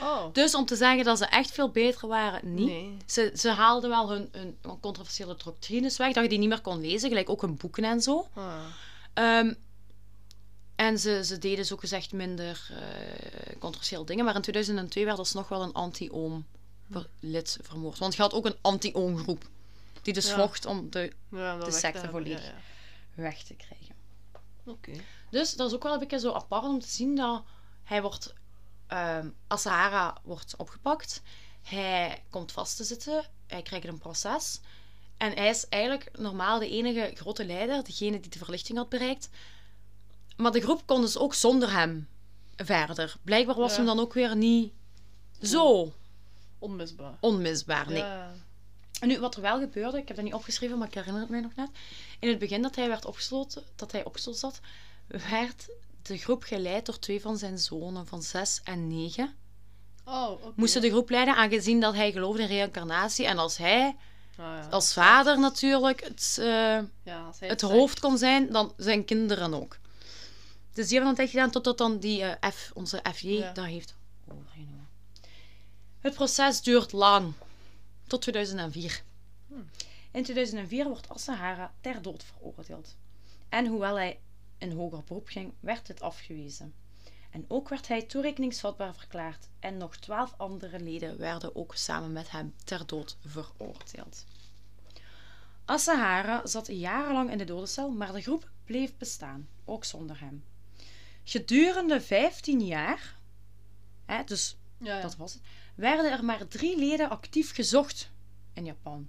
Oh. 0.00 0.32
Dus 0.32 0.54
om 0.54 0.66
te 0.66 0.76
zeggen 0.76 1.04
dat 1.04 1.18
ze 1.18 1.26
echt 1.26 1.50
veel 1.50 1.70
beter 1.70 2.08
waren, 2.08 2.54
niet. 2.54 2.66
Nee. 2.66 2.96
Ze, 3.06 3.32
ze 3.36 3.50
haalden 3.50 3.90
wel 3.90 4.10
hun, 4.10 4.28
hun 4.32 4.56
controversiële 4.80 5.36
doctrines 5.44 5.96
weg, 5.96 6.12
dat 6.12 6.22
je 6.22 6.28
die 6.28 6.38
niet 6.38 6.48
meer 6.48 6.60
kon 6.60 6.80
lezen, 6.80 7.08
gelijk 7.08 7.30
ook 7.30 7.40
hun 7.40 7.56
boeken 7.56 7.84
en 7.84 8.00
zo. 8.00 8.28
Ah. 8.34 8.54
Ehm, 9.14 9.54
en 10.76 10.98
ze, 10.98 11.24
ze 11.24 11.38
deden 11.38 11.64
zo 11.66 11.76
gezegd 11.76 12.12
minder 12.12 12.68
eh 12.70 13.58
controversiële 13.58 14.04
dingen. 14.04 14.24
Maar 14.24 14.34
in 14.34 14.40
2002 14.42 15.04
werd 15.04 15.18
alsnog 15.18 15.48
wel 15.48 15.62
een 15.62 15.72
anti-oom 15.72 16.46
lid 17.20 17.58
vermoord. 17.62 17.98
Want 17.98 18.14
je 18.14 18.22
had 18.22 18.32
ook 18.32 18.46
een 18.46 18.56
anti-oom 18.60 19.18
groep. 19.18 19.48
Die 20.02 20.12
dus 20.14 20.28
Ja. 20.28 20.34
vocht 20.34 20.66
om 20.66 20.90
de 20.90 21.12
Ja, 21.30 21.56
De 21.56 21.70
secte 21.70 22.08
volledig. 22.10 22.44
Ja, 22.44 22.54
weg 23.14 23.42
te 23.42 23.54
krijgen. 23.54 23.94
Oké. 24.64 24.92
Dus 25.30 25.54
dat 25.54 25.68
is 25.68 25.74
ook 25.74 25.82
wel 25.82 25.92
een 25.92 25.98
beetje 25.98 26.18
zo 26.18 26.32
apart 26.32 26.64
om 26.64 26.80
te 26.80 26.88
zien 26.88 27.16
dat 27.16 27.42
hij 27.84 28.02
wordt, 28.02 28.34
ehm 28.88 29.28
Asahara 29.46 30.16
wordt 30.22 30.54
opgepakt. 30.56 31.22
Hij 31.62 32.22
komt 32.30 32.52
vast 32.52 32.76
te 32.76 32.84
zitten. 32.84 33.24
Hij 33.46 33.62
krijgt 33.62 33.86
een 33.86 33.98
proces. 33.98 34.60
En 35.16 35.32
hij 35.32 35.48
is 35.48 35.68
eigenlijk 35.68 36.08
normaal 36.18 36.58
de 36.58 36.70
enige 36.70 37.10
grote 37.14 37.44
leider, 37.46 37.84
degene 37.84 38.20
die 38.20 38.30
de 38.30 38.38
verlichting 38.38 38.78
had 38.78 38.88
bereikt. 38.88 39.28
Maar 40.36 40.52
de 40.52 40.60
groep 40.60 40.82
kon 40.86 41.00
dus 41.00 41.16
ook 41.18 41.34
zonder 41.34 41.72
hem 41.72 42.08
verder. 42.56 43.16
Blijkbaar 43.22 43.56
was 43.56 43.70
Ja. 43.70 43.76
hem 43.76 43.86
dan 43.86 44.00
ook 44.00 44.12
weer 44.12 44.36
niet 44.36 44.72
zo 45.42 45.92
Onmisbaar. 46.58 47.14
onmisbaar. 47.20 47.86
Nee. 47.88 47.96
Ja. 47.96 48.32
En 49.00 49.08
nu, 49.08 49.20
wat 49.20 49.36
er 49.36 49.42
wel 49.42 49.58
gebeurde, 49.58 49.98
ik 49.98 50.08
heb 50.08 50.16
dat 50.16 50.24
niet 50.24 50.34
opgeschreven, 50.34 50.78
maar 50.78 50.88
ik 50.88 50.94
herinner 50.94 51.20
het 51.20 51.30
mij 51.30 51.40
nog 51.40 51.54
net. 51.54 51.68
In 52.18 52.28
het 52.28 52.38
begin 52.38 52.62
dat 52.62 52.76
hij 52.76 52.88
werd 52.88 53.04
opgesloten, 53.04 53.62
dat 53.76 53.92
hij 53.92 54.04
opgesloten 54.04 54.40
zat, 54.40 54.60
werd 55.06 55.68
de 56.08 56.18
groep 56.18 56.42
geleid 56.42 56.86
door 56.86 56.98
twee 56.98 57.20
van 57.20 57.36
zijn 57.36 57.58
zonen 57.58 58.06
van 58.06 58.22
zes 58.22 58.60
en 58.64 58.86
negen. 58.88 59.34
Oh, 60.04 60.30
oké. 60.30 60.52
Moesten 60.56 60.82
de 60.82 60.90
groep 60.90 61.10
leiden, 61.10 61.36
aangezien 61.36 61.80
dat 61.80 61.94
hij 61.94 62.12
geloofde 62.12 62.42
in 62.42 62.48
reïncarnatie. 62.48 63.26
En 63.26 63.38
als 63.38 63.56
hij, 63.56 63.96
Ah, 64.36 64.44
ja. 64.44 64.66
als 64.70 64.92
vader 64.92 65.38
natuurlijk, 65.40 66.00
het, 66.04 66.36
eh, 66.40 66.78
ja, 67.02 67.32
het 67.38 67.60
hoofd 67.60 68.00
kon 68.00 68.18
zijn, 68.18 68.52
dan 68.52 68.72
zijn 68.76 69.04
kinderen 69.04 69.54
ook. 69.54 69.78
Dus 70.72 70.86
die 70.88 70.96
hebben 70.98 71.04
dan 71.06 71.14
tijd 71.14 71.30
gedaan 71.30 71.50
totdat 71.50 71.78
dan 71.78 71.98
die 71.98 72.22
eh, 72.24 72.50
F, 72.52 72.70
onze 72.74 73.02
FJ 73.14 73.28
Ja. 73.28 73.52
dat 73.52 73.64
heeft. 73.64 73.96
Het 76.00 76.14
proces 76.14 76.62
duurt 76.62 76.92
lang. 76.92 77.32
Tot 78.06 78.22
2004. 78.22 79.02
Hmm. 79.48 79.70
In 80.12 80.22
2004 80.22 80.84
wordt 80.88 81.08
Asahara 81.08 81.72
ter 81.80 82.02
dood 82.02 82.24
veroordeeld. 82.24 82.96
En 83.48 83.66
hoewel 83.66 83.96
hij 83.96 84.18
in 84.58 84.72
hoger 84.72 85.02
beroep 85.04 85.28
ging, 85.28 85.52
werd 85.60 85.86
dit 85.86 86.00
afgewezen. 86.00 86.74
En 87.30 87.44
ook 87.48 87.68
werd 87.68 87.88
hij 87.88 88.02
toerekeningsvatbaar 88.02 88.94
verklaard 88.94 89.48
en 89.58 89.76
nog 89.76 89.96
twaalf 89.96 90.34
andere 90.36 90.80
leden 90.80 91.18
werden 91.18 91.56
ook 91.56 91.74
samen 91.74 92.12
met 92.12 92.30
hem 92.30 92.54
ter 92.64 92.86
dood 92.86 93.16
veroordeeld. 93.26 94.24
Asahara 95.64 96.46
zat 96.46 96.66
jarenlang 96.66 97.30
in 97.30 97.38
de 97.38 97.44
dodencel, 97.44 97.90
maar 97.90 98.12
de 98.12 98.22
groep 98.22 98.50
bleef 98.64 98.96
bestaan, 98.96 99.48
ook 99.64 99.84
zonder 99.84 100.20
hem. 100.20 100.44
Gedurende 101.24 102.00
15 102.00 102.60
jaar, 102.60 103.18
hè, 104.04 104.24
dus 104.24 104.56
Ja, 104.78 104.96
ja. 104.96 105.02
dat 105.02 105.16
was 105.16 105.32
het, 105.32 105.42
werden 105.74 106.12
er 106.12 106.24
maar 106.24 106.48
drie 106.48 106.78
leden 106.78 107.10
actief 107.10 107.54
gezocht 107.54 108.10
in 108.52 108.64
Japan. 108.64 109.08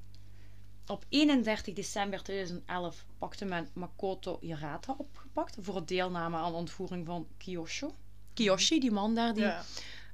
Op 0.90 1.06
31 1.10 1.74
december 1.74 2.24
2011 2.24 3.06
pakte 3.18 3.46
men 3.46 3.70
Makoto 3.74 4.38
Hirata 4.42 4.96
opgepakt 4.98 5.56
voor 5.60 5.86
deelname 5.86 6.38
aan 6.38 6.52
de 6.52 6.58
ontvoering 6.58 7.06
van 7.06 7.28
Kiyosho. 7.38 7.96
Kiyoshi, 8.34 8.80
die 8.80 8.92
man 8.92 9.16
daar 9.16 9.34
die 9.34 9.44
Ja. 9.44 9.64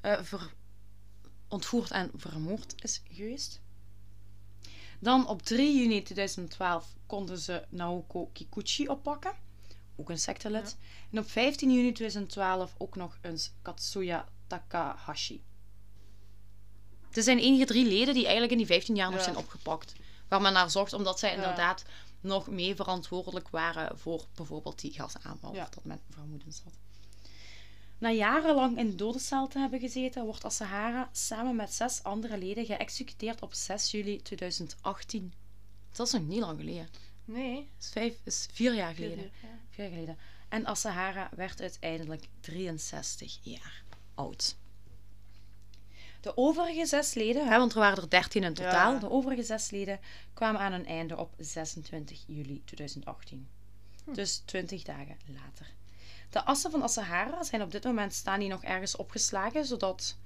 eh, 0.02 0.20
ver- 0.22 0.54
ontvoerd 1.48 1.92
en 1.92 2.12
vermoord 2.16 2.76
is 2.84 3.02
geweest. 3.12 3.62
Dan 5.00 5.28
op 5.28 5.42
3 5.42 5.78
juni 5.82 6.02
2012 6.02 6.96
konden 7.06 7.38
ze 7.40 7.66
Naoko 7.70 8.26
Kikuchi 8.34 8.88
oppakken, 8.88 9.34
ook 9.96 10.10
een 10.10 10.20
sectelid. 10.20 10.78
En 11.12 11.20
op 11.20 11.30
15 11.30 11.72
juni 11.72 11.92
2012 11.92 12.76
ook 12.78 12.96
nog 12.96 13.18
eens 13.22 13.52
Katsuya 13.62 14.28
Takahashi. 14.48 15.44
Het 17.12 17.24
zijn 17.24 17.40
enige 17.40 17.66
drie 17.66 17.86
leden 17.86 18.14
die 18.14 18.24
eigenlijk 18.24 18.52
in 18.52 18.58
die 18.58 18.68
15 18.68 18.96
jaar 18.96 19.10
nog 19.10 19.18
Ja. 19.18 19.24
zijn 19.24 19.38
opgepakt. 19.38 19.94
Waar 20.28 20.42
men 20.42 20.54
naar 20.54 20.70
zocht, 20.70 20.94
omdat 20.94 21.20
zij 21.20 21.34
inderdaad 21.34 21.86
nog 22.22 22.48
mee 22.48 22.76
verantwoordelijk 22.76 23.50
waren 23.50 23.98
voor 24.00 24.26
bijvoorbeeld 24.36 24.80
die 24.80 24.92
gasaanval, 24.94 25.50
of 25.50 25.70
dat 25.70 25.84
men 25.84 26.02
vermoedens 26.10 26.62
had. 26.64 26.74
Na 27.98 28.12
jarenlang 28.12 28.78
in 28.78 28.90
de 28.90 28.96
dodencel 28.96 29.48
te 29.48 29.60
hebben 29.60 29.80
gezeten, 29.80 30.26
wordt 30.26 30.46
Asahara 30.46 31.10
samen 31.12 31.56
met 31.56 31.74
zes 31.74 32.04
andere 32.04 32.38
leden 32.38 32.66
geëxecuteerd 32.66 33.42
op 33.42 33.54
6 33.54 33.92
juli 33.92 34.22
2018. 34.22 35.34
Dat 35.92 36.08
is 36.08 36.14
nog 36.14 36.28
niet 36.28 36.40
lang 36.40 36.60
geleden. 36.60 36.90
Nee. 37.26 37.56
Dat 37.56 37.84
is, 37.84 37.90
vijf, 37.90 38.18
is 38.24 38.48
vier 38.52 38.74
jaar 38.74 38.94
geleden. 38.94 39.32
Ja. 39.42 39.48
Vier 39.70 39.86
jaar 39.86 39.94
geleden. 39.94 40.18
En 40.50 40.66
Asahara 40.66 41.30
werd 41.36 41.62
uiteindelijk 41.62 42.28
63 42.40 43.40
jaar 43.42 43.84
oud. 44.16 44.56
De 46.26 46.38
overige 46.38 46.86
zes 46.86 47.14
leden, 47.14 47.48
hè, 47.48 47.58
want 47.58 47.74
er 47.74 47.80
waren 47.80 48.04
er 48.04 48.10
13 48.10 48.44
in 48.44 48.54
totaal, 48.54 48.94
Ja. 48.94 49.00
de 49.00 49.10
overige 49.10 49.44
zes 49.44 49.70
leden 49.70 50.00
kwamen 50.34 50.62
aan 50.62 50.72
hun 50.72 50.86
einde 50.86 51.18
op 51.18 51.34
26 51.38 52.24
juli 52.28 52.62
2018. 52.66 53.48
Dus 54.14 54.42
20 54.46 54.84
dagen 54.84 55.18
later. 55.28 55.74
De 56.30 56.44
assen 56.46 56.72
van 56.72 56.84
Asahara 56.84 57.44
zijn 57.44 57.62
op 57.62 57.72
dit 57.72 57.84
moment 57.84 58.14
staan 58.14 58.40
die 58.40 58.50
nog 58.50 58.64
ergens 58.64 58.96
opgeslagen, 58.96 59.66
zodat 59.66 60.18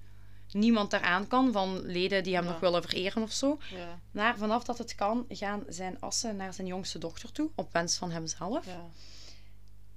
niemand 0.51 0.93
eraan 0.93 1.27
kan 1.27 1.51
van 1.51 1.81
leden 1.85 2.23
die 2.23 2.35
hem 2.35 2.43
Ja. 2.43 2.49
nog 2.51 2.59
willen 2.59 2.81
vereren 2.81 3.23
of 3.23 3.31
zo. 3.31 3.57
Ja. 3.75 3.99
Maar 4.11 4.37
vanaf 4.37 4.63
dat 4.63 4.77
het 4.77 4.95
kan, 4.95 5.25
gaan 5.29 5.63
zijn 5.67 5.99
assen 5.99 6.35
naar 6.35 6.53
zijn 6.53 6.67
jongste 6.67 6.97
dochter 6.99 7.31
toe, 7.31 7.49
op 7.55 7.73
wens 7.73 7.97
van 7.97 8.11
hemzelf. 8.11 8.65
Ja. 8.65 8.85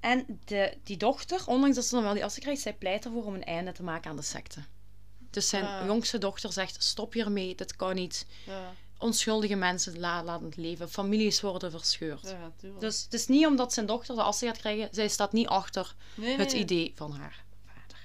En 0.00 0.40
de, 0.44 0.76
die 0.82 0.96
dochter, 0.96 1.42
ondanks 1.46 1.76
dat 1.76 1.84
ze 1.84 1.94
dan 1.94 2.04
wel 2.04 2.14
die 2.14 2.24
assen 2.24 2.42
krijgt, 2.42 2.60
zij 2.62 2.74
pleit 2.74 3.04
ervoor 3.04 3.24
om 3.24 3.34
een 3.34 3.44
einde 3.44 3.72
te 3.72 3.82
maken 3.82 4.10
aan 4.10 4.16
de 4.16 4.22
secte. 4.22 4.60
Dus 5.32 5.48
zijn 5.48 5.86
jongste 5.86 6.18
dochter 6.18 6.52
zegt, 6.52 6.82
stop 6.82 7.12
hiermee, 7.12 7.54
dit 7.54 7.76
kan 7.76 7.94
niet. 7.94 8.26
Ja. 8.46 8.74
Onschuldige 8.98 9.54
mensen 9.54 9.98
la 9.98 10.24
laten 10.24 10.46
het 10.46 10.56
leven, 10.56 10.90
families 10.90 11.40
worden 11.40 11.70
verscheurd. 11.70 12.34
Ja. 12.60 12.70
Dus 12.78 13.02
het 13.02 13.12
is 13.12 13.26
niet 13.26 13.46
omdat 13.46 13.72
zijn 13.72 13.86
dochter 13.86 14.14
de 14.14 14.22
assen 14.22 14.48
gaat 14.48 14.58
krijgen, 14.58 14.88
zij 14.90 15.08
staat 15.08 15.32
niet 15.32 15.46
achter 15.46 15.94
nee, 16.14 16.36
het 16.36 16.52
nee. 16.52 16.60
idee 16.60 16.92
van 16.94 17.12
haar 17.12 17.44
vader. 17.66 17.98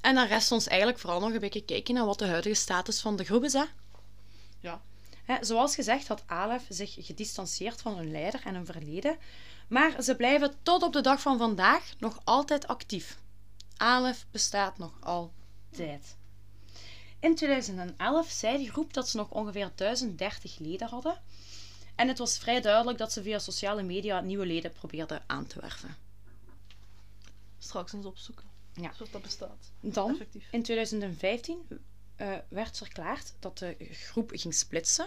En 0.00 0.14
dan 0.14 0.26
rest 0.26 0.52
ons 0.52 0.66
eigenlijk 0.66 0.98
vooral 0.98 1.20
nog 1.20 1.32
een 1.32 1.40
beetje 1.40 1.64
kijken 1.64 1.94
naar 1.94 2.06
wat 2.06 2.18
de 2.18 2.26
huidige 2.26 2.54
status 2.54 3.00
van 3.00 3.16
de 3.16 3.24
groep 3.24 3.44
is. 3.44 3.52
Hè? 3.52 3.64
Ja. 4.60 4.80
Zoals 5.40 5.74
gezegd 5.74 6.08
had 6.08 6.22
Alef 6.26 6.62
zich 6.68 6.94
gedistanceerd 6.98 7.80
van 7.80 7.96
hun 7.96 8.10
leider 8.10 8.40
en 8.44 8.54
hun 8.54 8.66
verleden, 8.66 9.16
maar 9.68 10.02
ze 10.02 10.16
blijven 10.16 10.54
tot 10.62 10.82
op 10.82 10.92
de 10.92 11.00
dag 11.00 11.20
van 11.20 11.38
vandaag 11.38 11.92
nog 11.98 12.20
altijd 12.24 12.66
actief. 12.66 13.18
Alef 13.76 14.26
bestaat 14.30 14.78
nog 14.78 14.92
altijd. 15.00 15.37
In 17.20 17.34
2011 17.34 18.30
zei 18.30 18.64
de 18.64 18.70
groep 18.70 18.92
dat 18.92 19.08
ze 19.08 19.16
nog 19.16 19.30
ongeveer 19.30 19.70
1030 19.74 20.58
leden 20.58 20.88
hadden. 20.88 21.20
En 21.94 22.08
het 22.08 22.18
was 22.18 22.38
vrij 22.38 22.60
duidelijk 22.60 22.98
dat 22.98 23.12
ze 23.12 23.22
via 23.22 23.38
sociale 23.38 23.82
media 23.82 24.20
nieuwe 24.20 24.46
leden 24.46 24.72
probeerden 24.72 25.22
aan 25.26 25.46
te 25.46 25.60
werven. 25.60 25.96
Straks 27.58 27.92
eens 27.92 28.06
opzoeken. 28.06 28.44
Ja. 28.72 28.92
Zoals 28.94 29.10
dat 29.10 29.22
bestaat. 29.22 29.70
Dan, 29.80 30.10
Effectief. 30.10 30.48
in 30.50 30.62
2015, 30.62 31.66
eh, 32.16 32.32
werd 32.48 32.76
verklaard 32.76 33.32
dat 33.38 33.58
de 33.58 33.76
groep 33.90 34.30
ging 34.34 34.54
splitsen. 34.54 35.06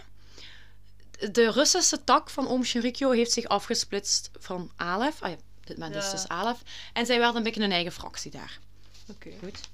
De 1.31 1.51
Russische 1.51 2.03
tak 2.03 2.29
van 2.29 2.47
Om 2.47 2.63
Shinrikyo 2.63 3.11
heeft 3.11 3.31
zich 3.31 3.45
afgesplitst 3.45 4.29
van 4.39 4.71
Alef. 4.75 5.21
Ah 5.21 5.29
ja, 5.29 5.37
dit 5.63 5.77
moment 5.77 6.03
is 6.03 6.11
dus 6.11 6.27
Alef. 6.27 6.61
En 6.93 7.05
zij 7.05 7.17
werden 7.17 7.35
een 7.35 7.43
beetje 7.43 7.61
een 7.61 7.71
eigen 7.71 7.91
fractie 7.91 8.31
daar. 8.31 8.59
Oké. 9.07 9.31
Goed. 9.43 9.69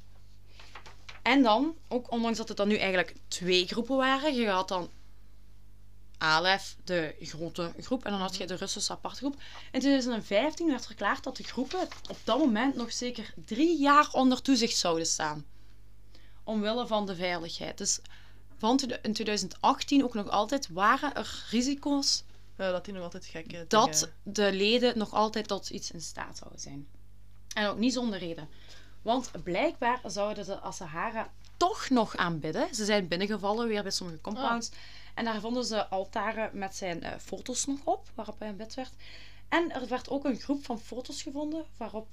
En 1.28 1.41
dan, 1.43 1.75
ook 1.88 2.11
ondanks 2.11 2.38
dat 2.38 2.47
het 2.47 2.57
dan 2.57 2.67
nu 2.67 2.75
eigenlijk 2.75 3.15
twee 3.28 3.67
groepen 3.67 3.97
waren, 3.97 4.36
je 4.36 4.49
had 4.49 4.67
dan 4.67 4.89
Alef, 6.17 6.75
de 6.84 7.15
grote 7.19 7.73
groep, 7.80 8.05
en 8.05 8.11
dan 8.11 8.19
had 8.19 8.36
je 8.36 8.47
de 8.47 8.55
Russische 8.55 8.91
aparte 8.91 9.17
groep. 9.17 9.36
In 9.71 9.80
2015 9.80 10.67
werd 10.67 10.86
verklaard 10.86 11.23
dat 11.23 11.38
de 11.38 11.43
groepen 11.43 11.88
op 12.09 12.17
dat 12.23 12.39
moment 12.39 12.75
nog 12.75 12.91
zeker 12.91 13.34
drie 13.45 13.80
jaar 13.80 14.09
onder 14.11 14.41
toezicht 14.41 14.78
zouden 14.78 15.05
staan. 15.05 15.45
Omwille 16.43 16.88
van 16.88 17.05
de 17.05 17.15
veiligheid. 17.15 17.78
Dus 17.78 17.99
van 18.57 18.80
in 19.01 19.13
2018 19.13 20.03
ook 20.03 20.13
nog 20.13 20.30
altijd 20.30 20.69
waren 20.69 21.15
er 21.15 21.45
risico's 21.49 22.23
Ja, 22.57 22.71
dat 22.71 22.86
die 22.86 22.93
nog 22.93 23.03
altijd 23.03 23.25
gekke 23.25 23.65
dat 23.67 23.93
dingen- 23.93 24.13
de 24.23 24.53
leden 24.53 24.97
nog 24.97 25.13
altijd 25.13 25.47
tot 25.47 25.69
iets 25.69 25.91
in 25.91 26.01
staat 26.01 26.38
zouden 26.38 26.59
zijn. 26.59 26.88
En 27.53 27.67
ook 27.67 27.78
niet 27.78 27.93
zonder 27.93 28.19
reden. 28.19 28.49
Want 29.01 29.31
blijkbaar 29.43 29.99
zouden 30.05 30.45
de 30.45 30.59
Asahara 30.59 31.29
toch 31.57 31.89
nog 31.89 32.15
aanbidden. 32.15 32.75
Ze 32.75 32.85
zijn 32.85 33.07
binnengevallen 33.07 33.67
weer 33.67 33.81
bij 33.83 33.91
sommige 33.91 34.21
compounds. 34.21 34.69
En 35.13 35.25
daar 35.25 35.39
vonden 35.39 35.65
ze 35.65 35.87
altaren 35.87 36.49
met 36.53 36.75
zijn 36.75 37.03
eh, 37.03 37.11
foto's 37.19 37.65
nog 37.65 37.79
op, 37.83 38.07
waarop 38.15 38.39
hij 38.39 38.47
aanbid 38.47 38.73
werd. 38.73 38.91
En 39.49 39.71
er 39.73 39.87
werd 39.87 40.09
ook 40.09 40.25
een 40.25 40.39
groep 40.39 40.65
van 40.65 40.79
foto's 40.79 41.21
gevonden, 41.21 41.65
waarop 41.77 42.07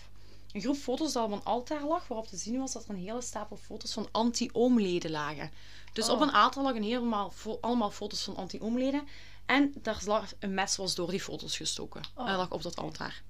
een 0.52 0.60
groep 0.60 0.76
foto's 0.76 1.12
dat 1.12 1.24
op 1.24 1.32
een 1.32 1.44
altaar 1.44 1.84
lag, 1.84 2.08
waarop 2.08 2.26
te 2.28 2.36
zien 2.36 2.58
was 2.58 2.72
dat 2.72 2.84
er 2.84 2.90
een 2.90 2.96
hele 3.04 3.20
stapel 3.22 3.56
foto's 3.56 3.92
van 3.92 4.08
anti-oomleden 4.12 5.10
lagen. 5.10 5.50
Dus 5.92 6.08
Oh. 6.08 6.14
op 6.14 6.20
een 6.20 6.32
altaar 6.32 6.62
lag 6.64 6.74
een 6.74 6.82
helemaal 6.82 7.30
fo- 7.30 7.58
allemaal 7.60 7.90
foto's 7.90 8.22
van 8.22 8.36
anti-oomleden. 8.36 9.08
En 9.46 9.72
daar 9.82 10.00
lag 10.06 10.32
een 10.38 10.54
mes 10.54 10.76
was 10.76 10.94
door 10.94 11.10
die 11.10 11.20
foto's 11.20 11.56
gestoken. 11.56 12.02
Oh. 12.14 12.24
Lag 12.26 12.50
op 12.50 12.62
dat 12.62 12.76
altaar. 12.76 13.22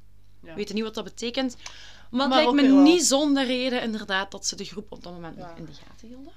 Ja. 0.43 0.51
Ik 0.51 0.57
weet 0.57 0.73
niet 0.73 0.83
wat 0.83 0.95
dat 0.95 1.05
betekent. 1.05 1.57
Maar 2.15 2.27
het 2.27 2.35
lijkt 2.35 2.53
me 2.71 2.83
niet 2.83 3.05
zonder 3.05 3.47
reden 3.47 3.83
inderdaad 3.83 4.31
dat 4.31 4.47
ze 4.47 4.57
de 4.57 4.65
groep 4.65 4.93
op 4.93 5.03
dat 5.03 5.13
moment 5.13 5.37
Ja. 5.37 5.49
nog 5.49 5.57
in 5.59 5.65
de 5.65 5.73
gaten 5.73 6.09
hielden. 6.09 6.33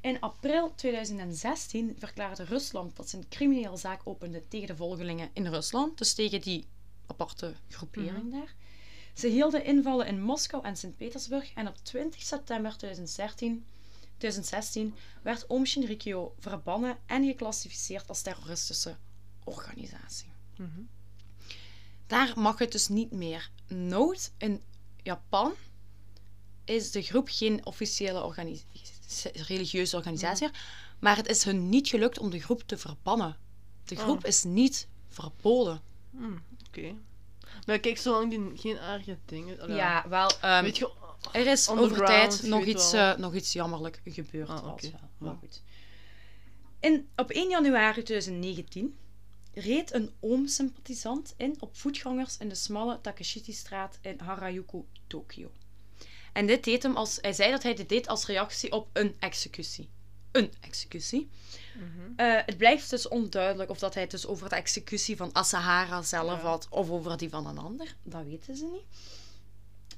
In 0.00 0.20
april 0.20 0.72
2016 0.74 1.96
verklaarde 1.98 2.44
Rusland 2.44 2.96
dat 2.96 3.08
ze 3.08 3.16
een 3.16 3.28
criminele 3.28 3.76
zaak 3.76 4.00
opende 4.04 4.48
tegen 4.48 4.66
de 4.66 4.76
volgelingen 4.76 5.30
in 5.32 5.46
Rusland. 5.46 5.98
Dus 5.98 6.14
tegen 6.14 6.40
die 6.40 6.66
aparte 7.06 7.54
groepering 7.68 8.22
Mhm. 8.22 8.30
daar. 8.30 8.54
Ze 9.14 9.26
hielden 9.28 9.64
invallen 9.64 10.06
in 10.06 10.22
Moskou 10.22 10.64
en 10.64 10.76
Sint-Petersburg. 10.76 11.52
En 11.54 11.68
op 11.68 11.76
20 11.82 12.22
september 12.22 12.76
2016, 12.76 13.64
2016 14.16 14.94
werd 15.22 15.46
Om 15.46 15.66
Shinrikyo 15.66 16.34
verbannen 16.38 16.96
en 17.06 17.24
geclassificeerd 17.26 18.08
als 18.08 18.22
terroristische 18.22 18.96
organisatie. 19.44 20.32
Mhm. 20.56 20.80
Daar 22.06 22.32
mag 22.36 22.58
het 22.58 22.72
dus 22.72 22.88
niet 22.88 23.10
meer. 23.12 23.50
Nood 23.66 24.30
in 24.38 24.62
Japan 25.08 25.52
is 26.64 26.90
de 26.90 27.02
groep 27.02 27.28
geen 27.30 27.66
officiële 27.66 28.22
organi- 28.24 28.64
religieuze 29.32 29.96
organisatie, 29.96 30.46
meer, 30.48 30.60
maar 30.98 31.16
het 31.16 31.28
is 31.28 31.44
hun 31.44 31.68
niet 31.68 31.88
gelukt 31.88 32.18
om 32.18 32.30
de 32.30 32.40
groep 32.40 32.62
te 32.66 32.76
verbannen. 32.78 33.36
De 33.84 33.96
groep 33.96 34.18
Oh. 34.22 34.28
is 34.28 34.44
niet 34.44 34.88
verboden. 35.08 35.80
Hmm, 36.10 36.42
Oké. 36.66 36.94
Maar 37.66 37.78
kijk, 37.78 37.98
zolang 37.98 38.30
die 38.30 38.58
geen 38.58 38.76
erge 38.78 39.18
dingen... 39.24 39.60
allee, 39.60 39.76
Ja, 39.76 40.08
wel. 40.08 40.30
ehm, 40.40 40.62
Weet 40.62 40.76
je... 40.76 40.90
er 41.32 41.46
is 41.46 41.68
over 41.68 42.04
tijd 42.04 42.42
nog 42.42 42.64
iets, 42.64 42.92
eh, 42.92 43.16
nog 43.16 43.34
iets 43.34 43.52
jammerlijk 43.52 44.00
gebeurd. 44.04 44.48
Ah, 44.48 44.62
was. 44.62 44.82
Ja. 44.82 45.08
Maar 45.18 45.34
goed. 45.40 45.62
In, 46.80 47.08
op 47.16 47.30
1 47.30 47.48
januari 47.48 48.02
2019 48.02 48.96
reed 49.60 49.92
een 49.94 50.10
oom-sympathisant 50.20 51.34
in 51.36 51.56
op 51.58 51.76
voetgangers 51.76 52.36
in 52.36 52.48
de 52.48 52.54
smalle 52.54 53.00
Takeshiti-straat 53.00 53.98
in 54.00 54.20
Harajuku, 54.20 54.84
Tokio. 55.06 55.50
En 56.32 56.46
dit 56.46 56.64
deed 56.64 56.82
hem 56.82 56.96
als, 56.96 57.18
hij 57.20 57.32
zei 57.32 57.50
dat 57.50 57.62
hij 57.62 57.74
dit 57.74 57.88
deed 57.88 58.08
als 58.08 58.26
reactie 58.26 58.72
op 58.72 58.88
een 58.92 59.16
executie. 59.18 59.88
Een 60.32 60.52
executie. 60.60 61.28
Mhm. 61.76 62.12
Eh, 62.16 62.40
het 62.46 62.56
blijft 62.56 62.90
dus 62.90 63.08
onduidelijk 63.08 63.70
of 63.70 63.78
dat 63.78 63.94
hij 63.94 64.02
het 64.02 64.10
dus 64.10 64.26
over 64.26 64.48
de 64.48 64.54
executie 64.56 65.16
van 65.16 65.32
Asahara 65.32 66.02
zelf 66.02 66.42
Ja. 66.42 66.48
had 66.48 66.66
of 66.70 66.90
over 66.90 67.16
die 67.16 67.28
van 67.28 67.46
een 67.46 67.58
ander. 67.58 67.96
Dat 68.02 68.24
weten 68.24 68.56
ze 68.56 68.64
niet. 68.64 68.84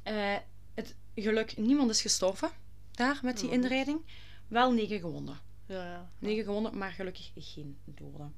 Eh, 0.03 0.37
het 0.74 0.95
geluk, 1.15 1.57
niemand 1.57 1.91
is 1.91 2.01
gestorven 2.03 2.51
daar 2.91 3.20
met 3.23 3.39
die 3.39 3.51
inrijding. 3.51 4.01
Wel 4.49 4.73
negen 4.73 5.01
gewonden. 5.01 5.39
Ja, 5.66 5.85
ja. 5.85 6.11
Negen 6.19 6.45
gewonden, 6.45 6.78
maar 6.78 6.93
gelukkig 6.93 7.31
geen 7.35 7.78
doden. 7.85 8.35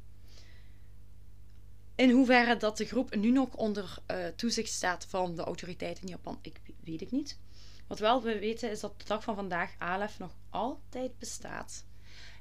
In 2.02 2.10
hoeverre 2.10 2.56
dat 2.56 2.76
de 2.76 2.84
groep 2.84 3.14
nu 3.14 3.30
nog 3.30 3.54
onder 3.54 3.98
eh, 4.06 4.26
toezicht 4.26 4.72
staat 4.72 5.06
van 5.08 5.36
de 5.36 5.42
autoriteiten 5.42 6.02
in 6.02 6.08
Japan, 6.08 6.38
ik 6.42 6.60
weet 6.84 7.00
het 7.00 7.10
niet. 7.10 7.38
Wat 7.86 7.98
wel 7.98 8.22
we 8.22 8.38
weten 8.38 8.70
is 8.70 8.80
dat 8.80 8.98
de 9.00 9.04
dag 9.04 9.22
van 9.22 9.34
vandaag 9.34 9.74
Alef 9.78 10.18
nog 10.18 10.34
altijd 10.50 11.18
bestaat. 11.18 11.84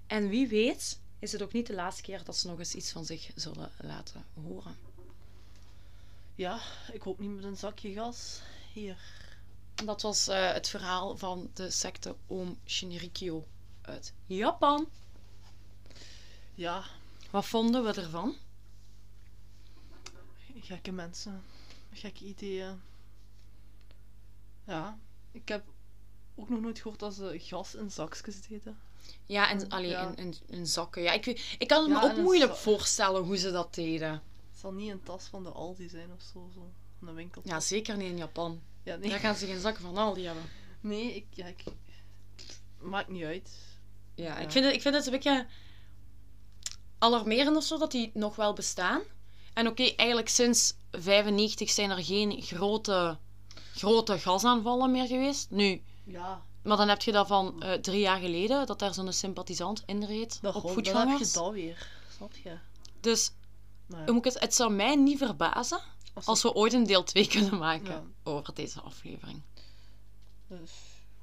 En 0.08 0.30
wie 0.30 0.48
weet 0.48 1.00
is 1.20 1.32
het 1.32 1.42
ook 1.42 1.54
niet 1.54 1.68
de 1.68 1.74
laatste 1.74 2.02
keer 2.02 2.24
dat 2.24 2.38
ze 2.38 2.48
nog 2.48 2.60
eens 2.60 2.76
iets 2.76 2.92
van 2.92 3.06
zich 3.06 3.32
zullen 3.36 3.72
laten 3.78 4.26
horen. 4.44 4.76
Ja, 6.36 6.60
ik 6.92 7.02
hoop 7.02 7.20
niet 7.20 7.36
met 7.36 7.44
een 7.44 7.58
zakje 7.58 7.94
gas. 7.94 8.42
Hier. 8.74 8.98
Dat 9.86 10.02
was 10.02 10.28
eh, 10.28 10.54
het 10.54 10.68
verhaal 10.68 11.18
van 11.18 11.50
de 11.54 11.70
secte 11.70 12.16
Om 12.28 12.58
Shinrikyo 12.66 13.46
uit 13.82 14.14
Japan. 14.26 14.88
Ja, 16.56 16.84
Wat 17.30 17.46
vonden 17.46 17.84
we 17.84 17.94
ervan? 17.94 18.36
Gekke 20.60 20.92
mensen. 20.92 21.44
Gekke 21.94 22.26
ideeën. 22.26 22.82
Ja, 24.68 24.98
ik 25.32 25.48
heb 25.48 25.64
ook 26.36 26.50
nog 26.50 26.62
nooit 26.62 26.80
gehoord 26.80 27.00
dat 27.00 27.14
ze 27.14 27.36
gas 27.40 27.76
in 27.76 27.92
zakjes 27.92 28.42
deden. 28.48 28.80
Ja, 29.26 29.50
en 29.50 29.70
allee, 29.70 29.90
Ja. 29.90 30.08
In, 30.08 30.16
in, 30.18 30.36
in 30.48 30.68
zakken. 30.68 31.02
Ja, 31.02 31.12
ik, 31.12 31.26
ik 31.60 31.68
kan 31.68 31.82
het 31.84 31.92
Ja, 31.92 32.02
me 32.08 32.12
ook 32.12 32.18
moeilijk 32.24 32.56
voorstellen 32.56 33.24
hoe 33.24 33.38
ze 33.38 33.52
dat 33.52 33.74
deden. 33.76 34.12
Het 34.12 34.60
zal 34.60 34.72
niet 34.74 34.92
een 34.92 35.04
tas 35.04 35.24
van 35.26 35.44
de 35.44 35.50
Aldi 35.50 35.90
zijn 35.90 36.12
of 36.12 36.22
zo. 36.22 36.50
zo. 36.54 36.72
Van 37.00 37.08
een 37.08 37.16
winkel. 37.16 37.42
Ja, 37.46 37.60
zeker 37.60 37.98
niet 37.98 38.10
in 38.10 38.18
Japan. 38.18 38.62
Ja, 38.84 38.96
nee. 38.96 39.10
Daar 39.10 39.20
gaan 39.20 39.36
ze 39.36 39.46
geen 39.46 39.60
zakken 39.60 39.84
van 39.84 39.98
Aldi 39.98 40.26
hebben. 40.26 40.44
Nee, 40.82 41.16
ik, 41.16 41.26
ja, 41.30 41.46
ik... 41.46 41.64
Maakt 42.80 43.10
niet 43.10 43.24
uit. 43.24 43.50
Ja, 44.16 44.24
Ja. 44.26 44.38
Ik, 44.38 44.52
vind 44.52 44.66
het, 44.66 44.74
ik 44.74 44.82
vind 44.82 44.96
het 44.96 45.06
een 45.06 45.12
beetje 45.12 45.48
alarmerend 46.98 47.58
of 47.58 47.64
zo 47.64 47.78
dat 47.78 47.92
die 47.92 48.12
nog 48.14 48.36
wel 48.36 48.54
bestaan. 48.54 49.02
En 49.54 49.68
oké, 49.68 49.84
eigenlijk 49.84 50.30
sinds 50.30 50.74
95 50.92 51.70
zijn 51.70 51.90
er 51.90 52.04
geen 52.04 52.42
grote, 52.42 53.18
grote 53.76 54.20
gasaanvallen 54.20 54.92
meer 54.92 55.08
geweest. 55.08 55.50
Nu, 55.50 55.82
Ja, 56.04 56.42
maar 56.64 56.78
dan 56.78 56.88
heb 56.90 57.02
je 57.02 57.12
dat 57.12 57.28
van 57.28 57.62
eh, 57.64 57.74
drie 57.74 58.00
jaar 58.00 58.20
geleden, 58.20 58.66
dat 58.66 58.80
daar 58.80 58.94
zo'n 58.94 59.14
sympathisant 59.14 59.84
inreed 59.86 60.42
dat 60.42 60.56
op 60.56 60.84
dan 60.84 61.08
heb 61.08 61.20
je 61.20 61.30
dat 61.34 61.52
weer. 61.52 61.88
Snap 62.16 62.36
je? 62.44 62.58
Dus 63.00 63.32
Maar 63.86 64.06
het, 64.06 64.40
het 64.40 64.56
zou 64.56 64.72
mij 64.74 64.96
niet 64.96 65.18
verbazen 65.18 65.82
als 66.14 66.26
als 66.26 66.42
we 66.42 66.54
ooit 66.54 66.74
een 66.74 66.86
deel 66.86 67.04
2 67.04 67.28
kunnen 67.28 67.58
maken 67.58 67.92
Ja. 67.94 68.04
over 68.24 68.54
deze 68.54 68.82
aflevering. 68.82 69.42
Dus, 70.48 70.72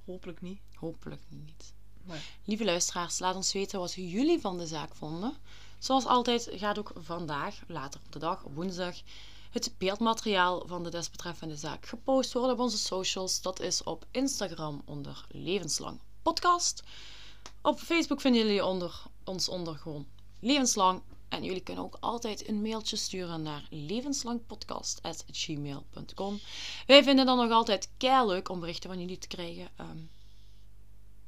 hopelijk 0.04 0.40
niet. 0.40 0.60
Hopelijk 0.74 1.22
niet. 1.28 1.72
Maar 2.04 2.22
Lieve 2.44 2.64
luisteraars, 2.64 3.18
laat 3.18 3.36
ons 3.36 3.52
weten 3.52 3.78
wat 3.78 3.92
jullie 3.94 4.40
van 4.40 4.58
de 4.58 4.66
zaak 4.66 4.94
vonden. 4.94 5.36
Zoals 5.78 6.06
altijd 6.06 6.48
gaat 6.52 6.78
ook 6.78 6.92
vandaag, 6.94 7.60
later 7.66 8.00
op 8.06 8.12
de 8.12 8.18
dag, 8.18 8.44
op 8.44 8.54
woensdag, 8.54 8.94
het 9.50 9.74
beeldmateriaal 9.78 10.62
van 10.66 10.82
de 10.82 10.90
desbetreffende 10.90 11.56
zaak 11.56 11.86
gepost 11.86 12.32
worden 12.32 12.52
op 12.52 12.58
onze 12.58 12.78
socials. 12.78 13.42
Dat 13.42 13.60
is 13.60 13.82
op 13.82 14.06
Instagram 14.10 14.82
onder 14.84 15.26
Levenslang 15.28 16.00
Podcast. 16.22 16.82
Op 17.62 17.78
Facebook 17.78 18.20
vinden 18.20 18.42
jullie 18.42 18.64
onder, 18.64 19.02
ons 19.24 19.48
onder 19.48 19.76
gewoon 19.76 20.06
Levenslang. 20.40 21.02
En 21.28 21.44
jullie 21.44 21.60
kunnen 21.60 21.84
ook 21.84 21.96
altijd 22.00 22.48
een 22.48 22.62
mailtje 22.62 22.96
sturen 22.96 23.42
naar 23.42 23.66
levenslangpodcast.gmail.com. 23.70 26.40
Wij 26.86 27.02
vinden 27.02 27.26
dan 27.26 27.36
nog 27.36 27.50
altijd 27.50 27.90
kei 27.96 28.26
leuk 28.26 28.48
om 28.48 28.60
berichten 28.60 28.90
van 28.90 29.00
jullie 29.00 29.18
te 29.18 29.26
krijgen. 29.26 29.68
Ehm, 29.76 29.98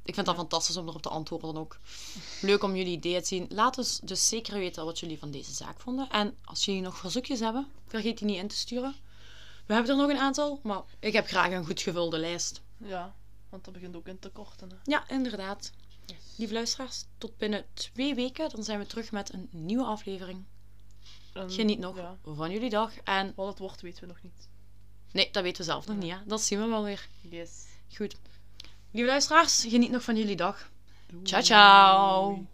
ik 0.03 0.13
vind 0.13 0.25
dat 0.25 0.35
fantastisch 0.35 0.77
om 0.77 0.87
erop 0.87 1.01
te 1.01 1.09
antwoorden 1.09 1.57
ook. 1.57 1.77
Leuk 2.41 2.63
om 2.63 2.75
jullie 2.75 2.97
ideeën 2.97 3.21
te 3.21 3.27
zien. 3.27 3.45
Laat 3.49 3.77
ons 3.77 3.99
dus 4.03 4.27
zeker 4.27 4.53
weten 4.57 4.85
wat 4.85 4.99
jullie 4.99 5.19
van 5.19 5.31
deze 5.31 5.53
zaak 5.53 5.79
vonden. 5.79 6.09
En 6.09 6.37
als 6.43 6.65
jullie 6.65 6.81
nog 6.81 6.97
verzoekjes 6.97 7.39
hebben, 7.39 7.67
vergeet 7.87 8.17
die 8.17 8.27
niet 8.27 8.37
in 8.37 8.47
te 8.47 8.55
sturen. 8.55 8.95
We 9.65 9.73
hebben 9.73 9.91
er 9.91 10.01
nog 10.01 10.09
een 10.09 10.17
aantal, 10.17 10.59
maar 10.63 10.81
ik 10.99 11.13
heb 11.13 11.27
graag 11.27 11.51
een 11.51 11.65
goed 11.65 11.81
gevulde 11.81 12.17
lijst. 12.17 12.61
ja, 12.77 13.15
want 13.49 13.63
dat 13.63 13.73
begint 13.73 13.95
ook 13.95 14.07
in 14.07 14.19
te 14.19 14.29
korten. 14.29 14.69
Hè. 14.69 14.75
Ja, 14.83 15.09
inderdaad. 15.09 15.71
Lieve 16.35 16.53
luisteraars, 16.53 17.05
tot 17.17 17.37
binnen 17.37 17.65
twee 17.73 18.15
weken. 18.15 18.49
Dan 18.49 18.63
zijn 18.63 18.79
we 18.79 18.85
terug 18.85 19.11
met 19.11 19.33
een 19.33 19.47
nieuwe 19.51 19.83
aflevering. 19.83 20.43
En, 21.33 21.51
Geniet 21.51 21.79
nog 21.79 21.95
Ja, 21.95 22.17
van 22.23 22.51
jullie 22.51 22.69
dag. 22.69 22.97
En 23.03 23.33
wat 23.35 23.47
het 23.47 23.59
wordt 23.59 23.81
weten 23.81 24.01
we 24.01 24.07
nog 24.07 24.21
niet. 24.23 24.47
nee, 25.11 25.29
dat 25.31 25.43
weten 25.43 25.57
we 25.65 25.71
zelf 25.71 25.87
nog 25.87 25.97
niet. 25.97 26.11
Hè? 26.11 26.17
Dat 26.25 26.41
zien 26.41 26.59
we 26.59 26.65
wel 26.67 26.83
weer. 26.83 27.07
Yes. 27.21 27.65
Goed. 27.95 28.15
Lieve 28.91 29.09
luisteraars, 29.09 29.65
geniet 29.69 29.91
nog 29.91 30.03
van 30.03 30.15
jullie 30.15 30.35
dag. 30.35 30.69
Ciao, 31.23 31.41
ciao. 31.41 32.45